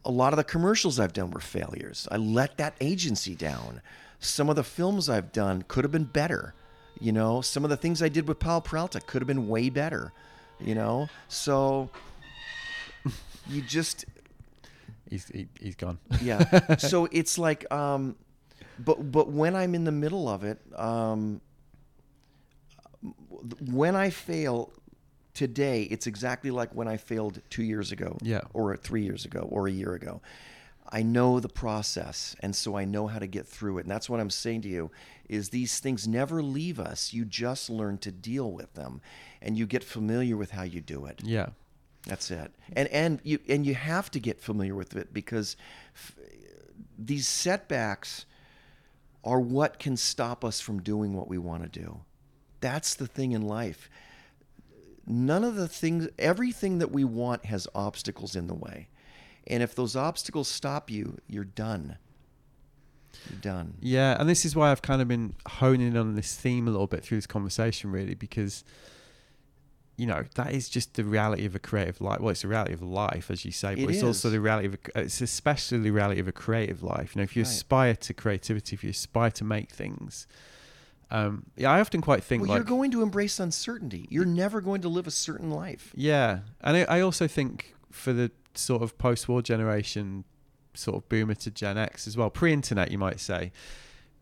A 0.05 0.11
lot 0.11 0.31
of 0.31 0.37
the 0.37 0.43
commercials 0.43 0.99
I've 0.99 1.13
done 1.13 1.31
were 1.31 1.41
failures. 1.41 2.07
I 2.09 2.17
let 2.17 2.57
that 2.57 2.75
agency 2.79 3.35
down. 3.35 3.81
Some 4.19 4.49
of 4.49 4.55
the 4.55 4.63
films 4.63 5.09
I've 5.09 5.31
done 5.33 5.65
could 5.67 5.83
have 5.83 5.91
been 5.91 6.05
better. 6.05 6.53
You 6.99 7.11
know, 7.11 7.41
some 7.41 7.65
of 7.65 7.69
the 7.69 7.77
things 7.77 8.01
I 8.01 8.09
did 8.09 8.27
with 8.27 8.39
Powell 8.39 8.61
Peralta 8.61 9.01
could 9.01 9.21
have 9.21 9.27
been 9.27 9.49
way 9.49 9.69
better. 9.69 10.13
You 10.59 10.75
know, 10.75 11.09
so 11.27 11.89
you 13.49 13.61
just 13.61 14.05
He's 15.09 15.27
he, 15.27 15.47
he's 15.59 15.75
gone. 15.75 15.99
yeah. 16.21 16.75
so 16.77 17.07
it's 17.11 17.37
like, 17.37 17.71
um, 17.71 18.15
but 18.79 19.11
but 19.11 19.29
when 19.29 19.55
I'm 19.55 19.75
in 19.75 19.83
the 19.83 19.91
middle 19.91 20.27
of 20.27 20.43
it, 20.43 20.59
um, 20.75 21.41
when 23.61 23.95
I 23.95 24.09
fail 24.09 24.71
today, 25.33 25.83
it's 25.83 26.07
exactly 26.07 26.49
like 26.51 26.73
when 26.73 26.87
I 26.87 26.97
failed 26.97 27.41
two 27.49 27.63
years 27.63 27.91
ago, 27.91 28.17
Yeah. 28.21 28.41
or 28.53 28.75
three 28.77 29.03
years 29.03 29.25
ago, 29.25 29.47
or 29.51 29.67
a 29.67 29.71
year 29.71 29.93
ago. 29.93 30.21
I 30.89 31.01
know 31.01 31.39
the 31.39 31.49
process, 31.49 32.35
and 32.41 32.55
so 32.55 32.77
I 32.77 32.85
know 32.85 33.07
how 33.07 33.19
to 33.19 33.27
get 33.27 33.47
through 33.47 33.79
it. 33.79 33.81
And 33.81 33.91
that's 33.91 34.09
what 34.09 34.19
I'm 34.19 34.29
saying 34.29 34.61
to 34.61 34.69
you: 34.69 34.91
is 35.29 35.49
these 35.49 35.79
things 35.79 36.07
never 36.07 36.41
leave 36.41 36.79
us. 36.79 37.13
You 37.13 37.25
just 37.25 37.69
learn 37.69 37.97
to 37.99 38.11
deal 38.11 38.51
with 38.51 38.73
them, 38.73 39.01
and 39.41 39.57
you 39.57 39.65
get 39.65 39.83
familiar 39.83 40.37
with 40.37 40.51
how 40.51 40.63
you 40.63 40.81
do 40.81 41.05
it. 41.05 41.21
Yeah. 41.23 41.49
That's 42.05 42.29
it. 42.29 42.51
And 42.73 42.87
and 42.89 43.19
you 43.23 43.39
and 43.47 43.65
you 43.65 43.73
have 43.73 44.11
to 44.11 44.19
get 44.19 44.39
familiar 44.39 44.75
with 44.75 44.95
it 44.95 45.13
because 45.13 45.57
f- 45.95 46.15
these 46.97 47.27
setbacks 47.27 48.25
are 49.23 49.39
what 49.39 49.79
can 49.79 49.97
stop 49.97 50.45
us 50.45 50.59
from 50.59 50.81
doing 50.81 51.13
what 51.13 51.27
we 51.27 51.37
want 51.37 51.63
to 51.63 51.79
do. 51.79 52.01
That's 52.61 52.93
the 52.93 53.07
thing 53.07 53.31
in 53.31 53.41
life. 53.41 53.89
None 55.07 55.43
of 55.43 55.55
the 55.55 55.67
things, 55.67 56.07
everything 56.17 56.79
that 56.79 56.91
we 56.91 57.03
want 57.03 57.45
has 57.45 57.67
obstacles 57.75 58.35
in 58.35 58.47
the 58.47 58.55
way. 58.55 58.87
And 59.47 59.61
if 59.61 59.75
those 59.75 59.95
obstacles 59.95 60.47
stop 60.47 60.89
you, 60.89 61.19
you're 61.27 61.43
done. 61.43 61.97
You're 63.29 63.39
done. 63.39 63.75
Yeah, 63.79 64.15
and 64.19 64.29
this 64.29 64.45
is 64.45 64.55
why 64.55 64.71
I've 64.71 64.81
kind 64.81 65.01
of 65.01 65.07
been 65.07 65.35
honing 65.47 65.95
on 65.97 66.15
this 66.15 66.35
theme 66.35 66.67
a 66.67 66.71
little 66.71 66.87
bit 66.87 67.03
through 67.03 67.17
this 67.17 67.27
conversation, 67.27 67.91
really, 67.91 68.15
because 68.15 68.63
you 69.97 70.05
know 70.05 70.25
that 70.35 70.51
is 70.53 70.67
just 70.67 70.95
the 70.95 71.03
reality 71.05 71.45
of 71.45 71.55
a 71.55 71.59
creative 71.59 72.01
life. 72.01 72.19
Well, 72.19 72.29
it's 72.31 72.41
the 72.41 72.49
reality 72.49 72.73
of 72.73 72.81
life, 72.81 73.31
as 73.31 73.45
you 73.45 73.51
say, 73.51 73.75
but 73.75 73.85
It 73.85 73.89
it's 73.91 74.03
also 74.03 74.29
the 74.29 74.41
reality 74.41 74.67
of 74.67 74.73
a, 74.73 75.01
it's 75.03 75.21
especially 75.21 75.79
the 75.79 75.91
reality 75.91 76.19
of 76.19 76.27
a 76.27 76.33
creative 76.33 76.83
life. 76.83 77.15
You 77.15 77.19
know, 77.19 77.23
if 77.23 77.35
you 77.35 77.43
Right. 77.43 77.49
aspire 77.51 77.95
to 77.95 78.13
creativity, 78.13 78.75
if 78.75 78.83
you 78.83 78.89
aspire 78.89 79.31
to 79.31 79.43
make 79.45 79.71
things, 79.71 80.27
um, 81.11 81.45
yeah, 81.55 81.71
I 81.71 81.79
often 81.79 82.01
quite 82.01 82.23
think 82.23 82.41
Well, 82.41 82.49
like 82.49 82.57
you're 82.57 82.65
going 82.65 82.91
to 82.91 83.01
embrace 83.03 83.39
uncertainty. 83.39 84.05
You're 84.09 84.25
never 84.25 84.59
going 84.59 84.81
to 84.81 84.89
live 84.89 85.07
a 85.07 85.11
certain 85.11 85.49
life. 85.49 85.93
Yeah, 85.95 86.39
and 86.61 86.75
I, 86.77 86.97
I 86.97 86.99
also 87.01 87.27
think 87.27 87.73
for 87.91 88.11
the 88.11 88.31
sort 88.53 88.81
of 88.81 88.97
post-war 88.97 89.41
generation, 89.41 90.25
sort 90.75 90.97
of 90.97 91.09
boomer 91.09 91.33
to 91.35 91.49
Gen 91.51 91.77
X 91.77 92.07
as 92.07 92.15
well, 92.17 92.29
pre-internet, 92.29 92.91
you 92.91 92.97
might 92.97 93.19
say, 93.19 93.51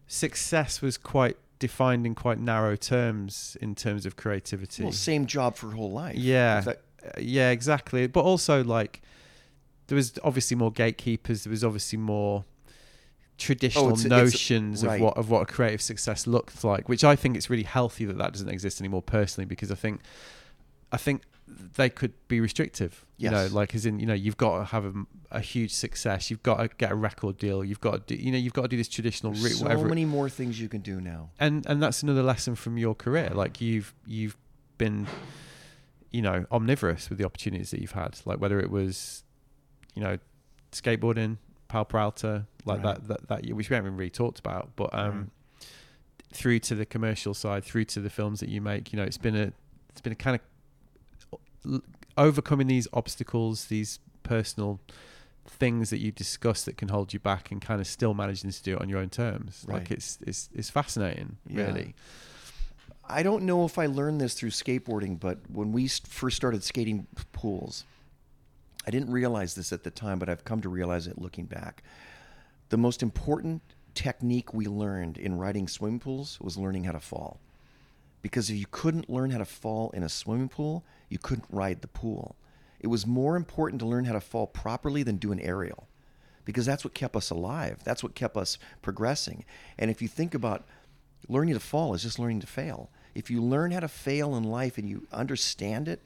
success 0.08 0.82
was 0.82 0.98
quite 0.98 1.38
defined 1.60 2.06
in 2.06 2.14
quite 2.16 2.40
narrow 2.40 2.76
terms 2.76 3.58
in 3.62 3.74
terms 3.76 4.06
of 4.06 4.16
creativity. 4.16 4.84
Well, 4.84 4.92
same 4.92 5.26
job 5.26 5.56
for 5.56 5.72
whole 5.72 5.92
life. 5.92 6.16
yeah, 6.18 6.62
that- 6.62 6.82
uh, 7.06 7.10
yeah, 7.20 7.50
exactly. 7.52 8.08
But 8.08 8.22
also 8.22 8.64
like 8.64 9.02
there 9.88 9.96
was 9.96 10.18
obviously 10.24 10.56
more 10.56 10.72
gatekeepers. 10.72 11.44
There 11.44 11.52
was 11.52 11.64
obviously 11.64 11.98
more 12.00 12.46
traditional 13.38 13.86
Oh, 13.88 13.90
it's- 13.90 14.06
it's- 14.06 14.24
notions 14.24 14.86
right. 14.86 14.96
of 14.96 15.02
what 15.02 15.18
of 15.18 15.30
what 15.30 15.42
a 15.42 15.46
creative 15.46 15.82
success 15.82 16.28
looked 16.28 16.64
like, 16.64 16.88
which 16.88 17.04
I 17.04 17.16
think 17.16 17.36
it's 17.36 17.50
really 17.50 17.64
healthy 17.64 18.06
that 18.06 18.18
that 18.18 18.32
doesn't 18.34 18.48
exist 18.50 18.80
anymore 18.80 19.02
personally 19.02 19.46
because 19.46 19.72
I 19.72 19.76
think 19.76 20.02
I 20.92 20.98
think 20.98 21.24
they 21.48 21.90
could 21.90 22.14
be 22.28 22.40
restrictive. 22.40 23.06
You 23.18 23.30
know, 23.30 23.48
like 23.52 23.74
as 23.76 23.86
in 23.86 24.00
you 24.00 24.06
know 24.06 24.14
you've 24.14 24.38
got 24.38 24.58
to 24.60 24.64
have 24.66 24.86
a, 24.86 24.94
a 25.32 25.40
huge 25.40 25.72
success. 25.74 26.30
You've 26.30 26.44
got 26.44 26.58
to 26.58 26.70
get 26.78 26.92
a 26.92 26.96
record 26.96 27.38
deal. 27.38 27.64
You've 27.64 27.80
got 27.82 28.08
to 28.08 28.16
do, 28.16 28.22
you 28.22 28.32
know 28.32 28.38
you've 28.38 28.54
got 28.54 28.64
to 28.64 28.68
do 28.68 28.78
this 28.78 28.88
traditional 28.90 29.32
route. 29.34 29.52
so 29.54 29.64
whatever 29.64 29.88
many 29.88 30.06
more 30.06 30.30
things 30.30 30.60
you 30.60 30.68
can 30.70 30.82
do 30.82 31.00
now. 31.02 31.30
and 31.40 31.66
and 31.66 31.82
that's 31.82 32.04
another 32.04 32.24
lesson 32.24 32.56
from 32.56 32.78
your 32.78 32.96
career 32.96 33.30
like 33.34 33.62
you've 33.62 33.94
you've 34.06 34.36
been 34.78 35.08
you 36.12 36.22
know 36.22 36.46
omnivorous 36.52 37.10
with 37.10 37.18
the 37.18 37.26
opportunities 37.26 37.72
that 37.72 37.80
you've 37.82 37.92
had 37.92 38.20
like 38.26 38.40
whether 38.40 38.60
it 38.60 38.70
was 38.70 39.24
you 39.96 40.02
know 40.04 40.18
skateboarding 40.72 41.38
Powell 41.68 41.86
Peralta 41.86 42.46
like 42.66 42.84
Right. 42.84 42.96
that, 42.96 43.08
that 43.08 43.28
that 43.46 43.54
which 43.56 43.70
we 43.70 43.76
haven't 43.76 43.96
really 43.98 44.10
talked 44.10 44.40
about 44.40 44.72
but 44.76 44.94
um 44.94 45.32
through 46.34 46.60
to 46.60 46.76
the 46.76 46.86
commercial 46.86 47.34
side 47.34 47.64
through 47.64 47.86
to 47.86 48.00
the 48.00 48.10
films 48.10 48.40
that 48.40 48.50
you 48.50 48.62
make 48.62 48.92
you 48.92 48.98
know 48.98 49.04
it's 49.04 49.18
been 49.18 49.36
a 49.36 49.52
it's 49.90 50.02
been 50.02 50.14
a 50.14 50.16
kind 50.16 50.36
of 50.36 50.42
overcoming 52.18 52.68
these 52.68 52.88
obstacles 52.94 53.66
these 53.66 54.00
personal 54.24 54.80
things 55.46 55.90
that 55.90 55.98
you 56.00 56.12
discuss 56.12 56.64
that 56.64 56.78
can 56.78 56.88
hold 56.90 57.14
you 57.14 57.20
back 57.20 57.52
and 57.52 57.62
kind 57.62 57.82
of 57.82 57.88
still 57.88 58.14
managing 58.14 58.50
to 58.52 58.64
do 58.64 58.76
it 58.76 58.82
on 58.82 58.88
your 58.90 59.00
own 59.00 59.10
terms 59.10 59.66
like 59.68 59.92
it's 59.92 60.18
it's 60.26 60.50
it's 60.54 60.70
fascinating 60.70 61.38
Yeah. 61.48 61.66
really 61.66 61.96
I 63.06 63.22
don't 63.22 63.44
know 63.44 63.66
if 63.66 63.78
I 63.78 63.88
learned 63.88 64.22
this 64.22 64.34
through 64.34 64.52
skateboarding, 64.52 65.20
but 65.20 65.40
when 65.52 65.74
we 65.74 65.88
st- 65.90 66.08
first 66.10 66.38
started 66.38 66.64
skating 66.64 67.06
pools, 67.34 67.84
I 68.88 68.92
didn't 68.92 69.12
realize 69.12 69.56
this 69.56 69.74
at 69.74 69.84
the 69.84 69.92
time, 69.92 70.20
but 70.20 70.30
I've 70.30 70.46
come 70.46 70.62
to 70.62 70.70
realize 70.70 71.06
it 71.06 71.20
looking 71.20 71.44
back. 71.46 71.84
The 72.70 72.78
most 72.78 73.04
important 73.04 73.62
technique 73.94 74.54
we 74.54 74.68
learned 74.68 75.18
in 75.18 75.38
riding 75.38 75.68
swimming 75.68 76.00
pools 76.00 76.40
was 76.40 76.58
learning 76.58 76.86
how 76.86 76.94
to 76.94 77.00
fall. 77.02 77.42
Because 78.22 78.50
if 78.50 78.56
you 78.56 78.68
couldn't 78.72 79.10
learn 79.10 79.32
how 79.32 79.40
to 79.40 79.46
fall 79.46 79.90
in 79.92 80.02
a 80.04 80.10
swimming 80.10 80.48
pool, 80.48 80.86
you 81.14 81.20
couldn't 81.20 81.46
ride 81.52 81.82
the 81.82 81.88
pool. 81.88 82.36
It 82.80 82.88
was 82.88 83.06
more 83.08 83.36
important 83.38 83.80
to 83.82 83.86
learn 83.86 84.06
how 84.06 84.14
to 84.14 84.20
fall 84.20 84.48
properly 84.48 85.04
than 85.04 85.18
do 85.18 85.32
an 85.32 85.40
aerial 85.40 85.88
because 86.44 86.66
that's 86.66 86.84
what 86.84 86.94
kept 86.96 87.16
us 87.16 87.30
alive. 87.30 87.78
That's 87.86 88.02
what 88.04 88.16
kept 88.16 88.36
us 88.36 88.58
progressing. 88.82 89.46
And 89.78 89.90
if 89.92 90.02
you 90.02 90.08
think 90.08 90.34
about 90.34 90.66
learning 91.30 91.54
to 91.54 91.60
fall 91.60 91.94
is 91.94 92.02
just 92.04 92.20
learning 92.20 92.42
to 92.42 92.48
fail. 92.48 92.90
If 93.16 93.30
you 93.32 93.42
learn 93.42 93.72
how 93.72 93.80
to 93.80 93.88
fail 93.88 94.36
in 94.36 94.44
life 94.44 94.78
and 94.78 94.90
you 94.90 95.08
understand 95.14 95.88
it, 95.88 96.02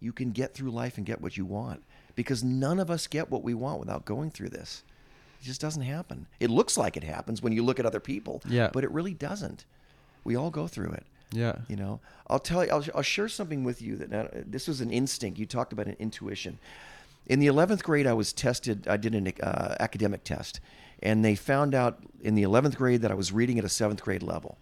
you 0.00 0.12
can 0.12 0.30
get 0.30 0.54
through 0.54 0.70
life 0.70 0.96
and 0.96 1.04
get 1.04 1.20
what 1.20 1.36
you 1.36 1.44
want. 1.44 1.82
Because 2.14 2.42
none 2.44 2.78
of 2.78 2.88
us 2.90 3.06
get 3.06 3.30
what 3.30 3.42
we 3.42 3.52
want 3.52 3.80
without 3.80 4.04
going 4.04 4.30
through 4.30 4.50
this. 4.50 4.84
It 5.40 5.44
just 5.44 5.60
doesn't 5.60 5.82
happen. 5.82 6.26
It 6.40 6.50
looks 6.50 6.78
like 6.78 6.96
it 6.96 7.04
happens 7.04 7.42
when 7.42 7.52
you 7.52 7.62
look 7.64 7.80
at 7.80 7.84
other 7.86 8.00
people, 8.00 8.40
Yeah. 8.46 8.70
but 8.72 8.84
it 8.84 8.90
really 8.92 9.12
doesn't. 9.14 9.64
We 10.24 10.36
all 10.36 10.50
go 10.50 10.68
through 10.68 10.92
it. 10.92 11.04
Yeah 11.32 11.56
You 11.68 11.76
know, 11.76 12.00
I'll 12.28 12.38
tell 12.38 12.64
you, 12.64 12.70
I'll, 12.70 12.84
I'll 12.94 13.02
share 13.02 13.28
something 13.28 13.64
with 13.64 13.82
you 13.82 13.96
that 13.96 14.10
now, 14.10 14.28
this 14.32 14.68
was 14.68 14.80
an 14.80 14.90
instinct. 14.90 15.38
You 15.38 15.46
talked 15.46 15.72
about 15.72 15.86
an 15.86 15.96
intuition. 15.98 16.58
In 17.26 17.38
the 17.38 17.46
11th 17.46 17.82
grade, 17.82 18.06
I 18.06 18.12
was 18.12 18.32
tested, 18.32 18.86
I 18.88 18.96
did 18.96 19.14
an 19.14 19.32
uh, 19.42 19.76
academic 19.80 20.24
test, 20.24 20.60
and 21.02 21.24
they 21.24 21.34
found 21.34 21.74
out 21.74 21.98
in 22.20 22.34
the 22.34 22.42
11th 22.42 22.76
grade 22.76 23.02
that 23.02 23.10
I 23.10 23.14
was 23.14 23.32
reading 23.32 23.58
at 23.58 23.64
a 23.64 23.68
seventh 23.68 24.02
grade 24.02 24.22
level. 24.22 24.58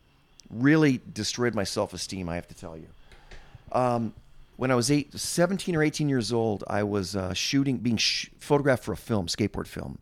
Really 0.50 1.00
destroyed 1.12 1.54
my 1.54 1.64
self 1.64 1.94
esteem, 1.94 2.28
I 2.28 2.34
have 2.34 2.48
to 2.48 2.54
tell 2.54 2.76
you. 2.76 2.88
Um, 3.72 4.14
when 4.56 4.70
I 4.70 4.74
was 4.74 4.90
eight, 4.90 5.18
17 5.18 5.74
or 5.74 5.82
18 5.82 6.08
years 6.08 6.32
old, 6.32 6.64
I 6.66 6.82
was 6.82 7.16
uh, 7.16 7.32
shooting, 7.32 7.78
being 7.78 7.96
sh- 7.96 8.28
photographed 8.38 8.84
for 8.84 8.92
a 8.92 8.96
film, 8.96 9.26
skateboard 9.26 9.66
film. 9.66 9.98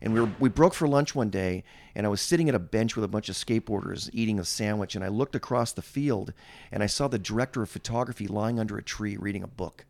And 0.00 0.14
we, 0.14 0.20
were, 0.20 0.30
we 0.38 0.48
broke 0.48 0.74
for 0.74 0.86
lunch 0.86 1.14
one 1.14 1.30
day, 1.30 1.64
and 1.94 2.06
I 2.06 2.08
was 2.08 2.20
sitting 2.20 2.48
at 2.48 2.54
a 2.54 2.60
bench 2.60 2.94
with 2.94 3.04
a 3.04 3.08
bunch 3.08 3.28
of 3.28 3.34
skateboarders 3.34 4.08
eating 4.12 4.38
a 4.38 4.44
sandwich. 4.44 4.94
And 4.94 5.04
I 5.04 5.08
looked 5.08 5.34
across 5.34 5.72
the 5.72 5.82
field, 5.82 6.32
and 6.70 6.82
I 6.82 6.86
saw 6.86 7.08
the 7.08 7.18
director 7.18 7.62
of 7.62 7.70
photography 7.70 8.28
lying 8.28 8.60
under 8.60 8.78
a 8.78 8.82
tree 8.82 9.16
reading 9.16 9.42
a 9.42 9.48
book. 9.48 9.86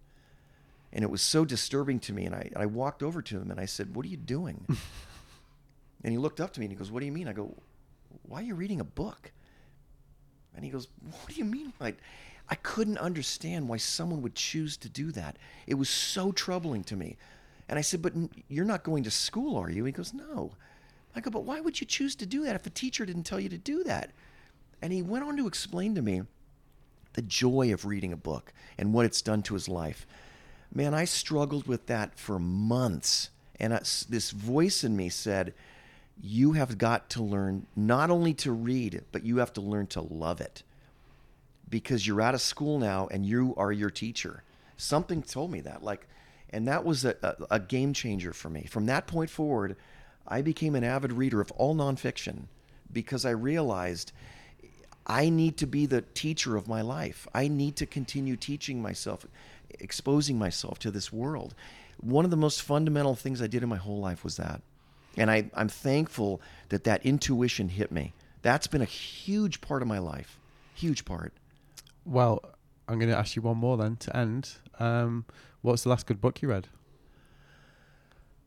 And 0.92 1.04
it 1.04 1.10
was 1.10 1.20
so 1.20 1.44
disturbing 1.44 2.00
to 2.00 2.12
me. 2.12 2.24
And 2.24 2.34
I, 2.34 2.50
I 2.56 2.66
walked 2.66 3.02
over 3.02 3.20
to 3.20 3.38
him 3.38 3.50
and 3.50 3.60
I 3.60 3.66
said, 3.66 3.94
What 3.94 4.06
are 4.06 4.08
you 4.08 4.16
doing? 4.16 4.64
and 6.04 6.12
he 6.12 6.18
looked 6.18 6.40
up 6.40 6.52
to 6.54 6.60
me 6.60 6.66
and 6.66 6.72
he 6.72 6.78
goes, 6.78 6.90
What 6.90 7.00
do 7.00 7.06
you 7.06 7.12
mean? 7.12 7.28
I 7.28 7.32
go, 7.32 7.54
Why 8.22 8.40
are 8.40 8.44
you 8.44 8.54
reading 8.54 8.80
a 8.80 8.84
book? 8.84 9.32
And 10.54 10.64
he 10.64 10.70
goes, 10.70 10.88
What 11.02 11.28
do 11.28 11.34
you 11.34 11.44
mean? 11.44 11.72
I, 11.80 11.94
I 12.48 12.54
couldn't 12.54 12.98
understand 12.98 13.68
why 13.68 13.76
someone 13.76 14.22
would 14.22 14.34
choose 14.34 14.76
to 14.78 14.88
do 14.88 15.12
that. 15.12 15.36
It 15.66 15.74
was 15.74 15.90
so 15.90 16.32
troubling 16.32 16.84
to 16.84 16.96
me. 16.96 17.18
And 17.68 17.78
I 17.78 17.82
said, 17.82 18.02
But 18.02 18.14
you're 18.48 18.64
not 18.64 18.82
going 18.82 19.04
to 19.04 19.10
school, 19.10 19.56
are 19.56 19.70
you? 19.70 19.84
He 19.84 19.92
goes, 19.92 20.14
No. 20.14 20.52
I 21.14 21.20
go, 21.20 21.30
But 21.30 21.44
why 21.44 21.60
would 21.60 21.80
you 21.80 21.86
choose 21.86 22.14
to 22.16 22.26
do 22.26 22.44
that 22.44 22.54
if 22.54 22.66
a 22.66 22.70
teacher 22.70 23.04
didn't 23.04 23.24
tell 23.24 23.40
you 23.40 23.48
to 23.48 23.58
do 23.58 23.84
that? 23.84 24.10
And 24.80 24.92
he 24.92 25.02
went 25.02 25.24
on 25.24 25.36
to 25.36 25.46
explain 25.46 25.94
to 25.96 26.02
me 26.02 26.22
the 27.14 27.22
joy 27.22 27.72
of 27.72 27.84
reading 27.84 28.12
a 28.12 28.16
book 28.16 28.52
and 28.78 28.92
what 28.92 29.04
it's 29.06 29.22
done 29.22 29.42
to 29.42 29.54
his 29.54 29.68
life. 29.68 30.06
Man, 30.72 30.94
I 30.94 31.04
struggled 31.04 31.66
with 31.66 31.86
that 31.86 32.18
for 32.18 32.38
months. 32.38 33.30
And 33.58 33.74
I, 33.74 33.78
this 34.08 34.30
voice 34.30 34.84
in 34.84 34.96
me 34.96 35.08
said, 35.08 35.54
You 36.22 36.52
have 36.52 36.78
got 36.78 37.10
to 37.10 37.22
learn 37.22 37.66
not 37.74 38.10
only 38.10 38.34
to 38.34 38.52
read, 38.52 39.02
but 39.10 39.24
you 39.24 39.38
have 39.38 39.52
to 39.54 39.60
learn 39.60 39.88
to 39.88 40.00
love 40.00 40.40
it. 40.40 40.62
Because 41.68 42.06
you're 42.06 42.22
out 42.22 42.34
of 42.34 42.40
school 42.40 42.78
now 42.78 43.08
and 43.10 43.26
you 43.26 43.54
are 43.56 43.72
your 43.72 43.90
teacher. 43.90 44.42
Something 44.76 45.22
told 45.22 45.50
me 45.50 45.60
that. 45.62 45.82
Like, 45.82 46.06
and 46.50 46.66
that 46.68 46.84
was 46.84 47.04
a, 47.04 47.16
a, 47.22 47.56
a 47.56 47.60
game 47.60 47.92
changer 47.92 48.32
for 48.32 48.48
me. 48.50 48.64
From 48.64 48.86
that 48.86 49.06
point 49.06 49.30
forward, 49.30 49.76
I 50.26 50.42
became 50.42 50.74
an 50.74 50.84
avid 50.84 51.12
reader 51.12 51.40
of 51.40 51.50
all 51.52 51.74
nonfiction 51.74 52.44
because 52.92 53.24
I 53.24 53.30
realized 53.30 54.12
I 55.06 55.28
need 55.30 55.56
to 55.58 55.66
be 55.66 55.86
the 55.86 56.02
teacher 56.02 56.56
of 56.56 56.68
my 56.68 56.82
life. 56.82 57.26
I 57.34 57.48
need 57.48 57.76
to 57.76 57.86
continue 57.86 58.36
teaching 58.36 58.82
myself, 58.82 59.26
exposing 59.78 60.38
myself 60.38 60.78
to 60.80 60.90
this 60.90 61.12
world. 61.12 61.54
One 62.00 62.24
of 62.24 62.30
the 62.30 62.36
most 62.36 62.62
fundamental 62.62 63.14
things 63.14 63.40
I 63.42 63.46
did 63.46 63.62
in 63.62 63.68
my 63.68 63.76
whole 63.76 64.00
life 64.00 64.22
was 64.24 64.36
that. 64.36 64.60
And 65.16 65.30
I, 65.30 65.50
I'm 65.54 65.68
thankful 65.68 66.40
that 66.68 66.84
that 66.84 67.04
intuition 67.04 67.70
hit 67.70 67.90
me. 67.90 68.12
That's 68.42 68.66
been 68.68 68.82
a 68.82 68.86
huge 68.86 69.60
part 69.60 69.82
of 69.82 69.88
my 69.88 69.98
life. 69.98 70.38
Huge 70.74 71.04
part. 71.04 71.32
well 72.04 72.42
i'm 72.86 72.98
going 72.98 73.10
to 73.10 73.16
ask 73.18 73.36
you 73.36 73.42
one 73.42 73.56
more 73.58 73.76
then 73.76 73.96
to 73.96 74.16
end 74.16 74.52
um 74.78 75.24
what's 75.68 75.82
the 75.84 75.88
last 75.88 76.06
good 76.06 76.20
book 76.20 76.40
you 76.42 76.48
read 76.48 76.68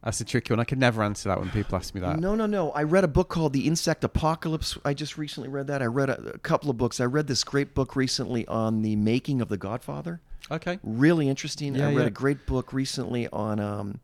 that's 0.03 0.19
a 0.19 0.25
tricky 0.25 0.51
one 0.51 0.59
i 0.59 0.63
could 0.63 0.79
never 0.79 1.03
answer 1.03 1.29
that 1.29 1.39
when 1.39 1.49
people 1.51 1.75
ask 1.75 1.93
me 1.93 2.01
that 2.01 2.19
No, 2.19 2.33
no, 2.35 2.45
no. 2.47 2.71
I 2.71 2.83
read 2.83 3.03
a 3.03 3.07
book 3.07 3.29
called 3.29 3.53
The 3.53 3.67
Insect 3.67 4.03
Apocalypse. 4.03 4.77
I 4.83 4.93
just 4.95 5.17
recently 5.17 5.47
read 5.49 5.67
that. 5.67 5.81
I 5.81 5.85
read 5.85 6.09
a, 6.09 6.19
a 6.33 6.37
couple 6.39 6.69
of 6.71 6.77
books. 6.77 6.99
I 6.99 7.05
read 7.05 7.27
this 7.27 7.43
great 7.43 7.73
book 7.75 7.95
recently 7.95 8.47
on 8.47 8.81
the 8.81 8.95
making 8.95 9.41
of 9.41 9.49
The 9.49 9.57
Godfather. 9.57 10.19
okay 10.49 10.79
Really 10.81 11.29
interesting. 11.29 11.75
Yeah, 11.75 11.89
I 11.89 11.93
read 11.93 12.01
yeah. 12.01 12.07
a 12.07 12.09
great 12.09 12.45
book 12.47 12.73
recently 12.73 13.27
on 13.31 13.59
um, 13.59 13.99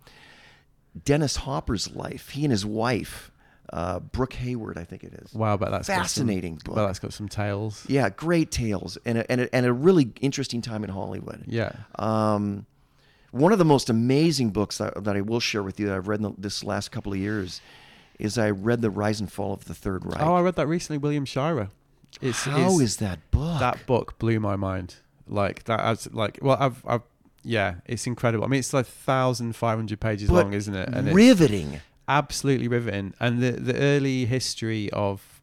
Dennis 1.03 1.37
Hopper's 1.37 1.95
life. 1.95 2.29
He 2.29 2.43
and 2.45 2.51
his 2.51 2.63
wife, 2.65 3.31
uh, 3.73 3.99
Brooke 3.99 4.33
Hayward, 4.33 4.77
I 4.77 4.83
think 4.83 5.03
it 5.03 5.13
is. 5.13 5.33
wow 5.33 5.57
but 5.57 5.71
that's 5.71 5.87
Fascinating 5.87 6.59
some, 6.59 6.65
book. 6.65 6.75
well 6.75 6.85
that's 6.85 6.99
got 6.99 7.11
some 7.13 7.27
tales 7.27 7.83
Yeah, 7.89 8.09
great 8.09 8.51
tales 8.51 8.97
and 9.03 9.17
a, 9.17 9.31
and 9.31 9.41
a, 9.41 9.55
and 9.55 9.65
a 9.65 9.73
really 9.73 10.11
interesting 10.21 10.61
time 10.61 10.83
in 10.83 10.91
Hollywood. 10.91 11.43
yeah 11.47 11.71
Um, 11.95 12.67
one 13.31 13.51
of 13.51 13.59
the 13.59 13.65
most 13.65 13.89
amazing 13.89 14.49
books 14.51 14.77
that, 14.77 15.03
that 15.03 15.15
I 15.15 15.21
will 15.21 15.39
share 15.39 15.63
with 15.63 15.79
you 15.79 15.87
that 15.87 15.95
I've 15.95 16.07
read 16.07 16.19
in 16.19 16.23
the, 16.23 16.33
this 16.37 16.63
last 16.63 16.91
couple 16.91 17.11
of 17.13 17.19
years 17.19 17.61
is 18.19 18.37
I 18.37 18.49
read 18.49 18.81
The 18.81 18.89
Rise 18.89 19.19
and 19.19 19.31
Fall 19.31 19.53
of 19.53 19.65
the 19.65 19.73
Third 19.75 20.05
Reich. 20.05 20.21
Oh, 20.21 20.33
I 20.35 20.41
read 20.41 20.55
that 20.55 20.67
recently. 20.67 20.97
William 20.97 21.25
Shirer. 21.25 21.69
It's, 22.21 22.45
How 22.45 22.57
it's- 22.57 22.79
is 22.81 22.97
that 22.97 23.19
book? 23.31 23.59
that 23.59 23.85
book 23.85 24.17
blew 24.17 24.39
my 24.39 24.55
mind. 24.55 24.95
Like 25.27 25.65
that, 25.65 25.81
as 25.81 26.11
like 26.13 26.39
well, 26.41 26.55
I've, 26.57 26.81
I've, 26.87 27.01
yeah, 27.43 27.75
it's 27.85 28.07
incredible. 28.07 28.45
I 28.45 28.47
mean, 28.47 28.59
it's 28.59 28.73
like 28.73 28.85
thousand 28.85 29.57
five 29.57 29.77
hundred 29.77 29.99
pages 29.99 30.29
But 30.29 30.45
long, 30.45 30.53
isn't 30.53 30.73
it? 30.73 30.87
And 30.87 31.09
it's 31.09 31.13
riveting. 31.15 31.81
absolutely 32.07 32.69
riveting. 32.69 33.13
And 33.19 33.43
the 33.43 33.51
the 33.51 33.77
early 33.77 34.25
history 34.25 34.89
of 34.91 35.41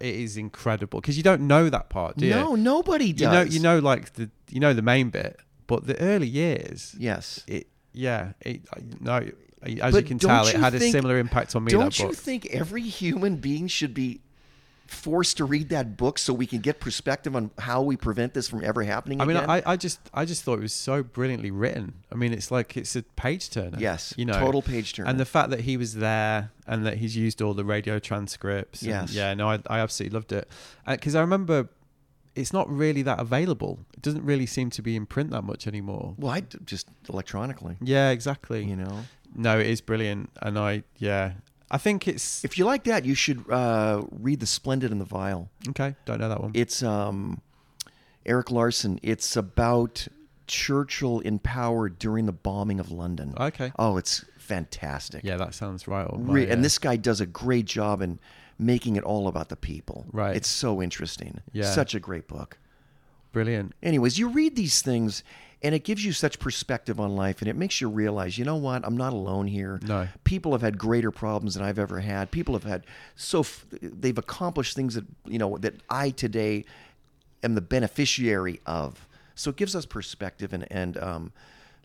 it 0.00 0.14
is 0.14 0.36
incredible 0.36 1.00
because 1.00 1.16
you 1.16 1.22
don't 1.22 1.46
know 1.46 1.70
that 1.70 1.88
part, 1.88 2.18
do 2.18 2.26
you? 2.26 2.34
No, 2.34 2.54
nobody 2.56 3.14
does. 3.14 3.22
you 3.22 3.28
know, 3.30 3.42
you 3.42 3.60
know, 3.60 3.78
like 3.78 4.12
the 4.14 4.28
you 4.50 4.60
know 4.60 4.74
the 4.74 4.82
main 4.82 5.08
bit, 5.08 5.40
but 5.68 5.86
the 5.86 6.00
early 6.00 6.26
years, 6.26 6.96
Yes. 6.98 7.44
it 7.46 7.68
yeah, 7.92 8.32
it 8.40 8.62
no. 9.00 9.30
As 9.60 9.92
But 9.92 10.02
you 10.04 10.08
can 10.08 10.18
tell, 10.18 10.46
it 10.46 10.54
you 10.54 10.60
had 10.60 10.74
a 10.74 10.80
similar 10.80 11.18
impact 11.18 11.56
on 11.56 11.64
me. 11.64 11.72
Don't 11.72 11.98
you 11.98 12.12
think 12.12 12.46
every 12.46 12.82
human 12.82 13.36
being 13.36 13.66
should 13.66 13.92
be 13.92 14.20
forced 14.86 15.36
to 15.36 15.44
read 15.44 15.68
that 15.68 15.96
book 15.96 16.18
so 16.18 16.32
we 16.32 16.46
can 16.46 16.60
get 16.60 16.80
perspective 16.80 17.36
on 17.36 17.50
how 17.58 17.82
we 17.82 17.96
prevent 17.96 18.32
this 18.34 18.48
from 18.48 18.64
ever 18.64 18.82
happening 18.84 19.20
I 19.20 19.26
mean, 19.26 19.36
again? 19.36 19.50
I, 19.50 19.62
I 19.66 19.76
just 19.76 20.00
I 20.14 20.24
just 20.24 20.44
thought 20.44 20.58
it 20.58 20.62
was 20.62 20.72
so 20.72 21.02
brilliantly 21.02 21.50
written. 21.50 21.94
I 22.10 22.14
mean, 22.14 22.32
it's 22.32 22.50
like 22.50 22.76
it's 22.76 22.96
a 22.96 23.02
page 23.02 23.50
turner. 23.50 23.78
yes, 23.78 24.14
you 24.16 24.24
know, 24.24 24.38
total 24.38 24.62
page 24.62 24.94
turner. 24.94 25.10
and 25.10 25.20
the 25.20 25.26
fact 25.26 25.50
that 25.50 25.60
he 25.60 25.76
was 25.76 25.94
there 25.94 26.52
and 26.66 26.86
that 26.86 26.98
he's 26.98 27.16
used 27.16 27.42
all 27.42 27.52
the 27.52 27.64
radio 27.64 27.98
transcripts. 27.98 28.82
Yes. 28.82 29.12
yeah, 29.12 29.34
no, 29.34 29.50
I, 29.50 29.58
I 29.66 29.80
absolutely 29.80 30.14
loved 30.14 30.32
it 30.32 30.48
uh, 30.86 30.94
because 30.94 31.14
I 31.14 31.20
remember 31.20 31.68
it's 32.34 32.52
not 32.52 32.68
really 32.70 33.02
that 33.02 33.18
available. 33.20 33.80
It 33.94 34.02
doesn't 34.02 34.24
really 34.24 34.46
seem 34.46 34.70
to 34.70 34.82
be 34.82 34.94
in 34.96 35.06
print 35.06 35.30
that 35.30 35.42
much 35.42 35.66
anymore. 35.66 36.14
well, 36.18 36.32
I 36.32 36.40
d- 36.40 36.58
just 36.64 36.88
electronically, 37.08 37.76
Yeah, 37.80 38.10
exactly. 38.10 38.64
you 38.64 38.76
know. 38.76 39.04
No, 39.34 39.58
it 39.58 39.66
is 39.66 39.80
brilliant, 39.80 40.30
and 40.42 40.58
I 40.58 40.82
yeah, 40.98 41.32
I 41.70 41.76
think 41.78 42.08
it's 42.08 42.44
If 42.44 42.56
you 42.58 42.64
like 42.64 42.84
that, 42.84 43.04
you 43.04 43.14
should 43.14 43.44
uh, 43.50 44.02
read 44.10 44.40
The 44.40 44.46
Splendid 44.46 44.90
and 44.90 45.00
the 45.00 45.04
Vile. 45.04 45.50
okay. 45.70 45.94
Don't 46.06 46.18
know 46.20 46.28
that 46.28 46.40
one. 46.40 46.52
It's 46.54 46.82
um, 46.82 47.40
Erik 48.24 48.50
Larson. 48.50 48.98
It's 49.02 49.36
about 49.36 50.08
Churchill 50.46 51.20
in 51.20 51.38
power 51.40 51.88
during 51.90 52.24
the 52.26 52.32
bombing 52.32 52.80
of 52.80 52.90
London. 52.90 53.34
okay. 53.38 53.70
Oh, 53.78 53.98
it's 53.98 54.24
fantastic. 54.38 55.22
Yeah, 55.24 55.36
that 55.36 55.54
sounds 55.54 55.86
right. 55.86 56.10
my, 56.18 56.32
Re- 56.32 56.48
uh, 56.48 56.52
and 56.52 56.64
this 56.64 56.78
guy 56.78 56.96
does 56.96 57.20
a 57.20 57.26
great 57.26 57.66
job 57.66 58.00
in 58.00 58.18
making 58.58 58.96
it 58.96 59.04
all 59.04 59.28
about 59.28 59.48
the 59.48 59.56
people. 59.56 60.06
Right. 60.12 60.36
It's 60.36 60.48
so 60.48 60.82
interesting. 60.82 61.40
Yeah. 61.52 61.70
Such 61.70 61.94
a 61.94 62.00
great 62.00 62.26
book. 62.28 62.58
brilliant. 63.32 63.72
Anyways, 63.82 64.18
you 64.18 64.28
read 64.30 64.56
these 64.56 64.82
things 64.82 65.22
and 65.62 65.74
it 65.74 65.84
gives 65.84 66.04
you 66.04 66.12
such 66.12 66.38
perspective 66.38 66.98
on 66.98 67.14
life 67.14 67.40
and 67.40 67.48
it 67.48 67.56
makes 67.56 67.80
you 67.80 67.88
realize, 67.88 68.38
you 68.38 68.44
know 68.44 68.56
what? 68.56 68.84
I'm 68.86 68.96
not 68.96 69.12
alone 69.12 69.46
here. 69.46 69.78
No. 69.82 70.08
People 70.24 70.52
have 70.52 70.62
had 70.62 70.78
greater 70.78 71.10
problems 71.10 71.54
than 71.54 71.62
I've 71.64 71.78
ever 71.78 72.00
had. 72.00 72.30
People 72.30 72.54
have 72.54 72.64
had 72.64 72.84
so 73.16 73.40
f- 73.40 73.66
they've 73.82 74.16
accomplished 74.18 74.74
things 74.74 74.94
that, 74.94 75.04
you 75.26 75.38
know, 75.38 75.58
that 75.58 75.74
I 75.90 76.10
today 76.10 76.64
am 77.42 77.54
the 77.54 77.60
beneficiary 77.60 78.60
of. 78.66 79.06
So 79.34 79.50
it 79.50 79.56
gives 79.56 79.76
us 79.76 79.86
perspective 79.86 80.52
and 80.52 80.66
and 80.72 80.96
um 80.98 81.32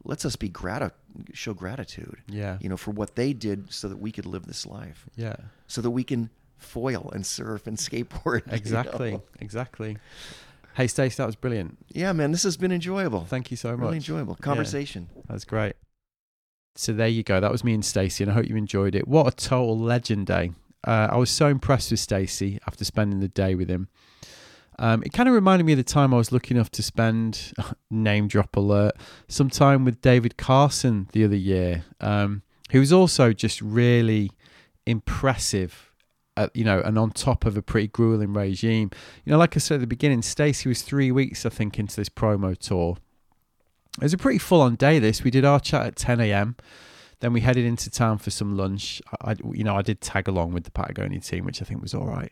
lets 0.05 0.25
us 0.25 0.35
be 0.35 0.49
grati- 0.49 0.91
show 1.33 1.53
gratitude. 1.53 2.17
Yeah. 2.27 2.57
You 2.61 2.69
know, 2.69 2.77
for 2.77 2.91
what 2.91 3.15
they 3.15 3.31
did 3.33 3.71
so 3.71 3.87
that 3.89 3.97
we 3.97 4.11
could 4.11 4.25
live 4.25 4.45
this 4.45 4.65
life 4.65 5.05
Yeah. 5.15 5.35
so 5.67 5.81
that 5.81 5.91
we 5.91 6.03
can 6.03 6.29
foil 6.63 7.09
and 7.13 7.25
surf 7.25 7.67
and 7.67 7.77
skateboard. 7.77 8.45
you 8.47 8.53
Exactly. 8.57 9.11
know? 9.13 9.23
Exactly. 9.39 9.97
Hey, 10.75 10.87
Stacey, 10.87 11.17
that 11.17 11.25
was 11.27 11.35
brilliant. 11.35 11.77
Yeah, 11.89 12.13
man, 12.13 12.31
this 12.31 12.43
has 12.43 12.57
been 12.57 12.71
enjoyable. 12.71 13.25
Thank 13.25 13.51
you 13.51 13.57
so 13.57 13.71
much. 13.71 13.79
really 13.81 13.97
enjoyable 13.97 14.35
conversation. 14.35 15.09
That's 15.27 15.45
great. 15.45 15.75
So 16.75 16.93
there 16.93 17.07
you 17.07 17.21
go. 17.21 17.39
That 17.39 17.51
was 17.51 17.63
me 17.63 17.75
and 17.75 17.85
Stacey, 17.85 18.23
and 18.23 18.31
I 18.31 18.33
hope 18.35 18.47
you 18.47 18.55
enjoyed 18.55 18.95
it. 18.95 19.07
What 19.07 19.27
a 19.27 19.35
total 19.35 19.77
legend 19.77 20.25
day! 20.25 20.51
Uh, 20.85 21.09
I 21.11 21.17
was 21.17 21.29
so 21.29 21.47
impressed 21.47 21.91
with 21.91 21.99
Stacey 21.99 22.57
after 22.65 22.83
spending 22.83 23.19
the 23.19 23.27
day 23.27 23.53
with 23.53 23.69
him. 23.69 23.87
Um, 24.79 25.03
it 25.03 25.13
kind 25.13 25.29
of 25.29 25.35
reminded 25.35 25.65
me 25.65 25.73
of 25.73 25.77
the 25.77 25.83
time 25.83 26.11
I 26.13 26.17
was 26.17 26.31
lucky 26.31 26.55
enough 26.55 26.71
to 26.71 26.81
spend 26.81 27.53
name 27.91 28.27
drop 28.27 28.55
alert 28.55 28.93
some 29.27 29.51
time 29.51 29.85
with 29.85 30.01
David 30.01 30.35
Carson 30.35 31.07
the 31.11 31.23
other 31.23 31.35
year, 31.35 31.83
um, 32.01 32.41
who 32.71 32.79
was 32.79 32.91
also 32.91 33.33
just 33.33 33.61
really 33.61 34.31
impressive. 34.87 35.91
At, 36.35 36.55
you 36.55 36.63
know, 36.63 36.81
and 36.81 36.97
on 36.97 37.11
top 37.11 37.45
of 37.45 37.55
a 37.57 37.61
pretty 37.61 37.87
grueling 37.87 38.33
regime. 38.33 38.89
You 39.23 39.31
know, 39.31 39.37
like 39.37 39.55
I 39.55 39.59
said 39.59 39.75
at 39.75 39.81
the 39.81 39.87
beginning, 39.87 40.21
Stacey 40.23 40.67
was 40.67 40.81
three 40.81 41.11
weeks, 41.11 41.45
I 41.45 41.49
think, 41.49 41.77
into 41.77 41.95
this 41.95 42.09
promo 42.09 42.57
tour. 42.57 42.97
It 43.97 44.03
was 44.03 44.13
a 44.13 44.17
pretty 44.17 44.39
full 44.39 44.61
on 44.61 44.75
day. 44.75 44.97
This 44.97 45.23
we 45.23 45.29
did 45.29 45.45
our 45.45 45.59
chat 45.59 45.85
at 45.85 45.95
10 45.95 46.19
a.m. 46.21 46.55
Then 47.19 47.31
we 47.33 47.41
headed 47.41 47.63
into 47.65 47.89
town 47.91 48.17
for 48.17 48.31
some 48.31 48.57
lunch. 48.57 48.99
I, 49.21 49.31
I- 49.31 49.35
you 49.51 49.63
know, 49.63 49.75
I 49.75 49.83
did 49.83 50.01
tag 50.01 50.27
along 50.27 50.53
with 50.53 50.63
the 50.63 50.71
Patagonia 50.71 51.19
team, 51.19 51.45
which 51.45 51.61
I 51.61 51.65
think 51.65 51.81
was 51.81 51.93
all 51.93 52.07
right. 52.07 52.31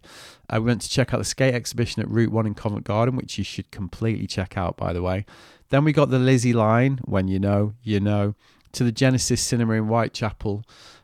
Uh, 0.50 0.60
we 0.60 0.66
went 0.66 0.82
to 0.82 0.90
check 0.90 1.14
out 1.14 1.18
the 1.18 1.24
skate 1.24 1.54
exhibition 1.54 2.02
at 2.02 2.10
Route 2.10 2.32
One 2.32 2.48
in 2.48 2.56
Covent 2.56 2.84
Garden, 2.84 3.16
which 3.16 3.38
you 3.38 3.44
should 3.44 3.70
completely 3.70 4.26
check 4.26 4.58
out, 4.58 4.76
by 4.78 4.94
the 4.94 5.04
way. 5.04 5.26
Then 5.70 5.84
we 5.86 5.94
got 5.94 6.10
the 6.10 6.18
Lizzie 6.20 6.54
line. 6.54 7.00
When 7.06 7.28
you 7.28 7.40
know, 7.40 7.76
you 7.84 8.00
know. 8.00 8.34
To 8.74 8.86
the 8.86 8.92
Genesis 8.94 9.42
Cinema 9.42 9.74
in 9.74 9.84
Whitechapel, 9.88 10.64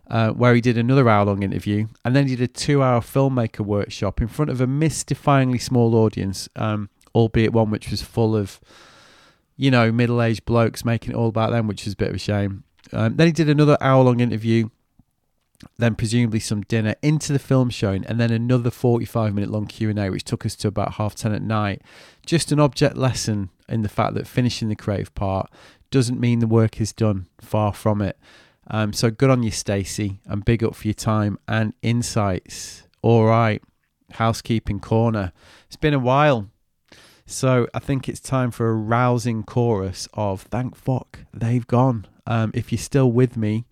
uh, 0.10 0.30
where 0.32 0.56
he 0.56 0.62
did 0.62 0.78
another 0.78 1.10
hour-long 1.10 1.44
interview, 1.44 1.88
and 2.06 2.16
then 2.16 2.28
he 2.28 2.36
did 2.36 2.50
a 2.50 2.54
two-hour 2.54 3.02
filmmaker 3.02 3.66
workshop 3.66 4.22
in 4.22 4.28
front 4.28 4.50
of 4.52 4.62
a 4.62 4.68
mystifyingly 4.68 5.62
small 5.62 5.96
audience, 5.96 6.48
um, 6.56 6.90
albeit 7.14 7.54
one 7.54 7.70
which 7.70 7.90
was 7.90 8.02
full 8.02 8.36
of 8.36 8.60
you 9.58 9.72
know, 9.72 9.92
middle 9.92 10.22
aged 10.22 10.46
blokes 10.46 10.86
making 10.86 11.12
it 11.12 11.16
all 11.16 11.28
about 11.28 11.52
them, 11.52 11.68
which 11.68 11.86
is 11.86 11.94
a 11.94 11.98
bit 11.98 12.10
of 12.10 12.16
a 12.16 12.20
shame. 12.20 12.64
Um, 12.94 13.18
then 13.18 13.28
he 13.28 13.34
did 13.34 13.50
another 13.50 13.76
hour 13.82 14.04
long 14.04 14.20
interview, 14.20 14.70
then 15.78 15.96
presumably 15.96 16.40
some 16.40 16.62
dinner 16.62 16.96
into 17.02 17.34
the 17.34 17.40
film 17.40 17.72
showing, 17.72 18.06
and 18.06 18.20
then 18.20 18.32
another 18.32 18.70
45 18.70 19.34
minute 19.34 19.50
long 19.50 19.66
Q&A, 19.66 20.10
which 20.10 20.24
took 20.24 20.46
us 20.46 20.56
to 20.58 20.68
about 20.68 20.94
half 20.94 21.16
10 21.16 21.34
at 21.34 21.42
night. 21.42 21.82
Just 22.26 22.52
an 22.52 22.60
object 22.60 22.96
lesson 22.96 23.50
in 23.68 23.82
the 23.82 23.90
fact 23.90 24.14
that 24.14 24.28
finishing 24.28 24.70
the 24.70 24.76
creative 24.76 25.14
part 25.16 25.50
doesn't 25.90 26.20
mean 26.20 26.40
the 26.40 26.48
work 26.48 26.80
is 26.80 26.94
done. 26.94 27.28
Far 27.42 27.74
from 27.74 28.02
it. 28.02 28.18
Um, 28.70 28.94
so 28.94 29.10
good 29.10 29.30
on 29.30 29.44
you, 29.44 29.52
Stacey, 29.52 30.20
and 30.26 30.44
big 30.44 30.64
up 30.64 30.76
for 30.76 30.88
your 30.88 30.94
time 30.94 31.40
and 31.48 31.74
insights. 31.82 32.88
All 33.02 33.26
right, 33.26 33.62
housekeeping 34.12 34.80
corner. 34.80 35.32
It's 35.68 35.78
been 35.78 35.94
a 35.94 36.00
while. 36.00 36.50
So 37.26 37.68
I 37.74 37.80
think 37.80 38.08
it's 38.08 38.22
time 38.22 38.52
for 38.52 38.70
a 38.70 38.76
rousing 38.76 39.44
chorus 39.44 40.08
of 40.14 40.44
thank 40.44 40.76
fuck 40.76 41.20
they've 41.34 41.68
gone. 41.68 42.08
Um, 42.26 42.52
if 42.54 42.72
you're 42.72 42.80
still 42.80 43.12
with 43.12 43.36
me, 43.36 43.66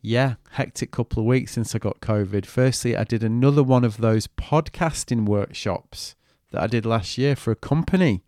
yeah, 0.00 0.34
hectic 0.52 0.92
couple 0.92 1.20
of 1.20 1.26
weeks 1.26 1.52
since 1.52 1.74
I 1.74 1.78
got 1.78 2.00
COVID. 2.00 2.46
Firstly, 2.46 2.96
I 2.96 3.04
did 3.04 3.22
another 3.22 3.62
one 3.62 3.84
of 3.84 3.98
those 3.98 4.26
podcasting 4.26 5.26
workshops 5.26 6.14
that 6.52 6.62
I 6.62 6.66
did 6.66 6.86
last 6.86 7.18
year 7.18 7.36
for 7.36 7.50
a 7.50 7.56
company, 7.56 8.22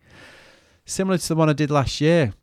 similar 0.85 1.17
to 1.17 1.27
the 1.27 1.35
one 1.35 1.49
I 1.49 1.53
did 1.53 1.71
last 1.71 1.99
year. 2.01 2.33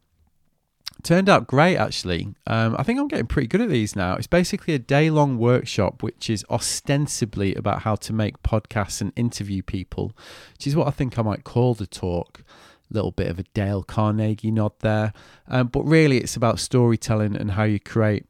Turned 1.03 1.29
out 1.29 1.47
great, 1.47 1.77
actually. 1.77 2.35
Um, 2.47 2.77
I 2.79 2.83
think 2.83 2.99
I'm 2.99 3.09
getting 3.09 3.27
pretty 3.27 3.49
good 3.49 3.61
at 3.61 3.69
these 3.69 3.97
now. 3.97 4.17
It's 4.17 4.27
basically 4.27 4.75
a 4.75 4.79
day 4.79 5.09
long 5.09 5.39
workshop, 5.39 6.03
which 6.03 6.29
is 6.29 6.45
ostensibly 6.51 7.55
about 7.55 7.83
how 7.83 7.95
to 7.97 8.13
make 8.13 8.43
podcasts 8.43 9.01
and 9.01 9.13
interview 9.17 9.63
people, 9.63 10.13
which 10.55 10.67
is 10.67 10.77
what 10.77 10.89
I 10.89 10.91
think 10.91 11.19
I 11.19 11.23
might 11.23 11.45
call 11.45 11.75
the 11.75 11.87
talk. 11.87 12.43
Little 12.91 13.13
bit 13.13 13.29
of 13.29 13.39
a 13.39 13.45
Dale 13.55 13.83
Carnegie 13.83 14.51
nod 14.51 14.73
there. 14.81 15.13
Um, 15.49 15.69
but 15.69 15.85
really, 15.85 16.19
it's 16.19 16.37
about 16.37 16.59
storytelling 16.59 17.37
and 17.37 17.53
how 17.53 17.63
you 17.63 17.79
create 17.79 18.27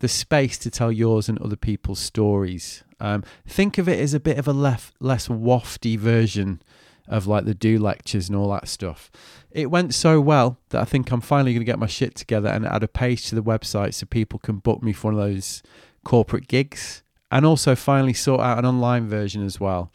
the 0.00 0.08
space 0.08 0.58
to 0.58 0.70
tell 0.70 0.90
yours 0.90 1.28
and 1.28 1.38
other 1.40 1.56
people's 1.56 1.98
stories. 2.00 2.84
Um, 3.00 3.22
think 3.46 3.78
of 3.78 3.88
it 3.88 4.00
as 4.00 4.14
a 4.14 4.20
bit 4.20 4.38
of 4.38 4.48
a 4.48 4.52
lef- 4.52 4.92
less 4.98 5.28
wafty 5.28 5.98
version 5.98 6.62
of 7.08 7.26
like 7.26 7.44
the 7.44 7.54
do 7.54 7.78
lectures 7.78 8.28
and 8.28 8.36
all 8.36 8.50
that 8.52 8.68
stuff. 8.68 9.10
It 9.50 9.70
went 9.70 9.94
so 9.94 10.20
well 10.20 10.58
that 10.68 10.80
I 10.80 10.84
think 10.84 11.10
I'm 11.10 11.20
finally 11.20 11.52
going 11.52 11.60
to 11.60 11.64
get 11.64 11.78
my 11.78 11.86
shit 11.86 12.14
together 12.14 12.48
and 12.48 12.66
add 12.66 12.82
a 12.82 12.88
page 12.88 13.28
to 13.28 13.34
the 13.34 13.42
website 13.42 13.94
so 13.94 14.06
people 14.06 14.38
can 14.38 14.58
book 14.58 14.82
me 14.82 14.92
for 14.92 15.10
one 15.10 15.20
of 15.20 15.20
those 15.20 15.62
corporate 16.04 16.48
gigs 16.48 17.02
and 17.30 17.44
also 17.44 17.74
finally 17.74 18.14
sort 18.14 18.40
out 18.40 18.58
an 18.58 18.64
online 18.64 19.08
version 19.08 19.44
as 19.44 19.58
well. 19.58 19.92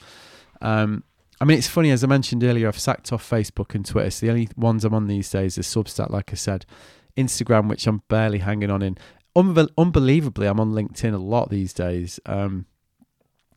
Um, 0.61 1.03
I 1.39 1.45
mean, 1.45 1.57
it's 1.57 1.67
funny, 1.67 1.91
as 1.91 2.03
I 2.03 2.07
mentioned 2.07 2.43
earlier, 2.43 2.67
I've 2.67 2.79
sacked 2.79 3.11
off 3.11 3.27
Facebook 3.27 3.75
and 3.75 3.85
Twitter. 3.85 4.09
So 4.11 4.25
the 4.25 4.31
only 4.31 4.49
ones 4.55 4.85
I'm 4.85 4.93
on 4.93 5.07
these 5.07 5.29
days 5.29 5.57
are 5.57 5.61
Substack, 5.61 6.09
like 6.09 6.31
I 6.31 6.35
said, 6.35 6.65
Instagram, 7.17 7.69
which 7.69 7.85
I'm 7.85 8.01
barely 8.07 8.39
hanging 8.39 8.69
on 8.69 8.81
in. 8.81 8.97
Unbe- 9.35 9.69
unbelievably, 9.77 10.47
I'm 10.47 10.59
on 10.59 10.73
LinkedIn 10.73 11.13
a 11.13 11.17
lot 11.17 11.49
these 11.49 11.73
days. 11.73 12.19
Um, 12.25 12.65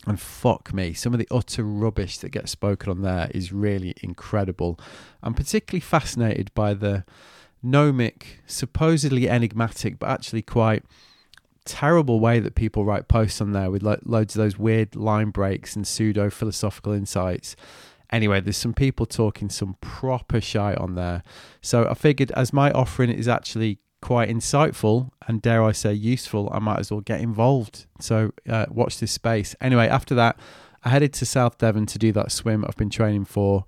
and 0.07 0.21
fuck 0.21 0.73
me, 0.73 0.93
some 0.93 1.13
of 1.13 1.19
the 1.19 1.29
utter 1.31 1.65
rubbish 1.65 2.19
that 2.19 2.31
gets 2.31 2.53
spoken 2.53 2.91
on 2.91 3.03
there 3.03 3.29
is 3.35 3.53
really 3.53 3.95
incredible. 4.03 4.79
I'm 5.23 5.35
particularly 5.35 5.81
fascinated 5.81 6.53
by 6.55 6.75
the 6.75 7.05
gnomic, 7.63 8.41
supposedly 8.47 9.29
enigmatic, 9.29 9.99
but 9.99 10.09
actually 10.09 10.43
quite 10.43 10.85
terrible 11.65 12.21
way 12.21 12.39
that 12.39 12.55
people 12.55 12.85
write 12.85 13.09
posts 13.09 13.41
on 13.41 13.51
there 13.51 13.71
with 13.71 13.83
lo- 13.83 13.99
loads 14.05 14.37
of 14.37 14.39
those 14.39 14.57
weird 14.57 14.95
line 14.95 15.31
breaks 15.31 15.75
and 15.75 15.87
pseudo 15.87 16.31
philosophical 16.31 16.93
insights. 16.93 17.57
Anyway, 18.11 18.41
there's 18.41 18.57
some 18.57 18.73
people 18.73 19.05
talking 19.05 19.51
some 19.51 19.77
proper 19.81 20.41
shite 20.41 20.79
on 20.79 20.95
there. 20.95 21.25
So 21.61 21.89
I 21.89 21.95
figured 21.95 22.31
as 22.33 22.53
my 22.53 22.71
offering 22.71 23.11
is 23.11 23.27
actually 23.27 23.81
quite 24.03 24.29
insightful 24.29 25.11
and 25.27 25.43
dare 25.43 25.63
I 25.63 25.73
say 25.73 25.93
useful, 25.93 26.49
I 26.53 26.59
might 26.59 26.79
as 26.79 26.91
well 26.91 27.01
get 27.01 27.21
involved. 27.21 27.87
So 28.01 28.33
uh, 28.49 28.67
watch 28.69 28.99
this 28.99 29.13
space. 29.13 29.55
Anyway, 29.61 29.89
after 29.89 30.15
that, 30.15 30.39
I 30.85 30.91
headed 30.91 31.13
to 31.15 31.27
South 31.27 31.59
Devon 31.59 31.87
to 31.87 31.99
do 31.99 32.13
that 32.13 32.31
swim 32.31 32.65
I've 32.67 32.77
been 32.77 32.91
training 32.91 33.25
for. 33.25 33.65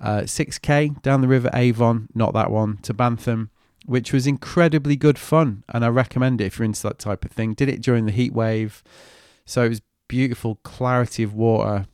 Uh, 0.00 0.22
6k 0.22 1.00
down 1.02 1.20
the 1.20 1.28
River 1.28 1.50
Avon, 1.54 2.08
not 2.14 2.34
that 2.34 2.50
one, 2.50 2.78
to 2.78 2.92
Bantham, 2.92 3.50
which 3.86 4.12
was 4.12 4.26
incredibly 4.26 4.96
good 4.96 5.18
fun. 5.18 5.62
And 5.68 5.84
I 5.84 5.88
recommend 5.88 6.40
it 6.40 6.46
if 6.46 6.58
you're 6.58 6.64
into 6.64 6.82
that 6.82 6.98
type 6.98 7.24
of 7.24 7.30
thing. 7.30 7.54
Did 7.54 7.68
it 7.68 7.80
during 7.80 8.06
the 8.06 8.12
heat 8.12 8.32
wave. 8.32 8.82
So 9.44 9.62
it 9.62 9.68
was 9.68 9.82
beautiful 10.08 10.56
clarity 10.56 11.22
of 11.22 11.34
water 11.34 11.86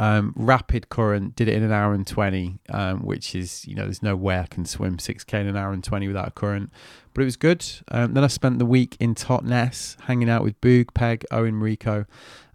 um, 0.00 0.32
rapid 0.36 0.88
current 0.88 1.34
did 1.34 1.48
it 1.48 1.54
in 1.54 1.62
an 1.62 1.72
hour 1.72 1.92
and 1.92 2.06
20 2.06 2.60
um, 2.70 3.00
which 3.00 3.34
is 3.34 3.66
you 3.66 3.74
know 3.74 3.82
there's 3.82 4.02
no 4.02 4.14
way 4.14 4.38
i 4.38 4.46
can 4.46 4.64
swim 4.64 4.96
6k 4.96 5.34
in 5.34 5.46
an 5.48 5.56
hour 5.56 5.72
and 5.72 5.82
20 5.82 6.06
without 6.06 6.28
a 6.28 6.30
current. 6.30 6.70
But 7.14 7.22
it 7.22 7.24
was 7.24 7.36
good. 7.36 7.64
Um, 7.90 8.14
then 8.14 8.22
i 8.22 8.28
spent 8.28 8.58
the 8.58 8.66
week 8.66 8.96
in 9.00 9.14
totnes 9.14 9.96
hanging 10.02 10.30
out 10.30 10.42
with 10.44 10.60
boog 10.60 10.94
peg 10.94 11.24
owen 11.30 11.60
rico 11.60 12.06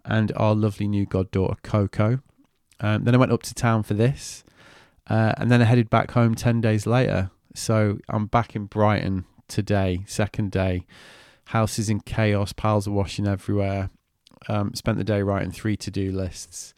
and 0.04 0.32
our 0.36 0.54
lovely 0.54 0.88
new 0.88 1.06
goddaughter 1.06 1.56
coco. 1.62 2.20
Um, 2.80 3.04
then 3.04 3.14
i 3.14 3.18
went 3.18 3.32
up 3.32 3.42
to 3.42 3.54
town 3.54 3.82
for 3.82 3.94
this 3.94 4.44
uh, 5.08 5.32
and 5.36 5.50
then 5.50 5.60
i 5.60 5.64
headed 5.64 5.90
back 5.90 6.12
home 6.12 6.34
10 6.34 6.60
days 6.62 6.86
later. 6.86 7.30
So 7.54 7.98
i'm 8.08 8.26
back 8.26 8.56
in 8.56 8.66
brighton 8.66 9.26
today 9.48 10.04
second 10.06 10.50
day. 10.50 10.86
House 11.48 11.78
is 11.78 11.90
in 11.90 12.00
chaos 12.00 12.54
piles 12.54 12.88
are 12.88 12.92
washing 12.92 13.26
everywhere. 13.26 13.90
Um, 14.48 14.74
spent 14.74 14.96
the 14.96 15.04
day 15.04 15.22
writing 15.22 15.50
three 15.50 15.76
to-do 15.76 16.10
lists 16.10 16.74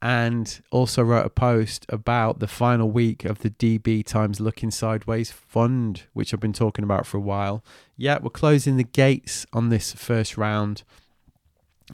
and 0.00 0.62
also 0.70 1.02
wrote 1.02 1.26
a 1.26 1.30
post 1.30 1.84
about 1.88 2.38
the 2.38 2.46
final 2.46 2.90
week 2.90 3.24
of 3.24 3.40
the 3.40 3.50
DB 3.50 4.04
Times 4.04 4.40
Looking 4.40 4.70
Sideways 4.70 5.32
Fund, 5.32 6.04
which 6.12 6.32
I've 6.32 6.40
been 6.40 6.52
talking 6.52 6.84
about 6.84 7.06
for 7.06 7.16
a 7.16 7.20
while. 7.20 7.64
Yeah, 7.96 8.18
we're 8.22 8.30
closing 8.30 8.76
the 8.76 8.84
gates 8.84 9.44
on 9.52 9.70
this 9.70 9.92
first 9.92 10.36
round 10.36 10.84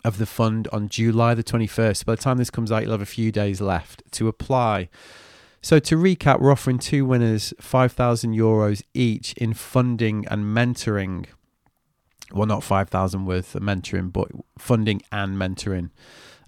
of 0.04 0.18
the 0.18 0.26
fund 0.26 0.68
on 0.72 0.88
July 0.88 1.34
the 1.34 1.44
21st. 1.44 2.04
By 2.04 2.14
the 2.14 2.22
time 2.22 2.36
this 2.36 2.50
comes 2.50 2.70
out, 2.70 2.82
you'll 2.82 2.92
have 2.92 3.00
a 3.00 3.06
few 3.06 3.32
days 3.32 3.60
left 3.60 4.02
to 4.12 4.28
apply. 4.28 4.88
So, 5.62 5.78
to 5.78 5.96
recap, 5.96 6.40
we're 6.40 6.52
offering 6.52 6.78
two 6.78 7.06
winners 7.06 7.54
5,000 7.58 8.34
euros 8.34 8.82
each 8.92 9.32
in 9.34 9.54
funding 9.54 10.26
and 10.28 10.44
mentoring. 10.44 11.26
Well, 12.32 12.46
not 12.46 12.62
5,000 12.62 13.24
worth 13.24 13.54
of 13.54 13.62
mentoring, 13.62 14.12
but 14.12 14.28
funding 14.58 15.00
and 15.10 15.36
mentoring. 15.38 15.90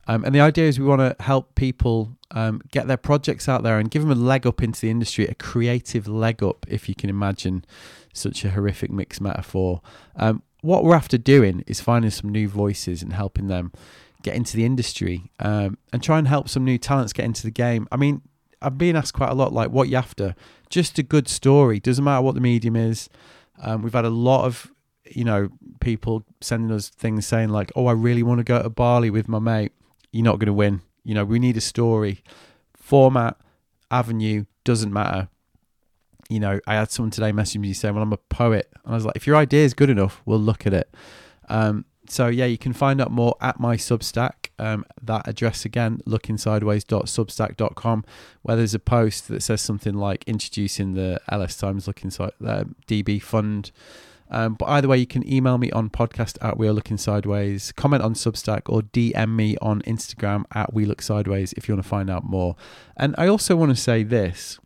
Um, 0.08 0.24
and 0.24 0.34
the 0.34 0.40
idea 0.40 0.68
is 0.68 0.78
we 0.78 0.86
want 0.86 1.00
to 1.00 1.22
help 1.22 1.54
people 1.54 2.16
um, 2.30 2.62
get 2.70 2.86
their 2.86 2.96
projects 2.96 3.48
out 3.48 3.62
there 3.62 3.78
and 3.78 3.90
give 3.90 4.02
them 4.02 4.10
a 4.10 4.14
leg 4.14 4.46
up 4.46 4.62
into 4.62 4.80
the 4.80 4.90
industry, 4.90 5.26
a 5.26 5.34
creative 5.34 6.06
leg 6.06 6.42
up, 6.42 6.66
if 6.68 6.88
you 6.88 6.94
can 6.94 7.10
imagine 7.10 7.64
such 8.12 8.44
a 8.44 8.50
horrific 8.50 8.90
mixed 8.90 9.20
metaphor. 9.20 9.80
Um, 10.16 10.42
what 10.60 10.84
we're 10.84 10.94
after 10.94 11.18
doing 11.18 11.64
is 11.66 11.80
finding 11.80 12.10
some 12.10 12.30
new 12.30 12.48
voices 12.48 13.02
and 13.02 13.12
helping 13.12 13.48
them 13.48 13.72
get 14.22 14.34
into 14.34 14.56
the 14.56 14.64
industry 14.64 15.30
um, 15.38 15.78
and 15.92 16.02
try 16.02 16.18
and 16.18 16.26
help 16.26 16.48
some 16.48 16.64
new 16.64 16.78
talents 16.78 17.12
get 17.12 17.24
into 17.24 17.42
the 17.42 17.50
game. 17.50 17.86
I 17.92 17.96
mean, 17.96 18.22
I've 18.62 18.78
been 18.78 18.96
asked 18.96 19.12
quite 19.12 19.30
a 19.30 19.34
lot, 19.34 19.52
like, 19.52 19.70
what 19.70 19.88
you 19.88 19.96
after? 19.96 20.34
Just 20.70 20.98
a 20.98 21.02
good 21.02 21.28
story. 21.28 21.78
Doesn't 21.78 22.04
matter 22.04 22.22
what 22.22 22.34
the 22.34 22.40
medium 22.40 22.74
is. 22.74 23.08
Um, 23.62 23.82
we've 23.82 23.92
had 23.92 24.04
a 24.04 24.10
lot 24.10 24.44
of 24.44 24.72
you 25.08 25.24
know 25.24 25.48
people 25.80 26.24
sending 26.40 26.74
us 26.74 26.88
things 26.88 27.24
saying 27.24 27.48
like 27.48 27.70
oh 27.76 27.86
i 27.86 27.92
really 27.92 28.24
want 28.24 28.38
to 28.38 28.44
go 28.44 28.60
to 28.60 28.68
bali 28.68 29.08
with 29.08 29.28
my 29.28 29.38
mate 29.38 29.70
you're 30.16 30.24
not 30.24 30.38
going 30.38 30.46
to 30.46 30.52
win. 30.52 30.80
You 31.04 31.14
know, 31.14 31.24
we 31.24 31.38
need 31.38 31.56
a 31.56 31.60
story. 31.60 32.24
Format, 32.76 33.36
avenue, 33.90 34.44
doesn't 34.64 34.92
matter. 34.92 35.28
You 36.28 36.40
know, 36.40 36.58
I 36.66 36.74
had 36.74 36.90
someone 36.90 37.10
today 37.12 37.30
message 37.32 37.60
me 37.60 37.72
saying, 37.72 37.94
Well, 37.94 38.02
I'm 38.02 38.12
a 38.12 38.16
poet. 38.16 38.68
And 38.84 38.92
I 38.92 38.96
was 38.96 39.04
like, 39.04 39.16
If 39.16 39.26
your 39.26 39.36
idea 39.36 39.64
is 39.64 39.74
good 39.74 39.90
enough, 39.90 40.22
we'll 40.24 40.40
look 40.40 40.66
at 40.66 40.74
it. 40.74 40.92
Um, 41.48 41.84
so, 42.08 42.28
yeah, 42.28 42.46
you 42.46 42.58
can 42.58 42.72
find 42.72 43.00
out 43.00 43.10
more 43.10 43.36
at 43.40 43.60
my 43.60 43.76
Substack. 43.76 44.50
Um, 44.58 44.86
that 45.02 45.28
address 45.28 45.64
again, 45.64 46.00
lookingsideways.substack.com, 46.06 48.04
where 48.42 48.56
there's 48.56 48.74
a 48.74 48.78
post 48.78 49.28
that 49.28 49.42
says 49.42 49.60
something 49.60 49.94
like 49.94 50.24
introducing 50.26 50.94
the 50.94 51.20
LS 51.28 51.56
Times 51.56 51.86
Looking 51.86 52.10
Side, 52.10 52.32
uh, 52.44 52.64
DB 52.86 53.20
Fund. 53.20 53.70
Um, 54.30 54.54
but 54.54 54.68
either 54.68 54.88
way, 54.88 54.98
you 54.98 55.06
can 55.06 55.28
email 55.30 55.58
me 55.58 55.70
on 55.70 55.90
podcast 55.90 56.36
at 56.42 56.58
We 56.58 56.68
Are 56.68 56.72
Looking 56.72 56.96
Sideways, 56.96 57.72
comment 57.72 58.02
on 58.02 58.14
Substack, 58.14 58.62
or 58.66 58.82
DM 58.82 59.34
me 59.34 59.56
on 59.62 59.82
Instagram 59.82 60.44
at 60.54 60.74
We 60.74 60.84
Look 60.84 61.02
Sideways 61.02 61.52
if 61.54 61.68
you 61.68 61.74
want 61.74 61.84
to 61.84 61.88
find 61.88 62.10
out 62.10 62.24
more. 62.24 62.56
And 62.96 63.14
I 63.18 63.28
also 63.28 63.56
want 63.56 63.70
to 63.70 63.80
say 63.80 64.02
this 64.02 64.58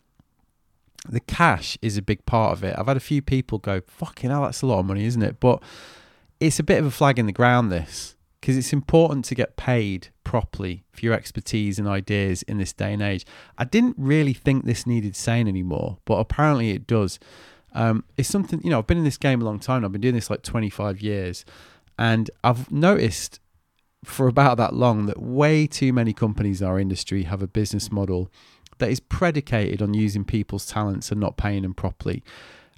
the 1.08 1.20
cash 1.20 1.78
is 1.80 1.96
a 1.96 2.02
big 2.02 2.24
part 2.26 2.52
of 2.52 2.62
it. 2.64 2.74
I've 2.78 2.86
had 2.86 2.96
a 2.96 3.00
few 3.00 3.22
people 3.22 3.58
go, 3.58 3.80
fucking 3.86 4.30
hell, 4.30 4.42
that's 4.42 4.62
a 4.62 4.66
lot 4.66 4.80
of 4.80 4.86
money, 4.86 5.04
isn't 5.06 5.22
it? 5.22 5.40
But 5.40 5.62
it's 6.40 6.58
a 6.58 6.62
bit 6.62 6.78
of 6.78 6.86
a 6.86 6.90
flag 6.90 7.18
in 7.18 7.26
the 7.26 7.32
ground, 7.32 7.72
this, 7.72 8.16
because 8.40 8.56
it's 8.56 8.72
important 8.72 9.24
to 9.26 9.34
get 9.34 9.56
paid 9.56 10.08
properly 10.24 10.84
for 10.92 11.04
your 11.04 11.14
expertise 11.14 11.78
and 11.78 11.88
ideas 11.88 12.42
in 12.42 12.58
this 12.58 12.72
day 12.72 12.92
and 12.92 13.02
age. 13.02 13.24
I 13.58 13.64
didn't 13.64 13.96
really 13.98 14.32
think 14.32 14.64
this 14.64 14.86
needed 14.86 15.16
saying 15.16 15.48
anymore, 15.48 15.98
but 16.04 16.16
apparently 16.16 16.70
it 16.70 16.86
does. 16.86 17.18
Um, 17.72 18.04
it's 18.16 18.28
something, 18.28 18.60
you 18.62 18.70
know, 18.70 18.78
I've 18.78 18.86
been 18.86 18.98
in 18.98 19.04
this 19.04 19.16
game 19.16 19.40
a 19.40 19.44
long 19.44 19.60
time. 19.60 19.84
I've 19.84 19.92
been 19.92 20.00
doing 20.00 20.14
this 20.14 20.30
like 20.30 20.42
25 20.42 21.00
years. 21.00 21.44
And 21.98 22.30
I've 22.42 22.70
noticed 22.70 23.40
for 24.04 24.28
about 24.28 24.56
that 24.56 24.74
long 24.74 25.06
that 25.06 25.20
way 25.20 25.66
too 25.66 25.92
many 25.92 26.12
companies 26.12 26.62
in 26.62 26.66
our 26.66 26.80
industry 26.80 27.24
have 27.24 27.42
a 27.42 27.46
business 27.46 27.92
model 27.92 28.30
that 28.78 28.90
is 28.90 28.98
predicated 28.98 29.82
on 29.82 29.94
using 29.94 30.24
people's 30.24 30.66
talents 30.66 31.10
and 31.10 31.20
not 31.20 31.36
paying 31.36 31.62
them 31.62 31.74
properly. 31.74 32.24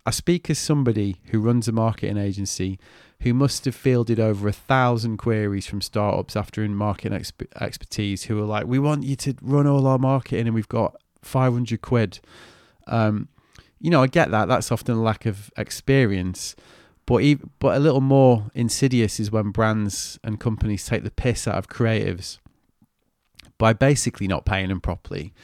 I 0.05 0.11
speak 0.11 0.51
as 0.51 0.59
somebody 0.59 1.19
who 1.27 1.41
runs 1.41 1.69
a 1.69 1.73
marketing 1.73 2.19
agency 2.19 2.79
who 3.21 3.33
must 3.33 3.65
have 3.67 3.75
fielded 3.77 4.19
over 4.19 4.49
a 4.49 4.53
thousand 4.53 5.17
queries 5.17 5.67
from 5.67 5.81
startups 5.81 6.35
after 6.35 6.65
in 6.65 6.75
marketing 6.75 7.17
exp- 7.17 7.47
expertise 7.61 8.25
who 8.25 8.37
are 8.41 8.45
like, 8.45 8.67
"We 8.67 8.81
want 8.81 9.05
you 9.05 9.15
to 9.15 9.37
run 9.41 9.69
all 9.69 9.87
our 9.87 9.99
marketing, 9.99 10.49
and 10.49 10.55
we've 10.57 10.69
got 10.69 10.97
500 11.23 11.81
quid." 11.83 12.19
Um, 12.89 13.29
you 13.83 13.91
know, 13.91 14.03
I 14.03 14.07
get 14.07 14.31
that. 14.31 14.47
That's 14.47 14.71
often 14.71 14.95
a 14.95 15.03
lack 15.03 15.27
of 15.27 15.51
experience. 15.57 16.55
But 17.05 17.23
even, 17.23 17.51
but 17.59 17.77
a 17.77 17.81
little 17.81 18.01
more 18.01 18.47
insidious 18.55 19.19
is 19.19 19.33
when 19.33 19.51
brands 19.51 20.21
and 20.23 20.39
companies 20.39 20.87
take 20.87 21.03
the 21.03 21.11
piss 21.11 21.49
out 21.49 21.57
of 21.57 21.69
creatives 21.69 22.39
by 23.59 23.73
basically 23.73 24.29
not 24.29 24.47
paying 24.47 24.69
them 24.69 24.81
properly. 24.81 25.35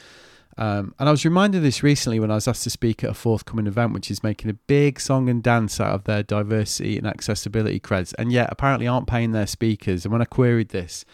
Um, 0.56 0.94
and 1.00 1.08
I 1.08 1.12
was 1.12 1.24
reminded 1.24 1.58
of 1.58 1.64
this 1.64 1.82
recently 1.82 2.20
when 2.20 2.30
I 2.30 2.36
was 2.36 2.46
asked 2.46 2.62
to 2.62 2.70
speak 2.70 3.02
at 3.02 3.10
a 3.10 3.14
forthcoming 3.14 3.66
event, 3.66 3.92
which 3.92 4.10
is 4.10 4.22
making 4.22 4.50
a 4.50 4.54
big 4.54 5.00
song 5.00 5.28
and 5.28 5.42
dance 5.42 5.80
out 5.80 5.94
of 5.94 6.04
their 6.04 6.22
diversity 6.22 6.96
and 6.96 7.08
accessibility 7.08 7.80
creds, 7.80 8.14
and 8.18 8.30
yet 8.30 8.48
apparently 8.52 8.86
aren't 8.86 9.08
paying 9.08 9.32
their 9.32 9.46
speakers. 9.48 10.04
And 10.04 10.12
when 10.12 10.22
I 10.22 10.26
queried 10.26 10.68
this, 10.68 11.04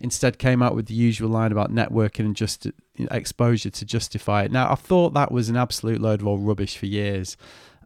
instead 0.00 0.38
came 0.38 0.62
out 0.62 0.74
with 0.74 0.86
the 0.86 0.94
usual 0.94 1.28
line 1.30 1.52
about 1.52 1.72
networking 1.72 2.26
and 2.26 2.36
just 2.36 2.66
exposure 3.10 3.70
to 3.70 3.84
justify 3.84 4.44
it. 4.44 4.52
Now, 4.52 4.70
I 4.70 4.74
thought 4.74 5.14
that 5.14 5.32
was 5.32 5.48
an 5.48 5.56
absolute 5.56 6.00
load 6.00 6.20
of 6.20 6.26
old 6.26 6.46
rubbish 6.46 6.76
for 6.76 6.86
years. 6.86 7.36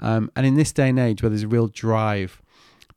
Um, 0.00 0.30
and 0.36 0.46
in 0.46 0.54
this 0.54 0.72
day 0.72 0.88
and 0.88 0.98
age 0.98 1.22
where 1.22 1.30
there's 1.30 1.42
a 1.42 1.48
real 1.48 1.68
drive 1.68 2.40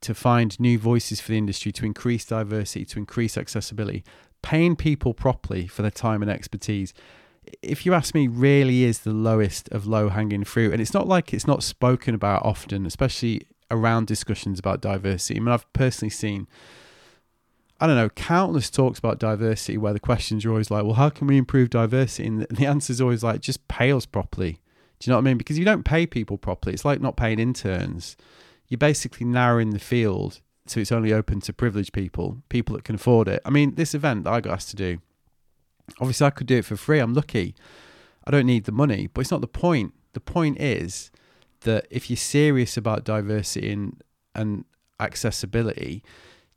to 0.02 0.14
find 0.14 0.58
new 0.58 0.78
voices 0.78 1.20
for 1.20 1.32
the 1.32 1.38
industry, 1.38 1.72
to 1.72 1.86
increase 1.86 2.24
diversity, 2.24 2.84
to 2.86 2.98
increase 2.98 3.38
accessibility, 3.38 4.04
paying 4.42 4.76
people 4.76 5.14
properly 5.14 5.66
for 5.66 5.82
their 5.82 5.90
time 5.90 6.22
and 6.22 6.30
expertise, 6.30 6.92
if 7.60 7.84
you 7.84 7.94
ask 7.94 8.14
me, 8.14 8.28
really 8.28 8.84
is 8.84 9.00
the 9.00 9.12
lowest 9.12 9.68
of 9.70 9.86
low 9.86 10.08
hanging 10.08 10.44
fruit. 10.44 10.72
And 10.72 10.80
it's 10.80 10.94
not 10.94 11.08
like 11.08 11.32
it's 11.32 11.46
not 11.46 11.62
spoken 11.62 12.14
about 12.14 12.44
often, 12.44 12.86
especially 12.86 13.42
around 13.70 14.06
discussions 14.06 14.58
about 14.58 14.80
diversity. 14.80 15.38
I 15.38 15.42
mean, 15.42 15.52
I've 15.52 15.72
personally 15.72 16.10
seen 16.10 16.46
I 17.82 17.88
don't 17.88 17.96
know, 17.96 18.10
countless 18.10 18.70
talks 18.70 19.00
about 19.00 19.18
diversity 19.18 19.76
where 19.76 19.92
the 19.92 19.98
questions 19.98 20.44
are 20.44 20.50
always 20.50 20.70
like, 20.70 20.84
well, 20.84 20.94
how 20.94 21.08
can 21.08 21.26
we 21.26 21.36
improve 21.36 21.68
diversity? 21.68 22.28
And 22.28 22.42
the 22.42 22.64
answer 22.64 22.92
is 22.92 23.00
always 23.00 23.24
like, 23.24 23.40
just 23.40 23.66
pay 23.66 23.90
us 23.90 24.06
properly. 24.06 24.60
Do 25.00 25.08
you 25.08 25.10
know 25.10 25.16
what 25.16 25.22
I 25.22 25.24
mean? 25.24 25.36
Because 25.36 25.58
you 25.58 25.64
don't 25.64 25.82
pay 25.82 26.06
people 26.06 26.38
properly. 26.38 26.74
It's 26.74 26.84
like 26.84 27.00
not 27.00 27.16
paying 27.16 27.40
interns. 27.40 28.16
You're 28.68 28.78
basically 28.78 29.26
narrowing 29.26 29.70
the 29.70 29.80
field 29.80 30.40
so 30.66 30.78
it's 30.78 30.92
only 30.92 31.12
open 31.12 31.40
to 31.40 31.52
privileged 31.52 31.92
people, 31.92 32.38
people 32.50 32.76
that 32.76 32.84
can 32.84 32.94
afford 32.94 33.26
it. 33.26 33.42
I 33.44 33.50
mean, 33.50 33.74
this 33.74 33.96
event 33.96 34.22
that 34.24 34.32
I 34.32 34.40
got 34.40 34.52
asked 34.52 34.70
to 34.70 34.76
do, 34.76 34.98
obviously 36.00 36.28
I 36.28 36.30
could 36.30 36.46
do 36.46 36.58
it 36.58 36.64
for 36.64 36.76
free. 36.76 37.00
I'm 37.00 37.14
lucky. 37.14 37.56
I 38.24 38.30
don't 38.30 38.46
need 38.46 38.62
the 38.62 38.70
money, 38.70 39.08
but 39.12 39.22
it's 39.22 39.32
not 39.32 39.40
the 39.40 39.48
point. 39.48 39.92
The 40.12 40.20
point 40.20 40.60
is 40.60 41.10
that 41.62 41.88
if 41.90 42.08
you're 42.08 42.16
serious 42.16 42.76
about 42.76 43.02
diversity 43.02 43.72
and, 43.72 44.04
and 44.36 44.66
accessibility, 45.00 46.04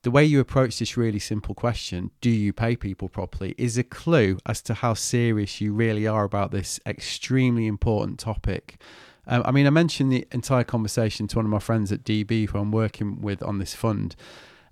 the 0.06 0.12
way 0.12 0.24
you 0.24 0.40
approach 0.40 0.78
this 0.78 0.96
really 0.96 1.18
simple 1.18 1.56
question, 1.56 2.12
do 2.22 2.30
you 2.30 2.54
pay 2.54 2.76
people 2.76 3.10
properly, 3.10 3.56
is 3.58 3.76
a 3.76 3.84
clue 3.84 4.38
as 4.46 4.62
to 4.62 4.76
how 4.76 4.94
serious 4.94 5.60
you 5.60 5.74
really 5.74 6.06
are 6.06 6.24
about 6.24 6.52
this 6.52 6.80
extremely 6.86 7.66
important 7.66 8.20
topic. 8.20 8.80
Um, 9.26 9.42
I 9.44 9.50
mean, 9.50 9.66
I 9.66 9.72
mentioned 9.72 10.12
the 10.12 10.28
entire 10.32 10.64
conversation 10.64 11.26
to 11.30 11.38
one 11.38 11.46
of 11.46 11.50
my 11.50 11.58
friends 11.58 11.92
at 11.92 12.04
DB 12.04 12.48
who 12.48 12.60
I'm 12.60 12.72
working 12.72 13.20
with 13.20 13.42
on 13.42 13.58
this 13.58 13.74
fund, 13.74 14.16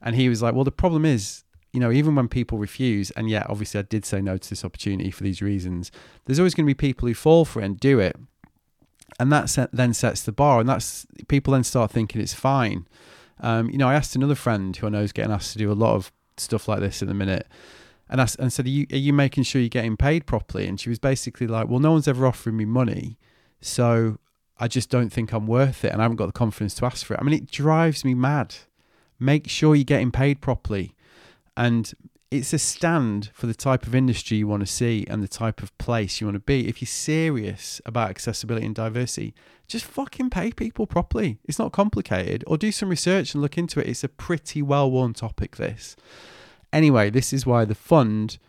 and 0.03 0.15
he 0.15 0.29
was 0.29 0.43
like, 0.43 0.53
Well, 0.53 0.65
the 0.65 0.71
problem 0.71 1.03
is, 1.03 1.43
you 1.71 1.79
know, 1.79 1.91
even 1.91 2.13
when 2.13 2.27
people 2.27 2.59
refuse, 2.59 3.09
and 3.09 3.27
yet 3.27 3.49
obviously 3.49 3.79
I 3.79 3.83
did 3.83 4.05
say 4.05 4.21
no 4.21 4.37
to 4.37 4.47
this 4.47 4.63
opportunity 4.63 5.09
for 5.09 5.23
these 5.23 5.41
reasons, 5.41 5.89
there's 6.25 6.37
always 6.37 6.53
going 6.53 6.67
to 6.67 6.69
be 6.69 6.75
people 6.75 7.07
who 7.07 7.15
fall 7.15 7.43
for 7.43 7.59
it 7.59 7.65
and 7.65 7.79
do 7.79 7.99
it. 7.99 8.15
and 9.19 9.31
that 9.31 9.49
set, 9.49 9.71
then 9.71 9.95
sets 9.95 10.21
the 10.21 10.31
bar, 10.31 10.59
and 10.59 10.69
that's 10.69 11.07
people 11.27 11.53
then 11.53 11.63
start 11.63 11.89
thinking 11.89 12.21
it's 12.21 12.35
fine. 12.35 12.85
Um, 13.39 13.69
you 13.69 13.77
know, 13.77 13.87
I 13.87 13.95
asked 13.95 14.15
another 14.15 14.35
friend 14.35 14.75
who 14.75 14.87
I 14.87 14.89
know 14.89 15.01
is 15.01 15.11
getting 15.11 15.31
asked 15.31 15.53
to 15.53 15.57
do 15.57 15.71
a 15.71 15.73
lot 15.73 15.95
of 15.95 16.11
stuff 16.37 16.67
like 16.67 16.79
this 16.79 17.01
in 17.01 17.09
a 17.09 17.13
minute, 17.13 17.47
and 18.09 18.21
asked, 18.21 18.39
and 18.39 18.51
said, 18.51 18.65
are 18.65 18.69
you, 18.69 18.85
"Are 18.91 18.97
you 18.97 19.13
making 19.13 19.43
sure 19.43 19.61
you're 19.61 19.69
getting 19.69 19.97
paid 19.97 20.25
properly?" 20.25 20.67
And 20.67 20.79
she 20.79 20.89
was 20.89 20.99
basically 20.99 21.47
like, 21.47 21.67
"Well, 21.67 21.79
no 21.79 21.91
one's 21.91 22.07
ever 22.07 22.25
offering 22.25 22.57
me 22.57 22.65
money, 22.65 23.17
so 23.61 24.17
I 24.59 24.67
just 24.67 24.89
don't 24.89 25.09
think 25.09 25.33
I'm 25.33 25.47
worth 25.47 25.83
it, 25.83 25.91
and 25.91 26.01
I 26.01 26.05
haven't 26.05 26.17
got 26.17 26.27
the 26.27 26.33
confidence 26.33 26.75
to 26.75 26.85
ask 26.85 27.05
for 27.05 27.15
it." 27.15 27.19
I 27.19 27.23
mean, 27.23 27.35
it 27.35 27.49
drives 27.49 28.05
me 28.05 28.13
mad. 28.13 28.55
Make 29.19 29.47
sure 29.47 29.75
you're 29.75 29.83
getting 29.83 30.11
paid 30.11 30.41
properly, 30.41 30.95
and 31.55 31.93
it's 32.33 32.51
a 32.51 32.57
stand 32.57 33.29
for 33.35 33.45
the 33.45 33.53
type 33.53 33.85
of 33.85 33.93
industry 33.93 34.37
you 34.37 34.47
want 34.47 34.61
to 34.61 34.71
see 34.71 35.05
and 35.07 35.21
the 35.21 35.27
type 35.27 35.61
of 35.61 35.77
place 35.77 36.19
you 36.19 36.25
want 36.25 36.35
to 36.35 36.39
be. 36.39 36.67
If 36.67 36.81
you're 36.81 36.87
serious 36.87 37.79
about 37.85 38.09
accessibility 38.09 38.65
and 38.65 38.73
diversity, 38.73 39.35
just 39.67 39.85
fucking 39.85 40.31
pay 40.31 40.51
people 40.51 40.87
properly. 40.87 41.37
It's 41.45 41.59
not 41.59 41.71
complicated. 41.71 42.43
Or 42.47 42.57
do 42.57 42.71
some 42.71 42.89
research 42.89 43.35
and 43.35 43.41
look 43.43 43.55
into 43.55 43.79
it. 43.79 43.87
It's 43.87 44.03
a 44.03 44.09
pretty 44.09 44.63
well 44.63 44.89
worn 44.89 45.13
topic, 45.13 45.57
this. 45.57 45.95
Anyway, 46.71 47.11
this 47.11 47.33
is 47.33 47.45
why 47.45 47.65
the 47.65 47.75
fund 47.75 48.39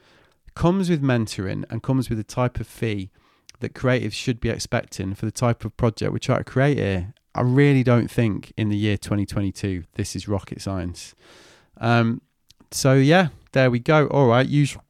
comes 0.55 0.89
with 0.89 1.03
mentoring 1.03 1.65
and 1.69 1.83
comes 1.83 2.09
with 2.09 2.19
a 2.19 2.25
type 2.25 2.59
of 2.59 2.67
fee 2.67 3.11
that 3.61 3.75
creatives 3.75 4.15
should 4.15 4.41
be 4.41 4.49
expecting 4.49 5.15
for 5.15 5.27
the 5.27 5.33
type 5.33 5.63
of 5.63 5.77
project 5.77 6.11
we 6.11 6.21
try 6.21 6.39
to 6.39 6.45
create 6.45 6.79
here. 6.79 7.13
I 7.35 7.43
really 7.43 7.83
don't 7.83 8.11
think 8.11 8.55
in 8.57 8.71
the 8.71 8.77
year 8.79 8.97
2022 8.97 9.85
this 9.95 10.17
is 10.17 10.27
rocket 10.27 10.63
science. 10.63 11.15
Um, 11.77 12.23
so 12.71 12.95
yeah, 12.95 13.29
there 13.55 13.71
we 13.71 13.79
go. 13.79 14.07
All 14.09 14.27
right, 14.27 14.47
usual 14.47 14.83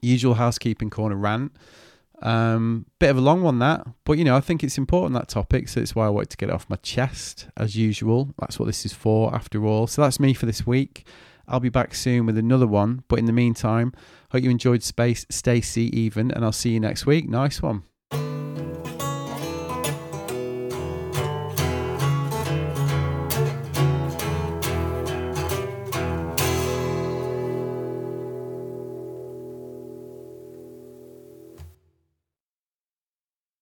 usual 0.00 0.34
housekeeping 0.34 0.90
corner 0.90 1.16
rant. 1.16 1.52
Um, 2.22 2.86
bit 2.98 3.10
of 3.10 3.18
a 3.18 3.20
long 3.20 3.42
one 3.42 3.58
that, 3.58 3.86
but 4.04 4.16
you 4.16 4.24
know 4.24 4.36
I 4.36 4.40
think 4.40 4.64
it's 4.64 4.78
important 4.78 5.14
that 5.14 5.28
topic, 5.28 5.68
so 5.68 5.80
it's 5.80 5.94
why 5.94 6.06
I 6.06 6.08
wanted 6.08 6.30
to 6.30 6.36
get 6.38 6.48
it 6.48 6.52
off 6.52 6.70
my 6.70 6.76
chest 6.76 7.48
as 7.56 7.76
usual. 7.76 8.30
That's 8.38 8.58
what 8.58 8.66
this 8.66 8.86
is 8.86 8.94
for, 8.94 9.34
after 9.34 9.64
all. 9.66 9.86
So 9.86 10.00
that's 10.00 10.18
me 10.18 10.32
for 10.32 10.46
this 10.46 10.66
week. 10.66 11.06
I'll 11.46 11.60
be 11.60 11.68
back 11.68 11.94
soon 11.94 12.24
with 12.24 12.38
another 12.38 12.66
one, 12.66 13.04
but 13.08 13.18
in 13.18 13.26
the 13.26 13.32
meantime, 13.32 13.92
hope 14.30 14.42
you 14.42 14.50
enjoyed 14.50 14.82
space. 14.82 15.26
Stay 15.28 15.60
see 15.60 15.86
even, 15.86 16.30
and 16.30 16.44
I'll 16.44 16.52
see 16.52 16.70
you 16.70 16.80
next 16.80 17.04
week. 17.04 17.28
Nice 17.28 17.60
one. 17.60 17.82